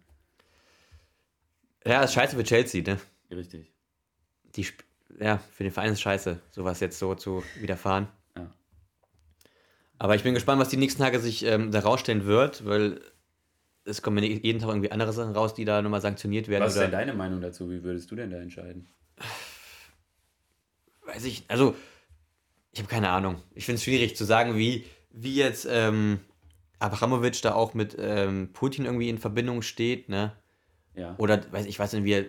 Ja, 1.86 2.02
ist 2.02 2.12
scheiße 2.14 2.36
für 2.36 2.44
Chelsea, 2.44 2.82
ne? 2.82 2.98
Richtig. 3.30 3.72
Die, 4.56 4.66
ja, 5.20 5.38
für 5.52 5.62
den 5.62 5.72
Verein 5.72 5.92
ist 5.92 6.00
scheiße, 6.00 6.40
sowas 6.50 6.80
jetzt 6.80 6.98
so 6.98 7.14
zu 7.14 7.42
widerfahren. 7.60 8.08
Ja. 8.36 8.50
Aber 9.98 10.14
ich 10.14 10.22
bin 10.22 10.34
gespannt, 10.34 10.60
was 10.60 10.68
die 10.68 10.76
nächsten 10.76 11.02
Tage 11.02 11.18
sich 11.20 11.44
ähm, 11.44 11.70
da 11.70 11.80
rausstellen 11.80 12.24
wird, 12.26 12.64
weil 12.66 13.00
es 13.84 14.02
kommen 14.02 14.22
ja 14.22 14.28
jeden 14.30 14.60
Tag 14.60 14.68
irgendwie 14.68 14.90
andere 14.92 15.12
Sachen 15.12 15.32
raus, 15.34 15.54
die 15.54 15.64
da 15.64 15.80
nochmal 15.80 16.00
sanktioniert 16.02 16.48
werden. 16.48 16.64
Was 16.64 16.74
ist 16.74 16.80
denn 16.82 16.90
deine 16.90 17.14
Meinung 17.14 17.40
dazu? 17.40 17.70
Wie 17.70 17.82
würdest 17.82 18.10
du 18.10 18.16
denn 18.16 18.30
da 18.30 18.38
entscheiden? 18.38 18.88
weiß 21.06 21.24
ich, 21.24 21.44
also 21.48 21.74
ich 22.72 22.80
habe 22.80 22.88
keine 22.88 23.08
Ahnung. 23.08 23.42
Ich 23.54 23.64
finde 23.64 23.76
es 23.76 23.84
schwierig 23.84 24.14
zu 24.16 24.24
sagen, 24.24 24.56
wie, 24.56 24.84
wie 25.20 25.34
jetzt 25.34 25.66
ähm, 25.70 26.20
Abramovic 26.78 27.42
da 27.42 27.54
auch 27.54 27.74
mit 27.74 27.96
ähm, 27.98 28.50
Putin 28.52 28.84
irgendwie 28.84 29.08
in 29.08 29.18
Verbindung 29.18 29.62
steht, 29.62 30.08
ne? 30.08 30.32
Ja. 30.94 31.14
Oder 31.18 31.40
weiß 31.52 31.66
ich 31.66 31.78
weiß 31.78 31.92
nicht, 31.94 32.04
wie 32.04 32.12
er 32.12 32.24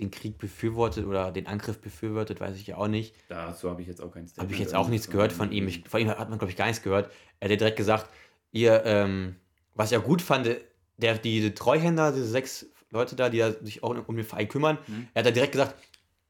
den 0.00 0.10
Krieg 0.10 0.38
befürwortet 0.38 1.06
oder 1.06 1.30
den 1.30 1.46
Angriff 1.46 1.78
befürwortet, 1.80 2.40
weiß 2.40 2.56
ich 2.56 2.66
ja 2.66 2.76
auch 2.76 2.88
nicht. 2.88 3.14
Dazu 3.28 3.70
habe 3.70 3.82
ich 3.82 3.88
jetzt 3.88 4.00
auch 4.00 4.10
kein 4.10 4.26
Statement. 4.26 4.38
Habe 4.48 4.52
ich 4.54 4.58
jetzt 4.60 4.74
auch 4.74 4.88
nichts 4.88 5.08
gehört 5.10 5.32
von 5.32 5.52
ihm. 5.52 5.68
Ich, 5.68 5.84
von 5.88 6.00
ihm 6.00 6.08
hat 6.08 6.28
man, 6.30 6.38
glaube 6.38 6.50
ich, 6.50 6.56
gar 6.56 6.66
nichts 6.66 6.82
gehört. 6.82 7.10
Er 7.38 7.46
hat 7.46 7.50
ja 7.50 7.56
direkt 7.56 7.76
gesagt, 7.76 8.08
ihr, 8.50 8.82
ähm, 8.84 9.36
was 9.74 9.92
ich 9.92 9.98
auch 9.98 10.04
gut 10.04 10.22
fand, 10.22 10.48
der, 10.96 11.18
diese 11.18 11.54
Treuhänder, 11.54 12.12
diese 12.12 12.26
sechs 12.26 12.66
Leute 12.90 13.16
da, 13.16 13.28
die 13.28 13.38
da 13.38 13.52
sich 13.52 13.82
auch 13.82 13.96
um 14.06 14.16
den 14.16 14.24
Verein 14.24 14.48
kümmern, 14.48 14.78
Mhm. 14.86 15.08
er 15.14 15.20
hat 15.20 15.26
da 15.26 15.30
direkt 15.30 15.52
gesagt, 15.52 15.74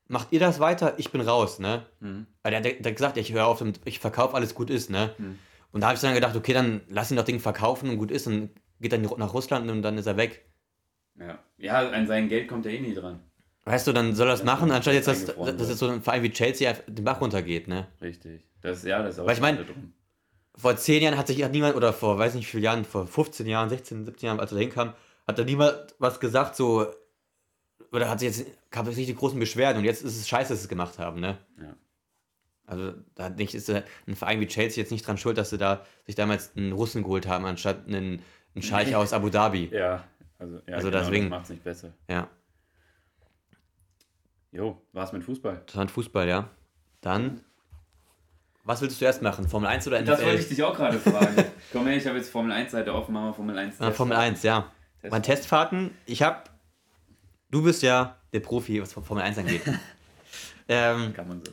macht 0.08 0.28
ihr 0.32 0.40
das 0.40 0.60
weiter, 0.60 0.94
ich 0.98 1.10
bin 1.10 1.20
raus, 1.20 1.58
ne? 1.58 1.86
Mhm. 2.00 2.26
Der 2.44 2.56
hat 2.56 2.64
direkt 2.64 2.96
gesagt, 2.96 3.16
ich 3.16 3.32
höre 3.32 3.46
auf, 3.46 3.64
ich 3.84 3.98
verkaufe, 3.98 4.34
alles 4.34 4.54
gut 4.54 4.68
ist, 4.70 4.90
ne? 4.90 5.14
Mhm. 5.18 5.38
Und 5.72 5.80
da 5.80 5.88
habe 5.88 5.94
ich 5.96 6.00
dann 6.00 6.14
gedacht, 6.14 6.36
okay, 6.36 6.52
dann 6.52 6.82
lass 6.88 7.10
ihn 7.10 7.16
doch 7.16 7.24
Ding 7.24 7.40
verkaufen 7.40 7.88
und 7.90 7.98
gut 7.98 8.10
ist 8.10 8.26
und 8.26 8.50
geht 8.80 8.92
dann 8.92 9.02
nach 9.02 9.34
Russland 9.34 9.70
und 9.70 9.82
dann 9.82 9.98
ist 9.98 10.06
er 10.06 10.16
weg. 10.16 10.44
Ja. 11.18 11.38
ja, 11.58 11.90
an 11.90 12.06
sein 12.06 12.28
Geld 12.28 12.48
kommt 12.48 12.66
er 12.66 12.72
eh 12.72 12.80
nie 12.80 12.94
dran. 12.94 13.20
Weißt 13.64 13.86
du, 13.86 13.92
dann 13.92 14.14
soll 14.14 14.26
er 14.28 14.32
das 14.32 14.44
machen, 14.44 14.70
anstatt 14.72 14.94
jetzt, 14.94 15.06
dass, 15.08 15.24
dass 15.26 15.68
jetzt 15.68 15.78
so 15.78 15.88
ein 15.88 16.02
Verein 16.02 16.22
wie 16.22 16.30
Chelsea 16.30 16.72
den 16.88 17.04
Bach 17.04 17.20
runtergeht, 17.20 17.68
ne? 17.68 17.86
Richtig. 18.00 18.48
Das, 18.60 18.82
ja, 18.82 19.02
das 19.02 19.14
ist 19.14 19.20
auch 19.20 19.26
Weil 19.26 19.34
ich 19.34 19.40
mein- 19.40 19.56
schade 19.56 19.72
drum. 19.72 19.92
Vor 20.54 20.76
zehn 20.76 21.02
Jahren 21.02 21.16
hat 21.16 21.28
sich 21.28 21.42
hat 21.42 21.52
niemand, 21.52 21.76
oder 21.76 21.92
vor 21.94 22.18
weiß 22.18 22.34
nicht 22.34 22.46
wie 22.46 22.50
vielen 22.50 22.64
Jahren, 22.64 22.84
vor 22.84 23.06
15 23.06 23.46
Jahren, 23.46 23.70
16, 23.70 24.04
17 24.04 24.26
Jahren, 24.26 24.40
als 24.40 24.52
er 24.52 24.56
da 24.56 24.60
hinkam, 24.60 24.92
hat 25.26 25.38
da 25.38 25.44
niemand 25.44 25.94
was 25.98 26.20
gesagt, 26.20 26.56
so, 26.56 26.86
oder 27.90 28.10
hat 28.10 28.20
sich 28.20 28.36
jetzt, 28.36 28.46
gab 28.70 28.86
es 28.88 28.96
nicht 28.96 29.08
die 29.08 29.14
großen 29.14 29.38
Beschwerden 29.38 29.78
und 29.78 29.84
jetzt 29.84 30.02
ist 30.02 30.16
es 30.18 30.28
scheiße, 30.28 30.50
dass 30.52 30.58
sie 30.58 30.64
es 30.64 30.68
gemacht 30.68 30.98
haben, 30.98 31.20
ne? 31.20 31.38
Ja. 31.58 31.74
Also 32.72 32.94
da 33.14 33.28
denke 33.28 33.42
ich, 33.44 33.54
ist 33.54 33.68
ein 33.70 34.16
Verein 34.16 34.40
wie 34.40 34.46
Chelsea 34.46 34.82
jetzt 34.82 34.90
nicht 34.90 35.06
dran 35.06 35.18
schuld, 35.18 35.36
dass 35.36 35.50
sie 35.50 35.58
da 35.58 35.84
sich 36.06 36.14
damals 36.14 36.56
einen 36.56 36.72
Russen 36.72 37.02
geholt 37.02 37.26
haben, 37.26 37.44
anstatt 37.44 37.86
einen, 37.86 38.22
einen 38.54 38.62
Scheich 38.62 38.96
aus 38.96 39.12
Abu 39.12 39.28
Dhabi. 39.28 39.68
Ja, 39.72 40.04
also, 40.38 40.56
ja, 40.66 40.74
Also 40.76 40.88
genau, 40.88 41.00
deswegen- 41.02 41.24
das 41.24 41.30
macht 41.30 41.44
es 41.44 41.50
nicht 41.50 41.64
besser. 41.64 41.92
Ja, 42.08 42.28
Jo, 44.52 44.80
war's 44.92 45.12
mit 45.12 45.24
Fußball? 45.24 45.62
das 45.66 45.76
war 45.76 45.84
ein 45.84 45.88
Fußball, 45.88 46.28
ja. 46.28 46.48
Dann, 47.00 47.40
was 48.64 48.80
willst 48.82 48.96
du 48.96 48.98
zuerst 49.00 49.22
machen? 49.22 49.48
Formel 49.48 49.68
1 49.68 49.86
oder 49.88 49.98
NFL? 49.98 50.06
Das 50.10 50.22
wollte 50.24 50.40
ich 50.42 50.48
dich 50.48 50.62
auch 50.62 50.76
gerade 50.76 50.98
fragen. 50.98 51.44
Komm 51.72 51.86
her, 51.86 51.96
ich 51.96 52.06
habe 52.06 52.16
jetzt 52.18 52.30
Formel 52.30 52.52
1 52.52 52.70
Seite 52.72 52.94
offen, 52.94 53.12
machen 53.14 53.26
wir 53.26 53.34
Formel 53.34 53.56
1. 53.58 53.80
Ah, 53.80 53.90
Formel 53.92 54.16
1, 54.16 54.42
ja. 54.42 54.60
Testfahrten. 55.00 55.10
Meine 55.10 55.22
Testfahrten, 55.22 55.90
ich 56.06 56.22
habe, 56.22 56.42
du 57.50 57.62
bist 57.62 57.82
ja 57.82 58.16
der 58.32 58.40
Profi, 58.40 58.80
was 58.82 58.92
Formel 58.92 59.22
1 59.24 59.38
angeht. 59.38 59.62
ähm, 60.68 61.12
Kann 61.14 61.28
man 61.28 61.42
so. 61.44 61.52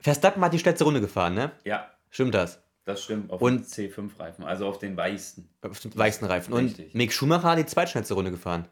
Verstappen 0.00 0.42
hat 0.44 0.52
die 0.52 0.58
schnellste 0.58 0.84
Runde 0.84 1.00
gefahren, 1.00 1.34
ne? 1.34 1.52
Ja, 1.64 1.90
Stimmt 2.10 2.34
das? 2.34 2.62
das 2.84 3.02
stimmt. 3.04 3.30
Auf 3.30 3.42
Und- 3.42 3.58
den 3.58 3.64
C5-Reifen, 3.90 4.44
also 4.44 4.66
auf 4.66 4.78
den 4.78 4.96
weichsten. 4.96 5.48
Auf 5.62 5.78
den 5.80 5.94
weichsten 5.96 6.24
Reifen. 6.24 6.54
Und 6.54 6.64
Richtig. 6.66 6.94
Mick 6.94 7.12
Schumacher 7.12 7.50
hat 7.50 7.58
die 7.58 7.66
zweitschnellste 7.66 8.14
Runde 8.14 8.30
gefahren. 8.30 8.66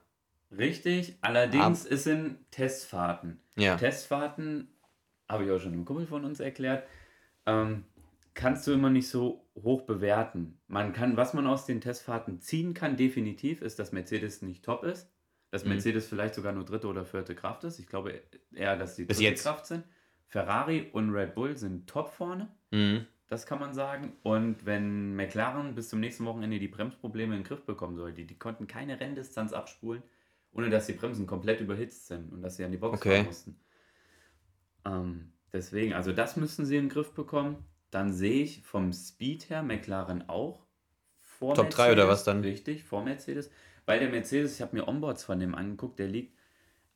Richtig, 0.56 1.16
allerdings 1.20 1.84
ist 1.84 2.06
in 2.06 2.38
Testfahrten. 2.50 3.40
Ja. 3.56 3.76
Testfahrten, 3.76 4.68
habe 5.28 5.44
ich 5.44 5.50
auch 5.50 5.58
schon 5.58 5.72
einem 5.72 5.84
Kumpel 5.84 6.06
von 6.06 6.24
uns 6.24 6.40
erklärt, 6.40 6.86
ähm, 7.46 7.84
kannst 8.34 8.66
du 8.66 8.72
immer 8.72 8.88
nicht 8.90 9.08
so 9.08 9.44
hoch 9.60 9.82
bewerten. 9.82 10.58
Man 10.68 10.92
kann, 10.92 11.16
was 11.16 11.34
man 11.34 11.46
aus 11.46 11.66
den 11.66 11.80
Testfahrten 11.80 12.40
ziehen 12.40 12.74
kann, 12.74 12.96
definitiv, 12.96 13.60
ist, 13.60 13.78
dass 13.78 13.92
Mercedes 13.92 14.40
nicht 14.42 14.64
top 14.64 14.84
ist. 14.84 15.10
Dass 15.50 15.64
Mhm. 15.64 15.70
Mercedes 15.70 16.06
vielleicht 16.06 16.34
sogar 16.34 16.52
nur 16.52 16.64
dritte 16.64 16.86
oder 16.86 17.04
vierte 17.04 17.34
Kraft 17.34 17.64
ist. 17.64 17.78
Ich 17.78 17.86
glaube 17.86 18.20
eher, 18.54 18.76
dass 18.76 18.96
die 18.96 19.06
dritte 19.06 19.22
jetzt. 19.22 19.42
Kraft 19.42 19.66
sind. 19.66 19.84
Ferrari 20.26 20.90
und 20.92 21.10
Red 21.10 21.34
Bull 21.34 21.56
sind 21.56 21.88
top 21.88 22.10
vorne. 22.10 22.48
Mhm. 22.70 23.06
Das 23.28 23.46
kann 23.46 23.58
man 23.58 23.74
sagen. 23.74 24.12
Und 24.22 24.66
wenn 24.66 25.16
McLaren 25.16 25.74
bis 25.74 25.88
zum 25.88 26.00
nächsten 26.00 26.24
Wochenende 26.24 26.58
die 26.58 26.68
Bremsprobleme 26.68 27.34
in 27.34 27.42
den 27.42 27.46
Griff 27.46 27.64
bekommen 27.64 27.96
soll, 27.96 28.12
die, 28.12 28.38
konnten 28.38 28.66
keine 28.66 29.00
Renndistanz 29.00 29.52
abspulen, 29.52 30.02
ohne 30.52 30.70
dass 30.70 30.86
die 30.86 30.92
Bremsen 30.92 31.26
komplett 31.26 31.60
überhitzt 31.60 32.06
sind 32.06 32.32
und 32.32 32.42
dass 32.42 32.56
sie 32.56 32.64
an 32.64 32.70
die 32.70 32.78
Box 32.78 33.00
Okay. 33.00 33.16
fahren 33.16 33.26
mussten. 33.26 33.60
Ähm, 34.84 35.32
deswegen, 35.52 35.92
also 35.94 36.12
das 36.12 36.36
müssen 36.36 36.64
sie 36.66 36.76
in 36.76 36.84
den 36.84 36.90
Griff 36.90 37.12
bekommen. 37.12 37.64
Dann 37.90 38.12
sehe 38.12 38.42
ich 38.42 38.62
vom 38.62 38.92
Speed 38.92 39.50
her 39.50 39.62
McLaren 39.62 40.28
auch 40.28 40.66
vor 41.20 41.54
Top 41.54 41.70
drei 41.70 41.92
oder 41.92 42.08
was 42.08 42.24
dann? 42.24 42.40
Richtig, 42.42 42.84
vor 42.84 43.02
Mercedes. 43.04 43.50
Weil 43.84 44.00
der 44.00 44.08
Mercedes, 44.08 44.54
ich 44.54 44.62
habe 44.62 44.76
mir 44.76 44.88
Onboards 44.88 45.24
von 45.24 45.38
dem 45.38 45.54
angeguckt, 45.54 45.98
der 45.98 46.08
liegt 46.08 46.36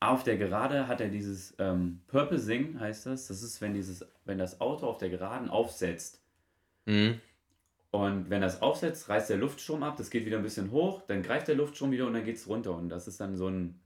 auf 0.01 0.23
der 0.23 0.37
Gerade, 0.37 0.87
hat 0.87 0.99
er 0.99 1.09
dieses 1.09 1.55
ähm, 1.59 2.01
Purposing, 2.07 2.79
heißt 2.79 3.05
das. 3.05 3.27
Das 3.27 3.43
ist, 3.43 3.61
wenn, 3.61 3.73
dieses, 3.73 4.05
wenn 4.25 4.37
das 4.37 4.59
Auto 4.59 4.87
auf 4.87 4.97
der 4.97 5.09
Geraden 5.09 5.49
aufsetzt. 5.49 6.21
Mhm. 6.85 7.21
Und 7.91 8.29
wenn 8.29 8.41
das 8.41 8.61
aufsetzt, 8.61 9.09
reißt 9.09 9.29
der 9.29 9.37
Luftstrom 9.37 9.83
ab, 9.83 9.97
das 9.97 10.09
geht 10.09 10.25
wieder 10.25 10.37
ein 10.37 10.43
bisschen 10.43 10.71
hoch, 10.71 11.03
dann 11.07 11.21
greift 11.23 11.47
der 11.47 11.55
Luftstrom 11.55 11.91
wieder 11.91 12.07
und 12.07 12.13
dann 12.13 12.25
geht 12.25 12.37
es 12.37 12.47
runter. 12.47 12.75
Und 12.75 12.89
das 12.89 13.07
ist 13.07 13.19
dann 13.21 13.35
so 13.37 13.47
ein, 13.47 13.79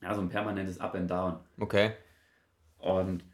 ja, 0.00 0.14
so 0.14 0.20
ein 0.20 0.28
permanentes 0.28 0.80
Up 0.80 0.94
and 0.94 1.10
Down. 1.10 1.40
Okay. 1.58 1.92
Und 2.78 3.24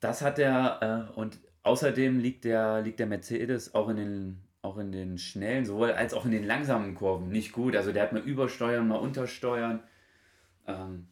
Das 0.00 0.22
hat 0.22 0.38
er, 0.38 1.10
äh, 1.14 1.18
und 1.18 1.38
außerdem 1.62 2.18
liegt 2.18 2.44
der, 2.44 2.82
liegt 2.82 2.98
der 2.98 3.06
Mercedes 3.06 3.74
auch 3.74 3.88
in 3.88 3.96
den 3.96 4.42
auch 4.62 4.78
in 4.78 4.90
den 4.90 5.16
schnellen, 5.18 5.64
sowohl 5.64 5.92
als 5.92 6.12
auch 6.12 6.24
in 6.24 6.32
den 6.32 6.44
langsamen 6.44 6.94
Kurven 6.96 7.28
nicht 7.28 7.52
gut. 7.52 7.76
Also 7.76 7.92
der 7.92 8.02
hat 8.02 8.12
mal 8.12 8.22
übersteuern, 8.22 8.88
mal 8.88 8.96
untersteuern. 8.96 9.80
Ähm, 10.66 11.06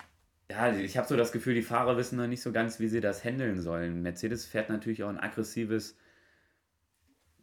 ja, 0.51 0.75
ich 0.75 0.97
habe 0.97 1.09
so 1.09 1.17
das 1.17 1.33
Gefühl, 1.33 1.55
die 1.55 1.63
Fahrer 1.63 1.97
wissen 1.97 2.19
noch 2.19 2.27
nicht 2.27 2.43
so 2.43 2.53
ganz, 2.53 2.79
wie 2.79 2.89
sie 2.89 3.01
das 3.01 3.25
handeln 3.25 3.61
sollen. 3.61 4.03
Mercedes 4.03 4.45
fährt 4.45 4.69
natürlich 4.69 5.03
auch 5.03 5.09
ein 5.09 5.19
aggressives, 5.19 5.97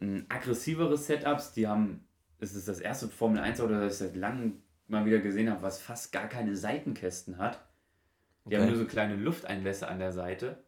ein 0.00 0.26
aggressiveres 0.28 1.06
Setups. 1.06 1.52
Die 1.52 1.66
haben, 1.66 2.04
es 2.38 2.54
ist 2.54 2.68
das 2.68 2.80
erste 2.80 3.08
Formel 3.08 3.40
1 3.40 3.60
oder 3.60 3.80
das 3.80 3.94
ich 3.94 3.98
seit 3.98 4.16
langem 4.16 4.62
mal 4.86 5.04
wieder 5.04 5.18
gesehen 5.18 5.50
habe, 5.50 5.62
was 5.62 5.80
fast 5.80 6.12
gar 6.12 6.28
keine 6.28 6.56
Seitenkästen 6.56 7.38
hat. 7.38 7.60
Die 8.44 8.48
okay. 8.48 8.58
haben 8.58 8.68
nur 8.68 8.76
so 8.76 8.86
kleine 8.86 9.16
Lufteinlässe 9.16 9.88
an 9.88 9.98
der 9.98 10.12
Seite. 10.12 10.62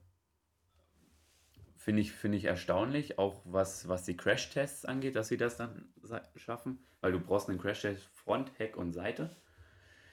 Finde 1.77 2.01
ich, 2.01 2.13
find 2.13 2.35
ich 2.35 2.47
erstaunlich, 2.47 3.19
auch 3.19 3.43
was, 3.45 3.89
was 3.89 4.05
die 4.05 4.17
Crash-Tests 4.17 4.87
angeht, 4.87 5.17
dass 5.17 5.29
sie 5.29 5.37
das 5.37 5.57
dann 5.57 5.85
schaffen, 6.37 6.79
weil 7.01 7.13
du 7.13 7.21
brauchst 7.21 7.49
einen 7.49 7.59
Crash-Test 7.59 8.03
Front, 8.07 8.53
Heck 8.59 8.77
und 8.77 8.93
Seite. 8.93 9.37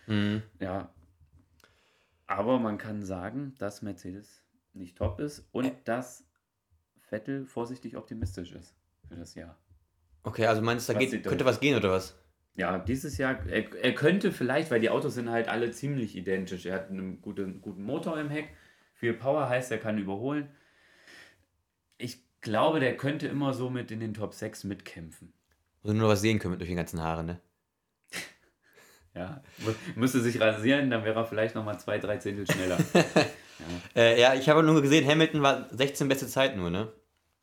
Mhm. 0.07 0.43
Ja. 0.59 0.93
Aber 2.31 2.59
man 2.59 2.77
kann 2.77 3.03
sagen, 3.03 3.53
dass 3.57 3.81
Mercedes 3.81 4.43
nicht 4.73 4.97
top 4.97 5.19
ist 5.19 5.47
und 5.51 5.73
dass 5.85 6.25
Vettel 6.99 7.45
vorsichtig 7.45 7.97
optimistisch 7.97 8.53
ist 8.53 8.75
für 9.07 9.15
das 9.15 9.35
Jahr. 9.35 9.57
Okay, 10.23 10.45
also 10.45 10.61
meinst 10.61 10.87
du, 10.87 10.93
da 10.93 10.99
geht, 10.99 11.23
könnte 11.23 11.45
was 11.45 11.59
gehen 11.59 11.75
oder 11.75 11.91
was? 11.91 12.17
Ja, 12.55 12.77
dieses 12.79 13.17
Jahr, 13.17 13.45
er, 13.47 13.73
er 13.75 13.93
könnte 13.93 14.31
vielleicht, 14.31 14.71
weil 14.71 14.79
die 14.79 14.89
Autos 14.89 15.15
sind 15.15 15.29
halt 15.29 15.47
alle 15.47 15.71
ziemlich 15.71 16.15
identisch. 16.15 16.65
Er 16.65 16.75
hat 16.75 16.89
einen 16.89 17.21
guten, 17.21 17.61
guten 17.61 17.83
Motor 17.83 18.19
im 18.19 18.29
Heck, 18.29 18.49
viel 18.93 19.13
Power 19.13 19.49
heißt, 19.49 19.71
er 19.71 19.79
kann 19.79 19.97
überholen 19.97 20.49
ich 22.01 22.23
glaube, 22.41 22.79
der 22.79 22.97
könnte 22.97 23.27
immer 23.27 23.53
so 23.53 23.69
mit 23.69 23.91
in 23.91 23.99
den 23.99 24.13
Top 24.13 24.33
6 24.33 24.63
mitkämpfen. 24.65 25.33
Also 25.83 25.95
nur 25.95 26.09
was 26.09 26.21
sehen 26.21 26.39
können 26.39 26.57
durch 26.57 26.69
die 26.69 26.75
ganzen 26.75 27.01
Haare, 27.01 27.23
ne? 27.23 27.39
Ja, 29.13 29.43
müsste 29.95 30.21
sich 30.21 30.39
rasieren, 30.39 30.89
dann 30.89 31.03
wäre 31.03 31.19
er 31.19 31.25
vielleicht 31.25 31.55
nochmal 31.55 31.79
zwei, 31.79 31.99
drei 31.99 32.17
Zehntel 32.17 32.49
schneller. 32.49 32.77
ja. 32.93 34.01
Äh, 34.01 34.19
ja, 34.19 34.33
ich 34.33 34.47
habe 34.47 34.63
nur 34.63 34.81
gesehen, 34.81 35.05
Hamilton 35.07 35.41
war 35.41 35.67
16 35.71 36.07
beste 36.07 36.27
Zeit 36.27 36.55
nur, 36.55 36.69
ne? 36.69 36.91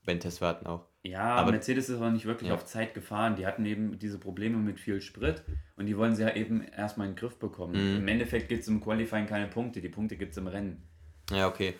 Wenn 0.05 0.21
Testfahrten 0.21 0.67
auch. 0.67 0.87
Ja, 1.03 1.35
aber 1.37 1.53
Mercedes 1.53 1.89
ist 1.91 2.01
auch 2.01 2.11
nicht 2.11 2.25
wirklich 2.25 2.49
ja. 2.49 2.55
auf 2.55 2.65
Zeit 2.65 2.95
gefahren. 2.95 3.37
Die 3.37 3.47
hatten 3.47 3.65
eben 3.67 3.99
diese 3.99 4.19
Probleme 4.19 4.57
mit 4.57 4.81
viel 4.81 5.01
Sprit 5.03 5.43
und 5.77 5.87
die 5.87 5.97
wollen 5.97 6.15
sie 6.15 6.23
ja 6.23 6.35
eben 6.35 6.63
erstmal 6.63 7.07
in 7.07 7.13
den 7.15 7.19
Griff 7.19 7.39
bekommen. 7.39 7.73
Mhm. 7.73 7.99
Im 7.99 8.09
Endeffekt 8.09 8.49
gibt 8.49 8.63
es 8.63 8.69
im 8.69 8.81
Qualifying 8.81 9.27
keine 9.27 9.49
Punkte, 9.49 9.81
die 9.83 9.89
Punkte 9.89 10.17
gibt 10.17 10.33
es 10.33 10.39
im 10.39 10.47
Rennen. 10.47 10.89
Ja, 11.31 11.47
okay. 11.47 11.75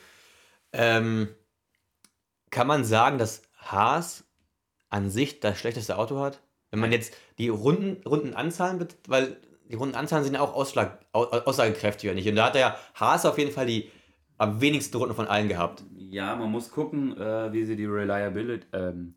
Ähm, 0.73 1.29
kann 2.51 2.67
man 2.67 2.85
sagen, 2.85 3.19
dass 3.19 3.43
Haas 3.57 4.25
an 4.91 5.11
sich 5.11 5.41
das 5.41 5.59
schlechteste 5.59 5.97
Auto 5.97 6.21
hat? 6.21 6.43
Wenn 6.71 6.81
man 6.81 6.93
jetzt 6.93 7.17
die 7.39 7.49
Runden, 7.49 8.07
Rundenanzahlen, 8.07 8.87
weil 9.07 9.39
die 9.69 9.75
Rundenanzahlen 9.75 10.25
sind 10.25 10.35
ja 10.35 10.41
auch 10.41 10.55
Ausschlag, 10.55 11.01
aussagekräftiger 11.13 12.15
nicht. 12.15 12.29
Und 12.29 12.37
da 12.37 12.47
hat 12.47 12.55
der 12.55 12.77
Haas 12.95 13.27
auf 13.27 13.39
jeden 13.39 13.53
Fall 13.53 13.67
die 13.67 13.91
am 14.39 14.61
wenigsten 14.61 14.97
Runden 14.97 15.15
von 15.15 15.27
allen 15.27 15.49
gehabt. 15.49 15.85
Ja, 15.97 16.37
man 16.37 16.51
muss 16.51 16.71
gucken, 16.71 17.17
äh, 17.19 17.53
wie 17.53 17.65
sie 17.65 17.77
die 17.77 17.87
Reliability, 17.87 18.67
ähm, 18.73 19.15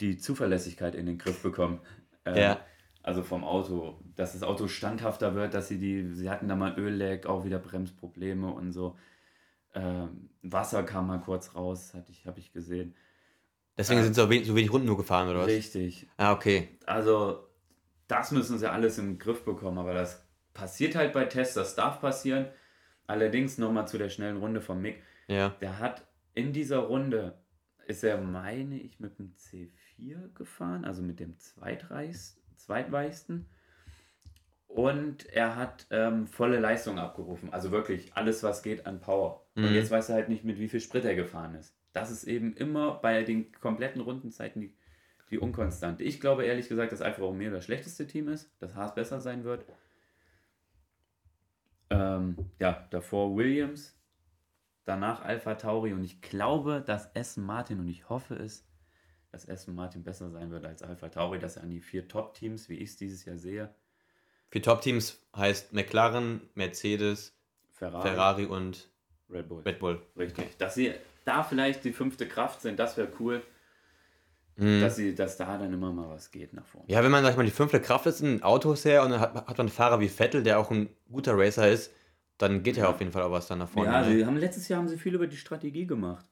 die 0.00 0.16
Zuverlässigkeit 0.16 0.94
in 0.94 1.06
den 1.06 1.18
Griff 1.18 1.42
bekommen. 1.42 1.80
Ähm, 2.24 2.36
ja. 2.36 2.60
Also 3.02 3.22
vom 3.22 3.42
Auto, 3.42 4.00
dass 4.14 4.32
das 4.32 4.44
Auto 4.44 4.68
standhafter 4.68 5.34
wird, 5.34 5.54
dass 5.54 5.68
sie 5.68 5.78
die, 5.78 6.14
sie 6.14 6.30
hatten 6.30 6.48
da 6.48 6.54
mal 6.54 6.78
Ölleck, 6.78 7.26
auch 7.26 7.44
wieder 7.44 7.58
Bremsprobleme 7.58 8.48
und 8.48 8.72
so. 8.72 8.96
Ähm, 9.74 10.30
Wasser 10.42 10.84
kam 10.84 11.08
mal 11.08 11.18
kurz 11.18 11.54
raus, 11.54 11.94
hatte 11.94 12.12
ich, 12.12 12.26
habe 12.26 12.38
ich 12.38 12.52
gesehen. 12.52 12.94
Deswegen 13.76 14.00
äh, 14.00 14.04
sind 14.04 14.14
so 14.14 14.30
wenig, 14.30 14.46
so 14.46 14.54
wenig 14.54 14.72
Runden 14.72 14.86
nur 14.86 14.96
gefahren, 14.96 15.28
oder 15.28 15.40
was? 15.40 15.48
Richtig. 15.48 16.06
Ah, 16.16 16.32
okay. 16.32 16.68
Also, 16.86 17.48
das 18.12 18.30
müssen 18.30 18.58
sie 18.58 18.70
alles 18.70 18.98
im 18.98 19.18
Griff 19.18 19.44
bekommen, 19.44 19.78
aber 19.78 19.94
das 19.94 20.22
passiert 20.52 20.94
halt 20.94 21.14
bei 21.14 21.24
Tests, 21.24 21.54
das 21.54 21.74
darf 21.74 22.00
passieren. 22.00 22.46
Allerdings 23.06 23.58
nochmal 23.58 23.88
zu 23.88 23.98
der 23.98 24.10
schnellen 24.10 24.36
Runde 24.36 24.60
von 24.60 24.80
Mick. 24.80 25.02
Ja. 25.28 25.50
Der 25.60 25.78
hat 25.78 26.06
in 26.34 26.52
dieser 26.52 26.78
Runde, 26.78 27.38
ist 27.86 28.04
er, 28.04 28.20
meine 28.20 28.78
ich, 28.78 29.00
mit 29.00 29.18
dem 29.18 29.34
C4 29.34 30.34
gefahren, 30.34 30.84
also 30.84 31.02
mit 31.02 31.20
dem 31.20 31.38
zweitweichsten. 31.38 33.46
Und 34.68 35.26
er 35.26 35.56
hat 35.56 35.86
ähm, 35.90 36.26
volle 36.26 36.60
Leistung 36.60 36.98
abgerufen. 36.98 37.52
Also 37.52 37.70
wirklich 37.70 38.14
alles, 38.14 38.42
was 38.42 38.62
geht 38.62 38.86
an 38.86 39.00
Power. 39.00 39.46
Mhm. 39.54 39.64
Und 39.64 39.74
jetzt 39.74 39.90
weiß 39.90 40.10
er 40.10 40.16
halt 40.16 40.28
nicht, 40.28 40.44
mit 40.44 40.58
wie 40.58 40.68
viel 40.68 40.80
Sprit 40.80 41.04
er 41.04 41.14
gefahren 41.14 41.54
ist. 41.54 41.74
Das 41.92 42.10
ist 42.10 42.24
eben 42.24 42.54
immer 42.54 42.94
bei 42.94 43.22
den 43.22 43.52
kompletten 43.52 44.02
Rundenzeiten 44.02 44.60
die, 44.60 44.74
die 45.32 45.38
Unkonstante. 45.38 46.04
Ich 46.04 46.20
glaube 46.20 46.44
ehrlich 46.44 46.68
gesagt, 46.68 46.92
dass 46.92 47.02
Alfa 47.02 47.22
Romeo 47.22 47.50
das 47.50 47.64
schlechteste 47.64 48.06
Team 48.06 48.28
ist, 48.28 48.50
dass 48.60 48.74
Haas 48.74 48.94
besser 48.94 49.20
sein 49.20 49.44
wird. 49.44 49.64
Ähm, 51.90 52.36
ja, 52.58 52.86
davor 52.90 53.34
Williams, 53.34 53.98
danach 54.84 55.24
Alpha 55.24 55.54
Tauri 55.54 55.92
und 55.92 56.04
ich 56.04 56.20
glaube, 56.20 56.82
dass 56.86 57.14
Aston 57.16 57.44
Martin 57.44 57.80
und 57.80 57.88
ich 57.88 58.08
hoffe 58.08 58.34
es, 58.34 58.66
dass 59.30 59.48
Aston 59.48 59.74
Martin 59.74 60.04
besser 60.04 60.30
sein 60.30 60.50
wird 60.50 60.64
als 60.66 60.82
Alpha 60.82 61.08
Tauri, 61.08 61.38
dass 61.38 61.56
er 61.56 61.62
an 61.62 61.70
die 61.70 61.80
vier 61.80 62.06
Top-Teams, 62.06 62.68
wie 62.68 62.76
ich 62.76 62.90
es 62.90 62.96
dieses 62.96 63.24
Jahr 63.24 63.38
sehe, 63.38 63.74
für 64.52 64.60
Top-Teams 64.60 65.18
heißt 65.34 65.72
McLaren, 65.72 66.42
Mercedes, 66.54 67.34
Ferrari, 67.70 68.02
Ferrari 68.06 68.44
und 68.44 68.90
Red 69.30 69.48
Bull. 69.48 69.62
Red 69.62 69.78
Bull. 69.78 70.02
Richtig. 70.14 70.58
Dass 70.58 70.74
sie 70.74 70.92
da 71.24 71.42
vielleicht 71.42 71.84
die 71.84 71.94
fünfte 71.94 72.28
Kraft 72.28 72.60
sind, 72.60 72.78
das 72.78 72.98
wäre 72.98 73.08
cool. 73.18 73.42
Mhm. 74.56 74.80
Dass, 74.80 74.96
sie, 74.96 75.14
dass 75.14 75.36
da 75.36 75.56
dann 75.56 75.72
immer 75.72 75.92
mal 75.92 76.08
was 76.08 76.30
geht 76.30 76.52
nach 76.52 76.66
vorne. 76.66 76.86
Ja, 76.90 77.02
wenn 77.02 77.10
man, 77.10 77.22
sag 77.24 77.30
ich 77.30 77.36
mal, 77.36 77.44
die 77.44 77.50
fünfte 77.50 77.80
Kraft 77.80 78.06
ist 78.06 78.20
in 78.20 78.42
Autos 78.42 78.84
her 78.84 79.02
und 79.02 79.10
dann 79.10 79.20
hat, 79.20 79.34
hat 79.34 79.48
man 79.48 79.60
einen 79.60 79.68
Fahrer 79.68 80.00
wie 80.00 80.08
Vettel, 80.08 80.42
der 80.42 80.58
auch 80.58 80.70
ein 80.70 80.90
guter 81.10 81.38
Racer 81.38 81.70
ist, 81.70 81.90
dann 82.38 82.62
geht 82.62 82.76
ja 82.76 82.88
auf 82.88 83.00
jeden 83.00 83.12
Fall 83.12 83.22
auch 83.22 83.30
was 83.30 83.46
dann 83.46 83.58
nach 83.58 83.68
vorne. 83.68 83.90
Ja, 83.90 84.04
sie 84.04 84.26
haben, 84.26 84.36
letztes 84.36 84.68
Jahr 84.68 84.80
haben 84.80 84.88
sie 84.88 84.98
viel 84.98 85.14
über 85.14 85.26
die 85.26 85.36
Strategie 85.36 85.86
gemacht. 85.86 86.26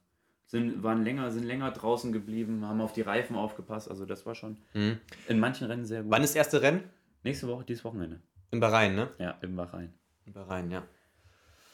Sind, 0.46 0.82
waren 0.82 1.04
länger, 1.04 1.30
sind 1.30 1.44
länger 1.44 1.70
draußen 1.70 2.12
geblieben, 2.12 2.66
haben 2.66 2.80
auf 2.80 2.92
die 2.92 3.02
Reifen 3.02 3.36
aufgepasst. 3.36 3.88
Also 3.88 4.04
das 4.04 4.26
war 4.26 4.34
schon 4.34 4.58
mhm. 4.74 4.98
in 5.28 5.38
manchen 5.38 5.68
Rennen 5.68 5.84
sehr 5.84 6.02
gut. 6.02 6.10
Wann 6.10 6.22
ist 6.24 6.30
das 6.30 6.36
erste 6.36 6.62
Rennen? 6.62 6.82
Nächste 7.22 7.46
Woche, 7.46 7.64
dieses 7.64 7.84
Wochenende. 7.84 8.20
In 8.50 8.58
Bahrain, 8.58 8.96
ne? 8.96 9.10
Ja, 9.18 9.38
in 9.42 9.54
Bahrain. 9.54 9.94
In 10.26 10.32
Bahrain, 10.32 10.70
ja. 10.70 10.82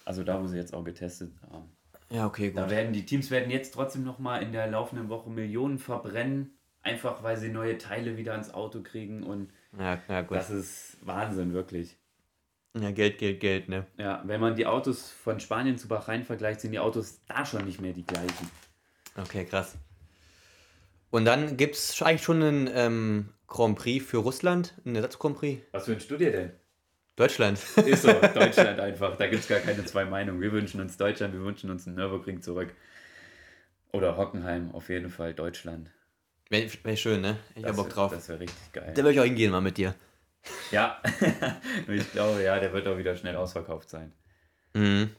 Also 0.04 0.22
da, 0.22 0.40
wo 0.40 0.46
sie 0.46 0.56
jetzt 0.56 0.74
auch 0.74 0.84
getestet 0.84 1.32
haben. 1.50 1.75
Ja, 2.10 2.26
okay, 2.26 2.50
gut. 2.50 2.58
Da 2.58 2.70
werden 2.70 2.92
die 2.92 3.04
Teams 3.04 3.30
werden 3.30 3.50
jetzt 3.50 3.74
trotzdem 3.74 4.04
nochmal 4.04 4.42
in 4.42 4.52
der 4.52 4.66
laufenden 4.68 5.08
Woche 5.08 5.28
Millionen 5.30 5.78
verbrennen, 5.78 6.56
einfach 6.82 7.22
weil 7.22 7.36
sie 7.36 7.48
neue 7.48 7.78
Teile 7.78 8.16
wieder 8.16 8.34
ins 8.34 8.52
Auto 8.54 8.82
kriegen 8.82 9.22
und 9.22 9.50
ja, 9.78 10.00
ja, 10.08 10.22
gut. 10.22 10.36
das 10.36 10.50
ist 10.50 10.98
Wahnsinn, 11.02 11.52
wirklich. 11.52 11.96
Ja, 12.78 12.90
Geld, 12.90 13.18
Geld, 13.18 13.40
Geld, 13.40 13.68
ne? 13.68 13.86
Ja, 13.96 14.22
wenn 14.26 14.40
man 14.40 14.54
die 14.54 14.66
Autos 14.66 15.10
von 15.10 15.40
Spanien 15.40 15.78
zu 15.78 15.88
Bahrain 15.88 16.24
vergleicht, 16.24 16.60
sind 16.60 16.72
die 16.72 16.78
Autos 16.78 17.20
da 17.26 17.44
schon 17.46 17.64
nicht 17.64 17.80
mehr 17.80 17.92
die 17.92 18.04
gleichen. 18.04 18.50
Okay, 19.16 19.46
krass. 19.46 19.76
Und 21.10 21.24
dann 21.24 21.56
gibt 21.56 21.76
es 21.76 22.02
eigentlich 22.02 22.22
schon 22.22 22.42
einen 22.42 22.70
ähm, 22.72 23.28
Grand 23.46 23.78
Prix 23.78 24.04
für 24.04 24.18
Russland, 24.18 24.74
einen 24.84 24.96
Ersatz-Grand 24.96 25.38
Prix. 25.38 25.62
Was 25.72 25.88
wünschst 25.88 26.10
du 26.10 26.18
dir 26.18 26.32
denn? 26.32 26.52
Deutschland. 27.16 27.58
Ist 27.86 28.02
so, 28.02 28.12
Deutschland 28.34 28.78
einfach. 28.78 29.16
Da 29.16 29.26
gibt 29.26 29.42
es 29.42 29.48
gar 29.48 29.60
keine 29.60 29.84
zwei 29.84 30.04
Meinungen. 30.04 30.40
Wir 30.40 30.52
wünschen 30.52 30.80
uns 30.80 30.96
Deutschland, 30.96 31.32
wir 31.32 31.42
wünschen 31.42 31.70
uns 31.70 31.86
einen 31.86 31.96
Nürburgring 31.96 32.42
zurück. 32.42 32.74
Oder 33.92 34.16
Hockenheim, 34.18 34.72
auf 34.72 34.90
jeden 34.90 35.08
Fall 35.08 35.32
Deutschland. 35.32 35.90
Wäre 36.50 36.70
wär 36.82 36.96
schön, 36.96 37.22
ne? 37.22 37.38
Ich 37.54 37.64
habe 37.64 37.74
Bock 37.74 37.88
drauf. 37.88 38.12
Das 38.12 38.28
wäre 38.28 38.40
richtig 38.40 38.72
geil. 38.72 38.92
Da 38.94 39.02
würde 39.02 39.12
ich 39.12 39.20
auch 39.20 39.24
hingehen 39.24 39.50
mal 39.50 39.60
mit 39.60 39.78
dir. 39.78 39.94
Ja, 40.70 41.02
ich 41.88 42.12
glaube, 42.12 42.42
ja, 42.42 42.60
der 42.60 42.72
wird 42.72 42.86
auch 42.86 42.98
wieder 42.98 43.16
schnell 43.16 43.34
ausverkauft 43.34 43.88
sein. 43.88 44.12
Mhm. 44.74 45.10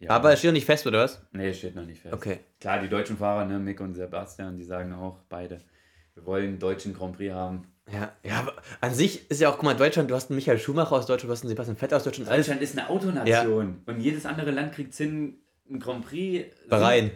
Ja. 0.00 0.10
Aber 0.10 0.32
es 0.32 0.40
steht 0.40 0.48
noch 0.48 0.54
nicht 0.54 0.66
fest, 0.66 0.84
oder 0.86 1.04
was? 1.04 1.24
Nee, 1.30 1.50
es 1.50 1.58
steht 1.58 1.76
noch 1.76 1.84
nicht 1.84 2.00
fest. 2.00 2.12
Okay. 2.12 2.40
Klar, 2.58 2.80
die 2.80 2.88
deutschen 2.88 3.16
Fahrer, 3.16 3.44
ne, 3.44 3.60
Mick 3.60 3.80
und 3.80 3.94
Sebastian, 3.94 4.56
die 4.56 4.64
sagen 4.64 4.92
auch 4.94 5.20
beide, 5.28 5.60
wir 6.14 6.26
wollen 6.26 6.44
einen 6.44 6.58
deutschen 6.58 6.92
Grand 6.92 7.16
Prix 7.16 7.32
haben. 7.32 7.71
Ja, 7.90 8.12
ja, 8.22 8.38
aber 8.38 8.54
an 8.80 8.94
sich 8.94 9.28
ist 9.30 9.40
ja 9.40 9.50
auch, 9.50 9.54
guck 9.54 9.64
mal, 9.64 9.74
Deutschland, 9.74 10.10
du 10.10 10.14
hast 10.14 10.30
einen 10.30 10.36
Michael 10.36 10.58
Schumacher 10.58 10.92
aus 10.92 11.06
Deutschland, 11.06 11.28
du 11.28 11.32
hast 11.32 11.42
einen 11.42 11.48
Sebastian 11.48 11.76
Vettel 11.76 11.96
aus 11.96 12.04
Deutschland. 12.04 12.30
Deutschland 12.30 12.60
alles. 12.60 12.70
ist 12.70 12.78
eine 12.78 12.88
Autonation 12.88 13.82
ja. 13.86 13.92
und 13.92 14.00
jedes 14.00 14.24
andere 14.24 14.52
Land 14.52 14.72
kriegt 14.72 14.94
hin, 14.94 15.42
einen 15.68 15.80
Grand 15.80 16.06
Prix. 16.06 16.54
Bahrain. 16.68 17.10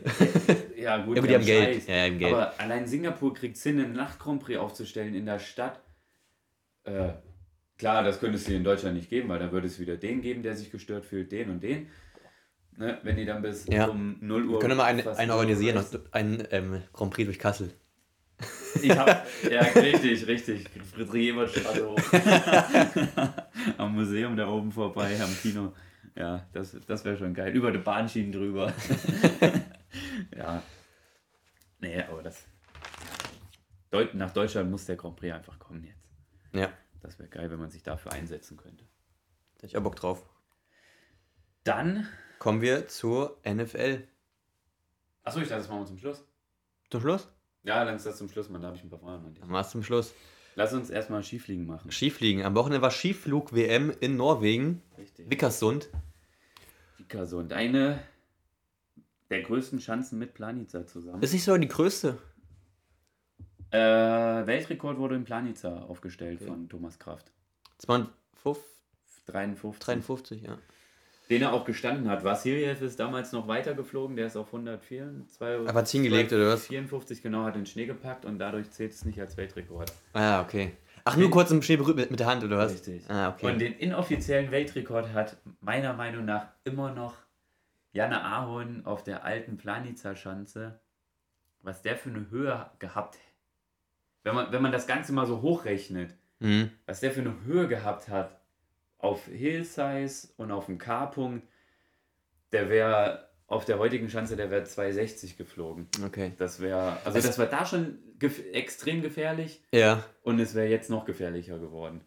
ja, 0.77 0.99
gut, 1.05 1.17
ja, 1.17 1.21
gut 1.23 1.31
die 1.31 1.35
haben 1.35 1.45
Geld. 1.45 1.89
Ja, 1.89 1.95
haben 2.03 2.19
Geld. 2.19 2.35
Aber 2.35 2.59
allein 2.59 2.87
Singapur 2.87 3.33
kriegt 3.33 3.57
hin, 3.59 3.81
einen 3.81 3.93
Nacht-Grand 3.93 4.43
Prix 4.43 4.59
aufzustellen 4.59 5.15
in 5.15 5.27
der 5.27 5.39
Stadt. 5.39 5.81
Äh, 6.85 7.11
klar, 7.79 8.03
das 8.03 8.19
könnte 8.19 8.37
es 8.37 8.47
hier 8.47 8.57
in 8.57 8.65
Deutschland 8.65 8.97
nicht 8.97 9.09
geben, 9.09 9.29
weil 9.29 9.39
da 9.39 9.53
würde 9.53 9.69
es 9.69 9.79
wieder 9.79 9.97
den 9.97 10.21
geben, 10.21 10.43
der 10.43 10.57
sich 10.57 10.73
gestört 10.73 11.05
fühlt, 11.05 11.31
den 11.31 11.51
und 11.51 11.63
den. 11.63 11.89
Ne, 12.79 12.99
wenn 13.05 13.17
die 13.17 13.25
dann 13.25 13.41
bis 13.41 13.67
ja. 13.69 13.87
um 13.87 14.19
0 14.21 14.47
Uhr. 14.47 14.53
Wir 14.55 14.59
können 14.59 14.77
mal 14.77 14.85
einen, 14.85 15.07
einen 15.07 15.31
organisieren, 15.31 15.83
einen 16.11 16.47
ähm, 16.51 16.83
Grand 16.93 17.15
Prix 17.15 17.25
durch 17.27 17.39
Kassel. 17.39 17.73
Ich 18.83 18.91
hab, 18.97 19.27
ja, 19.51 19.63
richtig, 19.63 20.27
richtig. 20.27 20.69
Friedrich-Ebert-Straße 20.93 21.89
hoch. 21.89 21.99
am 23.79 23.95
Museum 23.95 24.37
da 24.37 24.49
oben 24.49 24.71
vorbei, 24.71 25.19
am 25.21 25.35
Kino. 25.41 25.73
Ja, 26.15 26.47
das, 26.53 26.77
das 26.87 27.05
wäre 27.05 27.17
schon 27.17 27.35
geil. 27.35 27.55
Über 27.55 27.71
die 27.73 27.79
Bahnschienen 27.79 28.33
drüber. 28.33 28.73
ja. 30.37 30.63
Nee, 31.79 32.03
aber 32.03 32.23
das. 32.23 32.47
Deut 33.91 34.15
nach 34.15 34.33
Deutschland 34.33 34.71
muss 34.71 34.87
der 34.87 34.97
Grand 34.97 35.17
Prix 35.17 35.35
einfach 35.35 35.59
kommen 35.59 35.85
jetzt. 35.85 36.09
Ja, 36.53 36.73
Das 37.03 37.19
wäre 37.19 37.29
geil, 37.29 37.51
wenn 37.51 37.59
man 37.59 37.71
sich 37.71 37.83
dafür 37.83 38.13
einsetzen 38.13 38.57
könnte. 38.57 38.85
hätte 39.57 39.67
ich 39.67 39.77
auch 39.77 39.83
Bock 39.83 39.97
drauf. 39.97 40.27
Dann. 41.65 42.09
Kommen 42.39 42.61
wir 42.61 42.89
zur 42.89 43.39
NFL. 43.47 44.07
Achso, 45.23 45.41
ich 45.41 45.49
dachte, 45.49 45.63
das 45.63 45.69
machen 45.69 45.81
wir 45.81 45.87
zum 45.87 45.99
Schluss. 45.99 46.25
Zum 46.91 47.01
Schluss? 47.01 47.29
Ja, 47.67 47.85
dann 47.85 47.97
ist 47.97 48.07
das 48.07 48.17
zum 48.17 48.29
Schluss, 48.29 48.49
man. 48.49 48.63
Da 48.63 48.69
habe 48.69 48.77
ich 48.77 48.85
ein 48.85 48.91
paar 48.91 49.01
Fragen 49.01 49.27
an 49.27 49.35
dich. 49.35 49.45
Dann 49.45 49.65
zum 49.65 49.83
Schluss. 49.83 50.15
Lass 50.55 50.73
uns 50.73 50.89
erstmal 50.89 51.23
Skifliegen 51.23 51.67
machen. 51.67 51.91
Skifliegen. 51.91 52.45
Am 52.45 52.55
Wochenende 52.55 52.81
war 52.81 52.91
Skiflug-WM 52.91 53.93
in 54.01 54.17
Norwegen. 54.17 54.83
Richtig. 54.97 55.29
Vickersund. 55.29 55.89
Vikersund. 56.97 57.53
Eine 57.53 57.99
der 59.31 59.43
größten 59.43 59.81
Schanzen 59.81 60.19
mit 60.19 60.33
Planica 60.33 60.87
zusammen. 60.87 61.23
Ist 61.23 61.33
nicht 61.33 61.45
sogar 61.45 61.59
die 61.59 61.69
größte. 61.69 62.17
Äh, 63.71 63.79
Weltrekord 63.79 64.99
wurde 64.99 65.17
in 65.17 65.25
Planica 65.25 65.81
aufgestellt 65.83 66.41
von 66.41 66.69
Thomas 66.69 66.99
Kraft. 67.01 67.33
52, 67.79 68.65
53. 69.27 69.85
53, 69.85 70.43
ja. 70.43 70.59
Den 71.29 71.43
er 71.43 71.53
auch 71.53 71.65
gestanden 71.65 72.09
hat. 72.09 72.23
Vassiljev 72.23 72.83
ist 72.83 73.01
damals 73.01 73.33
noch 73.33 73.49
weitergeflogen, 73.49 74.15
der 74.17 74.27
ist 74.27 74.37
auf 74.37 74.53
104. 74.53 75.27
zwei- 75.29 75.59
Aber 75.67 75.85
ziehen 75.85 76.05
gelegt, 76.05 76.33
oder 76.33 76.49
was? 76.51 76.67
54 76.67 77.21
genau, 77.23 77.45
hat 77.45 77.57
den 77.57 77.67
Schnee 77.67 77.87
gepackt 77.87 78.25
und 78.25 78.39
dadurch 78.39 78.71
zählt 78.71 78.93
es 78.93 79.05
nicht 79.05 79.21
als 79.21 79.37
Weltrekord. 79.37 79.93
Ah, 80.13 80.41
okay. 80.41 80.73
Ach, 81.05 81.17
nur 81.17 81.31
kurz 81.31 81.51
im 81.51 81.63
Schnee 81.63 81.77
berührt 81.77 81.97
mit, 81.97 82.11
mit 82.11 82.21
der 82.21 82.27
Hand, 82.29 82.43
oder 82.45 82.59
was? 82.59 82.73
Richtig. 82.75 83.03
Ah, 83.09 83.31
okay. 83.31 83.47
Und 83.53 83.59
den 83.61 83.73
inoffiziellen 83.75 84.51
Weltrekord 84.51 85.13
hat 85.13 85.37
meiner 85.61 85.93
Meinung 85.93 86.25
nach 86.25 86.47
immer 86.65 86.93
noch 86.93 87.15
Janne 87.93 88.23
Ahorn 88.23 88.85
auf 88.85 89.03
der 89.05 89.25
alten 89.25 89.57
Planica-Schanze. 89.57 90.79
Was 91.63 91.83
der 91.83 91.97
für 91.97 92.11
eine 92.11 92.31
Höhe 92.31 92.67
gehabt 92.79 93.19
wenn 94.23 94.35
man, 94.35 94.51
wenn 94.51 94.61
man 94.61 94.73
das 94.73 94.89
Ganze 94.89 95.13
mal 95.13 95.25
so 95.27 95.41
hochrechnet, 95.41 96.13
Mhm. 96.41 96.71
was 96.85 96.99
der 96.99 97.13
für 97.13 97.21
eine 97.21 97.35
Höhe 97.45 97.69
gehabt 97.69 98.09
hat 98.09 98.41
auf 99.07 99.27
Hill-Size 99.27 100.29
und 100.37 100.51
auf 100.51 100.67
dem 100.67 100.79
K-Punkt, 100.79 101.47
der 102.53 102.69
wäre 102.69 103.29
auf 103.49 103.65
der 103.65 103.79
heutigen 103.79 104.11
Schanze, 104.11 104.37
der 104.37 104.51
wäre 104.51 104.65
260 104.65 105.37
geflogen. 105.37 105.87
Okay. 106.05 106.33
Das 106.39 106.61
wäre, 106.61 106.99
also 107.05 107.21
das 107.21 107.39
war 107.39 107.47
da 107.47 107.65
schon 107.65 107.99
gef 108.19 108.41
extrem 108.53 109.03
gefährlich 109.03 109.63
Ja. 109.73 110.03
und 110.23 110.41
es 110.41 110.55
wäre 110.55 110.67
jetzt 110.69 110.91
noch 110.91 111.05
gefährlicher 111.05 111.59
geworden. 111.59 112.01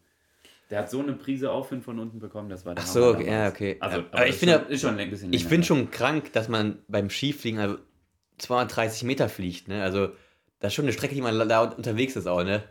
Der 0.70 0.80
hat 0.80 0.90
so 0.92 1.02
eine 1.02 1.14
Prise 1.14 1.52
Aufwind 1.52 1.84
von 1.84 1.98
unten 1.98 2.20
bekommen, 2.20 2.50
das 2.50 2.66
war 2.66 2.76
der 2.76 2.84
Ach 2.84 2.88
so, 2.88 3.08
okay, 3.14 3.26
ja, 3.32 3.48
okay. 3.48 3.78
Also, 3.80 4.00
Aber 4.00 4.08
aber 4.14 4.28
ich 4.28 4.36
finde 4.36 4.66
ist 4.70 4.82
schon 4.82 5.00
ein 5.00 5.10
bisschen 5.10 5.34
Ich 5.34 5.46
finde 5.46 5.66
schon 5.66 5.90
krank, 5.92 6.32
dass 6.34 6.48
man 6.48 6.80
beim 6.88 7.10
Skifliegen 7.10 7.60
also 7.60 7.78
230 8.38 9.04
Meter 9.04 9.30
fliegt, 9.30 9.68
ne? 9.68 9.82
Also, 9.82 10.10
das 10.60 10.72
ist 10.72 10.74
schon 10.76 10.86
eine 10.86 10.94
Strecke, 10.94 11.16
die 11.16 11.22
man 11.22 11.36
laut 11.36 11.76
unterwegs 11.78 12.16
ist 12.16 12.28
auch, 12.28 12.44
ne? 12.44 12.64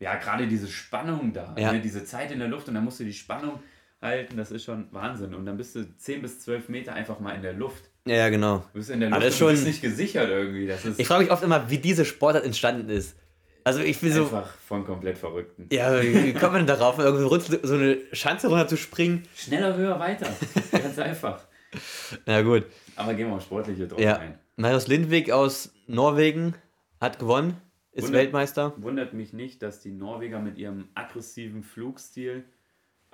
Ja, 0.00 0.16
gerade 0.16 0.46
diese 0.46 0.68
Spannung 0.68 1.32
da, 1.32 1.54
Ja. 1.58 1.72
ne? 1.72 1.80
diese 1.80 2.04
Zeit 2.04 2.30
in 2.30 2.38
der 2.40 2.48
Luft 2.48 2.68
und 2.68 2.74
dann 2.74 2.84
musst 2.84 3.00
du 3.00 3.04
die 3.04 3.14
Spannung 3.14 3.60
halten, 4.02 4.36
das 4.36 4.50
ist 4.50 4.64
schon 4.64 4.88
Wahnsinn. 4.92 5.34
Und 5.34 5.46
dann 5.46 5.56
bist 5.56 5.74
du 5.74 5.84
10 5.96 6.22
bis 6.22 6.40
12 6.40 6.68
Meter 6.68 6.92
einfach 6.94 7.18
mal 7.20 7.32
in 7.34 7.42
der 7.42 7.52
Luft. 7.52 7.90
Ja, 8.06 8.14
ja, 8.16 8.28
genau. 8.28 8.58
Du 8.72 8.78
bist 8.78 8.90
in 8.90 9.00
der 9.00 9.08
Aber 9.12 9.24
Luft 9.24 9.40
das 9.40 9.42
und 9.42 9.48
ist 9.48 9.52
bist 9.52 9.60
schon- 9.62 9.68
nicht 9.68 9.82
gesichert 9.82 10.28
irgendwie. 10.28 10.66
Das 10.66 10.84
ist 10.84 11.00
Ich 11.00 11.06
frage 11.06 11.24
mich 11.24 11.32
oft 11.32 11.42
immer, 11.42 11.68
wie 11.70 11.78
diese 11.78 12.04
Sportart 12.04 12.44
entstanden 12.44 12.88
ist. 12.90 13.16
Also, 13.64 13.80
ich 13.80 13.98
bin 13.98 14.12
so. 14.12 14.22
einfach 14.22 14.48
von 14.58 14.84
komplett 14.84 15.18
Verrückten. 15.18 15.68
Ja, 15.72 16.00
wie 16.00 16.32
kommt 16.34 16.52
man 16.52 16.66
denn 16.66 16.78
darauf, 16.78 17.00
irgendwie 17.00 17.56
so 17.66 17.74
eine 17.74 17.98
Schanze 18.12 18.46
runter 18.46 18.68
zu 18.68 18.76
springen? 18.76 19.24
Schneller, 19.34 19.76
höher, 19.76 19.98
weiter. 19.98 20.28
Ganz 20.70 20.98
einfach. 21.00 21.42
Na 22.26 22.42
gut. 22.42 22.64
Aber 22.94 23.14
gehen 23.14 23.26
wir 23.28 23.34
auf 23.34 23.42
Sportliche 23.42 23.88
drauf 23.88 23.98
Ja. 23.98 24.18
ein. 24.18 24.38
Marius 24.54 24.86
Lindwig 24.86 25.32
aus 25.32 25.72
Norwegen 25.88 26.54
hat 27.00 27.18
gewonnen, 27.18 27.56
ist 27.90 28.04
Wunder- 28.06 28.18
Weltmeister. 28.20 28.72
Wundert 28.76 29.14
mich 29.14 29.32
nicht, 29.32 29.62
dass 29.62 29.80
die 29.80 29.90
Norweger 29.90 30.38
mit 30.38 30.58
ihrem 30.58 30.88
aggressiven 30.94 31.64
Flugstil, 31.64 32.44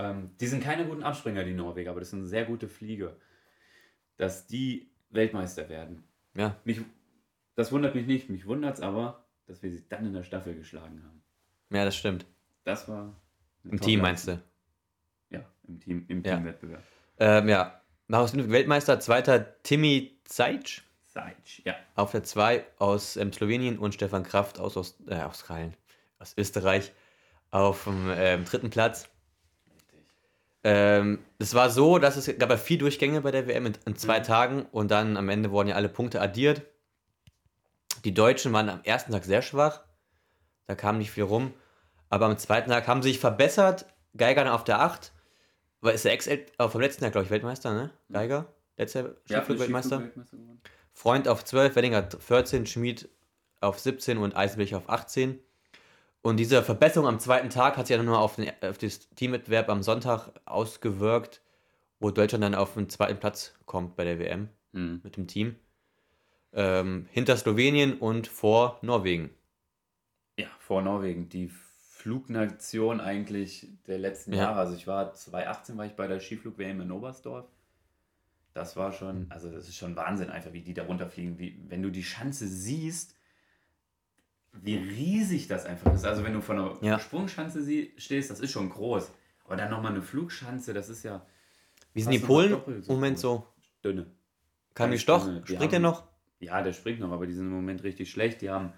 ähm, 0.02 0.30
die 0.40 0.46
sind 0.46 0.62
keine 0.62 0.86
guten 0.86 1.02
Abspringer, 1.02 1.44
die 1.44 1.54
Norweger, 1.54 1.90
aber 1.90 2.00
das 2.00 2.10
sind 2.10 2.24
sehr 2.26 2.44
gute 2.44 2.68
Flieger, 2.68 3.16
dass 4.16 4.46
die 4.46 4.90
Weltmeister 5.10 5.68
werden. 5.68 6.04
Ja, 6.34 6.56
Mich, 6.64 6.80
das 7.54 7.72
wundert 7.72 7.94
mich 7.94 8.06
nicht, 8.06 8.30
mich 8.30 8.46
wundert 8.46 8.76
es 8.76 8.80
aber, 8.80 9.26
dass 9.46 9.62
wir 9.62 9.70
sie 9.70 9.86
dann 9.88 10.06
in 10.06 10.14
der 10.14 10.22
Staffel 10.22 10.54
geschlagen 10.54 11.02
haben. 11.04 11.22
ja, 11.70 11.84
das 11.84 11.96
stimmt. 11.96 12.26
Das 12.64 12.88
war 12.88 13.14
Im 13.64 13.80
Team 13.80 14.00
meinst 14.00 14.28
du? 14.28 14.40
Ja, 15.30 15.44
im 15.66 15.80
Team, 15.80 16.04
im 16.08 16.22
Ja. 16.24 16.36
Teamwettbewerb. 16.36 16.82
Ähm, 17.18 17.48
ja, 17.48 17.80
Marius 18.06 18.32
Lindwig 18.32 18.52
Weltmeister, 18.52 19.00
zweiter 19.00 19.62
Timmy 19.62 20.18
Zeitsch 20.24 20.82
Seitsch, 21.06 21.60
ja. 21.64 21.74
auf 21.94 22.12
der 22.12 22.24
2 22.24 22.64
aus 22.78 23.16
ähm, 23.18 23.32
Slowenien 23.32 23.78
und 23.78 23.92
Stefan 23.94 24.22
Kraft 24.22 24.58
aus 24.58 24.76
Ost 24.78 25.00
äh, 25.08 25.16
Australien, 25.20 25.74
aus 26.18 26.34
Österreich 26.38 26.92
auf 27.50 27.84
dem 27.84 28.10
ähm, 28.16 28.44
dritten 28.46 28.70
Platz. 28.70 29.08
Ähm, 30.64 31.18
es 31.38 31.54
war 31.54 31.70
so, 31.70 31.98
dass 31.98 32.16
es 32.16 32.38
gab 32.38 32.50
ja 32.50 32.56
vier 32.56 32.78
Durchgänge 32.78 33.20
bei 33.20 33.30
der 33.32 33.48
WM 33.48 33.66
in, 33.66 33.78
in 33.84 33.96
zwei 33.96 34.20
Mhm. 34.20 34.24
Tagen 34.24 34.62
und 34.70 34.90
dann 34.90 35.16
am 35.16 35.28
Ende 35.28 35.50
wurden 35.50 35.68
ja 35.68 35.74
alle 35.74 35.88
Punkte 35.88 36.20
addiert. 36.20 36.62
Die 38.04 38.14
Deutschen 38.14 38.52
waren 38.52 38.68
am 38.68 38.80
ersten 38.84 39.12
Tag 39.12 39.24
sehr 39.24 39.42
schwach, 39.42 39.82
da 40.66 40.74
kam 40.74 40.98
nicht 40.98 41.10
viel 41.10 41.24
rum, 41.24 41.52
aber 42.10 42.26
am 42.26 42.38
zweiten 42.38 42.70
Tag 42.70 42.86
haben 42.86 43.02
sie 43.02 43.10
sich 43.10 43.18
verbessert. 43.18 43.86
Geiger 44.16 44.52
auf 44.52 44.64
der 44.64 44.80
8, 44.80 45.12
weil 45.80 45.94
ist 45.94 46.04
der 46.04 46.12
Ex 46.12 46.26
äh, 46.26 46.44
vom 46.68 46.80
letzten 46.80 47.02
Jahr, 47.04 47.10
glaube 47.10 47.24
ich, 47.24 47.30
Weltmeister, 47.30 47.72
ne? 47.72 47.90
Geiger, 48.10 48.46
letzter 48.76 49.16
Skiflug-Weltmeister. 49.26 49.96
Skiflug-Weltmeister 50.00 50.36
geworden. 50.36 50.60
Freund 50.92 51.28
auf 51.28 51.44
12, 51.44 51.74
Weddinger 51.76 52.08
14, 52.18 52.66
Schmid 52.66 53.08
auf 53.60 53.78
17 53.78 54.18
und 54.18 54.36
Eisenblech 54.36 54.74
auf 54.74 54.90
18. 54.90 55.38
Und 56.22 56.36
diese 56.36 56.62
Verbesserung 56.62 57.08
am 57.08 57.18
zweiten 57.18 57.50
Tag 57.50 57.76
hat 57.76 57.88
sich 57.88 57.96
ja 57.96 58.02
nur 58.02 58.18
auf, 58.18 58.36
den, 58.36 58.50
auf 58.62 58.78
das 58.78 59.08
Teamwettbewerb 59.10 59.68
am 59.68 59.82
Sonntag 59.82 60.30
ausgewirkt, 60.44 61.42
wo 61.98 62.10
Deutschland 62.10 62.44
dann 62.44 62.54
auf 62.54 62.74
den 62.74 62.88
zweiten 62.88 63.18
Platz 63.18 63.54
kommt 63.66 63.96
bei 63.96 64.04
der 64.04 64.18
WM 64.18 64.48
Mhm. 64.74 65.00
mit 65.02 65.16
dem 65.18 65.26
Team. 65.26 65.56
Ähm, 66.54 67.06
hinter 67.10 67.36
Slowenien 67.36 67.98
und 67.98 68.26
vor 68.26 68.78
Norwegen. 68.82 69.30
Ja, 70.38 70.46
vor 70.60 70.80
Norwegen. 70.80 71.28
Die 71.28 71.48
Flugnation 71.48 73.00
eigentlich 73.00 73.68
der 73.86 73.98
letzten 73.98 74.32
Ja. 74.32 74.44
Jahre. 74.44 74.60
Also 74.60 74.74
ich 74.74 74.86
war 74.86 75.12
2018 75.12 75.76
war 75.76 75.84
ich 75.86 75.92
bei 75.92 76.06
der 76.06 76.20
Skiflug-WM 76.20 76.80
in 76.80 76.90
Oberstdorf. 76.90 77.46
Das 78.54 78.76
war 78.76 78.92
schon, 78.92 79.26
also 79.30 79.50
das 79.50 79.68
ist 79.68 79.76
schon 79.76 79.96
Wahnsinn 79.96 80.30
einfach, 80.30 80.52
wie 80.52 80.62
die 80.62 80.74
da 80.74 80.84
runterfliegen. 80.84 81.38
Wie, 81.38 81.58
wenn 81.68 81.82
du 81.82 81.90
die 81.90 82.02
Schanze 82.04 82.46
siehst, 82.48 83.14
wie 84.52 84.76
riesig 84.76 85.48
das 85.48 85.64
einfach 85.66 85.92
ist. 85.94 86.04
Also 86.04 86.24
wenn 86.24 86.34
du 86.34 86.40
von 86.40 86.58
einer 86.58 86.76
Ja. 86.82 86.98
Sprungschanze 86.98 87.62
sie- 87.62 87.92
stehst, 87.96 88.30
das 88.30 88.40
ist 88.40 88.52
schon 88.52 88.68
groß. 88.68 89.10
Aber 89.44 89.56
dann 89.56 89.70
nochmal 89.70 89.92
eine 89.92 90.02
Flugschanze, 90.02 90.72
das 90.74 90.88
ist 90.88 91.02
ja 91.02 91.24
Wie 91.94 92.02
sind 92.02 92.12
die 92.12 92.18
Polen 92.18 92.50
so 92.82 92.92
Moment 92.92 93.16
groß. 93.16 93.20
so? 93.22 93.46
dünne. 93.84 94.06
Kann 94.74 94.90
Ganz 94.90 95.04
dünne. 95.04 95.42
Die 95.46 95.54
Springt 95.54 95.72
haben- 95.74 95.82
noch? 95.82 96.04
Ja, 96.40 96.62
der 96.62 96.72
springt 96.72 97.00
noch, 97.00 97.10
aber 97.12 97.26
die 97.26 97.32
sind 97.34 97.46
im 97.46 97.52
Moment 97.52 97.82
richtig 97.82 98.10
schlecht. 98.10 98.40
Die 98.42 98.50
haben, 98.50 98.72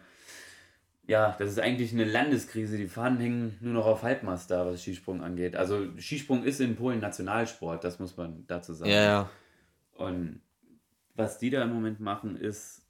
ja, 1.07 1.35
das 1.39 1.51
ist 1.51 1.59
eigentlich 1.61 1.93
eine 1.93 2.05
Landeskrise. 2.05 2.77
Die 2.77 2.89
Fahnen 2.89 3.19
hängen 3.21 3.57
nur 3.61 3.73
noch 3.75 3.87
auf 3.87 4.03
Halbmast 4.03 4.51
da, 4.51 4.67
was 4.67 4.83
Skisprung 4.83 5.23
angeht. 5.23 5.55
Also 5.57 5.87
Skisprung 5.99 6.45
ist 6.45 6.61
in 6.61 6.77
Polen 6.77 7.01
Nationalsport, 7.01 7.85
das 7.85 7.99
muss 7.99 8.17
man 8.17 8.47
dazu 8.47 8.73
sagen. 8.73 8.91
Ja, 8.91 9.03
ja. 9.03 9.31
Und 9.95 10.41
was 11.15 11.39
die 11.39 11.51
da 11.51 11.63
im 11.63 11.73
Moment 11.73 12.01
machen, 12.01 12.37
ist 12.37 12.84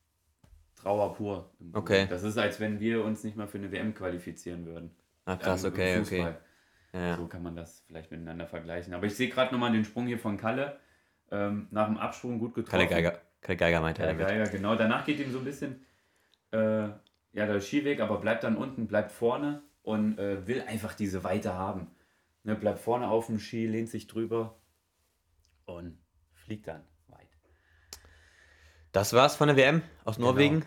Trauer 0.84 1.14
pur. 1.14 1.50
Okay. 1.72 2.06
Das 2.10 2.22
ist, 2.22 2.36
als 2.36 2.60
wenn 2.60 2.78
wir 2.78 3.02
uns 3.04 3.24
nicht 3.24 3.36
mal 3.36 3.46
für 3.46 3.56
eine 3.56 3.72
WM 3.72 3.94
qualifizieren 3.94 4.66
würden. 4.66 4.90
Ah, 5.24 5.36
krass, 5.36 5.64
Ähm, 5.64 5.72
okay, 5.72 5.98
okay. 5.98 6.34
Ja. 6.92 7.16
So 7.16 7.26
kann 7.26 7.42
man 7.42 7.56
das 7.56 7.82
vielleicht 7.86 8.10
miteinander 8.10 8.46
vergleichen. 8.46 8.92
Aber 8.92 9.06
ich 9.06 9.14
sehe 9.14 9.28
gerade 9.30 9.52
nochmal 9.52 9.72
den 9.72 9.84
Sprung 9.84 10.06
hier 10.06 10.18
von 10.18 10.36
Kalle. 10.36 10.78
Ähm, 11.30 11.68
nach 11.70 11.86
dem 11.86 11.96
Absprung 11.96 12.38
gut 12.38 12.54
getroffen. 12.54 12.86
Kalle 12.86 12.86
Geiger, 12.86 13.18
Kalle 13.40 13.56
Geiger 13.56 13.80
meinte 13.80 14.02
er 14.02 14.08
Ja, 14.08 14.12
damit. 14.12 14.28
Geiger, 14.28 14.50
genau. 14.50 14.76
Danach 14.76 15.06
geht 15.06 15.18
ihm 15.18 15.32
so 15.32 15.38
ein 15.38 15.44
bisschen 15.44 15.84
äh, 16.52 16.88
ja, 17.32 17.46
der 17.46 17.60
Skiweg, 17.60 18.00
aber 18.00 18.20
bleibt 18.20 18.44
dann 18.44 18.56
unten, 18.56 18.86
bleibt 18.86 19.10
vorne 19.10 19.62
und 19.82 20.18
äh, 20.18 20.46
will 20.46 20.60
einfach 20.62 20.92
diese 20.94 21.24
Weite 21.24 21.54
haben. 21.54 21.90
Ne, 22.44 22.54
bleibt 22.56 22.78
vorne 22.78 23.08
auf 23.08 23.26
dem 23.26 23.38
Ski, 23.40 23.66
lehnt 23.66 23.88
sich 23.88 24.06
drüber 24.06 24.60
und 25.64 25.98
fliegt 26.34 26.68
dann. 26.68 26.82
Das 28.94 29.12
war's 29.12 29.34
von 29.34 29.48
der 29.48 29.56
WM 29.56 29.82
aus 30.04 30.18
Norwegen. 30.18 30.64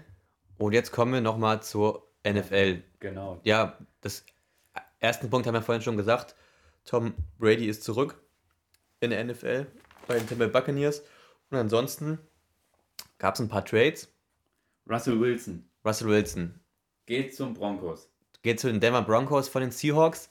Und 0.58 0.74
jetzt 0.74 0.92
kommen 0.92 1.14
wir 1.14 1.22
nochmal 1.22 1.64
zur 1.64 2.10
NFL. 2.28 2.84
Genau. 3.00 3.40
Ja, 3.44 3.78
das 4.02 4.26
ersten 5.00 5.30
Punkt 5.30 5.48
haben 5.48 5.54
wir 5.54 5.62
vorhin 5.62 5.82
schon 5.82 5.96
gesagt. 5.96 6.36
Tom 6.84 7.14
Brady 7.40 7.70
ist 7.70 7.86
zurück 7.86 8.22
in 9.00 9.12
der 9.12 9.24
NFL 9.24 9.68
bei 10.08 10.20
den 10.20 10.28
Tampa 10.28 10.48
Buccaneers. 10.48 11.04
Und 11.52 11.58
ansonsten 11.58 12.20
gab 13.18 13.36
es 13.36 13.40
ein 13.40 13.48
paar 13.48 13.64
Trades. 13.64 14.10
Russell 14.90 15.22
Wilson 15.22 15.66
Russell 15.86 16.10
Wilson 16.10 16.60
geht 17.06 17.34
zum 17.34 17.54
Broncos. 17.54 18.10
geht 18.42 18.60
zu 18.60 18.68
den 18.68 18.82
Denver 18.82 19.04
Broncos 19.04 19.48
von 19.48 19.62
den 19.62 19.72
Seahawks. 19.72 20.28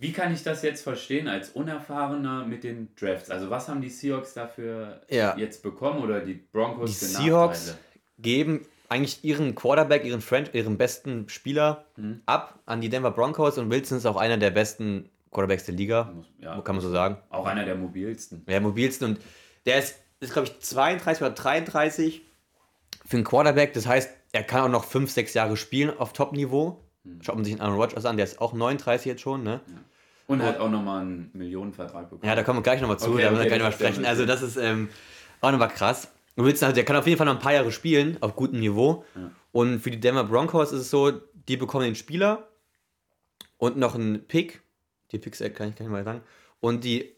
Wie 0.00 0.12
kann 0.12 0.32
ich 0.32 0.42
das 0.42 0.62
jetzt 0.62 0.82
verstehen 0.82 1.28
als 1.28 1.50
Unerfahrener 1.50 2.44
mit 2.46 2.64
den 2.64 2.88
Drafts? 2.98 3.30
Also 3.30 3.50
was 3.50 3.68
haben 3.68 3.82
die 3.82 3.90
Seahawks 3.90 4.32
dafür 4.34 5.02
Ja. 5.10 5.36
jetzt 5.36 5.62
bekommen 5.62 6.02
oder 6.02 6.20
die 6.20 6.34
Broncos 6.34 6.98
Die 6.98 7.04
Seahawks 7.04 7.66
Nachteile? 7.68 7.84
geben 8.18 8.66
eigentlich 8.88 9.22
ihren 9.24 9.54
Quarterback, 9.54 10.04
ihren 10.04 10.22
Friend, 10.22 10.50
ihren 10.54 10.78
besten 10.78 11.28
Spieler 11.28 11.84
Mhm. 11.96 12.22
ab 12.26 12.58
an 12.66 12.80
die 12.80 12.88
Denver 12.88 13.10
Broncos 13.10 13.58
und 13.58 13.70
Wilson 13.70 13.98
ist 13.98 14.06
auch 14.06 14.16
einer 14.16 14.38
der 14.38 14.50
besten 14.50 15.10
Quarterbacks 15.30 15.66
der 15.66 15.74
Liga, 15.74 16.12
Ja, 16.38 16.60
kann 16.62 16.74
man 16.76 16.82
so 16.82 16.90
sagen. 16.90 17.18
auch 17.28 17.46
einer 17.46 17.64
der 17.66 17.76
mobilsten. 17.76 18.44
Der 18.46 18.60
mobilsten 18.62 19.04
und 19.04 19.20
der 19.66 19.78
ist, 19.78 19.96
ist 20.20 20.32
glaube 20.32 20.48
ich, 20.48 20.58
32 20.60 21.22
oder 21.22 21.34
33 21.34 22.22
für 23.06 23.16
einen 23.18 23.24
Quarterback. 23.24 23.74
Das 23.74 23.86
heißt, 23.86 24.10
er 24.32 24.42
kann 24.44 24.62
auch 24.62 24.68
noch 24.68 24.84
5, 24.84 25.10
6 25.10 25.34
Jahre 25.34 25.56
spielen 25.58 25.96
auf 25.98 26.12
Top-Niveau. 26.14 26.82
Mhm. 27.16 27.22
Schaut 27.22 27.34
man 27.36 27.44
sich 27.44 27.54
einen 27.54 27.62
Aaron 27.62 27.76
Rodgers 27.76 28.04
an, 28.04 28.16
der 28.16 28.24
ist 28.24 28.40
auch 28.40 28.52
39 28.52 29.06
jetzt 29.06 29.20
schon, 29.20 29.42
ne? 29.42 29.60
Und 30.26 30.42
hat 30.42 30.60
auch 30.60 30.70
nochmal 30.70 31.02
einen 31.02 31.30
Millionenvertrag 31.32 32.08
bekommen. 32.08 32.24
Ja, 32.24 32.36
da 32.36 32.44
kommen 32.44 32.60
wir 32.60 32.62
gleich 32.62 32.80
nochmal 32.80 32.98
zu, 33.00 33.10
Okay, 33.10 33.22
da 33.22 33.30
müssen 33.30 33.42
wir 33.42 33.48
gleich 33.48 33.58
nochmal 33.58 33.72
sprechen. 33.72 34.04
Also 34.04 34.26
das 34.26 34.42
ist 34.42 34.56
ähm, 34.56 34.88
auch 35.40 35.50
nochmal 35.50 35.68
krass. 35.68 36.08
Und 36.36 36.44
Wilson, 36.44 36.66
also 36.66 36.74
der 36.76 36.84
kann 36.84 36.94
auf 36.94 37.06
jeden 37.06 37.18
Fall 37.18 37.26
noch 37.26 37.34
ein 37.34 37.40
paar 37.40 37.52
Jahre 37.52 37.72
spielen, 37.72 38.16
auf 38.20 38.36
gutem 38.36 38.60
Niveau. 38.60 39.04
Ja. 39.16 39.30
Und 39.50 39.80
für 39.80 39.90
die 39.90 39.98
Denver 39.98 40.22
Broncos 40.22 40.70
ist 40.70 40.82
es 40.82 40.90
so, 40.90 41.10
die 41.48 41.56
bekommen 41.56 41.84
den 41.84 41.96
Spieler 41.96 42.48
und 43.56 43.76
noch 43.76 43.96
einen 43.96 44.26
Pick. 44.26 44.62
Die 45.10 45.18
Picks 45.18 45.40
äh, 45.40 45.50
kann 45.50 45.70
ich 45.70 45.74
gar 45.74 45.84
nicht 45.84 45.92
mal 45.92 46.04
sagen. 46.04 46.22
Und 46.60 46.84
die 46.84 47.16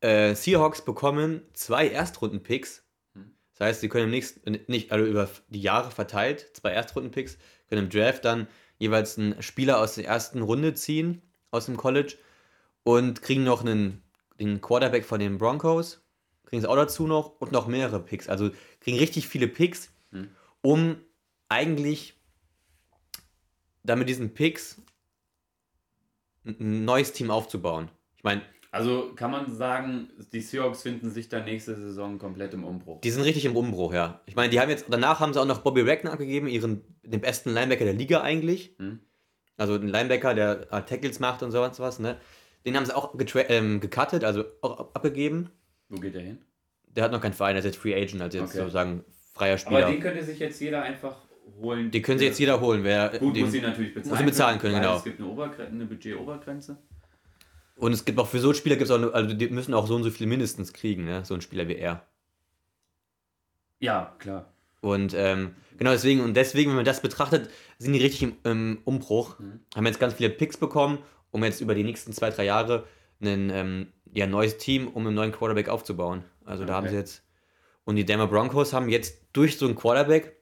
äh, 0.00 0.34
Seahawks 0.34 0.82
bekommen 0.82 1.42
zwei 1.54 1.88
Erstrunden-Picks. 1.88 2.84
Hm. 3.14 3.32
Das 3.54 3.68
heißt, 3.68 3.80
sie 3.80 3.88
können 3.88 4.04
im 4.04 4.10
nächsten, 4.10 4.58
nicht, 4.66 4.92
also 4.92 5.06
über 5.06 5.28
die 5.48 5.62
Jahre 5.62 5.90
verteilt, 5.90 6.50
zwei 6.54 6.72
Erstrunden-Picks, 6.72 7.38
können 7.68 7.84
im 7.84 7.90
Draft 7.90 8.24
dann 8.24 8.46
jeweils 8.78 9.18
einen 9.18 9.42
Spieler 9.42 9.80
aus 9.80 9.94
der 9.94 10.06
ersten 10.06 10.42
Runde 10.42 10.74
ziehen, 10.74 11.22
aus 11.50 11.66
dem 11.66 11.76
College, 11.76 12.16
und 12.84 13.22
kriegen 13.22 13.44
noch 13.44 13.62
einen, 13.62 14.02
den 14.38 14.60
Quarterback 14.60 15.04
von 15.04 15.20
den 15.20 15.38
Broncos, 15.38 16.02
kriegen 16.44 16.62
es 16.62 16.68
auch 16.68 16.76
dazu 16.76 17.06
noch 17.06 17.40
und 17.40 17.52
noch 17.52 17.66
mehrere 17.66 18.00
Picks. 18.00 18.28
Also 18.28 18.50
kriegen 18.80 18.98
richtig 18.98 19.28
viele 19.28 19.48
Picks, 19.48 19.90
Hm. 20.12 20.28
um 20.62 20.96
eigentlich 21.48 22.14
dann 23.82 23.98
mit 23.98 24.08
diesen 24.08 24.34
Picks 24.34 24.80
ein- 26.44 26.56
ein 26.60 26.84
neues 26.84 27.12
Team 27.12 27.30
aufzubauen. 27.30 27.90
Ich 28.16 28.24
meine, 28.24 28.42
Also 28.70 29.12
kann 29.14 29.30
man 29.30 29.54
sagen, 29.54 30.08
die 30.32 30.40
Seahawks 30.40 30.82
finden 30.82 31.10
sich 31.10 31.28
dann 31.28 31.44
nächste 31.44 31.74
Saison 31.76 32.18
komplett 32.18 32.52
im 32.54 32.64
Umbruch. 32.64 33.00
die 33.00 33.10
sind 33.10 33.22
richtig 33.22 33.44
im 33.44 33.56
Umbruch, 33.56 33.94
ja. 33.94 34.20
Ich 34.26 34.36
meine, 34.36 34.50
die 34.50 34.60
haben 34.60 34.68
jetzt, 34.68 34.86
danach 34.88 35.20
haben 35.20 35.32
sie 35.32 35.40
auch 35.40 35.46
noch 35.46 35.60
Bobby 35.62 35.86
Wagner 35.86 36.12
abgegeben, 36.12 36.46
ihren, 36.48 36.82
den 37.02 37.20
besten 37.20 37.50
Linebacker 37.50 37.84
der 37.84 37.94
Liga 37.94 38.20
eigentlich. 38.22 38.74
Hm? 38.78 39.00
Also 39.56 39.78
den 39.78 39.88
Linebacker, 39.88 40.34
der 40.34 40.66
äh, 40.72 40.82
Tackles 40.82 41.20
macht 41.20 41.42
und 41.42 41.50
sowas, 41.52 41.80
was, 41.80 41.98
ne? 41.98 42.18
Den 42.66 42.76
haben 42.76 42.84
sie 42.84 42.94
auch 42.94 43.14
ähm, 43.48 43.80
gecuttet, 43.80 44.24
also 44.24 44.44
auch 44.60 44.78
ab- 44.80 44.90
abgegeben. 44.94 45.50
Wo 45.88 45.98
geht 46.00 46.14
der 46.14 46.22
hin? 46.22 46.38
Der 46.88 47.04
hat 47.04 47.12
noch 47.12 47.20
keinen 47.20 47.32
Verein, 47.32 47.54
der 47.54 47.60
ist 47.60 47.66
jetzt 47.66 47.78
Free 47.78 47.94
Agent, 47.94 48.20
also 48.20 48.38
jetzt 48.38 48.50
Okay. 48.50 48.58
sozusagen 48.58 49.04
freier 49.34 49.52
Aber 49.52 49.58
Spieler. 49.58 49.86
den 49.86 50.00
könnte 50.00 50.24
sich 50.24 50.38
jetzt 50.40 50.60
jeder 50.60 50.82
einfach 50.82 51.16
holen. 51.60 51.90
Die 51.92 52.02
können 52.02 52.18
sie 52.18 52.24
jetzt 52.26 52.40
jeder 52.40 52.60
holen. 52.60 52.82
Wer, 52.84 53.10
Gut, 53.18 53.36
den, 53.36 53.44
muss 53.44 53.52
sie 53.52 53.60
natürlich 53.60 53.94
bezahlen. 53.94 54.10
muss 54.10 54.18
sie 54.18 54.24
bezahlen 54.24 54.58
können, 54.58 54.74
weil 54.74 54.80
genau. 54.82 54.96
Es 54.96 55.04
gibt 55.04 55.20
eine, 55.20 55.28
Obergre 55.28 55.66
eine 55.66 55.84
Budget-Obergrenze. 55.86 56.76
Und 57.76 57.92
es 57.92 58.04
gibt 58.04 58.18
auch 58.18 58.26
für 58.26 58.40
so 58.40 58.54
Spieler 58.54 58.76
gibt 58.76 58.90
es 58.90 58.90
auch, 58.90 59.12
also 59.12 59.34
die 59.34 59.48
müssen 59.48 59.74
auch 59.74 59.86
so 59.86 59.94
und 59.94 60.02
so 60.02 60.10
viel 60.10 60.26
mindestens 60.26 60.72
kriegen, 60.72 61.04
ne? 61.04 61.24
So 61.24 61.34
ein 61.34 61.40
Spieler 61.40 61.68
wie 61.68 61.76
er. 61.76 62.06
Ja, 63.78 64.14
klar. 64.18 64.52
Und 64.80 65.14
ähm, 65.14 65.54
genau 65.76 65.90
deswegen, 65.90 66.20
und 66.20 66.34
deswegen, 66.34 66.70
wenn 66.70 66.76
man 66.76 66.84
das 66.84 67.02
betrachtet, 67.02 67.50
sind 67.78 67.92
die 67.92 68.00
richtig 68.00 68.22
im, 68.22 68.36
im 68.44 68.78
Umbruch. 68.84 69.38
Mhm. 69.38 69.60
Haben 69.74 69.86
jetzt 69.86 70.00
ganz 70.00 70.14
viele 70.14 70.30
Picks 70.30 70.56
bekommen, 70.56 70.98
um 71.30 71.44
jetzt 71.44 71.60
über 71.60 71.74
die 71.74 71.84
nächsten 71.84 72.12
zwei, 72.12 72.30
drei 72.30 72.44
Jahre 72.44 72.86
ein 73.20 73.50
ähm, 73.50 73.92
ja, 74.12 74.26
neues 74.26 74.58
Team, 74.58 74.88
um 74.88 75.06
einen 75.06 75.14
neuen 75.14 75.32
Quarterback 75.32 75.68
aufzubauen. 75.68 76.24
Also 76.44 76.64
da 76.64 76.74
haben 76.74 76.84
Okay. 76.84 76.92
sie 76.92 76.98
jetzt. 76.98 77.22
Und 77.84 77.96
die 77.96 78.04
Denver 78.04 78.26
Broncos 78.26 78.72
haben 78.72 78.88
jetzt 78.88 79.20
durch 79.32 79.58
so 79.58 79.66
einen 79.66 79.76
Quarterback, 79.76 80.36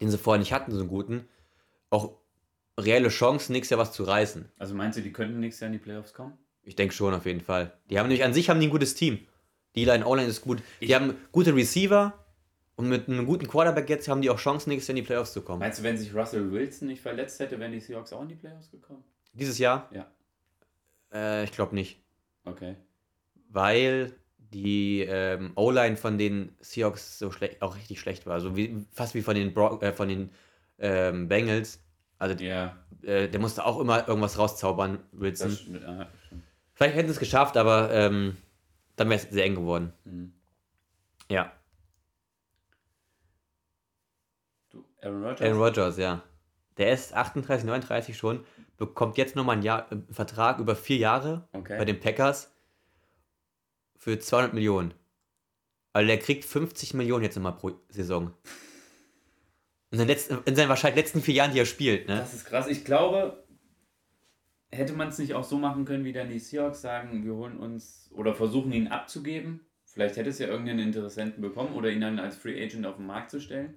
den 0.00 0.10
sie 0.10 0.18
vorher 0.18 0.38
nicht 0.38 0.52
hatten, 0.52 0.72
so 0.72 0.80
einen 0.80 0.88
guten, 0.88 1.28
auch 1.90 2.18
reelle 2.78 3.08
Chancen, 3.08 3.52
nächstes 3.52 3.70
Jahr 3.70 3.80
was 3.80 3.92
zu 3.92 4.04
reißen. 4.04 4.48
Also 4.58 4.74
meinst 4.74 4.98
du, 4.98 5.02
die 5.02 5.12
könnten 5.12 5.40
nächstes 5.40 5.60
Jahr 5.60 5.66
in 5.68 5.72
die 5.74 5.78
Playoffs 5.78 6.14
kommen? 6.14 6.38
Ich 6.62 6.76
denke 6.76 6.94
schon, 6.94 7.12
auf 7.14 7.26
jeden 7.26 7.40
Fall. 7.40 7.72
Die 7.90 7.98
haben 7.98 8.08
nämlich 8.08 8.24
an 8.24 8.32
sich 8.34 8.48
haben 8.48 8.60
die 8.60 8.66
ein 8.68 8.70
gutes 8.70 8.94
Team. 8.94 9.18
Die 9.74 9.84
Line 9.84 10.06
O-Line 10.06 10.28
ist 10.28 10.42
gut. 10.42 10.62
Die 10.80 10.86
Ich- 10.86 10.94
haben 10.94 11.16
gute 11.32 11.54
Receiver 11.54 12.12
und 12.76 12.88
mit 12.88 13.08
einem 13.08 13.26
guten 13.26 13.48
Quarterback 13.48 13.88
jetzt 13.90 14.08
haben 14.08 14.22
die 14.22 14.30
auch 14.30 14.38
Chancen, 14.38 14.70
nächstes 14.70 14.88
Jahr 14.88 14.96
in 14.96 15.02
die 15.02 15.06
Playoffs 15.06 15.32
zu 15.32 15.42
kommen. 15.42 15.60
Meinst 15.60 15.80
du, 15.80 15.82
wenn 15.82 15.96
sich 15.98 16.14
Russell 16.14 16.50
Wilson 16.52 16.88
nicht 16.88 17.02
verletzt 17.02 17.40
hätte, 17.40 17.58
wären 17.58 17.72
die 17.72 17.80
Seahawks 17.80 18.12
auch 18.12 18.22
in 18.22 18.28
die 18.28 18.34
Playoffs 18.36 18.70
gekommen? 18.70 19.02
Dieses 19.32 19.58
Jahr? 19.58 19.88
Ja. 19.92 20.06
Äh, 21.12 21.44
ich 21.44 21.52
glaube 21.52 21.74
nicht. 21.74 21.98
Okay. 22.44 22.76
Weil 23.48 24.12
die 24.38 25.00
ähm, 25.00 25.52
O-Line 25.56 25.96
von 25.96 26.18
den 26.18 26.54
Seahawks 26.60 27.18
so 27.18 27.30
schlecht, 27.30 27.62
auch 27.62 27.76
richtig 27.76 28.00
schlecht 28.00 28.26
war. 28.26 28.34
Also 28.34 28.56
wie, 28.56 28.84
fast 28.92 29.14
wie 29.14 29.22
von 29.22 29.34
den, 29.34 29.52
Bro 29.54 29.80
äh, 29.80 29.92
von 29.92 30.08
den 30.08 30.30
ähm, 30.78 31.28
Bengals. 31.28 31.80
Also 32.22 32.36
Ja, 32.44 32.76
äh, 33.02 33.28
der 33.28 33.40
musste 33.40 33.66
auch 33.66 33.80
immer 33.80 34.06
irgendwas 34.06 34.38
rauszaubern, 34.38 35.00
Wilson. 35.10 35.50
stimmt. 35.50 35.82
Stimmt. 35.82 36.42
Vielleicht 36.72 36.94
hätten 36.94 37.08
sie 37.08 37.14
es 37.14 37.18
geschafft, 37.18 37.56
aber 37.56 37.90
ähm, 37.90 38.36
dann 38.94 39.08
wäre 39.08 39.18
es 39.20 39.28
sehr 39.28 39.44
eng 39.44 39.56
geworden. 39.56 39.92
Mhm. 40.04 40.32
Ja. 41.28 41.52
Du, 44.70 44.84
Aaron 45.02 45.24
Rodgers? 45.24 45.40
Aaron 45.40 45.60
Rodgers, 45.60 45.96
ja. 45.98 46.22
Der 46.76 46.92
ist 46.92 47.12
38, 47.12 47.66
39 47.66 48.16
schon, 48.16 48.44
bekommt 48.76 49.18
jetzt 49.18 49.34
nochmal 49.34 49.54
einen 49.54 49.64
Jahr, 49.64 49.90
äh, 49.90 49.96
Vertrag 50.12 50.60
über 50.60 50.76
vier 50.76 50.98
Jahre 50.98 51.48
okay. 51.52 51.76
bei 51.76 51.84
den 51.84 51.98
Packers 51.98 52.54
für 53.96 54.16
200 54.16 54.54
Millionen. 54.54 54.94
Also 55.92 56.06
der 56.06 56.20
kriegt 56.20 56.44
50 56.44 56.94
Millionen 56.94 57.24
jetzt 57.24 57.34
nochmal 57.34 57.56
pro 57.56 57.72
Saison. 57.88 58.32
In 59.92 59.98
seinen, 59.98 60.08
letzten, 60.08 60.38
in 60.46 60.56
seinen 60.56 60.68
wahrscheinlich 60.70 61.04
letzten 61.04 61.20
vier 61.20 61.34
Jahren, 61.34 61.52
die 61.52 61.60
er 61.60 61.66
spielt, 61.66 62.08
ne? 62.08 62.16
Das 62.16 62.32
ist 62.32 62.46
krass. 62.46 62.66
Ich 62.66 62.84
glaube, 62.84 63.44
hätte 64.70 64.94
man 64.94 65.08
es 65.08 65.18
nicht 65.18 65.34
auch 65.34 65.44
so 65.44 65.58
machen 65.58 65.84
können, 65.84 66.04
wie 66.04 66.14
dann 66.14 66.30
die 66.30 66.38
Seahawks 66.38 66.80
sagen, 66.80 67.24
wir 67.24 67.34
holen 67.34 67.58
uns 67.58 68.10
oder 68.14 68.34
versuchen 68.34 68.72
ihn 68.72 68.88
abzugeben. 68.88 69.60
Vielleicht 69.84 70.16
hätte 70.16 70.30
es 70.30 70.38
ja 70.38 70.48
irgendeinen 70.48 70.78
Interessenten 70.78 71.42
bekommen 71.42 71.74
oder 71.74 71.90
ihn 71.90 72.00
dann 72.00 72.18
als 72.18 72.36
Free 72.36 72.62
Agent 72.64 72.86
auf 72.86 72.96
den 72.96 73.06
Markt 73.06 73.30
zu 73.30 73.38
stellen. 73.38 73.74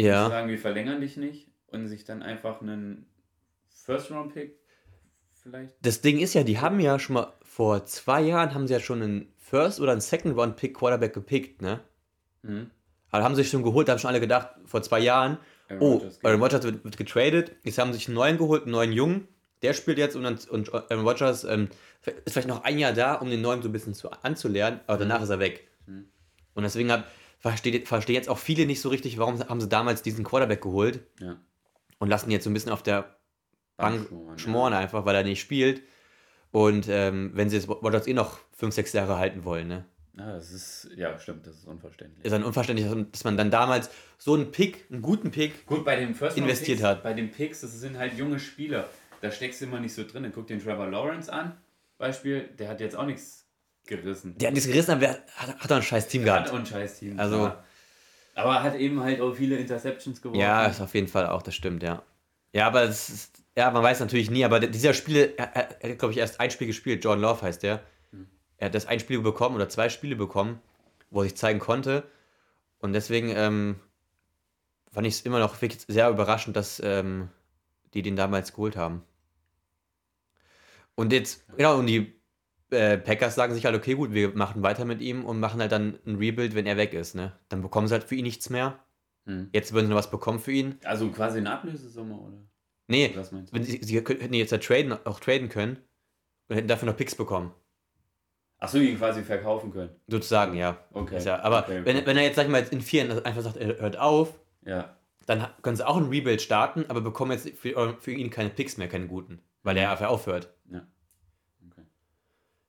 Ja. 0.00 0.28
sagen, 0.28 0.48
wir 0.48 0.58
verlängern 0.58 1.00
dich 1.00 1.18
nicht 1.18 1.52
und 1.66 1.86
sich 1.86 2.04
dann 2.04 2.22
einfach 2.22 2.62
einen 2.62 3.06
First-Round-Pick 3.68 4.58
vielleicht. 5.42 5.74
Das 5.82 6.00
Ding 6.00 6.18
ist 6.18 6.34
ja, 6.34 6.42
die 6.42 6.58
haben 6.58 6.80
ja 6.80 6.98
schon 6.98 7.14
mal 7.14 7.34
vor 7.42 7.84
zwei 7.84 8.22
Jahren 8.22 8.54
haben 8.54 8.66
sie 8.66 8.72
ja 8.72 8.80
schon 8.80 9.02
einen 9.02 9.32
First- 9.36 9.80
oder 9.80 9.92
einen 9.92 10.00
Second-Round-Pick 10.00 10.74
Quarterback 10.74 11.12
gepickt, 11.12 11.60
ne? 11.60 11.80
Mhm. 12.42 12.70
Aber 13.14 13.22
haben 13.22 13.36
sie 13.36 13.42
sich 13.42 13.52
schon 13.52 13.62
geholt, 13.62 13.86
da 13.86 13.92
haben 13.92 14.00
schon 14.00 14.08
alle 14.10 14.18
gedacht, 14.18 14.48
vor 14.66 14.82
zwei 14.82 14.98
Jahren, 14.98 15.38
Aaron 15.68 15.82
oh, 15.82 15.92
Rodgers. 15.92 16.18
Aaron 16.24 16.42
Rodgers 16.42 16.62
wird, 16.64 16.82
wird 16.82 16.96
getradet. 16.96 17.52
Jetzt 17.62 17.78
haben 17.78 17.92
sie 17.92 17.98
sich 17.98 18.08
einen 18.08 18.16
neuen 18.16 18.38
geholt, 18.38 18.64
einen 18.64 18.72
neuen 18.72 18.92
Jungen. 18.92 19.28
Der 19.62 19.72
spielt 19.72 19.98
jetzt 19.98 20.16
und, 20.16 20.24
dann, 20.24 20.36
und 20.50 20.74
Aaron 20.74 21.06
Rodgers 21.06 21.44
ähm, 21.44 21.68
ist 22.24 22.32
vielleicht 22.32 22.48
noch 22.48 22.64
ein 22.64 22.76
Jahr 22.76 22.92
da, 22.92 23.14
um 23.14 23.30
den 23.30 23.40
neuen 23.40 23.62
so 23.62 23.68
ein 23.68 23.72
bisschen 23.72 23.94
zu, 23.94 24.10
anzulernen, 24.10 24.80
aber 24.88 24.98
danach 24.98 25.22
ist 25.22 25.28
er 25.28 25.38
weg. 25.38 25.68
Mhm. 25.86 26.06
Und 26.54 26.64
deswegen 26.64 26.90
hab, 26.90 27.04
versteht, 27.38 27.86
verstehen 27.86 28.16
jetzt 28.16 28.28
auch 28.28 28.38
viele 28.38 28.66
nicht 28.66 28.80
so 28.80 28.88
richtig, 28.88 29.16
warum 29.16 29.38
haben 29.48 29.60
sie 29.60 29.68
damals 29.68 30.02
diesen 30.02 30.24
Quarterback 30.24 30.62
geholt 30.62 30.98
Ja. 31.20 31.36
und 32.00 32.08
lassen 32.08 32.30
ihn 32.30 32.32
jetzt 32.32 32.42
so 32.42 32.50
ein 32.50 32.54
bisschen 32.54 32.72
auf 32.72 32.82
der 32.82 33.14
Bank 33.76 34.08
Bankschmoren, 34.08 34.38
schmoren 34.40 34.72
einfach, 34.72 35.04
weil 35.04 35.14
er 35.14 35.22
nicht 35.22 35.40
spielt. 35.40 35.82
Und 36.50 36.88
ähm, 36.88 37.30
wenn 37.34 37.48
sie 37.48 37.58
jetzt 37.58 37.68
Rodgers 37.68 38.08
eh 38.08 38.12
noch 38.12 38.40
5, 38.56 38.74
6 38.74 38.92
Jahre 38.92 39.18
halten 39.18 39.44
wollen, 39.44 39.68
ne? 39.68 39.84
Ja, 40.16 40.34
das 40.34 40.52
ist, 40.52 40.88
ja, 40.96 41.18
stimmt, 41.18 41.46
das 41.46 41.56
ist 41.56 41.66
unverständlich. 41.66 42.24
Ist 42.24 42.30
dann 42.32 42.44
unverständlich, 42.44 42.88
dass- 42.88 42.96
dass 43.10 43.24
man 43.24 43.36
dann 43.36 43.50
damals 43.50 43.90
so 44.18 44.34
einen 44.34 44.52
Pick, 44.52 44.84
einen 44.90 45.02
guten 45.02 45.30
Pick, 45.32 45.66
Gut, 45.66 45.84
bei 45.84 45.96
den 45.96 46.14
First 46.14 46.36
investiert 46.36 46.78
Picks, 46.78 46.88
hat. 46.88 47.02
Bei 47.02 47.12
den 47.14 47.30
Picks, 47.32 47.62
das 47.62 47.72
sind 47.80 47.98
halt 47.98 48.14
junge 48.16 48.38
Spieler. 48.38 48.88
Da 49.20 49.30
steckst 49.32 49.60
du 49.60 49.64
immer 49.64 49.80
nicht 49.80 49.92
so 49.94 50.04
drin. 50.06 50.30
Guck 50.34 50.46
den 50.46 50.62
Trevor 50.62 50.86
Lawrence 50.86 51.32
an, 51.32 51.56
Beispiel, 51.98 52.48
der 52.58 52.68
hat 52.68 52.80
jetzt 52.80 52.94
auch 52.94 53.06
nichts 53.06 53.44
gerissen. 53.86 54.36
der 54.38 54.48
hat 54.48 54.54
nichts 54.54 54.68
gerissen, 54.68 54.92
aber 54.92 55.08
hat, 55.08 55.58
hat 55.58 55.70
doch 55.70 55.76
ein 55.76 55.82
scheiß 55.82 56.06
Team 56.08 56.22
Hat 56.22 56.26
gehabt. 56.44 56.50
auch 56.50 56.58
ein 56.58 56.66
scheiß 56.66 56.98
Team. 57.00 57.18
Also- 57.18 57.36
klar. 57.38 57.64
Aber 58.36 58.62
hat 58.64 58.74
eben 58.76 59.00
halt 59.00 59.20
auch 59.20 59.32
viele 59.34 59.56
Interceptions 59.58 60.20
geworfen. 60.20 60.40
Ja, 60.40 60.66
ist 60.66 60.80
auf 60.80 60.92
jeden 60.94 61.06
Fall 61.08 61.26
auch, 61.28 61.42
das 61.42 61.54
stimmt, 61.54 61.82
ja. 61.84 62.02
Ja, 62.52 62.66
aber 62.66 62.82
es 62.82 63.08
ist, 63.08 63.42
ja, 63.56 63.70
man 63.70 63.82
weiß 63.82 64.00
natürlich 64.00 64.28
nie, 64.30 64.44
aber 64.44 64.58
dieser 64.60 64.92
Spiele, 64.94 65.36
er, 65.38 65.54
er, 65.56 65.82
er 65.82 65.90
hat, 65.90 65.98
glaube 65.98 66.12
ich, 66.12 66.18
erst 66.18 66.40
ein 66.40 66.50
Spiel 66.50 66.66
gespielt, 66.66 67.04
Jordan 67.04 67.22
Love 67.22 67.42
heißt 67.42 67.62
der. 67.62 67.82
Er 68.56 68.66
hat 68.66 68.74
das 68.74 68.86
ein 68.86 69.00
Spiel 69.00 69.20
bekommen 69.20 69.56
oder 69.56 69.68
zwei 69.68 69.88
Spiele 69.88 70.16
bekommen, 70.16 70.60
wo 71.10 71.20
er 71.20 71.24
sich 71.24 71.36
zeigen 71.36 71.58
konnte. 71.58 72.04
Und 72.78 72.92
deswegen 72.92 73.30
ähm, 73.30 73.76
fand 74.90 75.06
ich 75.06 75.14
es 75.14 75.20
immer 75.22 75.38
noch 75.38 75.60
wirklich 75.60 75.82
sehr 75.88 76.08
überraschend, 76.10 76.56
dass 76.56 76.80
ähm, 76.84 77.28
die 77.94 78.02
den 78.02 78.16
damals 78.16 78.52
geholt 78.52 78.76
haben. 78.76 79.02
Und 80.94 81.12
jetzt, 81.12 81.44
genau, 81.56 81.78
und 81.78 81.86
die 81.86 82.14
äh, 82.70 82.98
Packers 82.98 83.34
sagen 83.34 83.54
sich 83.54 83.64
halt, 83.64 83.74
okay, 83.74 83.94
gut, 83.94 84.12
wir 84.12 84.34
machen 84.34 84.62
weiter 84.62 84.84
mit 84.84 85.00
ihm 85.00 85.24
und 85.24 85.40
machen 85.40 85.60
halt 85.60 85.72
dann 85.72 85.98
ein 86.06 86.16
Rebuild, 86.16 86.54
wenn 86.54 86.66
er 86.66 86.76
weg 86.76 86.92
ist, 86.94 87.14
ne? 87.14 87.32
Dann 87.48 87.62
bekommen 87.62 87.88
sie 87.88 87.94
halt 87.94 88.04
für 88.04 88.14
ihn 88.14 88.24
nichts 88.24 88.50
mehr. 88.50 88.78
Hm. 89.26 89.48
Jetzt 89.52 89.72
würden 89.72 89.86
sie 89.86 89.90
noch 89.90 89.98
was 89.98 90.10
bekommen 90.10 90.38
für 90.38 90.52
ihn. 90.52 90.78
Also 90.84 91.08
quasi 91.10 91.38
eine 91.38 91.52
Ablösesumme, 91.52 92.14
oder? 92.14 92.38
Nee, 92.86 93.12
Was 93.16 93.32
meinst 93.32 93.52
du? 93.52 93.56
wenn 93.56 93.64
sie, 93.64 93.80
sie 93.82 93.96
hätten 93.96 94.34
jetzt 94.34 94.52
ja 94.52 94.58
traden, 94.58 94.92
auch 94.92 95.18
traden 95.18 95.48
können 95.48 95.78
und 96.48 96.56
hätten 96.56 96.68
dafür 96.68 96.86
noch 96.86 96.96
Picks 96.96 97.14
bekommen. 97.14 97.54
Achso, 98.64 98.78
ihn 98.78 98.98
quasi 98.98 99.22
verkaufen 99.22 99.72
können. 99.72 99.90
Sozusagen, 100.08 100.54
ja. 100.54 100.76
Okay. 100.92 101.22
Ja 101.22 101.40
aber 101.42 101.60
okay, 101.60 101.80
okay. 101.80 101.84
Wenn, 101.84 102.06
wenn 102.06 102.16
er 102.16 102.24
jetzt, 102.24 102.36
sag 102.36 102.44
ich 102.46 102.50
mal, 102.50 102.66
in 102.70 102.80
vier 102.80 103.24
einfach 103.24 103.42
sagt, 103.42 103.56
er 103.56 103.78
hört 103.78 103.96
auf, 103.96 104.34
Ja, 104.64 104.96
dann 105.26 105.46
können 105.62 105.76
sie 105.76 105.86
auch 105.86 105.96
ein 105.96 106.08
Rebuild 106.08 106.42
starten, 106.42 106.84
aber 106.88 107.00
bekommen 107.00 107.32
jetzt 107.32 107.48
für, 107.58 107.96
für 107.98 108.12
ihn 108.12 108.30
keine 108.30 108.50
Picks 108.50 108.76
mehr, 108.76 108.88
keine 108.88 109.06
guten, 109.06 109.40
weil 109.62 109.76
er 109.76 109.90
einfach 109.90 110.08
aufhört. 110.08 110.52
ja. 110.70 110.86
Okay. 111.70 111.82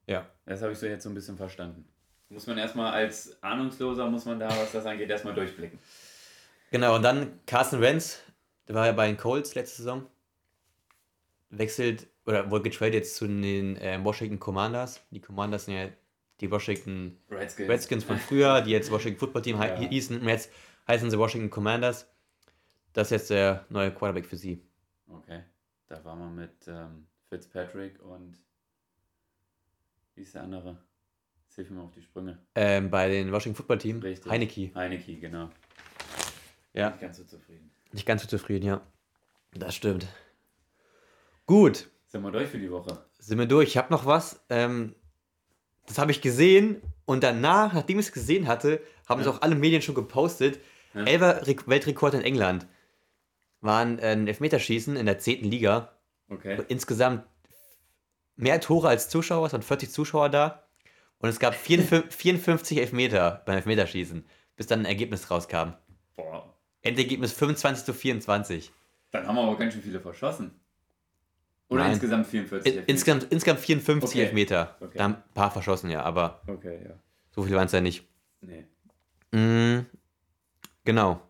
Ja. 0.08 0.26
Das 0.46 0.62
habe 0.62 0.72
ich 0.72 0.78
so 0.78 0.86
jetzt 0.86 1.04
so 1.04 1.10
ein 1.10 1.16
bisschen 1.16 1.38
verstanden. 1.38 1.86
Muss 2.30 2.48
man 2.48 2.58
erstmal 2.58 2.94
als 2.94 3.42
Ahnungsloser, 3.44 4.10
muss 4.10 4.26
man 4.26 4.40
da, 4.40 4.48
was 4.50 4.72
das 4.72 4.86
angeht, 4.86 5.10
erstmal 5.10 5.34
durchblicken. 5.34 5.78
Genau, 6.72 6.96
und 6.96 7.04
dann 7.04 7.40
Carson 7.46 7.82
Wentz, 7.82 8.20
der 8.68 8.76
war 8.76 8.86
ja 8.88 8.92
bei 8.94 9.08
den 9.08 9.18
Colts 9.18 9.54
letzte 9.56 9.78
Saison, 9.78 10.06
wechselt 11.50 12.08
oder 12.26 12.50
wurde 12.50 12.70
getradet 12.70 12.94
jetzt 12.96 13.16
zu 13.16 13.28
den 13.28 13.78
äh, 13.78 14.00
Washington 14.04 14.40
Commanders. 14.40 15.02
Die 15.12 15.20
Commanders 15.22 15.66
sind 15.66 15.76
ja 15.76 15.90
die 16.42 16.50
Washington 16.52 17.18
Redskins. 17.30 17.70
Redskins 17.70 18.04
von 18.04 18.18
früher, 18.18 18.62
die 18.62 18.72
jetzt 18.72 18.92
Washington 18.92 19.20
Football 19.20 19.42
Team 19.44 19.62
Ja. 19.62 19.76
hießen 19.78 20.20
und 20.22 20.28
jetzt 20.28 20.52
heißen 20.88 21.10
sie 21.10 21.18
Washington 21.20 21.50
Commanders. 21.50 22.08
Das 22.94 23.08
ist 23.08 23.12
jetzt 23.12 23.30
der 23.30 23.66
neue 23.70 23.92
Quarterback 23.92 24.26
für 24.26 24.38
sie. 24.38 24.62
Okay. 25.08 25.44
Da 25.88 26.04
waren 26.04 26.20
wir 26.20 26.30
mit 26.30 26.68
ähm, 26.68 27.08
Fitzpatrick 27.30 28.02
und 28.02 28.36
wie 30.16 30.22
ist 30.22 30.34
der 30.34 30.44
andere? 30.44 30.78
Jetzt 31.46 31.56
hilf 31.56 31.70
mir 31.70 31.78
mal 31.78 31.84
auf 31.86 31.92
die 31.94 32.02
Sprünge. 32.02 32.40
Ähm, 32.56 32.90
bei 32.90 33.08
den 33.10 33.32
Washington 33.32 33.56
Football 33.58 33.78
Team, 33.78 34.00
Richtig. 34.00 34.32
Heineke. 34.32 34.72
Heineke, 34.76 35.16
genau. 35.18 35.50
Ja, 36.74 36.90
Nicht 36.90 37.02
ganz 37.02 37.18
so 37.18 37.24
zufrieden. 37.24 37.72
nicht 37.94 38.06
ganz 38.06 38.22
so 38.24 38.28
zufrieden, 38.28 38.66
ja. 38.66 38.82
Das 39.54 39.76
stimmt. 39.76 40.08
Gut, 41.46 41.90
Sind 42.16 42.24
wir 42.24 42.32
durch 42.32 42.50
für 42.50 42.58
die 42.60 42.72
Woche? 42.72 42.98
sind 43.20 43.38
wir 43.40 43.46
durch. 43.46 43.68
Ich 43.70 43.78
habe 43.78 43.92
noch 43.92 44.06
was. 44.06 44.40
Ähm, 44.50 44.96
das 45.86 45.98
habe 45.98 46.12
ich 46.12 46.22
gesehen 46.22 46.82
und 47.06 47.24
danach, 47.24 47.74
nachdem 47.74 48.00
ich 48.00 48.06
es 48.08 48.12
gesehen 48.14 48.48
hatte, 48.48 48.82
haben 49.10 49.20
es 49.20 49.28
Ja. 49.28 49.34
auch 49.34 49.42
alle 49.42 49.56
Medien 49.56 49.82
schon 49.82 49.96
gepostet. 49.96 50.60
Ja. 50.94 51.04
Elfer 51.04 51.46
Re- 51.46 51.56
Weltrekord 51.66 52.14
in 52.14 52.22
England. 52.22 52.68
Waren 53.60 54.00
äh, 54.00 54.14
ein 54.14 54.28
Elfmeterschießen 54.28 54.96
in 54.96 55.06
der 55.06 55.20
10. 55.20 55.44
Liga. 55.44 55.92
Okay. 56.30 56.64
Insgesamt 56.70 57.26
mehr 58.38 58.62
Tore 58.62 58.88
als 58.88 59.10
Zuschauer, 59.10 59.48
es 59.48 59.52
waren 59.54 59.62
40 59.62 59.92
Zuschauer 59.92 60.30
da. 60.30 60.64
Und 61.20 61.28
es 61.30 61.40
gab 61.40 61.54
54, 61.56 62.14
54 62.16 62.78
Elfmeter 62.78 63.44
beim 63.46 63.58
Elfmeterschießen, 63.58 64.26
bis 64.56 64.68
dann 64.68 64.80
ein 64.80 64.86
Ergebnis 64.86 65.30
rauskam. 65.30 65.74
Boah. 66.16 66.54
Endergebnis 66.82 67.34
25 67.34 67.84
zu 67.86 67.94
24. 67.94 68.72
Dann 69.12 69.28
haben 69.28 69.36
wir 69.36 69.42
aber 69.44 69.58
ganz 69.58 69.74
schön 69.74 69.82
viele 69.84 70.00
verschossen. 70.00 70.60
Oder 71.70 71.84
Nein. 71.84 71.94
insgesamt 71.94 72.28
44. 72.28 72.66
In, 72.66 72.78
Elfmeter? 72.80 72.90
insgesamt, 72.94 73.24
insgesamt 73.32 73.60
54 73.62 74.10
Okay. 74.10 74.26
Elfmeter. 74.26 74.78
Okay. 74.80 74.98
Da 74.98 75.04
haben 75.06 75.16
ein 75.16 75.34
paar 75.34 75.52
verschossen, 75.52 75.90
ja, 75.90 76.04
aber 76.04 76.42
Okay, 76.48 76.80
ja. 76.88 76.94
so 77.32 77.44
viele 77.44 77.56
waren 77.56 77.66
es 77.66 77.72
ja 77.72 77.82
nicht. 77.82 78.08
Nee. 78.42 78.66
Mm, 79.32 79.86
genau. 80.84 81.22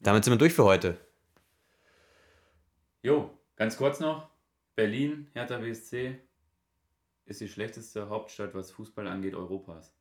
Damit 0.00 0.24
sind 0.24 0.32
wir 0.32 0.38
durch 0.38 0.52
für 0.52 0.64
heute. 0.64 0.98
Jo, 3.02 3.30
ganz 3.56 3.76
kurz 3.76 4.00
noch. 4.00 4.28
Berlin, 4.74 5.28
Hertha 5.34 5.58
BSC 5.58 6.18
ist 7.26 7.40
die 7.40 7.48
schlechteste 7.48 8.08
Hauptstadt, 8.08 8.54
was 8.54 8.70
Fußball 8.72 9.06
angeht, 9.06 9.34
Europas. 9.34 9.94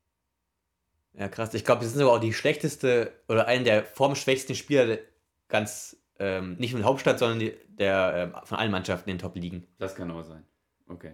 Ja, 1.14 1.28
krass. 1.28 1.54
Ich 1.54 1.66
glaube, 1.66 1.82
wir 1.82 1.88
sind 1.90 2.00
sogar 2.00 2.16
auch 2.16 2.20
die 2.22 2.34
schlechteste 2.34 3.12
oder 3.28 3.48
einen 3.48 3.66
der 3.66 3.84
formschwächsten 3.84 4.56
Spieler 4.56 4.98
ganz, 5.50 5.98
ähm, 6.22 6.56
nicht 6.58 6.72
nur 6.72 6.80
in 6.80 6.84
der 6.84 6.90
Hauptstadt, 6.90 7.18
sondern 7.18 7.40
die, 7.40 7.54
der, 7.68 8.32
ähm, 8.36 8.46
von 8.46 8.60
allen 8.60 8.70
Mannschaften 8.70 9.10
in 9.10 9.18
den 9.18 9.22
Top-Ligen. 9.22 9.66
Das 9.80 9.96
kann 9.96 10.12
auch 10.12 10.22
sein. 10.22 10.46
Okay. 10.88 11.14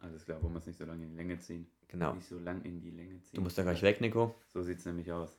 Alles 0.00 0.24
klar, 0.24 0.42
wollen 0.42 0.54
wir 0.54 0.58
es 0.58 0.66
nicht 0.66 0.78
so 0.78 0.86
lange 0.86 1.04
in 1.04 1.10
die 1.10 1.16
Länge 1.16 1.38
ziehen. 1.38 1.66
Genau. 1.88 2.14
Nicht 2.14 2.26
so 2.26 2.38
lang 2.38 2.62
in 2.62 2.80
die 2.80 2.90
Länge 2.90 3.20
ziehen. 3.20 3.36
Du 3.36 3.42
musst 3.42 3.58
da 3.58 3.62
gleich 3.62 3.82
weg, 3.82 4.00
Nico. 4.00 4.34
So 4.48 4.62
sieht 4.62 4.78
es 4.78 4.86
nämlich 4.86 5.12
aus. 5.12 5.38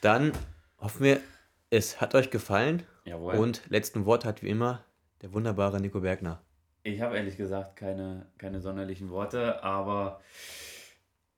Dann 0.00 0.32
hoffen 0.78 1.04
wir, 1.04 1.20
es 1.68 2.00
hat 2.00 2.14
euch 2.14 2.30
gefallen. 2.30 2.84
Jawohl. 3.04 3.34
Und 3.34 3.68
letzten 3.68 4.06
Wort 4.06 4.24
hat 4.24 4.42
wie 4.42 4.48
immer 4.48 4.82
der 5.20 5.34
wunderbare 5.34 5.80
Nico 5.80 6.00
Bergner. 6.00 6.42
Ich 6.84 7.02
habe 7.02 7.18
ehrlich 7.18 7.36
gesagt 7.36 7.76
keine, 7.76 8.26
keine 8.38 8.62
sonderlichen 8.62 9.10
Worte, 9.10 9.62
aber 9.62 10.22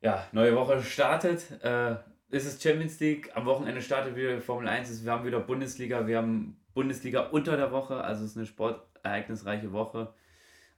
ja, 0.00 0.24
neue 0.30 0.54
Woche 0.54 0.80
startet. 0.82 1.60
Äh, 1.62 1.96
ist 2.30 2.46
es 2.46 2.62
Champions 2.62 3.00
League? 3.00 3.30
Am 3.34 3.44
Wochenende 3.46 3.82
startet 3.82 4.16
wieder 4.16 4.40
Formel 4.40 4.68
1. 4.68 5.04
Wir 5.04 5.12
haben 5.12 5.24
wieder 5.24 5.40
Bundesliga. 5.40 6.06
Wir 6.06 6.18
haben 6.18 6.56
Bundesliga 6.74 7.28
unter 7.28 7.56
der 7.56 7.72
Woche. 7.72 8.02
Also 8.02 8.24
es 8.24 8.32
ist 8.32 8.36
eine 8.36 8.46
sportereignisreiche 8.46 9.72
Woche. 9.72 10.14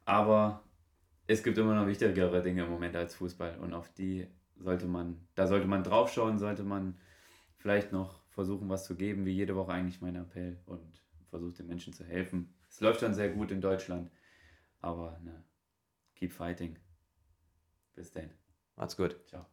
Aber 0.05 0.63
es 1.27 1.43
gibt 1.43 1.59
immer 1.59 1.75
noch 1.75 1.87
wichtigere 1.87 2.43
Dinge 2.43 2.65
im 2.65 2.71
Moment 2.71 2.97
als 2.97 3.15
Fußball. 3.15 3.59
Und 3.59 3.75
auf 3.75 3.93
die 3.93 4.27
sollte 4.57 4.87
man, 4.87 5.27
da 5.35 5.47
sollte 5.47 5.67
man 5.67 5.85
draufschauen, 5.85 6.39
sollte 6.39 6.63
man 6.63 6.99
vielleicht 7.59 7.93
noch 7.93 8.23
versuchen, 8.31 8.69
was 8.69 8.85
zu 8.85 8.97
geben, 8.97 9.27
wie 9.27 9.33
jede 9.33 9.55
Woche 9.55 9.73
eigentlich 9.73 10.01
mein 10.01 10.17
Appell 10.17 10.59
und 10.67 11.03
versucht 11.29 11.59
den 11.59 11.67
Menschen 11.67 11.93
zu 11.93 12.05
helfen. 12.05 12.55
Es 12.69 12.81
läuft 12.81 13.01
schon 13.01 13.15
sehr 13.15 13.29
gut 13.29 13.51
in 13.51 13.61
Deutschland. 13.61 14.11
Aber 14.81 15.21
ne, 15.23 15.45
keep 16.17 16.33
fighting. 16.33 16.79
Bis 17.95 18.11
dann. 18.11 18.31
Macht's 18.77 18.97
gut. 18.97 19.17
Ciao. 19.27 19.52